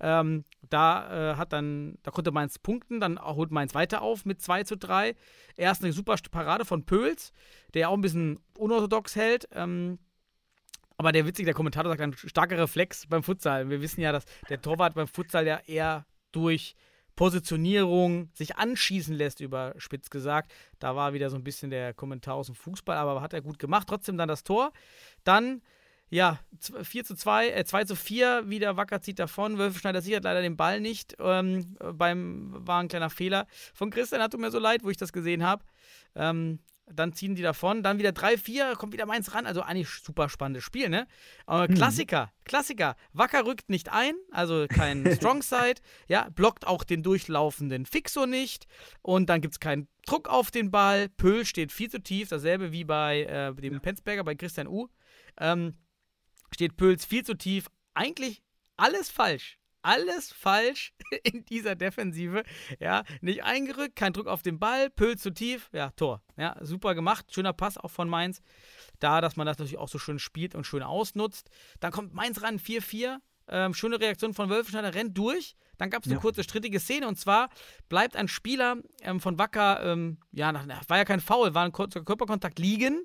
Ähm, 0.00 0.44
da 0.68 1.32
äh, 1.32 1.36
hat 1.36 1.52
dann, 1.52 1.98
da 2.02 2.10
konnte 2.10 2.32
Mainz 2.32 2.58
punkten, 2.58 2.98
dann 2.98 3.20
holt 3.20 3.50
Mainz 3.50 3.74
weiter 3.74 4.02
auf 4.02 4.24
mit 4.24 4.40
2 4.40 4.64
zu 4.64 4.76
3. 4.76 5.14
Erst 5.56 5.84
eine 5.84 5.92
super 5.92 6.16
Parade 6.30 6.64
von 6.64 6.84
Pöls, 6.84 7.32
der 7.74 7.90
auch 7.90 7.94
ein 7.94 8.00
bisschen 8.00 8.40
unorthodox 8.58 9.16
hält. 9.16 9.48
Ähm, 9.52 9.98
aber 10.96 11.12
der 11.12 11.26
witzige, 11.26 11.46
der 11.46 11.54
Kommentator 11.54 11.90
sagt 11.90 12.00
dann 12.00 12.16
starker 12.16 12.58
Reflex 12.58 13.06
beim 13.06 13.22
Futsal. 13.22 13.68
Wir 13.68 13.80
wissen 13.80 14.00
ja, 14.00 14.12
dass 14.12 14.24
der 14.48 14.60
Torwart 14.60 14.94
beim 14.94 15.08
Futsal 15.08 15.46
ja 15.46 15.60
eher 15.66 16.06
durch 16.32 16.76
Positionierung 17.16 18.30
sich 18.32 18.56
anschießen 18.56 19.14
lässt, 19.14 19.40
überspitzt 19.40 20.10
gesagt. 20.10 20.52
Da 20.78 20.96
war 20.96 21.12
wieder 21.12 21.30
so 21.30 21.36
ein 21.36 21.44
bisschen 21.44 21.70
der 21.70 21.94
Kommentar 21.94 22.34
aus 22.34 22.46
dem 22.46 22.54
Fußball, 22.54 22.96
aber 22.96 23.20
hat 23.20 23.32
er 23.32 23.40
gut 23.40 23.58
gemacht. 23.58 23.88
Trotzdem 23.88 24.16
dann 24.16 24.28
das 24.28 24.44
Tor. 24.44 24.72
Dann, 25.22 25.62
ja, 26.10 26.40
4 26.60 27.04
zu 27.04 27.14
2, 27.14 27.50
äh, 27.50 27.64
2 27.64 27.84
zu 27.84 27.96
4, 27.96 28.48
wieder 28.48 28.76
Wacker 28.76 29.00
zieht 29.00 29.18
davon. 29.18 29.58
Wölfenschneider 29.58 30.02
sichert 30.02 30.24
leider 30.24 30.42
den 30.42 30.56
Ball 30.56 30.80
nicht. 30.80 31.16
Ähm, 31.20 31.76
beim, 31.94 32.52
war 32.66 32.80
ein 32.80 32.88
kleiner 32.88 33.10
Fehler 33.10 33.46
von 33.74 33.90
Christian, 33.90 34.22
hat 34.22 34.36
mir 34.36 34.50
so 34.50 34.58
leid, 34.58 34.82
wo 34.82 34.90
ich 34.90 34.96
das 34.96 35.12
gesehen 35.12 35.44
habe. 35.44 35.64
Ähm, 36.16 36.58
dann 36.86 37.12
ziehen 37.12 37.34
die 37.34 37.42
davon, 37.42 37.82
dann 37.82 37.98
wieder 37.98 38.10
3-4, 38.10 38.74
kommt 38.74 38.92
wieder 38.92 39.06
Mainz 39.06 39.34
ran. 39.34 39.46
Also 39.46 39.62
eigentlich 39.62 39.88
super 39.88 40.28
spannendes 40.28 40.64
Spiel, 40.64 40.88
ne? 40.88 41.06
Aber 41.46 41.66
Klassiker, 41.68 42.32
Klassiker. 42.44 42.96
Wacker 43.12 43.46
rückt 43.46 43.70
nicht 43.70 43.90
ein, 43.90 44.14
also 44.30 44.66
kein 44.68 45.06
Strongside, 45.16 45.80
ja, 46.08 46.28
blockt 46.30 46.66
auch 46.66 46.84
den 46.84 47.02
durchlaufenden 47.02 47.86
Fixo 47.86 48.26
nicht. 48.26 48.66
Und 49.02 49.28
dann 49.28 49.40
gibt 49.40 49.54
es 49.54 49.60
keinen 49.60 49.88
Druck 50.06 50.28
auf 50.28 50.50
den 50.50 50.70
Ball. 50.70 51.08
Pöhl 51.08 51.44
steht 51.44 51.72
viel 51.72 51.90
zu 51.90 52.02
tief, 52.02 52.28
dasselbe 52.28 52.72
wie 52.72 52.84
bei 52.84 53.22
äh, 53.22 53.54
dem 53.54 53.80
Penzberger, 53.80 54.24
bei 54.24 54.34
Christian 54.34 54.66
U. 54.66 54.88
Ähm, 55.38 55.74
steht 56.52 56.76
Pöls 56.76 57.04
viel 57.04 57.24
zu 57.24 57.34
tief. 57.34 57.66
Eigentlich 57.94 58.42
alles 58.76 59.10
falsch. 59.10 59.58
Alles 59.84 60.32
falsch 60.32 60.94
in 61.24 61.44
dieser 61.44 61.74
Defensive. 61.76 62.42
Ja, 62.80 63.04
nicht 63.20 63.44
eingerückt, 63.44 63.96
kein 63.96 64.12
Druck 64.12 64.26
auf 64.26 64.42
den 64.42 64.58
Ball, 64.58 64.90
Pöl 64.90 65.16
zu 65.18 65.30
tief, 65.30 65.68
ja, 65.72 65.90
Tor. 65.90 66.22
Ja, 66.36 66.56
super 66.62 66.94
gemacht, 66.94 67.26
schöner 67.32 67.52
Pass 67.52 67.76
auch 67.78 67.90
von 67.90 68.08
Mainz. 68.08 68.40
Da, 68.98 69.20
dass 69.20 69.36
man 69.36 69.46
das 69.46 69.58
natürlich 69.58 69.78
auch 69.78 69.88
so 69.88 69.98
schön 69.98 70.18
spielt 70.18 70.54
und 70.54 70.66
schön 70.66 70.82
ausnutzt. 70.82 71.50
Dann 71.80 71.92
kommt 71.92 72.14
Mainz 72.14 72.42
ran, 72.42 72.58
4-4. 72.58 73.18
Ähm, 73.46 73.74
schöne 73.74 74.00
Reaktion 74.00 74.32
von 74.32 74.48
Wölfenschneider, 74.48 74.94
rennt 74.94 75.18
durch. 75.18 75.54
Dann 75.76 75.90
gab 75.90 76.02
es 76.02 76.06
eine 76.08 76.14
Ja. 76.14 76.20
kurze 76.20 76.42
strittige 76.42 76.80
Szene 76.80 77.06
und 77.06 77.16
zwar 77.18 77.50
bleibt 77.90 78.16
ein 78.16 78.28
Spieler 78.28 78.76
ähm, 79.02 79.20
von 79.20 79.38
Wacker, 79.38 79.82
ähm, 79.84 80.16
ja, 80.32 80.50
nach, 80.50 80.66
war 80.88 80.96
ja 80.96 81.04
kein 81.04 81.20
Foul, 81.20 81.52
war 81.54 81.64
ein 81.64 81.72
kurzer 81.72 82.02
Körperkontakt 82.02 82.58
liegen. 82.58 83.04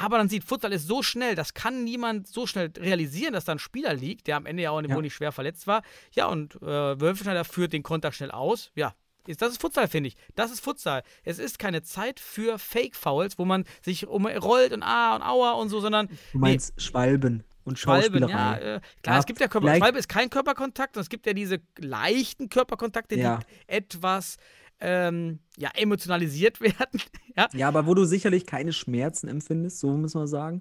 Aber 0.00 0.18
dann 0.18 0.28
sieht 0.28 0.44
Futsal 0.44 0.72
ist 0.72 0.86
so 0.86 1.02
schnell, 1.02 1.34
das 1.34 1.54
kann 1.54 1.84
niemand 1.84 2.26
so 2.28 2.46
schnell 2.46 2.70
realisieren, 2.78 3.32
dass 3.32 3.44
da 3.44 3.52
ein 3.52 3.58
Spieler 3.58 3.94
liegt, 3.94 4.26
der 4.26 4.36
am 4.36 4.46
Ende 4.46 4.62
ja 4.62 4.70
auch 4.70 4.80
Ja. 4.82 4.94
wohl 4.94 5.02
nicht 5.02 5.14
schwer 5.14 5.32
verletzt 5.32 5.66
war. 5.66 5.82
Ja, 6.12 6.26
und 6.26 6.54
äh, 6.62 7.00
Wölfenschneider 7.00 7.44
führt 7.44 7.72
den 7.72 7.82
Kontakt 7.82 8.16
schnell 8.16 8.30
aus. 8.30 8.70
Ja, 8.74 8.94
ist, 9.26 9.42
das 9.42 9.52
ist 9.52 9.60
Futsal, 9.60 9.88
finde 9.88 10.08
ich. 10.08 10.16
Das 10.36 10.50
ist 10.50 10.60
Futsal. 10.60 11.02
Es 11.24 11.38
ist 11.38 11.58
keine 11.58 11.82
Zeit 11.82 12.20
für 12.20 12.58
Fake-Fouls, 12.58 13.38
wo 13.38 13.44
man 13.44 13.64
sich 13.82 14.06
umrollt 14.06 14.72
und 14.72 14.82
ah 14.82 15.16
und 15.16 15.22
aua 15.22 15.52
und 15.52 15.68
so, 15.68 15.80
sondern 15.80 16.08
Du 16.32 16.38
meinst 16.38 16.80
Schwalben 16.80 17.44
und 17.64 17.78
Schwalben, 17.78 18.26
ja, 18.28 18.56
äh, 18.56 18.80
klar, 19.02 19.16
Ja, 19.16 19.18
es 19.18 19.26
gibt 19.26 19.40
ja 19.40 19.48
Körper, 19.48 19.76
Schwalbe 19.76 19.98
ist 19.98 20.08
kein 20.08 20.30
Körperkontakt, 20.30 20.96
und 20.96 21.02
es 21.02 21.10
gibt 21.10 21.26
ja 21.26 21.34
diese 21.34 21.58
leichten 21.76 22.48
Körperkontakte, 22.48 23.18
Ja. 23.18 23.40
die 23.40 23.72
etwas 23.74 24.38
ähm, 24.80 25.38
ja, 25.56 25.70
emotionalisiert 25.74 26.60
werden. 26.60 27.00
ja. 27.36 27.48
Ja, 27.54 27.68
aber 27.68 27.86
wo 27.86 27.94
du 27.94 28.04
sicherlich 28.04 28.46
keine 28.46 28.72
Schmerzen 28.72 29.28
empfindest, 29.28 29.80
so 29.80 29.90
muss 29.96 30.14
man 30.14 30.26
sagen. 30.26 30.60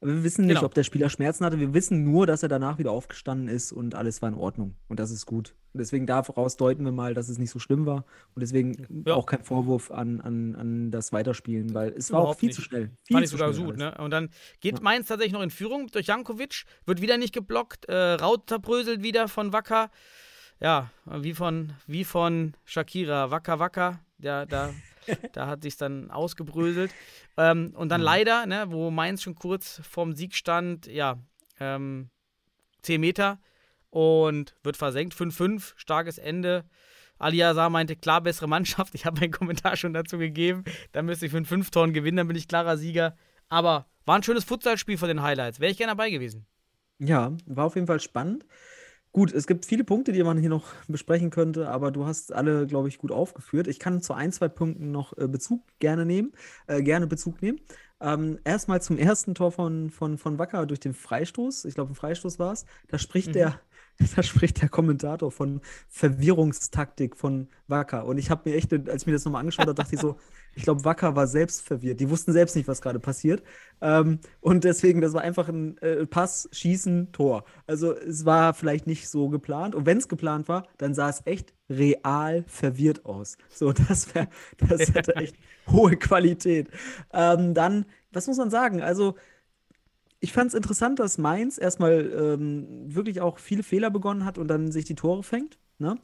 Aber 0.00 0.12
wir 0.16 0.24
wissen 0.24 0.44
nicht, 0.44 0.56
Genau. 0.56 0.66
ob 0.66 0.74
der 0.74 0.82
Spieler 0.82 1.08
Schmerzen 1.08 1.46
hatte. 1.46 1.58
Wir 1.58 1.72
wissen 1.72 2.04
nur, 2.04 2.26
dass 2.26 2.42
er 2.42 2.50
danach 2.50 2.76
wieder 2.78 2.90
aufgestanden 2.90 3.48
ist 3.48 3.72
und 3.72 3.94
alles 3.94 4.20
war 4.20 4.28
in 4.28 4.34
Ordnung. 4.34 4.74
Und 4.88 5.00
das 5.00 5.10
ist 5.10 5.24
gut. 5.24 5.54
Und 5.72 5.78
deswegen 5.78 6.06
daraus 6.06 6.58
deuten 6.58 6.84
wir 6.84 6.92
mal, 6.92 7.14
dass 7.14 7.30
es 7.30 7.38
nicht 7.38 7.50
so 7.50 7.58
schlimm 7.58 7.86
war. 7.86 8.04
Und 8.34 8.42
deswegen 8.42 9.02
Ja. 9.06 9.14
auch 9.14 9.24
kein 9.24 9.42
Vorwurf 9.42 9.90
an, 9.90 10.20
an, 10.20 10.56
an 10.56 10.90
das 10.90 11.12
Weiterspielen, 11.14 11.72
weil 11.72 11.94
es 11.96 12.10
war 12.12 12.18
auch 12.18 12.22
Überhaupt 12.24 12.40
viel 12.40 12.48
nicht. 12.48 12.56
zu 12.56 12.62
schnell. 12.62 12.90
Viel 13.04 13.14
Fand 13.14 13.24
ich 13.24 13.30
sogar 13.30 13.52
gut, 13.54 13.78
ne? 13.78 13.94
Und 13.98 14.10
dann 14.10 14.28
geht 14.60 14.76
Ja. 14.78 14.82
Mainz 14.82 15.08
tatsächlich 15.08 15.32
noch 15.32 15.42
in 15.42 15.50
Führung 15.50 15.86
durch 15.86 16.06
Jankovic, 16.06 16.64
wird 16.84 17.00
wieder 17.00 17.16
nicht 17.16 17.32
geblockt, 17.32 17.86
äh, 17.86 17.94
Raut 18.14 18.48
zerbröselt 18.48 19.02
wieder 19.02 19.26
von 19.26 19.54
Wacker. 19.54 19.90
Ja, 20.60 20.90
wie 21.04 21.34
von, 21.34 21.72
wie 21.86 22.04
von 22.04 22.54
Shakira, 22.64 23.30
Wacker 23.30 23.58
Wacker, 23.58 24.00
der, 24.18 24.46
da, 24.46 24.72
da 25.32 25.46
hat 25.46 25.62
sich 25.62 25.76
dann 25.76 26.10
ausgebröselt. 26.10 26.92
Ähm, 27.36 27.72
und 27.76 27.88
dann 27.88 28.00
leider, 28.00 28.46
ne, 28.46 28.66
wo 28.68 28.90
Mainz 28.90 29.22
schon 29.22 29.34
kurz 29.34 29.80
vorm 29.88 30.14
Sieg 30.14 30.34
stand, 30.34 30.86
ja, 30.86 31.18
ähm, 31.60 32.10
10 32.82 33.00
Meter 33.00 33.38
und 33.90 34.54
wird 34.62 34.76
versenkt. 34.76 35.14
5-5, 35.14 35.72
starkes 35.76 36.18
Ende. 36.18 36.64
Ali 37.18 37.42
Azar 37.42 37.70
meinte, 37.70 37.96
klar, 37.96 38.20
bessere 38.20 38.48
Mannschaft. 38.48 38.94
Ich 38.94 39.06
habe 39.06 39.20
meinen 39.20 39.32
Kommentar 39.32 39.76
schon 39.76 39.94
dazu 39.94 40.18
gegeben. 40.18 40.64
Da 40.92 41.02
müsste 41.02 41.26
ich 41.26 41.32
für 41.32 41.38
einen 41.38 41.46
5-Toren 41.46 41.92
gewinnen, 41.92 42.18
dann 42.18 42.28
bin 42.28 42.36
ich 42.36 42.48
klarer 42.48 42.76
Sieger. 42.76 43.16
Aber 43.48 43.86
war 44.04 44.16
ein 44.16 44.22
schönes 44.22 44.44
Futsalspiel 44.44 44.98
von 44.98 45.08
den 45.08 45.22
Highlights. 45.22 45.60
Wäre 45.60 45.70
ich 45.70 45.78
gerne 45.78 45.92
dabei 45.92 46.10
gewesen. 46.10 46.46
Ja, 46.98 47.32
war 47.46 47.66
auf 47.66 47.74
jeden 47.74 47.86
Fall 47.86 48.00
spannend. 48.00 48.44
Gut, 49.14 49.32
es 49.32 49.46
gibt 49.46 49.64
viele 49.64 49.84
Punkte, 49.84 50.10
die 50.10 50.24
man 50.24 50.38
hier 50.38 50.48
noch 50.48 50.74
besprechen 50.88 51.30
könnte, 51.30 51.68
aber 51.68 51.92
du 51.92 52.04
hast 52.04 52.32
alle, 52.32 52.66
glaube 52.66 52.88
ich, 52.88 52.98
gut 52.98 53.12
aufgeführt. 53.12 53.68
Ich 53.68 53.78
kann 53.78 54.02
zu 54.02 54.12
ein, 54.12 54.32
zwei 54.32 54.48
Punkten 54.48 54.90
noch 54.90 55.16
äh, 55.16 55.28
Bezug 55.28 55.62
gerne 55.78 56.04
nehmen, 56.04 56.32
äh, 56.66 56.82
gerne 56.82 57.06
Bezug 57.06 57.40
nehmen. 57.40 57.60
Ähm, 58.00 58.40
erstmal 58.42 58.82
zum 58.82 58.98
ersten 58.98 59.36
Tor 59.36 59.52
von, 59.52 59.90
von, 59.90 60.18
von 60.18 60.40
Wacker 60.40 60.66
durch 60.66 60.80
den 60.80 60.94
Freistoß. 60.94 61.64
Ich 61.66 61.74
glaube, 61.76 61.92
ein 61.92 61.94
Freistoß 61.94 62.40
war 62.40 62.52
es. 62.52 62.66
Da 62.88 62.98
spricht 62.98 63.28
Mhm. 63.28 63.32
der, 63.34 63.60
da 64.16 64.22
spricht 64.22 64.60
der 64.60 64.68
Kommentator 64.68 65.30
von 65.30 65.60
Verwirrungstaktik 65.88 67.16
von 67.16 67.48
Wacker. 67.68 68.06
Und 68.06 68.18
ich 68.18 68.30
habe 68.30 68.48
mir 68.48 68.56
echt, 68.56 68.72
als 68.72 69.02
ich 69.02 69.06
mir 69.06 69.12
das 69.12 69.24
nochmal 69.24 69.40
angeschaut 69.40 69.66
habe, 69.66 69.74
dachte 69.74 69.94
ich 69.94 70.00
so, 70.00 70.16
ich 70.54 70.62
glaube, 70.62 70.84
Wacker 70.84 71.16
war 71.16 71.26
selbst 71.26 71.62
verwirrt. 71.62 72.00
Die 72.00 72.10
wussten 72.10 72.32
selbst 72.32 72.56
nicht, 72.56 72.68
was 72.68 72.80
gerade 72.80 72.98
passiert. 72.98 73.42
Ähm, 73.80 74.18
und 74.40 74.64
deswegen, 74.64 75.00
das 75.00 75.12
war 75.12 75.22
einfach 75.22 75.48
ein 75.48 75.78
äh, 75.78 76.06
Pass, 76.06 76.48
Schießen, 76.52 77.12
Tor. 77.12 77.44
Also 77.66 77.92
es 77.92 78.24
war 78.24 78.54
vielleicht 78.54 78.86
nicht 78.86 79.08
so 79.08 79.28
geplant. 79.28 79.74
Und 79.74 79.86
wenn 79.86 79.98
es 79.98 80.08
geplant 80.08 80.48
war, 80.48 80.66
dann 80.78 80.94
sah 80.94 81.08
es 81.08 81.22
echt 81.24 81.54
real 81.70 82.44
verwirrt 82.46 83.04
aus. 83.04 83.36
So, 83.48 83.72
das 83.88 84.14
wäre, 84.14 84.28
das 84.58 84.94
hätte 84.94 85.16
echt 85.16 85.36
hohe 85.70 85.96
Qualität. 85.96 86.68
Ähm, 87.12 87.54
dann, 87.54 87.86
was 88.12 88.26
muss 88.26 88.36
man 88.36 88.50
sagen? 88.50 88.80
Also, 88.82 89.16
ich 90.24 90.32
fand 90.32 90.48
es 90.48 90.54
interessant, 90.54 90.98
dass 91.00 91.18
Mainz 91.18 91.58
erstmal 91.58 92.10
ähm, 92.10 92.66
wirklich 92.86 93.20
auch 93.20 93.38
viele 93.38 93.62
Fehler 93.62 93.90
begonnen 93.90 94.24
hat 94.24 94.38
und 94.38 94.48
dann 94.48 94.72
sich 94.72 94.86
die 94.86 94.94
Tore 94.94 95.22
fängt. 95.22 95.58
Ne? 95.76 95.96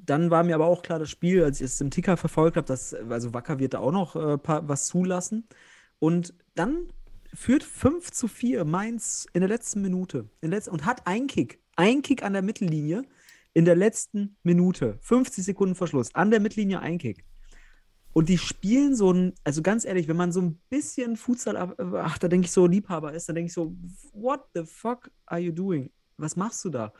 Dann 0.00 0.32
war 0.32 0.42
mir 0.42 0.56
aber 0.56 0.66
auch 0.66 0.82
klar, 0.82 0.98
das 0.98 1.10
Spiel, 1.10 1.44
als 1.44 1.60
ich 1.60 1.66
es 1.66 1.80
im 1.80 1.92
Ticker 1.92 2.16
verfolgt 2.16 2.56
habe, 2.56 2.66
dass 2.66 2.92
also 2.92 3.34
Wacker 3.34 3.60
wird 3.60 3.74
da 3.74 3.78
auch 3.78 3.92
noch 3.92 4.16
äh, 4.16 4.36
was 4.44 4.88
zulassen. 4.88 5.46
Und 6.00 6.34
dann 6.56 6.92
führt 7.32 7.62
5 7.62 8.10
zu 8.10 8.26
4 8.26 8.64
Mainz 8.64 9.28
in 9.32 9.42
der 9.42 9.48
letzten 9.48 9.80
Minute 9.80 10.28
in 10.40 10.50
der 10.50 10.58
letzten, 10.58 10.72
und 10.72 10.84
hat 10.84 11.06
einen 11.06 11.28
Kick. 11.28 11.60
Ein 11.76 12.02
Kick 12.02 12.24
an 12.24 12.32
der 12.32 12.42
Mittellinie 12.42 13.02
in 13.54 13.64
der 13.64 13.76
letzten 13.76 14.36
Minute. 14.42 14.98
50 15.02 15.44
Sekunden 15.44 15.76
Verschluss. 15.76 16.12
An 16.16 16.32
der 16.32 16.40
Mittellinie 16.40 16.80
ein 16.80 16.98
Kick. 16.98 17.24
Und 18.12 18.28
die 18.28 18.38
spielen 18.38 18.94
so 18.94 19.12
ein, 19.12 19.34
also 19.44 19.62
ganz 19.62 19.84
ehrlich, 19.84 20.08
wenn 20.08 20.16
man 20.16 20.32
so 20.32 20.40
ein 20.40 20.60
bisschen 20.70 21.16
Futsal, 21.16 21.56
ach, 21.94 22.18
da 22.18 22.28
denke 22.28 22.46
ich 22.46 22.52
so 22.52 22.66
Liebhaber 22.66 23.12
ist, 23.12 23.28
dann 23.28 23.36
denke 23.36 23.48
ich 23.48 23.52
so, 23.52 23.76
what 24.12 24.40
the 24.54 24.64
fuck 24.64 25.10
are 25.26 25.40
you 25.40 25.52
doing? 25.52 25.90
Was 26.16 26.36
machst 26.36 26.64
du 26.64 26.70
da? 26.70 26.92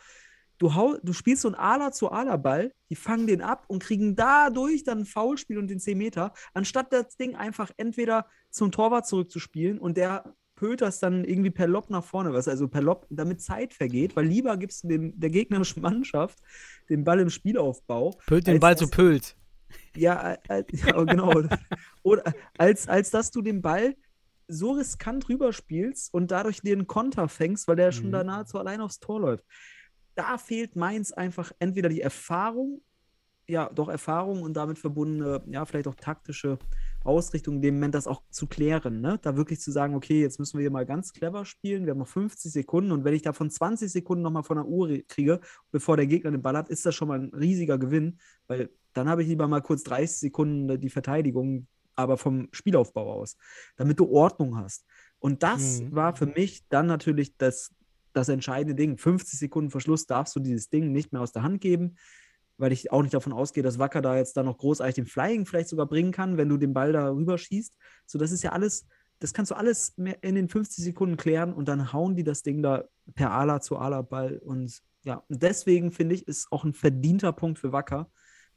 Du, 0.59 0.75
hau, 0.75 0.97
du 1.03 1.13
spielst 1.13 1.43
so 1.43 1.49
ein 1.49 1.55
Ala 1.55 1.93
zu 1.93 2.11
Ala 2.11 2.37
Ball, 2.37 2.73
die 2.91 2.97
fangen 2.97 3.27
den 3.27 3.43
ab 3.43 3.65
und 3.69 3.83
kriegen 3.83 4.17
dadurch 4.17 4.83
dann 4.83 5.01
ein 5.01 5.07
Foulspiel 5.07 5.59
und 5.59 5.69
den 5.69 5.79
10 5.79 5.97
Meter, 5.97 6.33
anstatt 6.53 6.93
das 6.93 7.17
Ding 7.17 7.37
einfach 7.37 7.71
entweder 7.77 8.27
zum 8.51 8.73
Torwart 8.73 9.07
zurückzuspielen 9.07 9.79
und 9.79 9.97
der 9.97 10.35
das 10.77 10.99
dann 10.99 11.25
irgendwie 11.25 11.51
per 11.51 11.69
Lob 11.69 11.89
nach 11.89 12.03
vorne, 12.03 12.33
was 12.33 12.49
also 12.49 12.67
per 12.67 12.83
Lob, 12.83 13.07
damit 13.11 13.41
Zeit 13.41 13.73
vergeht, 13.73 14.17
weil 14.17 14.27
lieber 14.27 14.57
gibst 14.57 14.83
du 14.83 14.89
dem, 14.89 15.19
der 15.19 15.31
gegnerischen 15.31 15.83
Mannschaft 15.83 16.39
den 16.89 17.05
Ball 17.05 17.21
im 17.21 17.31
Spielaufbau. 17.31 18.19
Pölt 18.27 18.49
den 18.49 18.59
Ball 18.59 18.77
zu 18.77 18.89
Pölt. 18.89 19.37
Ja, 19.97 20.35
äh, 20.49 20.65
ja 20.73 21.03
genau. 21.05 21.43
Oder 22.03 22.33
als, 22.57 22.89
als 22.89 23.11
dass 23.11 23.31
du 23.31 23.43
den 23.43 23.63
Ball 23.63 23.97
so 24.49 24.73
riskant 24.73 25.29
rüberspielst 25.29 26.13
und 26.15 26.31
dadurch 26.31 26.65
einen 26.65 26.87
Konter 26.87 27.29
fängst, 27.29 27.69
weil 27.69 27.77
der 27.77 27.93
schon 27.93 28.07
Mhm. 28.07 28.13
da 28.13 28.25
nahezu 28.25 28.59
allein 28.59 28.81
aufs 28.81 28.99
Tor 29.01 29.21
läuft. 29.21 29.45
Da 30.15 30.39
fehlt 30.39 30.75
Mainz 30.75 31.13
einfach 31.13 31.53
entweder 31.59 31.89
die 31.89 32.01
Erfahrung, 32.01 32.83
ja, 33.47 33.69
doch 33.71 33.89
Erfahrung 33.89 34.43
und 34.43 34.55
damit 34.55 34.79
verbundene, 34.79 35.43
ja, 35.47 35.65
vielleicht 35.65 35.87
auch 35.89 35.95
taktische 35.95 36.59
Ausrichtung, 37.05 37.57
in 37.57 37.63
dem 37.63 37.75
Moment 37.77 37.95
das 37.95 38.07
auch 38.07 38.23
zu 38.31 38.47
klären, 38.47 39.01
ne? 39.01 39.19
Da 39.23 39.37
wirklich 39.37 39.61
zu 39.61 39.71
sagen, 39.71 39.95
okay, 39.95 40.21
jetzt 40.21 40.39
müssen 40.39 40.59
wir 40.59 40.63
hier 40.63 40.71
mal 40.71 40.87
ganz 40.87 41.13
clever 41.13 41.45
spielen, 41.45 41.85
wir 41.87 41.93
haben 41.93 41.99
noch 41.99 42.09
50 42.09 42.53
Sekunden 42.53 42.93
und 42.93 43.05
wenn 43.05 43.15
ich 43.15 43.23
davon 43.23 43.51
20 43.51 43.91
Sekunden 43.91 44.23
nochmal 44.23 44.43
von 44.43 44.57
der 44.57 44.67
Uhr 44.67 44.99
kriege, 45.09 45.41
bevor 45.71 45.97
der 45.97 46.07
Gegner 46.07 46.31
den 46.33 46.43
Ball 46.43 46.57
hat, 46.57 46.69
ist 46.69 46.85
das 46.87 46.95
schon 46.95 47.09
mal 47.09 47.19
ein 47.21 47.31
riesiger 47.35 47.79
Gewinn, 47.79 48.19
weil 48.47 48.71
dann 48.95 49.09
habe 49.09 49.23
ich 49.23 49.29
lieber 49.29 49.49
mal 49.49 49.61
kurz 49.63 49.83
30 49.85 50.19
Sekunden 50.19 50.81
die 50.81 50.91
Verteidigung, 50.91 51.69
aber 51.95 52.17
vom 52.17 52.49
Spielaufbau 52.53 53.13
aus, 53.13 53.37
damit 53.77 53.99
du 54.01 54.09
Ordnung 54.11 54.57
hast. 54.57 54.85
Und 55.19 55.43
das 55.43 55.85
Mhm. 55.85 55.91
war 55.91 56.15
für 56.15 56.27
mich 56.27 56.63
dann 56.69 56.87
natürlich 56.87 57.37
das, 57.37 57.75
das 58.13 58.29
entscheidende 58.29 58.75
Ding. 58.75 58.99
50 58.99 59.39
Sekunden 59.39 59.71
Verschluss 59.71 60.07
darfst 60.07 60.35
du 60.37 60.41
dieses 60.41 60.69
Ding 60.71 60.93
nicht 60.93 61.13
mehr 61.13 61.23
aus 61.23 61.33
der 61.33 61.43
Hand 61.43 61.61
geben, 61.61 61.97
weil 62.59 62.73
ich 62.73 62.93
auch 62.93 63.03
nicht 63.03 63.15
davon 63.15 63.33
ausgehe, 63.33 63.63
dass 63.63 63.79
Wacker 63.79 64.03
da 64.03 64.17
jetzt 64.17 64.37
dann 64.37 64.47
noch 64.47 64.59
großartig 64.59 64.97
den 64.97 65.07
Flying 65.07 65.47
vielleicht 65.47 65.69
sogar 65.69 65.87
bringen 65.87 66.13
kann, 66.13 66.37
wenn 66.37 66.49
du 66.49 66.57
den 66.57 66.75
Ball 66.75 66.93
da 66.93 67.09
rüberschießt. 67.11 67.75
So, 68.07 68.19
das 68.19 68.33
ist 68.33 68.43
ja 68.43 68.53
alles, 68.53 68.87
das 69.21 69.33
kannst 69.33 69.53
du 69.53 69.55
alles 69.55 69.95
in 69.97 70.35
den 70.35 70.49
50 70.49 70.85
Sekunden 70.85 71.17
klären 71.17 71.53
und 71.55 71.69
dann 71.69 71.93
hauen 71.93 72.17
die 72.17 72.25
das 72.25 72.43
Ding 72.43 72.63
da 72.63 72.85
per 73.15 73.33
Ala 73.33 73.61
zu 73.61 73.79
Ala 73.79 74.03
Ball. 74.03 74.39
Und 74.39 74.83
ja, 75.05 75.23
und 75.29 75.43
deswegen 75.43 75.93
finde 75.93 76.17
ich, 76.17 76.27
ist 76.27 76.51
auch 76.51 76.65
ein 76.65 76.75
verdienter 76.75 77.33
Punkt 77.33 77.59
für 77.61 77.73
Wacker, 77.73 78.11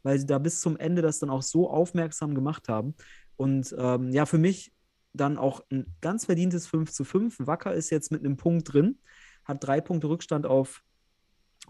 weil 0.04 0.20
sie 0.20 0.26
da 0.26 0.40
bis 0.40 0.62
zum 0.62 0.78
Ende 0.78 1.02
das 1.04 1.20
dann 1.20 1.30
auch 1.30 1.44
so 1.44 1.70
aufmerksam 1.70 2.34
gemacht 2.34 2.70
haben. 2.70 2.96
Und 3.38 3.74
ähm, 3.78 4.12
ja, 4.12 4.26
für 4.26 4.40
mich 4.40 4.74
dann 5.14 5.38
auch 5.38 5.64
ein 5.72 5.94
ganz 6.02 6.26
verdientes 6.26 6.68
5 6.68 6.92
zu 6.92 7.04
5. 7.04 7.46
Wacker 7.46 7.74
ist 7.74 7.90
jetzt 7.90 8.12
mit 8.12 8.26
einem 8.26 8.38
Punkt 8.38 8.74
drin, 8.74 9.00
hat 9.44 9.64
drei 9.64 9.82
Punkte 9.82 10.10
Rückstand 10.10 10.46
auf, 10.46 10.84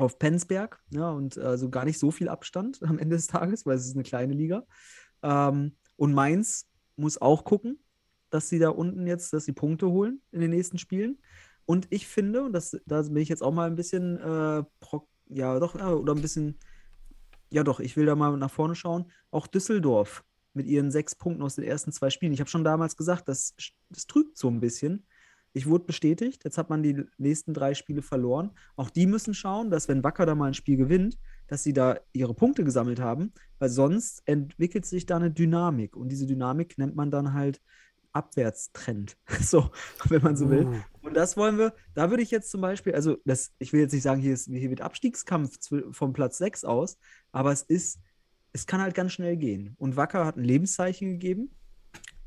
auf 0.01 0.19
Penzberg, 0.19 0.81
ja, 0.89 1.11
und 1.11 1.37
also 1.37 1.69
gar 1.69 1.85
nicht 1.85 1.99
so 1.99 2.11
viel 2.11 2.29
Abstand 2.29 2.81
am 2.83 2.99
Ende 2.99 3.15
des 3.15 3.27
Tages, 3.27 3.65
weil 3.65 3.75
es 3.75 3.85
ist 3.85 3.95
eine 3.95 4.03
kleine 4.03 4.33
Liga. 4.33 4.65
Ähm, 5.23 5.77
und 5.95 6.13
Mainz 6.13 6.67
muss 6.95 7.21
auch 7.21 7.43
gucken, 7.43 7.83
dass 8.29 8.49
sie 8.49 8.59
da 8.59 8.69
unten 8.69 9.07
jetzt, 9.07 9.33
dass 9.33 9.45
sie 9.45 9.53
Punkte 9.53 9.89
holen 9.89 10.21
in 10.31 10.41
den 10.41 10.51
nächsten 10.51 10.77
Spielen. 10.77 11.19
Und 11.65 11.87
ich 11.89 12.07
finde, 12.07 12.43
und 12.43 12.53
das, 12.53 12.77
da 12.85 13.01
bin 13.03 13.17
ich 13.17 13.29
jetzt 13.29 13.43
auch 13.43 13.53
mal 13.53 13.67
ein 13.67 13.75
bisschen, 13.75 14.17
äh, 14.17 14.63
pro, 14.79 15.07
ja, 15.27 15.59
doch, 15.59 15.75
äh, 15.75 15.83
oder 15.83 16.15
ein 16.15 16.21
bisschen, 16.21 16.57
ja, 17.49 17.63
doch, 17.63 17.79
ich 17.79 17.95
will 17.95 18.05
da 18.05 18.15
mal 18.15 18.35
nach 18.37 18.51
vorne 18.51 18.75
schauen. 18.75 19.11
Auch 19.29 19.47
Düsseldorf 19.47 20.23
mit 20.53 20.67
ihren 20.67 20.91
sechs 20.91 21.15
Punkten 21.15 21.43
aus 21.43 21.55
den 21.55 21.63
ersten 21.63 21.91
zwei 21.91 22.09
Spielen. 22.09 22.33
Ich 22.33 22.39
habe 22.39 22.49
schon 22.49 22.63
damals 22.63 22.97
gesagt, 22.97 23.27
das, 23.27 23.55
das 23.89 24.07
trügt 24.07 24.37
so 24.37 24.49
ein 24.49 24.59
bisschen. 24.59 25.05
Ich 25.53 25.67
wurde 25.67 25.85
bestätigt, 25.85 26.43
jetzt 26.43 26.57
hat 26.57 26.69
man 26.69 26.81
die 26.81 27.03
nächsten 27.17 27.53
drei 27.53 27.73
Spiele 27.73 28.01
verloren. 28.01 28.51
Auch 28.75 28.89
die 28.89 29.05
müssen 29.05 29.33
schauen, 29.33 29.69
dass 29.69 29.87
wenn 29.87 30.03
Wacker 30.03 30.25
da 30.25 30.35
mal 30.35 30.47
ein 30.47 30.53
Spiel 30.53 30.77
gewinnt, 30.77 31.17
dass 31.47 31.63
sie 31.63 31.73
da 31.73 31.99
ihre 32.13 32.33
Punkte 32.33 32.63
gesammelt 32.63 32.99
haben, 33.01 33.33
weil 33.59 33.69
sonst 33.69 34.23
entwickelt 34.25 34.85
sich 34.85 35.05
da 35.05 35.17
eine 35.17 35.31
Dynamik. 35.31 35.97
Und 35.97 36.09
diese 36.09 36.25
Dynamik 36.25 36.77
nennt 36.77 36.95
man 36.95 37.11
dann 37.11 37.33
halt 37.33 37.61
Abwärtstrend. 38.13 39.17
So, 39.41 39.69
wenn 40.07 40.21
man 40.21 40.35
so 40.35 40.49
will. 40.49 40.67
Uh. 40.67 40.75
Und 41.01 41.15
das 41.15 41.35
wollen 41.35 41.57
wir, 41.57 41.73
da 41.93 42.09
würde 42.09 42.23
ich 42.23 42.31
jetzt 42.31 42.51
zum 42.51 42.61
Beispiel, 42.61 42.93
also 42.93 43.17
das, 43.25 43.53
ich 43.59 43.73
will 43.73 43.81
jetzt 43.81 43.93
nicht 43.93 44.03
sagen, 44.03 44.21
hier, 44.21 44.33
ist, 44.33 44.45
hier 44.45 44.69
wird 44.69 44.81
Abstiegskampf 44.81 45.57
vom 45.91 46.13
Platz 46.13 46.37
6 46.37 46.63
aus, 46.63 46.97
aber 47.31 47.51
es 47.51 47.63
ist, 47.63 47.99
es 48.53 48.67
kann 48.67 48.81
halt 48.81 48.95
ganz 48.95 49.13
schnell 49.13 49.37
gehen. 49.37 49.75
Und 49.77 49.95
Wacker 49.95 50.25
hat 50.25 50.37
ein 50.37 50.43
Lebenszeichen 50.43 51.09
gegeben. 51.09 51.55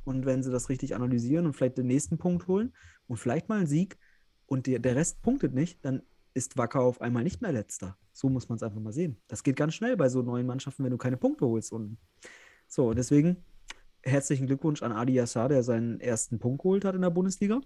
Und 0.04 0.26
wenn 0.26 0.42
sie 0.42 0.50
das 0.50 0.68
richtig 0.68 0.94
analysieren 0.94 1.46
und 1.46 1.54
vielleicht 1.54 1.78
den 1.78 1.86
nächsten 1.86 2.18
Punkt 2.18 2.46
holen 2.46 2.72
und 3.08 3.16
vielleicht 3.16 3.48
mal 3.48 3.58
einen 3.58 3.66
Sieg 3.66 3.98
und 4.46 4.66
der, 4.66 4.78
der 4.78 4.96
Rest 4.96 5.22
punktet 5.22 5.54
nicht, 5.54 5.84
dann 5.84 6.02
ist 6.34 6.58
Wacker 6.58 6.80
auf 6.80 7.00
einmal 7.00 7.22
nicht 7.22 7.40
mehr 7.40 7.52
letzter. 7.52 7.96
So 8.12 8.28
muss 8.28 8.48
man 8.48 8.56
es 8.56 8.62
einfach 8.62 8.80
mal 8.80 8.92
sehen. 8.92 9.16
Das 9.28 9.42
geht 9.42 9.56
ganz 9.56 9.74
schnell 9.74 9.96
bei 9.96 10.08
so 10.08 10.22
neuen 10.22 10.46
Mannschaften, 10.46 10.84
wenn 10.84 10.90
du 10.90 10.98
keine 10.98 11.16
Punkte 11.16 11.46
holst. 11.46 11.72
Und 11.72 11.96
so, 12.68 12.92
deswegen 12.92 13.38
herzlichen 14.02 14.46
Glückwunsch 14.46 14.82
an 14.82 14.92
Adi 14.92 15.14
Yassar, 15.14 15.48
der 15.48 15.62
seinen 15.62 16.00
ersten 16.00 16.38
Punkt 16.38 16.62
geholt 16.62 16.84
hat 16.84 16.94
in 16.94 17.02
der 17.02 17.10
Bundesliga 17.10 17.60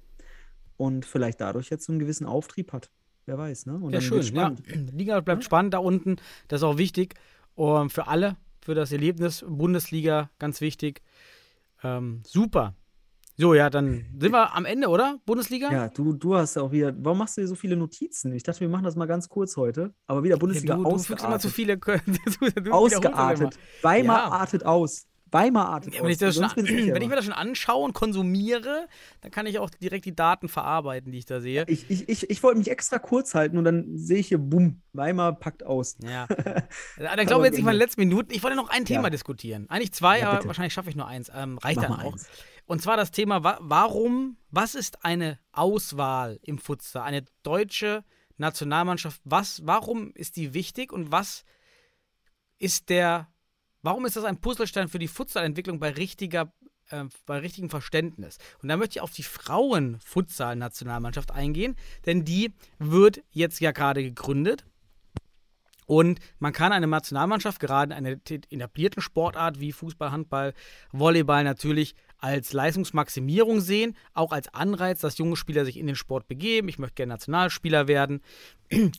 und 0.77 1.05
vielleicht 1.05 1.41
dadurch 1.41 1.71
jetzt 1.71 1.85
so 1.85 1.93
einen 1.93 1.99
gewissen 1.99 2.27
Auftrieb 2.27 2.73
hat. 2.73 2.91
Wer 3.27 3.37
weiß, 3.37 3.67
ne? 3.67 3.75
Und 3.75 3.93
Ja, 3.93 4.01
schön. 4.01 4.23
Ja. 4.23 4.51
Die 4.51 4.97
Liga 4.97 5.21
bleibt 5.21 5.45
spannend 5.45 5.75
da 5.75 5.79
unten. 5.79 6.17
Das 6.47 6.61
ist 6.61 6.65
auch 6.65 6.79
wichtig 6.79 7.15
ähm, 7.59 7.91
für 7.91 8.07
alle. 8.07 8.37
für 8.63 8.75
das 8.75 8.93
Erlebnis 8.93 9.45
Bundesliga, 9.47 10.31
ganz 10.39 10.61
wichtig. 10.61 11.03
Ähm, 11.83 12.23
super. 12.27 12.75
So, 13.41 13.55
ja, 13.55 13.71
dann 13.71 14.05
sind 14.19 14.33
wir 14.33 14.53
am 14.53 14.65
Ende, 14.65 14.89
oder? 14.89 15.21
Bundesliga? 15.25 15.71
Ja, 15.71 15.89
du, 15.89 16.13
du 16.13 16.35
hast 16.35 16.57
ja 16.57 16.63
auch 16.63 16.73
wieder. 16.73 16.93
Warum 16.99 17.19
machst 17.19 17.37
du 17.37 17.41
dir 17.41 17.47
so 17.47 17.55
viele 17.55 17.77
Notizen? 17.77 18.33
Ich 18.33 18.43
dachte, 18.43 18.59
wir 18.61 18.69
machen 18.69 18.83
das 18.83 18.97
mal 18.97 19.07
ganz 19.07 19.29
kurz 19.29 19.57
heute. 19.57 19.95
Aber 20.09 20.25
wieder 20.25 20.37
Bundesliga 20.39 20.75
du, 20.75 20.83
du 20.83 20.99
fügst 20.99 21.25
immer 21.25 21.39
zu 21.39 21.47
ausgeartet. 21.47 21.53
viele. 21.53 21.79
Du, 22.57 22.63
du 22.63 22.71
Ausgeartet. 22.73 23.57
Weimar 23.83 24.19
Ja. 24.19 24.31
artet 24.33 24.67
aus. 24.67 25.07
Weimar 25.31 25.69
artet 25.69 25.95
Ja, 25.95 26.03
wenn, 26.03 26.11
ich 26.11 26.19
schon, 26.19 26.51
wenn 26.57 27.03
ich 27.03 27.09
mir 27.09 27.17
das 27.17 27.25
schon 27.25 27.35
anschaue 27.35 27.85
und 27.85 27.93
konsumiere, 27.93 28.89
dann 29.21 29.31
kann 29.31 29.47
ich 29.47 29.59
auch 29.59 29.71
direkt 29.71 30.05
die 30.05 30.15
Daten 30.15 30.49
verarbeiten, 30.49 31.13
die 31.13 31.19
ich 31.19 31.27
da 31.27 31.41
sehe. 31.41 31.65
ich, 31.69 31.91
ich, 31.91 32.09
ich, 32.09 32.31
ich 32.31 32.43
wollte 32.43 32.59
mich 32.59 32.71
extra 32.71 32.99
kurz 32.99 33.35
halten 33.35 33.59
und 33.59 33.65
dann 33.65 33.97
sehe 33.97 34.19
ich 34.19 34.29
hier, 34.29 34.39
bumm, 34.39 34.83
Weimar 34.93 35.39
packt 35.39 35.65
aus. 35.65 35.97
Ja. 36.03 36.27
Dann 36.97 37.27
glaube 37.27 37.43
ich 37.45 37.51
jetzt 37.51 37.57
nicht 37.57 37.65
mal 37.65 37.71
in 37.73 37.77
den 37.77 37.79
letzten 37.79 38.01
Minuten. 38.01 38.33
Ich 38.33 38.43
wollte 38.43 38.57
noch 38.57 38.69
ein 38.71 38.85
Thema 38.85 39.05
Ja. 39.05 39.11
diskutieren. 39.11 39.67
Eigentlich 39.69 39.93
zwei, 39.93 40.21
Ja, 40.21 40.31
aber 40.33 40.47
wahrscheinlich 40.47 40.73
schaffe 40.75 40.91
ich 40.91 40.97
nur 40.97 41.07
eins. 41.07 41.31
Ähm, 41.35 41.59
reicht 41.59 41.77
Mach 41.81 41.89
dann 41.89 42.01
auch. 42.01 42.13
eins. 42.13 42.27
Und 42.67 42.83
zwar 42.83 42.97
das 42.97 43.11
Thema, 43.11 43.45
wa 43.45 43.59
warum, 43.61 44.37
was 44.51 44.75
ist 44.75 45.05
eine 45.05 45.39
Auswahl 45.53 46.39
im 46.43 46.59
Futsal? 46.59 47.03
Eine 47.03 47.25
deutsche 47.43 48.05
Nationalmannschaft, 48.37 49.21
was, 49.25 49.67
warum 49.67 50.13
ist 50.15 50.37
die 50.37 50.55
wichtig 50.55 50.93
und 50.93 51.11
was 51.13 51.45
ist 52.59 52.89
der, 52.89 53.29
warum 53.89 54.05
ist 54.05 54.17
das 54.17 54.25
ein 54.25 54.39
Puzzlestein 54.39 54.89
für 54.89 54.99
die 54.99 55.09
Futsalentwicklung 55.09 55.81
bei 55.81 55.89
richtiger, 55.89 56.53
äh, 56.91 57.05
bei 57.25 57.39
richtigem 57.39 57.71
Verständnis? 57.71 58.37
Und 58.61 58.69
da 58.69 58.77
möchte 58.77 58.99
ich 58.99 59.01
auf 59.01 59.13
die 59.13 59.23
Frauen-Futsal-Nationalmannschaft 59.23 61.31
eingehen, 61.31 61.75
denn 62.05 62.23
die 62.23 62.53
wird 62.79 63.23
jetzt 63.31 63.61
ja 63.61 63.73
gerade 63.73 64.03
gegründet. 64.03 64.67
Und 65.87 66.21
man 66.39 66.53
kann 66.53 66.73
eine 66.73 66.87
Nationalmannschaft, 66.87 67.61
gerade 67.61 67.95
in 67.95 68.07
einer 68.07 68.19
etablierten 68.29 69.01
Sportart 69.01 69.59
wie 69.59 69.73
Fußball, 69.73 70.11
Handball, 70.11 70.53
Volleyball 70.93 71.45
natürlich 71.45 71.95
als 72.19 72.53
Leistungsmaximierung 72.53 73.63
sehen, 73.63 73.97
auch 74.13 74.33
als 74.33 74.53
Anreiz, 74.53 75.01
dass 75.01 75.17
junge 75.17 75.37
Spieler 75.37 75.65
sich 75.65 75.79
in 75.79 75.87
den 75.87 75.97
Sport 75.97 76.29
begeben. 76.29 76.69
Ich 76.69 76.79
möchte 76.79 76.97
gerne 76.97 77.15
Nationalspieler 77.15 77.89
werden, 77.89 78.21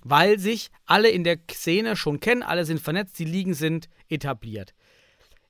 weil 0.03 0.39
sich 0.39 0.71
alle 0.87 1.09
in 1.09 1.23
der 1.23 1.37
Szene 1.51 1.95
schon 1.95 2.19
kennen, 2.19 2.41
alle 2.41 2.65
sind 2.65 2.79
vernetzt, 2.79 3.19
die 3.19 3.25
Ligen 3.25 3.53
sind 3.53 3.87
etabliert. 4.07 4.73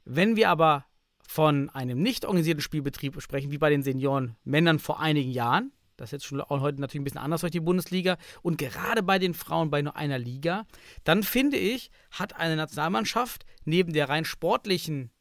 Wenn 0.06 0.36
wir 0.36 0.50
aber 0.50 0.86
von 1.28 1.70
einem 1.70 2.02
nicht 2.02 2.26
organisierten 2.26 2.62
Spielbetrieb 2.62 3.22
sprechen, 3.22 3.52
wie 3.52 3.58
bei 3.58 3.70
den 3.70 3.84
Senioren 3.84 4.36
Männern 4.44 4.80
vor 4.80 5.00
einigen 5.00 5.32
Jahren, 5.32 5.72
das 5.96 6.08
ist 6.08 6.12
jetzt 6.12 6.26
schon 6.26 6.42
heute 6.50 6.82
natürlich 6.82 7.02
ein 7.02 7.04
bisschen 7.04 7.20
anders 7.20 7.42
durch 7.42 7.52
die 7.52 7.60
Bundesliga 7.60 8.18
und 8.42 8.58
gerade 8.58 9.04
bei 9.04 9.20
den 9.20 9.34
Frauen 9.34 9.70
bei 9.70 9.82
nur 9.82 9.96
einer 9.96 10.18
Liga, 10.18 10.66
dann 11.04 11.24
finde 11.24 11.58
ich, 11.58 11.92
hat 12.12 12.36
eine 12.36 12.56
Nationalmannschaft 12.56 13.46
neben 13.66 13.94
der 13.94 14.10
rein 14.10 14.26
sportlichen 14.26 15.12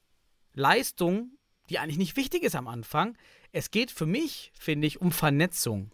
Leistung, 0.55 1.33
die 1.69 1.79
eigentlich 1.79 1.99
nicht 1.99 2.17
wichtig 2.17 2.43
ist 2.43 2.55
am 2.55 2.69
Anfang, 2.69 3.19
es 3.53 3.71
geht 3.71 3.91
für 3.91 4.07
mich, 4.07 4.53
finde 4.59 4.87
ich, 4.87 5.01
um 5.01 5.13
Vernetzung. 5.13 5.91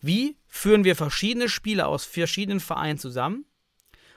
Wie 0.00 0.36
führen 0.46 0.84
wir 0.84 0.96
verschiedene 0.96 1.48
Spieler 1.48 1.88
aus 1.88 2.04
verschiedenen 2.04 2.60
Vereinen 2.60 2.98
zusammen? 2.98 3.46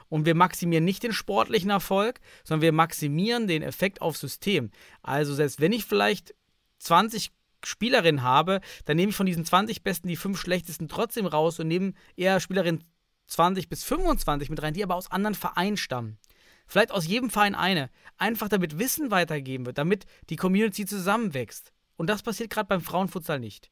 Und 0.09 0.25
wir 0.25 0.35
maximieren 0.35 0.83
nicht 0.83 1.03
den 1.03 1.13
sportlichen 1.13 1.69
Erfolg, 1.69 2.19
sondern 2.43 2.63
wir 2.63 2.71
maximieren 2.73 3.47
den 3.47 3.61
Effekt 3.61 4.01
aufs 4.01 4.19
System. 4.19 4.71
Also 5.03 5.33
selbst 5.33 5.61
wenn 5.61 5.71
ich 5.71 5.85
vielleicht 5.85 6.33
20 6.79 7.31
Spielerinnen 7.63 8.23
habe, 8.23 8.61
dann 8.85 8.97
nehme 8.97 9.11
ich 9.11 9.15
von 9.15 9.25
diesen 9.25 9.45
20 9.45 9.83
Besten 9.83 10.07
die 10.07 10.15
fünf 10.15 10.39
schlechtesten 10.39 10.87
trotzdem 10.87 11.25
raus 11.25 11.59
und 11.59 11.67
nehme 11.67 11.93
eher 12.15 12.39
Spielerinnen 12.39 12.83
20 13.27 13.69
bis 13.69 13.83
25 13.83 14.49
mit 14.49 14.61
rein, 14.61 14.73
die 14.73 14.83
aber 14.83 14.95
aus 14.95 15.11
anderen 15.11 15.35
Vereinen 15.35 15.77
stammen. 15.77 16.17
Vielleicht 16.65 16.91
aus 16.91 17.07
jedem 17.07 17.29
Verein 17.29 17.55
eine. 17.55 17.89
Einfach 18.17 18.47
damit 18.47 18.79
Wissen 18.79 19.11
weitergeben 19.11 19.65
wird, 19.65 19.77
damit 19.77 20.05
die 20.29 20.35
Community 20.35 20.85
zusammenwächst. 20.85 21.73
Und 21.97 22.09
das 22.09 22.23
passiert 22.23 22.49
gerade 22.49 22.67
beim 22.67 22.81
Frauenfutsal 22.81 23.39
nicht. 23.39 23.71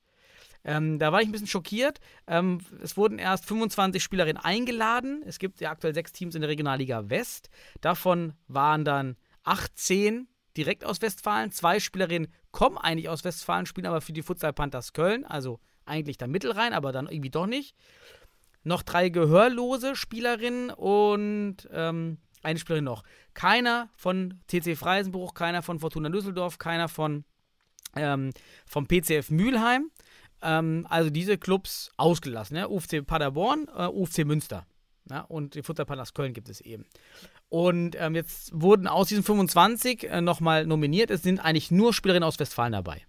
Ähm, 0.67 0.99
da 0.99 1.13
war 1.13 1.21
ich 1.21 1.29
ein 1.29 1.31
bisschen 1.31 1.47
schockiert. 1.47 1.99
Ähm, 2.27 2.59
es 2.83 2.97
wurden 2.97 3.19
erst 3.19 3.45
25 3.45 4.03
Spielerinnen 4.03 4.43
eingeladen. 4.43 5.23
Es 5.25 5.39
gibt 5.39 5.61
ja 5.61 5.71
aktuell 5.71 5.93
sechs 5.93 6.11
Teams 6.11 6.35
in 6.35 6.41
der 6.41 6.49
Regionalliga 6.49 7.09
West. 7.09 7.49
Davon 7.79 8.33
waren 8.49 8.83
dann 8.83 9.15
18 9.43 10.27
direkt 10.57 10.83
aus 10.83 11.01
Westfalen. 11.01 11.51
Zwei 11.51 11.79
Spielerinnen 11.79 12.27
kommen 12.51 12.77
eigentlich 12.77 13.07
aus 13.07 13.23
Westfalen, 13.23 13.65
spielen 13.65 13.87
aber 13.87 14.01
für 14.01 14.11
die 14.11 14.21
Futsal 14.21 14.51
Panthers 14.51 14.91
Köln. 14.91 15.23
Also 15.23 15.61
eigentlich 15.85 16.17
da 16.17 16.27
Mittelrhein, 16.27 16.73
aber 16.73 16.91
dann 16.91 17.07
irgendwie 17.07 17.29
doch 17.29 17.47
nicht. 17.47 17.73
Noch 18.63 18.83
drei 18.83 19.07
gehörlose 19.07 19.95
Spielerinnen 19.95 20.71
und 20.71 21.69
ähm, 21.71 22.17
eine 22.43 22.59
Spielerin 22.59 22.83
noch. 22.83 23.03
Keiner 23.33 23.89
von 23.95 24.41
TC 24.47 24.75
Freisenbruch, 24.75 25.33
keiner 25.33 25.63
von 25.63 25.79
Fortuna 25.79 26.09
Düsseldorf, 26.09 26.57
keiner 26.57 26.89
von 26.89 27.23
ähm, 27.95 28.31
vom 28.65 28.85
PCF 28.85 29.29
Mülheim. 29.29 29.89
Ähm, 30.47 30.87
also 30.89 31.09
diese 31.09 31.37
Clubs 31.37 31.91
ausgelassen. 31.97 32.55
Ja? 32.55 32.67
UFC 32.67 33.05
Paderborn, 33.05 33.67
äh, 33.75 33.87
UFC 33.87 34.19
Münster. 34.19 34.65
Ja? 35.09 35.21
Und 35.21 35.55
die 35.55 35.63
Futsal 35.63 35.85
Panthers 35.85 36.13
Köln 36.13 36.33
gibt 36.33 36.47
es 36.47 36.61
eben. 36.61 36.85
Und 37.49 37.97
ähm, 37.99 38.15
jetzt 38.15 38.51
wurden 38.53 38.87
aus 38.87 39.09
diesen 39.09 39.23
25 39.23 40.09
äh, 40.09 40.21
nochmal 40.21 40.65
nominiert. 40.65 41.11
Es 41.11 41.21
sind 41.21 41.39
eigentlich 41.39 41.69
nur 41.69 41.93
Spielerinnen 41.93 42.27
aus 42.27 42.39
Westfalen 42.39 42.71
dabei. 42.71 43.05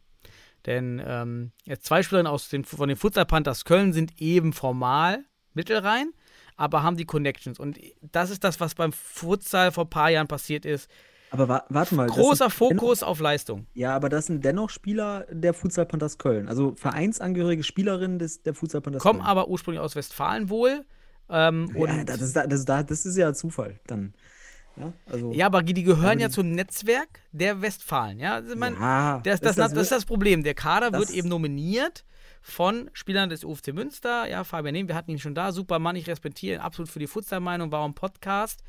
Denn 0.67 1.01
ähm, 1.05 1.53
jetzt 1.65 1.87
zwei 1.87 2.03
Spielerinnen 2.03 2.31
aus 2.31 2.49
den, 2.49 2.65
von 2.65 2.89
den 2.89 2.97
Futsal 2.97 3.25
Panthers 3.25 3.65
Köln 3.65 3.93
sind 3.93 4.21
eben 4.21 4.53
formal 4.53 5.25
Mittelrhein, 5.55 6.13
aber 6.57 6.83
haben 6.83 6.97
die 6.97 7.05
Connections. 7.05 7.61
Und 7.61 7.79
das 8.01 8.31
ist 8.31 8.43
das, 8.43 8.59
was 8.59 8.75
beim 8.75 8.93
Futsal 8.93 9.71
vor 9.71 9.85
ein 9.85 9.91
paar 9.91 10.11
Jahren 10.11 10.29
passiert 10.29 10.65
ist. 10.65 10.91
Aber 11.31 11.49
wa 11.49 11.65
warte 11.69 11.95
mal. 11.95 12.07
das 12.07 12.17
Großer 12.17 12.45
dennoch- 12.47 12.53
Fokus 12.81 13.03
auf 13.03 13.21
Leistung. 13.21 13.67
Ja, 13.75 13.95
aber 13.95 14.09
das 14.09 14.27
sind 14.27 14.45
dennoch 14.45 14.71
Spieler 14.71 15.27
der 15.31 15.53
Futsal 15.55 15.85
Panthers 15.87 16.17
Köln. 16.19 16.49
Also 16.49 16.75
vereinsangehörige 16.77 17.63
Spielerinnen 17.63 18.19
des, 18.19 18.43
der 18.43 18.55
Futsal 18.55 18.81
Panthers 18.81 19.03
Kommen 19.03 19.21
Köln. 19.21 19.29
aber 19.29 19.49
ursprünglich 19.49 19.81
aus 19.81 19.95
Westfalen 19.97 20.49
wohl. 20.49 20.85
Ähm, 21.31 21.71
ja, 21.77 22.05
das, 22.05 22.23
ist, 22.23 22.35
das, 22.37 22.47
ist, 22.53 22.69
das 22.69 22.91
ist 23.07 23.17
ja 23.17 23.35
Zufall 23.35 23.79
dann. 23.87 24.15
Ja, 24.77 24.93
also, 25.07 25.33
Ja, 25.33 25.47
aber 25.47 25.63
die, 25.63 25.83
gehören 25.83 26.07
Also 26.11 26.21
ja 26.21 26.31
zum 26.31 26.53
Netzwerk 26.53 27.21
der 27.33 27.61
Westfalen. 27.61 28.19
Ja, 28.21 28.35
also 28.37 28.57
man, 28.57 28.75
Ja, 28.75 29.21
das, 29.25 29.41
das, 29.41 29.57
das, 29.57 29.73
ist 29.73 29.79
ist 29.79 29.93
das 29.93 30.05
Problem. 30.07 30.43
Der 30.45 30.55
Kader 30.55 30.91
das- 30.91 31.01
wird 31.01 31.11
eben 31.11 31.29
nominiert 31.29 32.05
von 32.41 32.89
Spielern 32.95 33.29
des 33.29 33.45
UFC 33.45 33.75
Münster. 33.75 34.27
Ja, 34.29 34.45
Fabian 34.45 34.73
Nehm, 34.73 34.89
wir 34.89 34.95
hatten 34.95 35.11
ihn 35.11 35.19
schon 35.19 35.35
da. 35.35 35.53
Super 35.53 35.79
Mann, 35.81 35.97
ich 35.97 36.07
respektiere 36.07 36.55
ihn 36.55 36.61
absolut 36.61 36.89
für 36.89 37.01
die 37.01 37.09
Futsal-Meinung, 37.09 37.71
war 37.73 37.85
im 37.85 37.93
Podcast. 37.95 38.63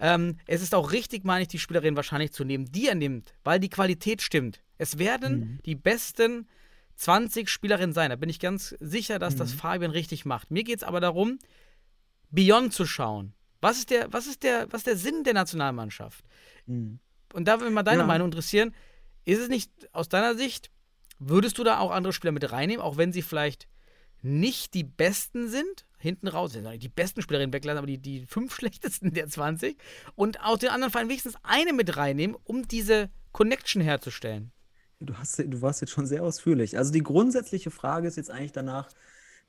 Ähm, 0.00 0.38
es 0.46 0.62
ist 0.62 0.74
auch 0.74 0.92
richtig, 0.92 1.24
meine 1.24 1.42
ich, 1.42 1.48
die 1.48 1.58
Spielerin 1.58 1.94
wahrscheinlich 1.96 2.32
zu 2.32 2.42
nehmen, 2.44 2.64
die 2.72 2.88
er 2.88 2.94
nimmt, 2.94 3.34
weil 3.44 3.60
die 3.60 3.68
Qualität 3.68 4.22
stimmt. 4.22 4.62
Es 4.78 4.98
werden 4.98 5.38
Mhm. 5.40 5.58
die 5.66 5.74
besten 5.74 6.48
20 6.96 7.48
Spielerinnen 7.48 7.92
sein. 7.92 8.10
Da 8.10 8.16
bin 8.16 8.28
ich 8.30 8.40
ganz 8.40 8.74
sicher, 8.80 9.18
dass 9.18 9.36
das 9.36 9.52
Mhm. 9.54 9.58
Fabian 9.58 9.90
richtig 9.90 10.24
macht. 10.24 10.50
Mir 10.50 10.64
geht 10.64 10.78
es 10.78 10.82
aber 10.82 11.00
darum, 11.00 11.38
Beyond 12.30 12.72
zu 12.72 12.86
schauen. 12.86 13.34
Was 13.60 13.78
ist 13.78 13.90
der, 13.90 14.12
was 14.12 14.26
ist 14.26 14.42
der, 14.42 14.72
was 14.72 14.80
ist 14.80 14.86
der 14.86 14.96
Sinn 14.96 15.24
der 15.24 15.34
Nationalmannschaft? 15.34 16.24
Mhm. 16.66 16.98
Und 17.32 17.44
da 17.46 17.54
würde 17.54 17.66
mich 17.66 17.74
mal 17.74 17.82
deine 17.82 18.00
Ja. 18.02 18.06
Meinung 18.06 18.28
interessieren. 18.28 18.74
Ist 19.24 19.38
es 19.40 19.48
nicht 19.48 19.70
aus 19.92 20.08
deiner 20.08 20.34
Sicht, 20.34 20.70
würdest 21.18 21.58
du 21.58 21.64
da 21.64 21.78
auch 21.78 21.90
andere 21.90 22.12
Spieler 22.12 22.32
mit 22.32 22.50
reinnehmen, 22.52 22.82
auch 22.82 22.96
wenn 22.96 23.12
sie 23.12 23.22
vielleicht 23.22 23.68
nicht 24.22 24.72
die 24.74 24.84
besten 24.84 25.48
sind? 25.48 25.84
Hinten 26.00 26.28
raus 26.28 26.52
die 26.52 26.88
besten 26.88 27.22
Spielerinnen 27.22 27.52
weglassen, 27.52 27.78
aber 27.78 27.86
die, 27.86 27.98
die 27.98 28.26
fünf 28.26 28.54
schlechtesten 28.56 29.12
der 29.12 29.28
20. 29.28 29.76
Und 30.16 30.42
aus 30.42 30.58
den 30.58 30.70
anderen 30.70 30.90
Vereinen 30.90 31.10
wenigstens 31.10 31.36
eine 31.42 31.72
mit 31.72 31.96
reinnehmen, 31.96 32.36
um 32.44 32.66
diese 32.66 33.10
Connection 33.32 33.82
herzustellen. 33.82 34.50
Du, 34.98 35.14
hast, 35.14 35.38
du 35.38 35.62
warst 35.62 35.80
jetzt 35.80 35.90
schon 35.90 36.06
sehr 36.06 36.22
ausführlich. 36.22 36.76
Also 36.76 36.92
die 36.92 37.02
grundsätzliche 37.02 37.70
Frage 37.70 38.08
ist 38.08 38.16
jetzt 38.16 38.30
eigentlich 38.30 38.52
danach, 38.52 38.90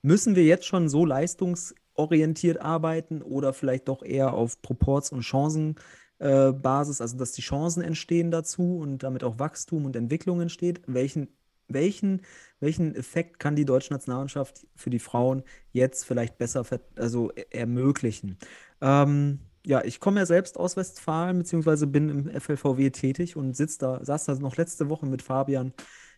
müssen 0.02 0.36
wir 0.36 0.44
jetzt 0.44 0.65
schon 0.65 0.90
so 0.90 1.06
leistungsorientiert 1.06 2.61
arbeiten 2.61 3.22
oder 3.22 3.53
vielleicht 3.53 3.88
doch 3.88 4.03
eher 4.03 4.34
auf 4.34 4.61
Proports- 4.61 5.11
und 5.11 5.23
Chancenbasis, 5.23 6.99
äh, 6.99 7.03
also 7.03 7.18
dass 7.18 7.34
die 7.34 7.41
Chancen 7.41 7.84
entstehen 7.84 8.32
dazu 8.32 8.78
und 8.78 9.03
damit 9.03 9.23
auch 9.23 9.40
Wachstum 9.40 9.86
und 9.86 9.95
Entwicklung 9.95 10.41
entsteht? 10.41 10.82
Welchen, 10.88 11.28
welchen, 11.73 12.22
welchen 12.60 12.95
Effekt 12.95 13.39
kann 13.39 13.56
die 13.56 13.65
deutsche 13.65 13.93
Nationalmannschaft 13.93 14.68
für 14.76 14.89
die 14.89 14.99
Frauen 14.99 15.43
jetzt 15.72 16.06
vielleicht 16.06 16.38
besser 16.38 16.65
also 16.95 17.31
e- 17.31 17.45
ermöglichen? 17.52 18.38
Ähm, 18.81 19.39
ja, 19.65 19.84
ich 19.84 19.99
komme 19.99 20.19
ja 20.19 20.26
selbst 20.26 20.57
aus 20.57 20.76
Westfalen, 20.77 21.38
beziehungsweise 21.39 21.88
bin 21.88 22.10
im 22.10 22.41
FLVW 22.41 22.89
tätig 22.89 23.35
und 23.35 23.56
sitz 23.56 23.77
da, 23.77 24.03
saß 24.03 24.26
da 24.26 24.35
noch 24.35 24.57
letzte 24.57 24.89
Woche 24.89 25.06
mit 25.06 25.22
Fabian 25.22 25.73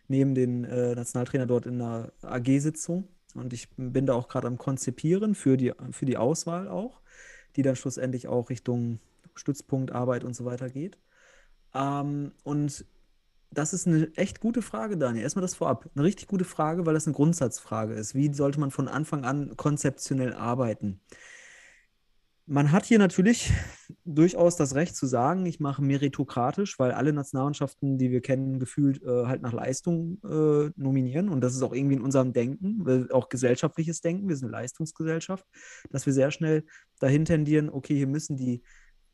neben 0.08 0.34
den 0.34 0.64
äh, 0.64 0.94
Nationaltrainer 0.94 1.46
dort 1.46 1.66
in 1.66 1.80
einer 1.80 2.12
AG-Sitzung. 2.22 3.08
Und 3.34 3.52
ich 3.52 3.68
bin 3.76 4.06
da 4.06 4.14
auch 4.14 4.28
gerade 4.28 4.46
am 4.46 4.58
Konzipieren 4.58 5.34
für 5.34 5.56
die, 5.56 5.72
für 5.90 6.06
die 6.06 6.16
Auswahl 6.16 6.68
auch, 6.68 7.00
die 7.56 7.62
dann 7.62 7.76
schlussendlich 7.76 8.28
auch 8.28 8.50
Richtung 8.50 9.00
Stützpunktarbeit 9.34 10.24
und 10.24 10.34
so 10.34 10.44
weiter 10.44 10.70
geht. 10.70 10.98
Ähm, 11.74 12.32
und 12.44 12.84
das 13.54 13.72
ist 13.72 13.86
eine 13.86 14.10
echt 14.16 14.40
gute 14.40 14.62
Frage, 14.62 14.96
Daniel. 14.96 15.22
Erstmal 15.22 15.42
das 15.42 15.54
vorab. 15.54 15.88
Eine 15.94 16.04
richtig 16.04 16.28
gute 16.28 16.44
Frage, 16.44 16.86
weil 16.86 16.94
das 16.94 17.06
eine 17.06 17.14
Grundsatzfrage 17.14 17.94
ist. 17.94 18.14
Wie 18.14 18.32
sollte 18.32 18.60
man 18.60 18.70
von 18.70 18.88
Anfang 18.88 19.24
an 19.24 19.56
konzeptionell 19.56 20.34
arbeiten? 20.34 21.00
Man 22.46 22.72
hat 22.72 22.84
hier 22.84 22.98
natürlich 22.98 23.50
durchaus 24.04 24.56
das 24.56 24.74
Recht 24.74 24.94
zu 24.96 25.06
sagen, 25.06 25.46
ich 25.46 25.60
mache 25.60 25.82
meritokratisch, 25.82 26.78
weil 26.78 26.92
alle 26.92 27.14
Nationalmannschaften, 27.14 27.96
die 27.96 28.10
wir 28.10 28.20
kennen, 28.20 28.58
gefühlt 28.58 29.02
äh, 29.02 29.26
halt 29.26 29.40
nach 29.40 29.54
Leistung 29.54 30.18
äh, 30.24 30.70
nominieren. 30.76 31.30
Und 31.30 31.40
das 31.40 31.54
ist 31.54 31.62
auch 31.62 31.72
irgendwie 31.72 31.96
in 31.96 32.02
unserem 32.02 32.32
Denken, 32.32 33.10
auch 33.12 33.28
gesellschaftliches 33.30 34.02
Denken. 34.02 34.28
Wir 34.28 34.36
sind 34.36 34.48
eine 34.48 34.60
Leistungsgesellschaft, 34.60 35.46
dass 35.90 36.04
wir 36.04 36.12
sehr 36.12 36.30
schnell 36.30 36.64
dahin 37.00 37.24
tendieren, 37.24 37.70
okay, 37.70 37.96
hier 37.96 38.06
müssen 38.06 38.36
die 38.36 38.62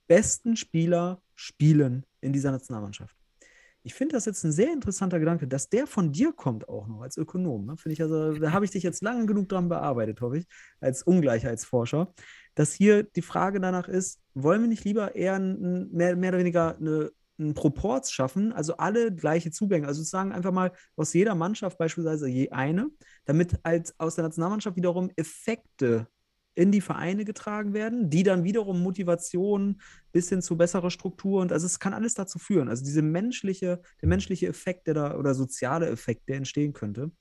besten 0.09 0.57
Spieler 0.57 1.23
spielen 1.37 2.05
in 2.21 2.33
dieser 2.33 2.51
Nationalmannschaft. 2.51 3.20
Ich 3.83 3.95
finde 3.95 4.15
das 4.15 4.27
jetzt 4.27 4.45
ein 4.45 4.53
sehr 4.53 4.73
interessanter 4.73 5.19
Gedanke, 5.19 5.49
dass 5.49 5.69
der 5.69 5.87
von 5.87 6.13
dir 6.13 6.33
kommt 6.33 6.69
auch 6.69 6.87
noch 6.87 7.01
als 7.01 7.17
Ökonom. 7.17 7.65
Ne? 7.65 7.77
Ich 7.87 8.03
also, 8.03 8.35
da 8.35 8.53
habe 8.53 8.65
ich 8.65 8.71
dich 8.71 8.83
jetzt 8.83 9.03
lange 9.03 9.27
genug 9.27 9.49
dran 9.49 9.69
bearbeitet, 9.69 10.21
hoffe 10.21 10.39
ich, 10.39 10.47
als 10.81 11.03
Ungleichheitsforscher, 11.03 12.13
dass 12.55 12.75
hier 12.75 13.05
die 13.05 13.23
Frage 13.23 13.61
danach 13.61 13.89
ist, 13.89 14.21
wollen 14.35 14.61
wir 14.61 14.69
nicht 14.69 14.85
lieber 14.85 15.15
eher 15.15 15.35
ein, 15.35 15.91
mehr, 15.93 16.15
mehr 16.17 16.31
oder 16.31 16.39
weniger 16.39 16.77
eine, 16.77 17.11
einen 17.39 17.55
Proporz 17.55 18.11
schaffen, 18.11 18.53
also 18.53 18.77
alle 18.77 19.15
gleiche 19.15 19.51
Zugänge, 19.51 19.87
also 19.87 20.01
sozusagen 20.01 20.33
einfach 20.33 20.53
mal 20.53 20.73
aus 20.97 21.15
jeder 21.15 21.35
Mannschaft 21.35 21.79
beispielsweise 21.79 22.29
je 22.29 22.51
eine, 22.51 22.91
damit 23.25 23.59
halt 23.65 23.95
aus 23.97 24.15
der 24.15 24.25
Nationalmannschaft 24.25 24.77
wiederum 24.77 25.11
Effekte 25.17 26.07
in 26.55 26.73
die 26.73 26.81
Vereine 26.81 27.25
getragen 27.25 27.75
werden, 27.75 28.11
die 28.11 28.23
dann 28.23 28.45
wiederum 28.45 28.83
Motivation 28.83 29.81
bis 30.13 30.29
hin 30.29 30.43
zu 30.43 30.57
besserer 30.57 30.91
Struktur 30.91 31.41
und 31.41 31.53
also 31.53 31.67
es 31.67 31.79
kann 31.79 31.95
alles 31.95 32.15
dazu 32.15 32.39
führen. 32.39 32.69
Also 32.69 32.85
diese 32.85 33.03
menschliche, 33.03 33.81
der 34.03 34.09
menschliche 34.09 34.49
Effekt, 34.49 34.87
der 34.87 34.95
da 34.95 35.17
oder 35.17 35.35
soziale 35.35 35.89
Effekt, 35.89 36.29
der 36.29 36.37
entstehen 36.37 36.73
könnte. 36.73 37.13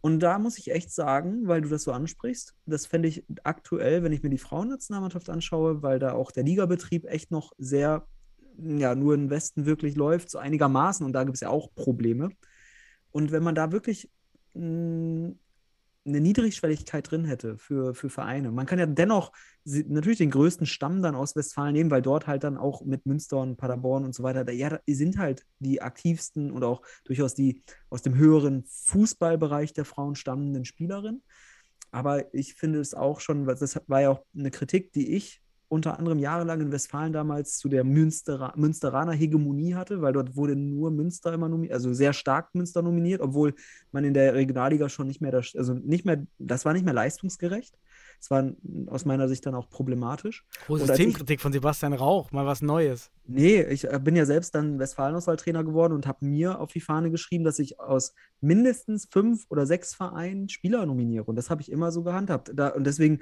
Und 0.00 0.20
da 0.20 0.38
muss 0.38 0.58
ich 0.58 0.70
echt 0.70 0.90
sagen, 0.92 1.46
weil 1.46 1.62
du 1.62 1.68
das 1.68 1.82
so 1.82 1.92
ansprichst, 1.92 2.54
das 2.66 2.86
fände 2.86 3.08
ich 3.08 3.24
aktuell, 3.42 4.02
wenn 4.02 4.12
ich 4.12 4.22
mir 4.22 4.30
die 4.30 4.38
Frauennationalmannschaft 4.38 5.30
anschaue, 5.30 5.82
weil 5.82 5.98
da 5.98 6.12
auch 6.12 6.30
der 6.30 6.44
Ligabetrieb 6.44 7.06
echt 7.06 7.30
noch 7.30 7.52
sehr, 7.58 8.06
ja, 8.58 8.94
nur 8.94 9.14
im 9.14 9.30
Westen 9.30 9.66
wirklich 9.66 9.94
läuft, 9.94 10.30
so 10.30 10.38
einigermaßen 10.38 11.06
und 11.06 11.12
da 11.12 11.24
gibt 11.24 11.36
es 11.36 11.40
ja 11.40 11.48
auch 11.48 11.74
Probleme. 11.74 12.30
Und 13.12 13.32
wenn 13.32 13.42
man 13.42 13.54
da 13.54 13.72
wirklich 13.72 14.10
mh, 14.54 15.32
eine 16.06 16.20
Niedrigschwelligkeit 16.20 17.10
drin 17.10 17.24
hätte 17.24 17.56
für, 17.56 17.94
für 17.94 18.10
Vereine. 18.10 18.50
Man 18.50 18.66
kann 18.66 18.78
ja 18.78 18.86
dennoch 18.86 19.32
natürlich 19.64 20.18
den 20.18 20.30
größten 20.30 20.66
Stamm 20.66 21.02
dann 21.02 21.14
aus 21.14 21.34
Westfalen 21.34 21.72
nehmen, 21.72 21.90
weil 21.90 22.02
dort 22.02 22.26
halt 22.26 22.44
dann 22.44 22.58
auch 22.58 22.84
mit 22.84 23.06
Münster 23.06 23.38
und 23.38 23.56
Paderborn 23.56 24.04
und 24.04 24.14
so 24.14 24.22
weiter, 24.22 24.44
da, 24.44 24.52
ja, 24.52 24.78
die 24.86 24.94
sind 24.94 25.18
halt 25.18 25.46
die 25.58 25.80
aktivsten 25.80 26.50
und 26.50 26.62
auch 26.62 26.82
durchaus 27.04 27.34
die 27.34 27.62
aus 27.88 28.02
dem 28.02 28.16
höheren 28.16 28.64
Fußballbereich 28.66 29.72
der 29.72 29.84
Frauen 29.84 30.14
stammenden 30.14 30.64
Spielerinnen. 30.64 31.22
Aber 31.90 32.34
ich 32.34 32.54
finde 32.54 32.80
es 32.80 32.92
auch 32.92 33.20
schon, 33.20 33.46
das 33.46 33.80
war 33.86 34.00
ja 34.00 34.10
auch 34.10 34.26
eine 34.36 34.50
Kritik, 34.50 34.92
die 34.92 35.14
ich 35.14 35.43
unter 35.74 35.98
anderem 35.98 36.18
jahrelang 36.18 36.60
in 36.60 36.72
Westfalen 36.72 37.12
damals 37.12 37.58
zu 37.58 37.68
der 37.68 37.84
Münstera 37.84 38.52
Münsteraner 38.56 39.12
Hegemonie 39.12 39.74
hatte, 39.74 40.00
weil 40.00 40.12
dort 40.12 40.36
wurde 40.36 40.56
nur 40.56 40.90
Münster 40.90 41.32
immer 41.32 41.48
nominiert, 41.48 41.74
also 41.74 41.92
sehr 41.92 42.12
stark 42.12 42.54
Münster 42.54 42.80
nominiert, 42.80 43.20
obwohl 43.20 43.54
man 43.92 44.04
in 44.04 44.14
der 44.14 44.34
Regionalliga 44.34 44.88
schon 44.88 45.08
nicht 45.08 45.20
mehr, 45.20 45.32
das, 45.32 45.54
also 45.56 45.74
nicht 45.74 46.04
mehr, 46.04 46.24
das 46.38 46.64
war 46.64 46.72
nicht 46.72 46.84
mehr 46.84 46.94
leistungsgerecht. 46.94 47.76
Das 48.20 48.30
war 48.30 48.52
aus 48.86 49.04
meiner 49.04 49.28
Sicht 49.28 49.44
dann 49.44 49.54
auch 49.54 49.68
problematisch. 49.68 50.46
Hohe 50.68 50.78
Systemkritik 50.78 51.40
von 51.40 51.52
Sebastian 51.52 51.92
Rauch, 51.92 52.32
mal 52.32 52.46
was 52.46 52.62
Neues. 52.62 53.10
Nee, 53.26 53.62
ich 53.62 53.84
äh, 53.84 54.00
bin 54.02 54.16
ja 54.16 54.24
selbst 54.24 54.54
dann 54.54 54.78
Westfalen-Auswahltrainer 54.78 55.62
geworden 55.64 55.92
und 55.92 56.06
habe 56.06 56.24
mir 56.24 56.58
auf 56.60 56.72
die 56.72 56.80
Fahne 56.80 57.10
geschrieben, 57.10 57.44
dass 57.44 57.58
ich 57.58 57.80
aus 57.80 58.14
mindestens 58.40 59.06
fünf 59.10 59.44
oder 59.50 59.66
sechs 59.66 59.94
Vereinen 59.94 60.48
Spieler 60.48 60.86
nominiere. 60.86 61.24
Und 61.24 61.36
das 61.36 61.50
habe 61.50 61.60
ich 61.60 61.70
immer 61.70 61.92
so 61.92 62.02
gehandhabt. 62.02 62.52
Da, 62.54 62.68
und 62.68 62.84
deswegen 62.84 63.20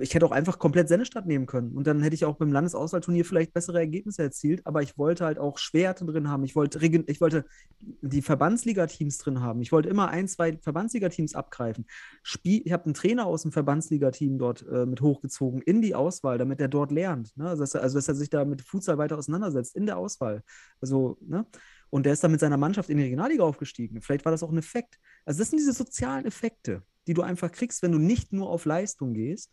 ich 0.00 0.14
hätte 0.14 0.24
auch 0.24 0.32
einfach 0.32 0.58
komplett 0.58 0.88
Sennestadt 0.88 1.26
nehmen 1.26 1.46
können. 1.46 1.76
Und 1.76 1.86
dann 1.86 2.02
hätte 2.02 2.14
ich 2.14 2.24
auch 2.24 2.36
beim 2.36 2.50
Landesauswahlturnier 2.50 3.24
vielleicht 3.24 3.52
bessere 3.52 3.78
Ergebnisse 3.78 4.22
erzielt. 4.22 4.66
Aber 4.66 4.82
ich 4.82 4.96
wollte 4.96 5.24
halt 5.24 5.38
auch 5.38 5.58
Schwerte 5.58 6.06
drin 6.06 6.30
haben. 6.30 6.44
Ich 6.44 6.56
wollte, 6.56 6.78
ich 6.84 7.20
wollte 7.20 7.44
die 7.78 8.22
Verbandsliga-Teams 8.22 9.18
drin 9.18 9.40
haben. 9.40 9.60
Ich 9.60 9.72
wollte 9.72 9.88
immer 9.88 10.08
ein, 10.08 10.28
zwei 10.28 10.56
Verbandsliga-Teams 10.56 11.34
abgreifen. 11.34 11.86
Spiel, 12.22 12.62
ich 12.64 12.72
habe 12.72 12.86
einen 12.86 12.94
Trainer 12.94 13.26
aus 13.26 13.42
dem 13.42 13.52
Verbandsliga-Team 13.52 14.38
dort 14.38 14.66
äh, 14.66 14.86
mit 14.86 15.02
hochgezogen 15.02 15.60
in 15.60 15.82
die 15.82 15.94
Auswahl, 15.94 16.38
damit 16.38 16.60
er 16.60 16.68
dort 16.68 16.90
lernt. 16.90 17.36
Ne? 17.36 17.48
Also, 17.48 17.62
dass 17.62 17.74
er, 17.74 17.82
also, 17.82 17.98
dass 17.98 18.08
er 18.08 18.14
sich 18.14 18.30
da 18.30 18.44
mit 18.44 18.62
Futsal 18.62 18.96
weiter 18.96 19.18
auseinandersetzt 19.18 19.76
in 19.76 19.86
der 19.86 19.98
Auswahl. 19.98 20.42
Also, 20.80 21.18
ne? 21.20 21.46
Und 21.90 22.04
der 22.04 22.14
ist 22.14 22.24
dann 22.24 22.32
mit 22.32 22.40
seiner 22.40 22.56
Mannschaft 22.56 22.90
in 22.90 22.96
die 22.96 23.04
Regionalliga 23.04 23.44
aufgestiegen. 23.44 24.00
Vielleicht 24.00 24.24
war 24.24 24.32
das 24.32 24.42
auch 24.42 24.50
ein 24.50 24.58
Effekt. 24.58 24.98
Also, 25.26 25.38
das 25.38 25.50
sind 25.50 25.58
diese 25.58 25.72
sozialen 25.72 26.24
Effekte, 26.24 26.82
die 27.06 27.14
du 27.14 27.22
einfach 27.22 27.52
kriegst, 27.52 27.82
wenn 27.82 27.92
du 27.92 27.98
nicht 27.98 28.32
nur 28.32 28.48
auf 28.48 28.64
Leistung 28.64 29.12
gehst, 29.12 29.52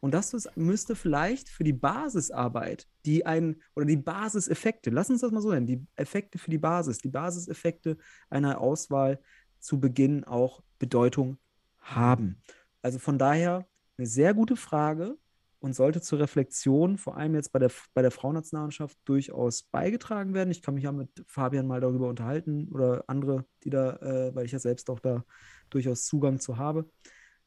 und 0.00 0.14
das 0.14 0.48
müsste 0.56 0.96
vielleicht 0.96 1.48
für 1.48 1.64
die 1.64 1.72
Basisarbeit, 1.72 2.86
die 3.04 3.26
ein, 3.26 3.62
oder 3.74 3.86
die 3.86 3.96
Basiseffekte, 3.96 4.90
lass 4.90 5.10
uns 5.10 5.20
das 5.20 5.32
mal 5.32 5.40
so 5.40 5.50
nennen, 5.50 5.66
die 5.66 5.86
Effekte 5.96 6.38
für 6.38 6.50
die 6.50 6.58
Basis, 6.58 6.98
die 6.98 7.08
Basiseffekte 7.08 7.96
einer 8.30 8.60
Auswahl 8.60 9.20
zu 9.58 9.80
Beginn 9.80 10.24
auch 10.24 10.62
Bedeutung 10.78 11.38
haben. 11.80 12.40
Also 12.82 12.98
von 12.98 13.18
daher 13.18 13.66
eine 13.96 14.06
sehr 14.06 14.34
gute 14.34 14.56
Frage 14.56 15.16
und 15.64 15.74
sollte 15.74 16.02
zur 16.02 16.18
Reflexion, 16.18 16.98
vor 16.98 17.16
allem 17.16 17.34
jetzt 17.34 17.50
bei 17.50 17.58
der, 17.58 17.70
bei 17.94 18.02
der 18.02 18.10
Frauennationalmannschaft, 18.10 18.98
durchaus 19.06 19.62
beigetragen 19.62 20.34
werden. 20.34 20.50
Ich 20.50 20.60
kann 20.60 20.74
mich 20.74 20.84
ja 20.84 20.92
mit 20.92 21.24
Fabian 21.26 21.66
mal 21.66 21.80
darüber 21.80 22.08
unterhalten 22.08 22.68
oder 22.70 23.04
andere, 23.06 23.46
die 23.62 23.70
da, 23.70 23.96
äh, 23.96 24.34
weil 24.34 24.44
ich 24.44 24.52
ja 24.52 24.58
selbst 24.58 24.90
auch 24.90 25.00
da 25.00 25.24
durchaus 25.70 26.04
Zugang 26.04 26.38
zu 26.38 26.58
habe. 26.58 26.90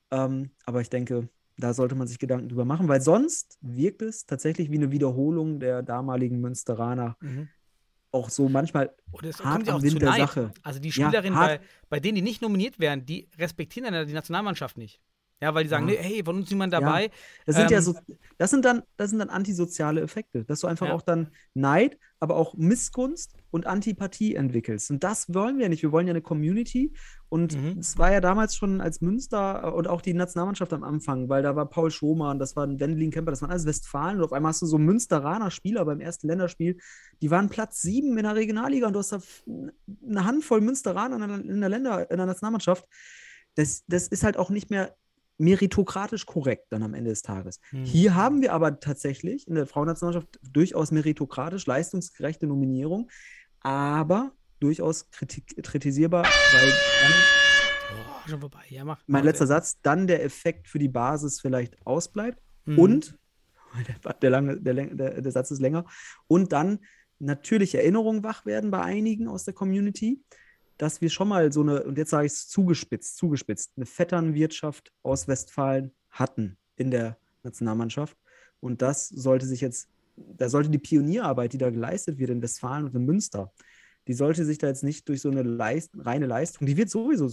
Ähm, 0.09 0.49
aber 0.65 0.81
ich 0.81 0.89
denke, 0.89 1.29
da 1.57 1.73
sollte 1.73 1.95
man 1.95 2.07
sich 2.07 2.19
Gedanken 2.19 2.49
drüber 2.49 2.65
machen, 2.65 2.87
weil 2.87 3.01
sonst 3.01 3.57
wirkt 3.61 4.01
es 4.01 4.25
tatsächlich 4.25 4.71
wie 4.71 4.75
eine 4.75 4.91
Wiederholung 4.91 5.59
der 5.59 5.81
damaligen 5.81 6.39
Münsteraner. 6.39 7.17
Mhm. 7.19 7.49
Auch 8.11 8.29
so 8.29 8.47
manchmal 8.47 8.95
Oder 9.11 9.29
es 9.29 9.43
hart 9.43 9.69
auch 9.69 9.81
zu 9.81 9.99
der 9.99 10.13
Sache. 10.13 10.51
Also 10.63 10.79
die 10.79 10.91
Spielerinnen, 10.91 11.33
ja, 11.33 11.45
bei, 11.45 11.59
bei 11.89 11.99
denen, 11.99 12.15
die 12.15 12.21
nicht 12.21 12.41
nominiert 12.41 12.79
werden, 12.79 13.05
die 13.05 13.27
respektieren 13.37 13.91
dann 13.91 14.07
die 14.07 14.13
Nationalmannschaft 14.13 14.77
nicht. 14.77 15.01
Ja, 15.39 15.53
weil 15.53 15.63
die 15.63 15.69
sagen, 15.69 15.87
ja. 15.87 15.93
nee, 15.93 16.01
hey, 16.01 16.23
von 16.23 16.37
uns 16.37 16.49
niemand 16.49 16.73
dabei. 16.73 17.03
Ja. 17.03 17.09
Das 17.45 17.55
sind 17.55 17.65
ähm, 17.65 17.71
ja 17.71 17.81
so, 17.81 17.95
das 18.39 18.49
sind 18.49 18.65
dann, 18.65 18.81
das 18.97 19.11
sind 19.11 19.19
dann 19.19 19.29
antisoziale 19.29 20.01
Effekte, 20.01 20.43
dass 20.45 20.61
du 20.61 20.67
einfach 20.67 20.87
ja. 20.87 20.93
auch 20.93 21.03
dann 21.03 21.29
Neid, 21.53 21.99
aber 22.19 22.35
auch 22.37 22.55
Missgunst 22.55 23.35
und 23.51 23.67
Antipathie 23.67 24.33
entwickelst. 24.33 24.89
Und 24.89 25.03
das 25.03 25.31
wollen 25.31 25.59
wir 25.59 25.69
nicht. 25.69 25.83
Wir 25.83 25.91
wollen 25.91 26.07
ja 26.07 26.11
eine 26.11 26.23
Community. 26.23 26.91
Und 27.29 27.53
es 27.77 27.95
mhm. 27.95 27.99
war 27.99 28.11
ja 28.11 28.21
damals 28.21 28.55
schon 28.55 28.81
als 28.81 29.01
Münster 29.01 29.63
äh, 29.63 29.69
und 29.69 29.87
auch 29.87 30.01
die 30.01 30.15
Nationalmannschaft 30.15 30.73
am 30.73 30.83
Anfang, 30.83 31.29
weil 31.29 31.43
da 31.43 31.55
war 31.55 31.69
Paul 31.69 31.91
Schomann, 31.91 32.39
das 32.39 32.55
war 32.55 32.65
ein 32.65 32.79
Wendelin 32.79 33.11
Kemper, 33.11 33.31
das 33.31 33.41
waren 33.43 33.51
alles 33.51 33.67
Westfalen. 33.67 34.17
Und 34.17 34.23
auf 34.23 34.33
einmal 34.33 34.51
hast 34.51 34.63
du 34.63 34.65
so 34.65 34.79
Münsteraner 34.79 35.51
Spieler 35.51 35.85
beim 35.85 35.99
ersten 35.99 36.27
Länderspiel, 36.27 36.77
die 37.21 37.29
waren 37.29 37.49
Platz 37.49 37.81
sieben 37.81 38.17
in 38.17 38.23
der 38.23 38.35
Regionalliga 38.35 38.87
und 38.87 38.93
du 38.93 38.99
hast 38.99 39.11
da 39.11 39.19
eine 39.45 40.25
Handvoll 40.25 40.61
Münsteraner 40.61 41.15
in 41.43 41.59
der, 41.59 41.69
Länder, 41.69 42.09
in 42.09 42.17
der 42.17 42.25
Nationalmannschaft. 42.25 42.85
Das, 43.55 43.83
das 43.87 44.07
ist 44.07 44.23
halt 44.23 44.37
auch 44.37 44.49
nicht 44.49 44.71
mehr 44.71 44.95
meritokratisch 45.37 46.25
korrekt 46.25 46.67
dann 46.69 46.83
am 46.83 46.93
Ende 46.93 47.11
des 47.11 47.21
Tages. 47.21 47.59
Hm. 47.69 47.83
Hier 47.83 48.15
haben 48.15 48.41
wir 48.41 48.53
aber 48.53 48.79
tatsächlich 48.79 49.47
in 49.47 49.55
der 49.55 49.67
Frauennationalmannschaft 49.67 50.39
durchaus 50.51 50.91
meritokratisch 50.91 51.65
leistungsgerechte 51.65 52.47
Nominierung, 52.47 53.09
aber 53.61 54.31
durchaus 54.59 55.09
kritisierbar, 55.11 56.23
weil 56.23 56.69
dann 56.69 57.13
oh, 57.99 58.29
schon 58.29 58.39
vorbei. 58.39 58.63
Ja, 58.69 58.83
mach, 58.83 59.01
mein 59.05 59.23
letzter 59.23 59.47
Satz, 59.47 59.79
dann 59.81 60.07
der 60.07 60.23
Effekt 60.23 60.67
für 60.67 60.79
die 60.79 60.89
Basis 60.89 61.39
vielleicht 61.39 61.85
ausbleibt 61.85 62.41
hm. 62.65 62.79
und 62.79 63.17
der, 64.03 64.13
der, 64.13 64.29
lange, 64.29 64.59
der, 64.59 64.73
der, 64.73 65.21
der 65.21 65.31
Satz 65.31 65.51
ist 65.51 65.59
länger 65.59 65.85
und 66.27 66.51
dann 66.51 66.79
natürlich 67.19 67.75
Erinnerungen 67.75 68.23
wach 68.23 68.45
werden 68.45 68.71
bei 68.71 68.81
einigen 68.81 69.27
aus 69.27 69.43
der 69.43 69.53
Community 69.53 70.23
dass 70.77 71.01
wir 71.01 71.09
schon 71.09 71.27
mal 71.27 71.51
so 71.51 71.61
eine, 71.61 71.83
und 71.83 71.97
jetzt 71.97 72.11
sage 72.11 72.27
ich 72.27 72.33
es 72.33 72.47
zugespitzt, 72.47 73.17
zugespitzt, 73.17 73.73
eine 73.75 73.85
Vetternwirtschaft 73.85 74.91
aus 75.03 75.27
Westfalen 75.27 75.91
hatten 76.09 76.57
in 76.75 76.91
der 76.91 77.17
Nationalmannschaft. 77.43 78.17
Und 78.59 78.81
das 78.81 79.07
sollte 79.07 79.45
sich 79.45 79.61
jetzt, 79.61 79.89
da 80.15 80.49
sollte 80.49 80.69
die 80.69 80.77
Pionierarbeit, 80.77 81.53
die 81.53 81.57
da 81.57 81.69
geleistet 81.69 82.17
wird 82.17 82.29
in 82.29 82.41
Westfalen 82.41 82.85
und 82.85 82.95
in 82.95 83.05
Münster, 83.05 83.51
die 84.07 84.13
sollte 84.13 84.45
sich 84.45 84.57
da 84.57 84.67
jetzt 84.67 84.83
nicht 84.83 85.07
durch 85.09 85.21
so 85.21 85.29
eine 85.29 85.43
Leist 85.43 85.91
reine 85.97 86.27
Leistung, 86.27 86.65
die 86.65 86.77
wird 86.77 86.89
sowieso 86.89 87.29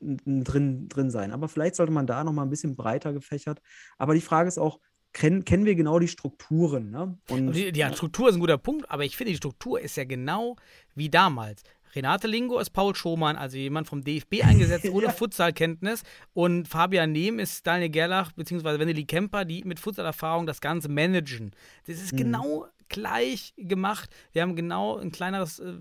drin, 0.00 0.88
drin 0.88 1.10
sein, 1.10 1.32
aber 1.32 1.48
vielleicht 1.48 1.76
sollte 1.76 1.92
man 1.92 2.06
da 2.06 2.24
nochmal 2.24 2.44
ein 2.44 2.50
bisschen 2.50 2.74
breiter 2.74 3.12
gefächert. 3.12 3.62
Aber 3.98 4.14
die 4.14 4.20
Frage 4.20 4.48
ist 4.48 4.58
auch, 4.58 4.80
kennen, 5.12 5.44
kennen 5.44 5.64
wir 5.64 5.74
genau 5.74 5.98
die 5.98 6.08
Strukturen. 6.08 6.90
Ne? 6.90 7.18
Und, 7.28 7.52
die, 7.52 7.70
ja, 7.74 7.92
Struktur 7.92 8.28
ist 8.28 8.34
ein 8.34 8.40
guter 8.40 8.58
Punkt, 8.58 8.90
aber 8.90 9.04
ich 9.04 9.16
finde, 9.16 9.32
die 9.32 9.36
Struktur 9.36 9.80
ist 9.80 9.96
ja 9.96 10.04
genau 10.04 10.56
wie 10.94 11.08
damals. 11.08 11.62
Renate 11.98 12.28
Lingo 12.28 12.60
ist 12.60 12.70
Paul 12.70 12.94
Schomann, 12.94 13.34
also 13.34 13.56
jemand 13.56 13.88
vom 13.88 14.04
DFB 14.04 14.44
eingesetzt, 14.44 14.88
ohne 14.92 15.10
Futsalkenntnis. 15.10 16.04
Und 16.32 16.68
Fabian 16.68 17.10
Nehm 17.10 17.40
ist 17.40 17.66
Daniel 17.66 17.90
Gerlach 17.90 18.30
bzw. 18.32 18.78
Wendeli 18.78 19.04
Kemper, 19.04 19.44
die 19.44 19.64
mit 19.64 19.80
Futsalerfahrung 19.80 20.46
das 20.46 20.60
Ganze 20.60 20.88
managen. 20.88 21.50
Das 21.86 21.96
ist 21.96 22.12
mhm. 22.12 22.18
genau 22.18 22.66
gleich 22.88 23.52
gemacht. 23.56 24.10
Wir 24.32 24.42
haben 24.42 24.54
genau 24.54 24.96
ein 24.96 25.10
kleineres, 25.10 25.58
äh, 25.58 25.74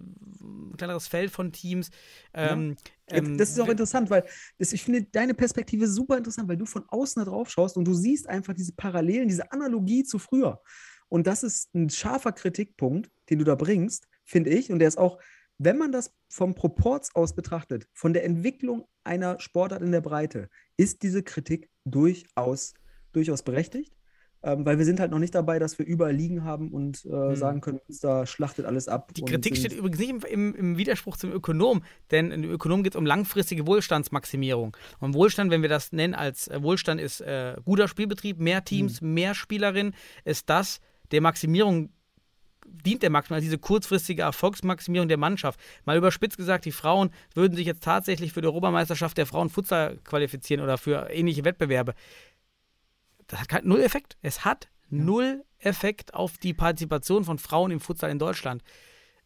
kleineres 0.76 1.08
Feld 1.08 1.30
von 1.30 1.52
Teams. 1.52 1.92
Ähm, 2.34 2.76
ja. 3.12 3.18
ähm, 3.18 3.38
das 3.38 3.52
ist 3.52 3.60
auch 3.60 3.70
interessant, 3.70 4.10
weil 4.10 4.26
das, 4.58 4.74
ich 4.74 4.84
finde 4.84 5.04
deine 5.04 5.36
Perspektive 5.36 5.88
super 5.88 6.18
interessant, 6.18 6.50
weil 6.50 6.58
du 6.58 6.66
von 6.66 6.84
außen 6.88 7.24
da 7.24 7.30
drauf 7.30 7.52
schaust 7.52 7.78
und 7.78 7.86
du 7.86 7.94
siehst 7.94 8.28
einfach 8.28 8.56
diese 8.56 8.74
Parallelen, 8.74 9.28
diese 9.28 9.52
Analogie 9.52 10.04
zu 10.04 10.18
früher. 10.18 10.62
Und 11.10 11.28
das 11.28 11.44
ist 11.44 11.74
ein 11.76 11.92
scharfer 11.92 12.32
Kritikpunkt, 12.32 13.12
den 13.30 13.38
du 13.38 13.46
da 13.46 13.54
bringst, 13.54 14.08
finde 14.26 14.50
ich. 14.50 14.72
Und 14.72 14.80
der 14.80 14.88
ist 14.88 14.98
auch, 14.98 15.20
wenn 15.58 15.78
man 15.78 15.92
das 15.92 16.14
vom 16.30 16.56
Proports 16.56 17.16
aus 17.16 17.34
betrachtet, 17.34 17.88
von 17.94 18.14
der 18.14 18.24
Entwicklung 18.24 18.86
einer 19.04 19.40
Sportart 19.40 19.82
in 19.82 19.92
der 19.92 20.02
Breite, 20.02 20.50
ist 20.76 21.04
diese 21.04 21.24
Kritik 21.24 21.70
durchaus, 21.86 22.74
durchaus 23.14 23.44
berechtigt. 23.44 23.94
Ähm, 24.44 24.66
weil 24.68 24.78
wir 24.78 24.86
sind 24.86 25.00
halt 25.00 25.10
noch 25.10 25.18
nicht 25.18 25.34
dabei, 25.34 25.58
dass 25.58 25.80
wir 25.80 25.86
überall 25.86 26.14
liegen 26.14 26.44
haben 26.44 26.72
und 26.72 27.04
äh, 27.06 27.10
Hm. 27.10 27.36
sagen 27.36 27.62
können, 27.62 27.80
da 28.02 28.28
schlachtet 28.28 28.66
alles 28.66 28.88
ab. 28.88 29.12
Die 29.16 29.24
Kritik 29.24 29.58
steht 29.58 29.74
übrigens 29.74 29.98
nicht 29.98 30.10
im, 30.12 30.22
im, 30.22 30.56
im 30.56 30.78
Widerspruch 30.78 31.18
zum 31.18 31.32
Ökonom, 31.32 31.84
denn 32.12 32.30
im 32.32 32.44
Ökonom 32.44 32.84
geht 32.84 32.94
es 32.94 32.98
um 32.98 33.06
langfristige 33.06 33.66
Wohlstandsmaximierung. 33.66 34.78
Und 35.00 35.16
Wohlstand, 35.16 35.50
wenn 35.50 35.64
wir 35.64 35.70
das 35.70 35.92
nennen 35.92 36.14
als 36.14 36.48
äh, 36.50 36.62
Wohlstand, 36.62 37.02
ist 37.02 37.20
äh, 37.22 37.56
guter 37.66 37.88
Spielbetrieb, 37.88 38.40
mehr 38.40 38.64
Teams, 38.64 39.02
mehr 39.02 39.34
Spielerinnen, 39.34 39.96
ist 40.24 40.50
das 40.52 40.82
der 41.12 41.22
Maximierung, 41.22 41.90
dient 42.68 43.04
der 43.04 43.14
also 43.14 43.36
diese 43.36 43.58
kurzfristige 43.58 44.22
Erfolgsmaximierung 44.22 45.08
der 45.08 45.18
Mannschaft. 45.18 45.60
Mal 45.86 45.98
überspitzt 45.98 46.38
gesagt, 46.38 46.66
die 46.66 46.72
Frauen 46.72 47.10
würden 47.34 47.56
sich 47.56 47.66
jetzt 47.66 47.84
tatsächlich 47.84 48.34
für 48.34 48.42
die 48.42 48.48
Europameisterschaft 48.48 49.18
der 49.18 49.26
Frauen 49.26 49.50
Futsal 49.50 49.98
qualifizieren 50.04 50.64
oder 50.64 50.78
für 50.78 51.10
ähnliche 51.10 51.46
Wettbewerbe. 51.46 51.94
Das 53.28 53.42
hat 53.42 53.66
null 53.66 53.82
Effekt. 53.82 54.18
Es 54.22 54.46
hat 54.46 54.70
null 54.90 55.44
Effekt 55.60 56.14
auf 56.14 56.38
die 56.38 56.54
Partizipation 56.54 57.24
von 57.26 57.40
Frauen 57.40 57.72
im 57.72 57.80
Futsal 57.80 58.10
in 58.12 58.20
Deutschland. 58.20 58.64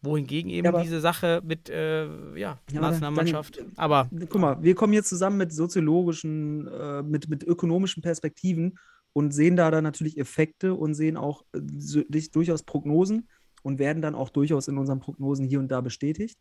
Wohingegen 0.03 0.49
eben 0.49 0.65
Ja, 0.65 0.81
diese 0.81 0.99
Sache 0.99 1.41
mit 1.45 1.69
äh, 1.69 2.05
ja, 2.05 2.59
Ja, 2.71 2.79
aber 2.79 2.87
Nationalmannschaft. 2.89 3.59
dann- 3.59 3.71
aber 3.75 4.09
Guck 4.29 4.41
mal, 4.41 4.63
wir 4.63 4.73
kommen 4.73 4.93
jetzt 4.93 5.09
zusammen 5.09 5.37
mit 5.37 5.53
soziologischen, 5.53 6.67
äh, 6.67 7.03
mit, 7.03 7.29
mit 7.29 7.43
ökonomischen 7.43 8.01
Perspektiven 8.01 8.79
und 9.13 9.31
sehen 9.33 9.55
da 9.55 9.71
dann 9.71 9.83
natürlich 9.83 10.17
Effekte 10.17 10.73
und 10.73 10.93
sehen 10.93 11.17
auch 11.17 11.43
äh, 11.53 12.21
durchaus 12.31 12.63
Prognosen 12.63 13.27
und 13.63 13.79
werden 13.79 14.01
dann 14.01 14.15
auch 14.15 14.29
durchaus 14.29 14.67
in 14.67 14.77
unseren 14.77 14.99
Prognosen 14.99 15.45
hier 15.45 15.59
und 15.59 15.69
da 15.69 15.81
bestätigt. 15.81 16.39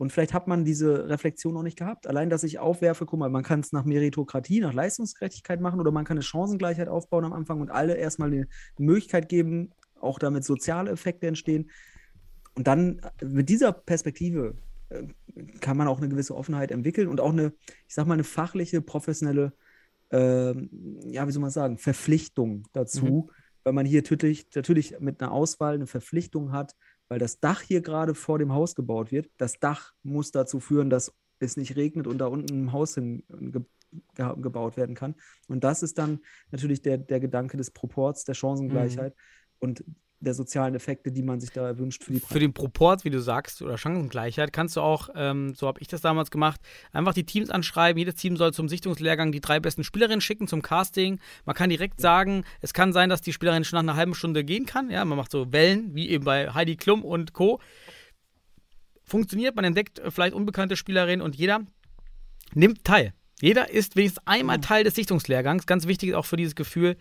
Und 0.00 0.12
vielleicht 0.12 0.32
hat 0.32 0.48
man 0.48 0.64
diese 0.64 1.10
Reflexion 1.10 1.52
noch 1.52 1.62
nicht 1.62 1.78
gehabt. 1.78 2.06
Allein, 2.06 2.30
dass 2.30 2.42
ich 2.42 2.58
aufwerfe, 2.58 3.04
guck 3.04 3.18
mal, 3.18 3.28
man 3.28 3.42
kann 3.42 3.60
es 3.60 3.72
nach 3.72 3.84
Meritokratie, 3.84 4.60
nach 4.60 4.72
Leistungsgerechtigkeit 4.72 5.60
machen 5.60 5.78
oder 5.78 5.90
man 5.90 6.06
kann 6.06 6.16
eine 6.16 6.22
Chancengleichheit 6.22 6.88
aufbauen 6.88 7.26
am 7.26 7.34
Anfang 7.34 7.60
und 7.60 7.70
alle 7.70 7.96
erstmal 7.96 8.32
eine 8.32 8.48
Möglichkeit 8.78 9.28
geben, 9.28 9.72
auch 10.00 10.18
damit 10.18 10.44
soziale 10.44 10.90
Effekte 10.90 11.26
entstehen. 11.26 11.70
Und 12.54 12.66
dann 12.66 13.00
äh, 13.20 13.26
mit 13.26 13.50
dieser 13.50 13.72
Perspektive 13.72 14.54
äh, 14.88 15.02
kann 15.60 15.76
man 15.76 15.86
auch 15.86 15.98
eine 15.98 16.08
gewisse 16.08 16.34
Offenheit 16.34 16.70
entwickeln 16.70 17.08
und 17.08 17.20
auch 17.20 17.32
eine, 17.32 17.52
ich 17.86 17.94
sag 17.94 18.06
mal, 18.06 18.14
eine 18.14 18.24
fachliche, 18.24 18.80
professionelle, 18.80 19.52
ähm, 20.10 20.68
ja, 21.04 21.26
wie 21.26 21.32
soll 21.32 21.42
man 21.42 21.50
sagen, 21.50 21.78
Verpflichtung 21.78 22.64
dazu, 22.72 23.30
weil 23.64 23.72
man 23.72 23.86
hier 23.86 24.02
natürlich, 24.02 24.46
natürlich 24.54 24.98
mit 25.00 25.22
einer 25.22 25.32
Auswahl 25.32 25.74
eine 25.74 25.86
Verpflichtung 25.86 26.52
hat, 26.52 26.74
weil 27.08 27.18
das 27.18 27.40
Dach 27.40 27.62
hier 27.62 27.80
gerade 27.80 28.14
vor 28.14 28.38
dem 28.38 28.52
Haus 28.52 28.74
gebaut 28.74 29.12
wird. 29.12 29.30
Das 29.36 29.58
Dach 29.58 29.92
muss 30.02 30.30
dazu 30.30 30.60
führen, 30.60 30.90
dass 30.90 31.12
es 31.38 31.56
nicht 31.56 31.76
regnet 31.76 32.06
und 32.06 32.18
da 32.18 32.26
unten 32.26 32.64
ein 32.64 32.72
Haus 32.72 32.94
hin 32.94 33.24
ge 33.28 33.62
gebaut 34.14 34.76
werden 34.76 34.94
kann. 34.94 35.16
Und 35.48 35.64
das 35.64 35.82
ist 35.82 35.98
dann 35.98 36.20
natürlich 36.52 36.80
der, 36.80 36.96
der 36.98 37.18
Gedanke 37.18 37.56
des 37.56 37.72
Proports, 37.72 38.22
der 38.22 38.34
Chancengleichheit 38.34 39.16
und 39.58 39.84
der 40.20 40.34
sozialen 40.34 40.74
Effekte, 40.74 41.10
die 41.10 41.22
man 41.22 41.40
sich 41.40 41.50
da 41.50 41.78
wünscht 41.78 42.04
für 42.04 42.12
die 42.12 42.20
für 42.20 42.38
den 42.38 42.52
Proport, 42.52 43.04
wie 43.04 43.10
du 43.10 43.20
sagst, 43.20 43.62
oder 43.62 43.78
Chancengleichheit, 43.78 44.52
kannst 44.52 44.76
du 44.76 44.82
auch, 44.82 45.08
ähm, 45.14 45.54
so 45.54 45.66
habe 45.66 45.80
ich 45.80 45.88
das 45.88 46.02
damals 46.02 46.30
gemacht, 46.30 46.60
einfach 46.92 47.14
die 47.14 47.24
Teams 47.24 47.50
anschreiben. 47.50 47.98
Jedes 47.98 48.16
Team 48.16 48.36
soll 48.36 48.52
zum 48.52 48.68
Sichtungslehrgang 48.68 49.32
die 49.32 49.40
drei 49.40 49.60
besten 49.60 49.82
Spielerinnen 49.82 50.20
schicken 50.20 50.46
zum 50.46 50.60
Casting. 50.60 51.20
Man 51.46 51.56
kann 51.56 51.70
direkt 51.70 52.00
sagen, 52.00 52.44
es 52.60 52.74
kann 52.74 52.92
sein, 52.92 53.08
dass 53.08 53.22
die 53.22 53.32
Spielerin 53.32 53.64
schon 53.64 53.78
nach 53.78 53.92
einer 53.92 53.96
halben 53.96 54.14
Stunde 54.14 54.44
gehen 54.44 54.66
kann. 54.66 54.90
Ja, 54.90 55.04
man 55.04 55.16
macht 55.16 55.30
so 55.30 55.52
Wellen, 55.52 55.94
wie 55.94 56.10
eben 56.10 56.24
bei 56.24 56.52
Heidi 56.52 56.76
Klum 56.76 57.02
und 57.02 57.32
Co. 57.32 57.60
Funktioniert, 59.02 59.56
man 59.56 59.64
entdeckt 59.64 60.00
vielleicht 60.10 60.34
unbekannte 60.34 60.76
Spielerinnen 60.76 61.22
und 61.22 61.34
jeder 61.34 61.60
nimmt 62.54 62.84
teil. 62.84 63.14
Jeder 63.40 63.70
ist 63.70 63.96
wenigstens 63.96 64.26
einmal 64.26 64.60
Teil 64.60 64.84
des 64.84 64.94
Sichtungslehrgangs. 64.94 65.66
Ganz 65.66 65.86
wichtig 65.86 66.10
ist 66.10 66.14
auch 66.14 66.26
für 66.26 66.36
dieses 66.36 66.54
Gefühl, 66.54 66.96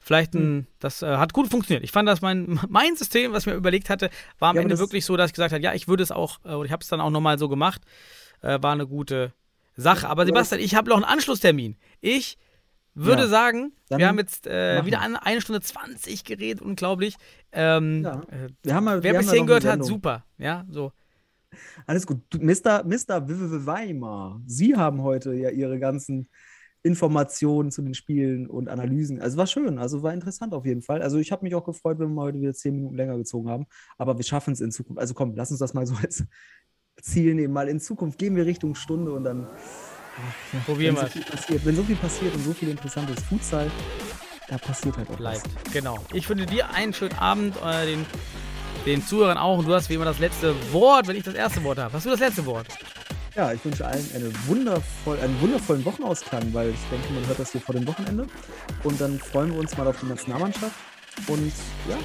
Vielleicht 0.00 0.34
ein, 0.34 0.66
das 0.78 1.02
äh, 1.02 1.16
hat 1.16 1.32
gut 1.32 1.48
funktioniert. 1.48 1.84
Ich 1.84 1.92
fand, 1.92 2.08
dass 2.08 2.20
mein, 2.22 2.58
mein 2.68 2.96
System, 2.96 3.32
was 3.32 3.42
ich 3.42 3.46
mir 3.52 3.54
überlegt 3.54 3.90
hatte, 3.90 4.10
war 4.38 4.50
am 4.50 4.56
Ja, 4.56 4.62
Ende 4.62 4.78
wirklich 4.78 5.04
so, 5.04 5.16
dass 5.16 5.30
ich 5.30 5.34
gesagt 5.34 5.52
habe, 5.52 5.62
ja, 5.62 5.74
ich 5.74 5.88
würde 5.88 6.02
es 6.02 6.10
auch, 6.12 6.38
äh, 6.44 6.64
ich 6.64 6.72
habe 6.72 6.82
es 6.82 6.88
dann 6.88 7.00
auch 7.00 7.10
nochmal 7.10 7.38
so 7.38 7.48
gemacht. 7.48 7.82
Äh, 8.40 8.62
war 8.62 8.72
eine 8.72 8.86
gute 8.86 9.32
Sache. 9.76 10.08
Aber 10.08 10.24
Sebastian, 10.26 10.60
ich 10.60 10.74
habe 10.74 10.88
noch 10.90 10.96
einen 10.96 11.04
Anschlusstermin. 11.04 11.76
Ich 12.00 12.38
würde 12.94 13.22
Ja, 13.22 13.28
sagen, 13.28 13.72
dann 13.88 13.98
wir 13.98 14.08
haben 14.08 14.18
jetzt 14.18 14.46
äh, 14.46 14.84
wieder 14.84 15.00
an, 15.00 15.16
eine 15.16 15.40
Stunde 15.40 15.60
20 15.60 16.24
geredet, 16.24 16.62
unglaublich. 16.62 17.16
Ähm, 17.52 18.02
Ja. 18.04 18.22
äh, 18.30 18.48
Wir 18.62 18.74
haben 18.74 18.84
mal, 18.84 19.02
wer 19.02 19.12
wir 19.12 19.18
bis 19.18 19.26
haben 19.26 19.26
ja 19.26 19.32
hierhin 19.32 19.46
gehört 19.46 19.64
hat, 19.64 19.84
super. 19.84 20.24
Ja, 20.38 20.64
so. 20.68 20.92
Alles 21.86 22.06
gut. 22.06 22.20
Mr. 22.34 22.84
Mr. 22.84 23.26
Weimar, 23.66 24.40
Sie 24.46 24.76
haben 24.76 25.02
heute 25.02 25.32
ja 25.34 25.50
Ihre 25.50 25.78
ganzen 25.78 26.28
Informationen 26.82 27.70
zu 27.70 27.82
den 27.82 27.94
Spielen 27.94 28.48
und 28.48 28.68
Analysen. 28.68 29.20
Also 29.20 29.36
war 29.36 29.46
schön, 29.46 29.78
also 29.78 30.02
war 30.02 30.14
interessant 30.14 30.54
auf 30.54 30.64
jeden 30.64 30.82
Fall. 30.82 31.02
Also 31.02 31.18
ich 31.18 31.32
habe 31.32 31.44
mich 31.44 31.54
auch 31.54 31.64
gefreut, 31.64 31.98
wenn 31.98 32.14
wir 32.14 32.22
heute 32.22 32.40
wieder 32.40 32.54
zehn 32.54 32.74
Minuten 32.74 32.94
länger 32.94 33.16
gezogen 33.16 33.48
haben. 33.48 33.66
Aber 33.96 34.16
wir 34.16 34.24
schaffen 34.24 34.52
es 34.52 34.60
in 34.60 34.70
Zukunft. 34.70 35.00
Also 35.00 35.14
komm, 35.14 35.34
lass 35.34 35.50
uns 35.50 35.60
das 35.60 35.74
mal 35.74 35.86
so 35.86 35.94
als 35.96 36.24
Ziel 37.00 37.34
nehmen. 37.34 37.52
Mal 37.52 37.68
in 37.68 37.80
Zukunft 37.80 38.18
gehen 38.18 38.36
wir 38.36 38.46
Richtung 38.46 38.74
Stunde 38.74 39.12
und 39.12 39.24
dann 39.24 39.46
ach, 39.46 40.54
ja, 40.54 40.60
Probieren 40.60 40.96
wenn 40.96 41.02
wir 41.02 41.06
so 41.06 41.12
viel 41.12 41.24
passiert. 41.24 41.66
Wenn 41.66 41.76
so 41.76 41.82
viel 41.82 41.96
passiert 41.96 42.34
und 42.34 42.42
so 42.42 42.52
viel 42.52 42.68
interessantes 42.68 43.22
Futsal, 43.24 43.70
da 44.48 44.58
passiert 44.58 44.96
halt 44.96 45.10
auch 45.10 45.16
bleibt. 45.16 45.44
was. 45.44 45.72
Genau. 45.72 45.98
Ich 46.12 46.28
wünsche 46.28 46.46
dir 46.46 46.70
einen 46.70 46.92
schönen 46.92 47.16
Abend, 47.18 47.56
äh, 47.64 47.86
den, 47.86 48.06
den 48.86 49.02
Zuhörern 49.02 49.36
auch. 49.36 49.58
Und 49.58 49.66
du 49.66 49.74
hast 49.74 49.90
wie 49.90 49.94
immer 49.94 50.04
das 50.04 50.18
letzte 50.18 50.54
Wort, 50.72 51.06
wenn 51.08 51.16
ich 51.16 51.24
das 51.24 51.34
erste 51.34 51.62
Wort 51.64 51.78
habe. 51.78 51.92
Hast 51.92 52.06
du 52.06 52.10
das 52.10 52.20
letzte 52.20 52.46
Wort? 52.46 52.66
Ja, 53.38 53.52
ich 53.52 53.64
wünsche 53.64 53.86
allen 53.86 54.04
eine 54.16 54.32
wundervoll, 54.48 55.16
einen 55.20 55.40
wundervollen 55.40 55.84
Wochenausklang, 55.84 56.52
weil 56.52 56.70
ich 56.70 56.80
denke, 56.90 57.12
man 57.12 57.24
hört 57.28 57.38
das 57.38 57.52
hier 57.52 57.60
vor 57.60 57.72
dem 57.72 57.86
Wochenende. 57.86 58.26
Und 58.82 59.00
dann 59.00 59.16
freuen 59.20 59.52
wir 59.52 59.60
uns 59.60 59.76
mal 59.76 59.86
auf 59.86 60.00
die 60.00 60.06
Nationalmannschaft. 60.06 60.74
Und 61.28 61.52
ja, 61.88 61.96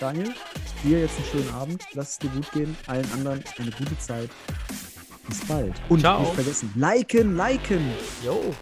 Daniel, 0.00 0.34
dir 0.82 0.98
jetzt 1.02 1.16
einen 1.16 1.26
schönen 1.26 1.54
Abend. 1.54 1.84
Lass 1.92 2.10
es 2.10 2.18
dir 2.18 2.30
gut 2.30 2.50
gehen. 2.50 2.76
Allen 2.88 3.08
anderen 3.12 3.40
eine 3.58 3.70
gute 3.70 3.96
Zeit. 4.00 4.30
Bis 5.28 5.44
bald. 5.46 5.74
Und 5.88 6.00
Ciao. 6.00 6.22
nicht 6.22 6.34
vergessen, 6.34 6.72
liken, 6.74 7.36
liken. 7.36 7.92
Jo. 8.24 8.52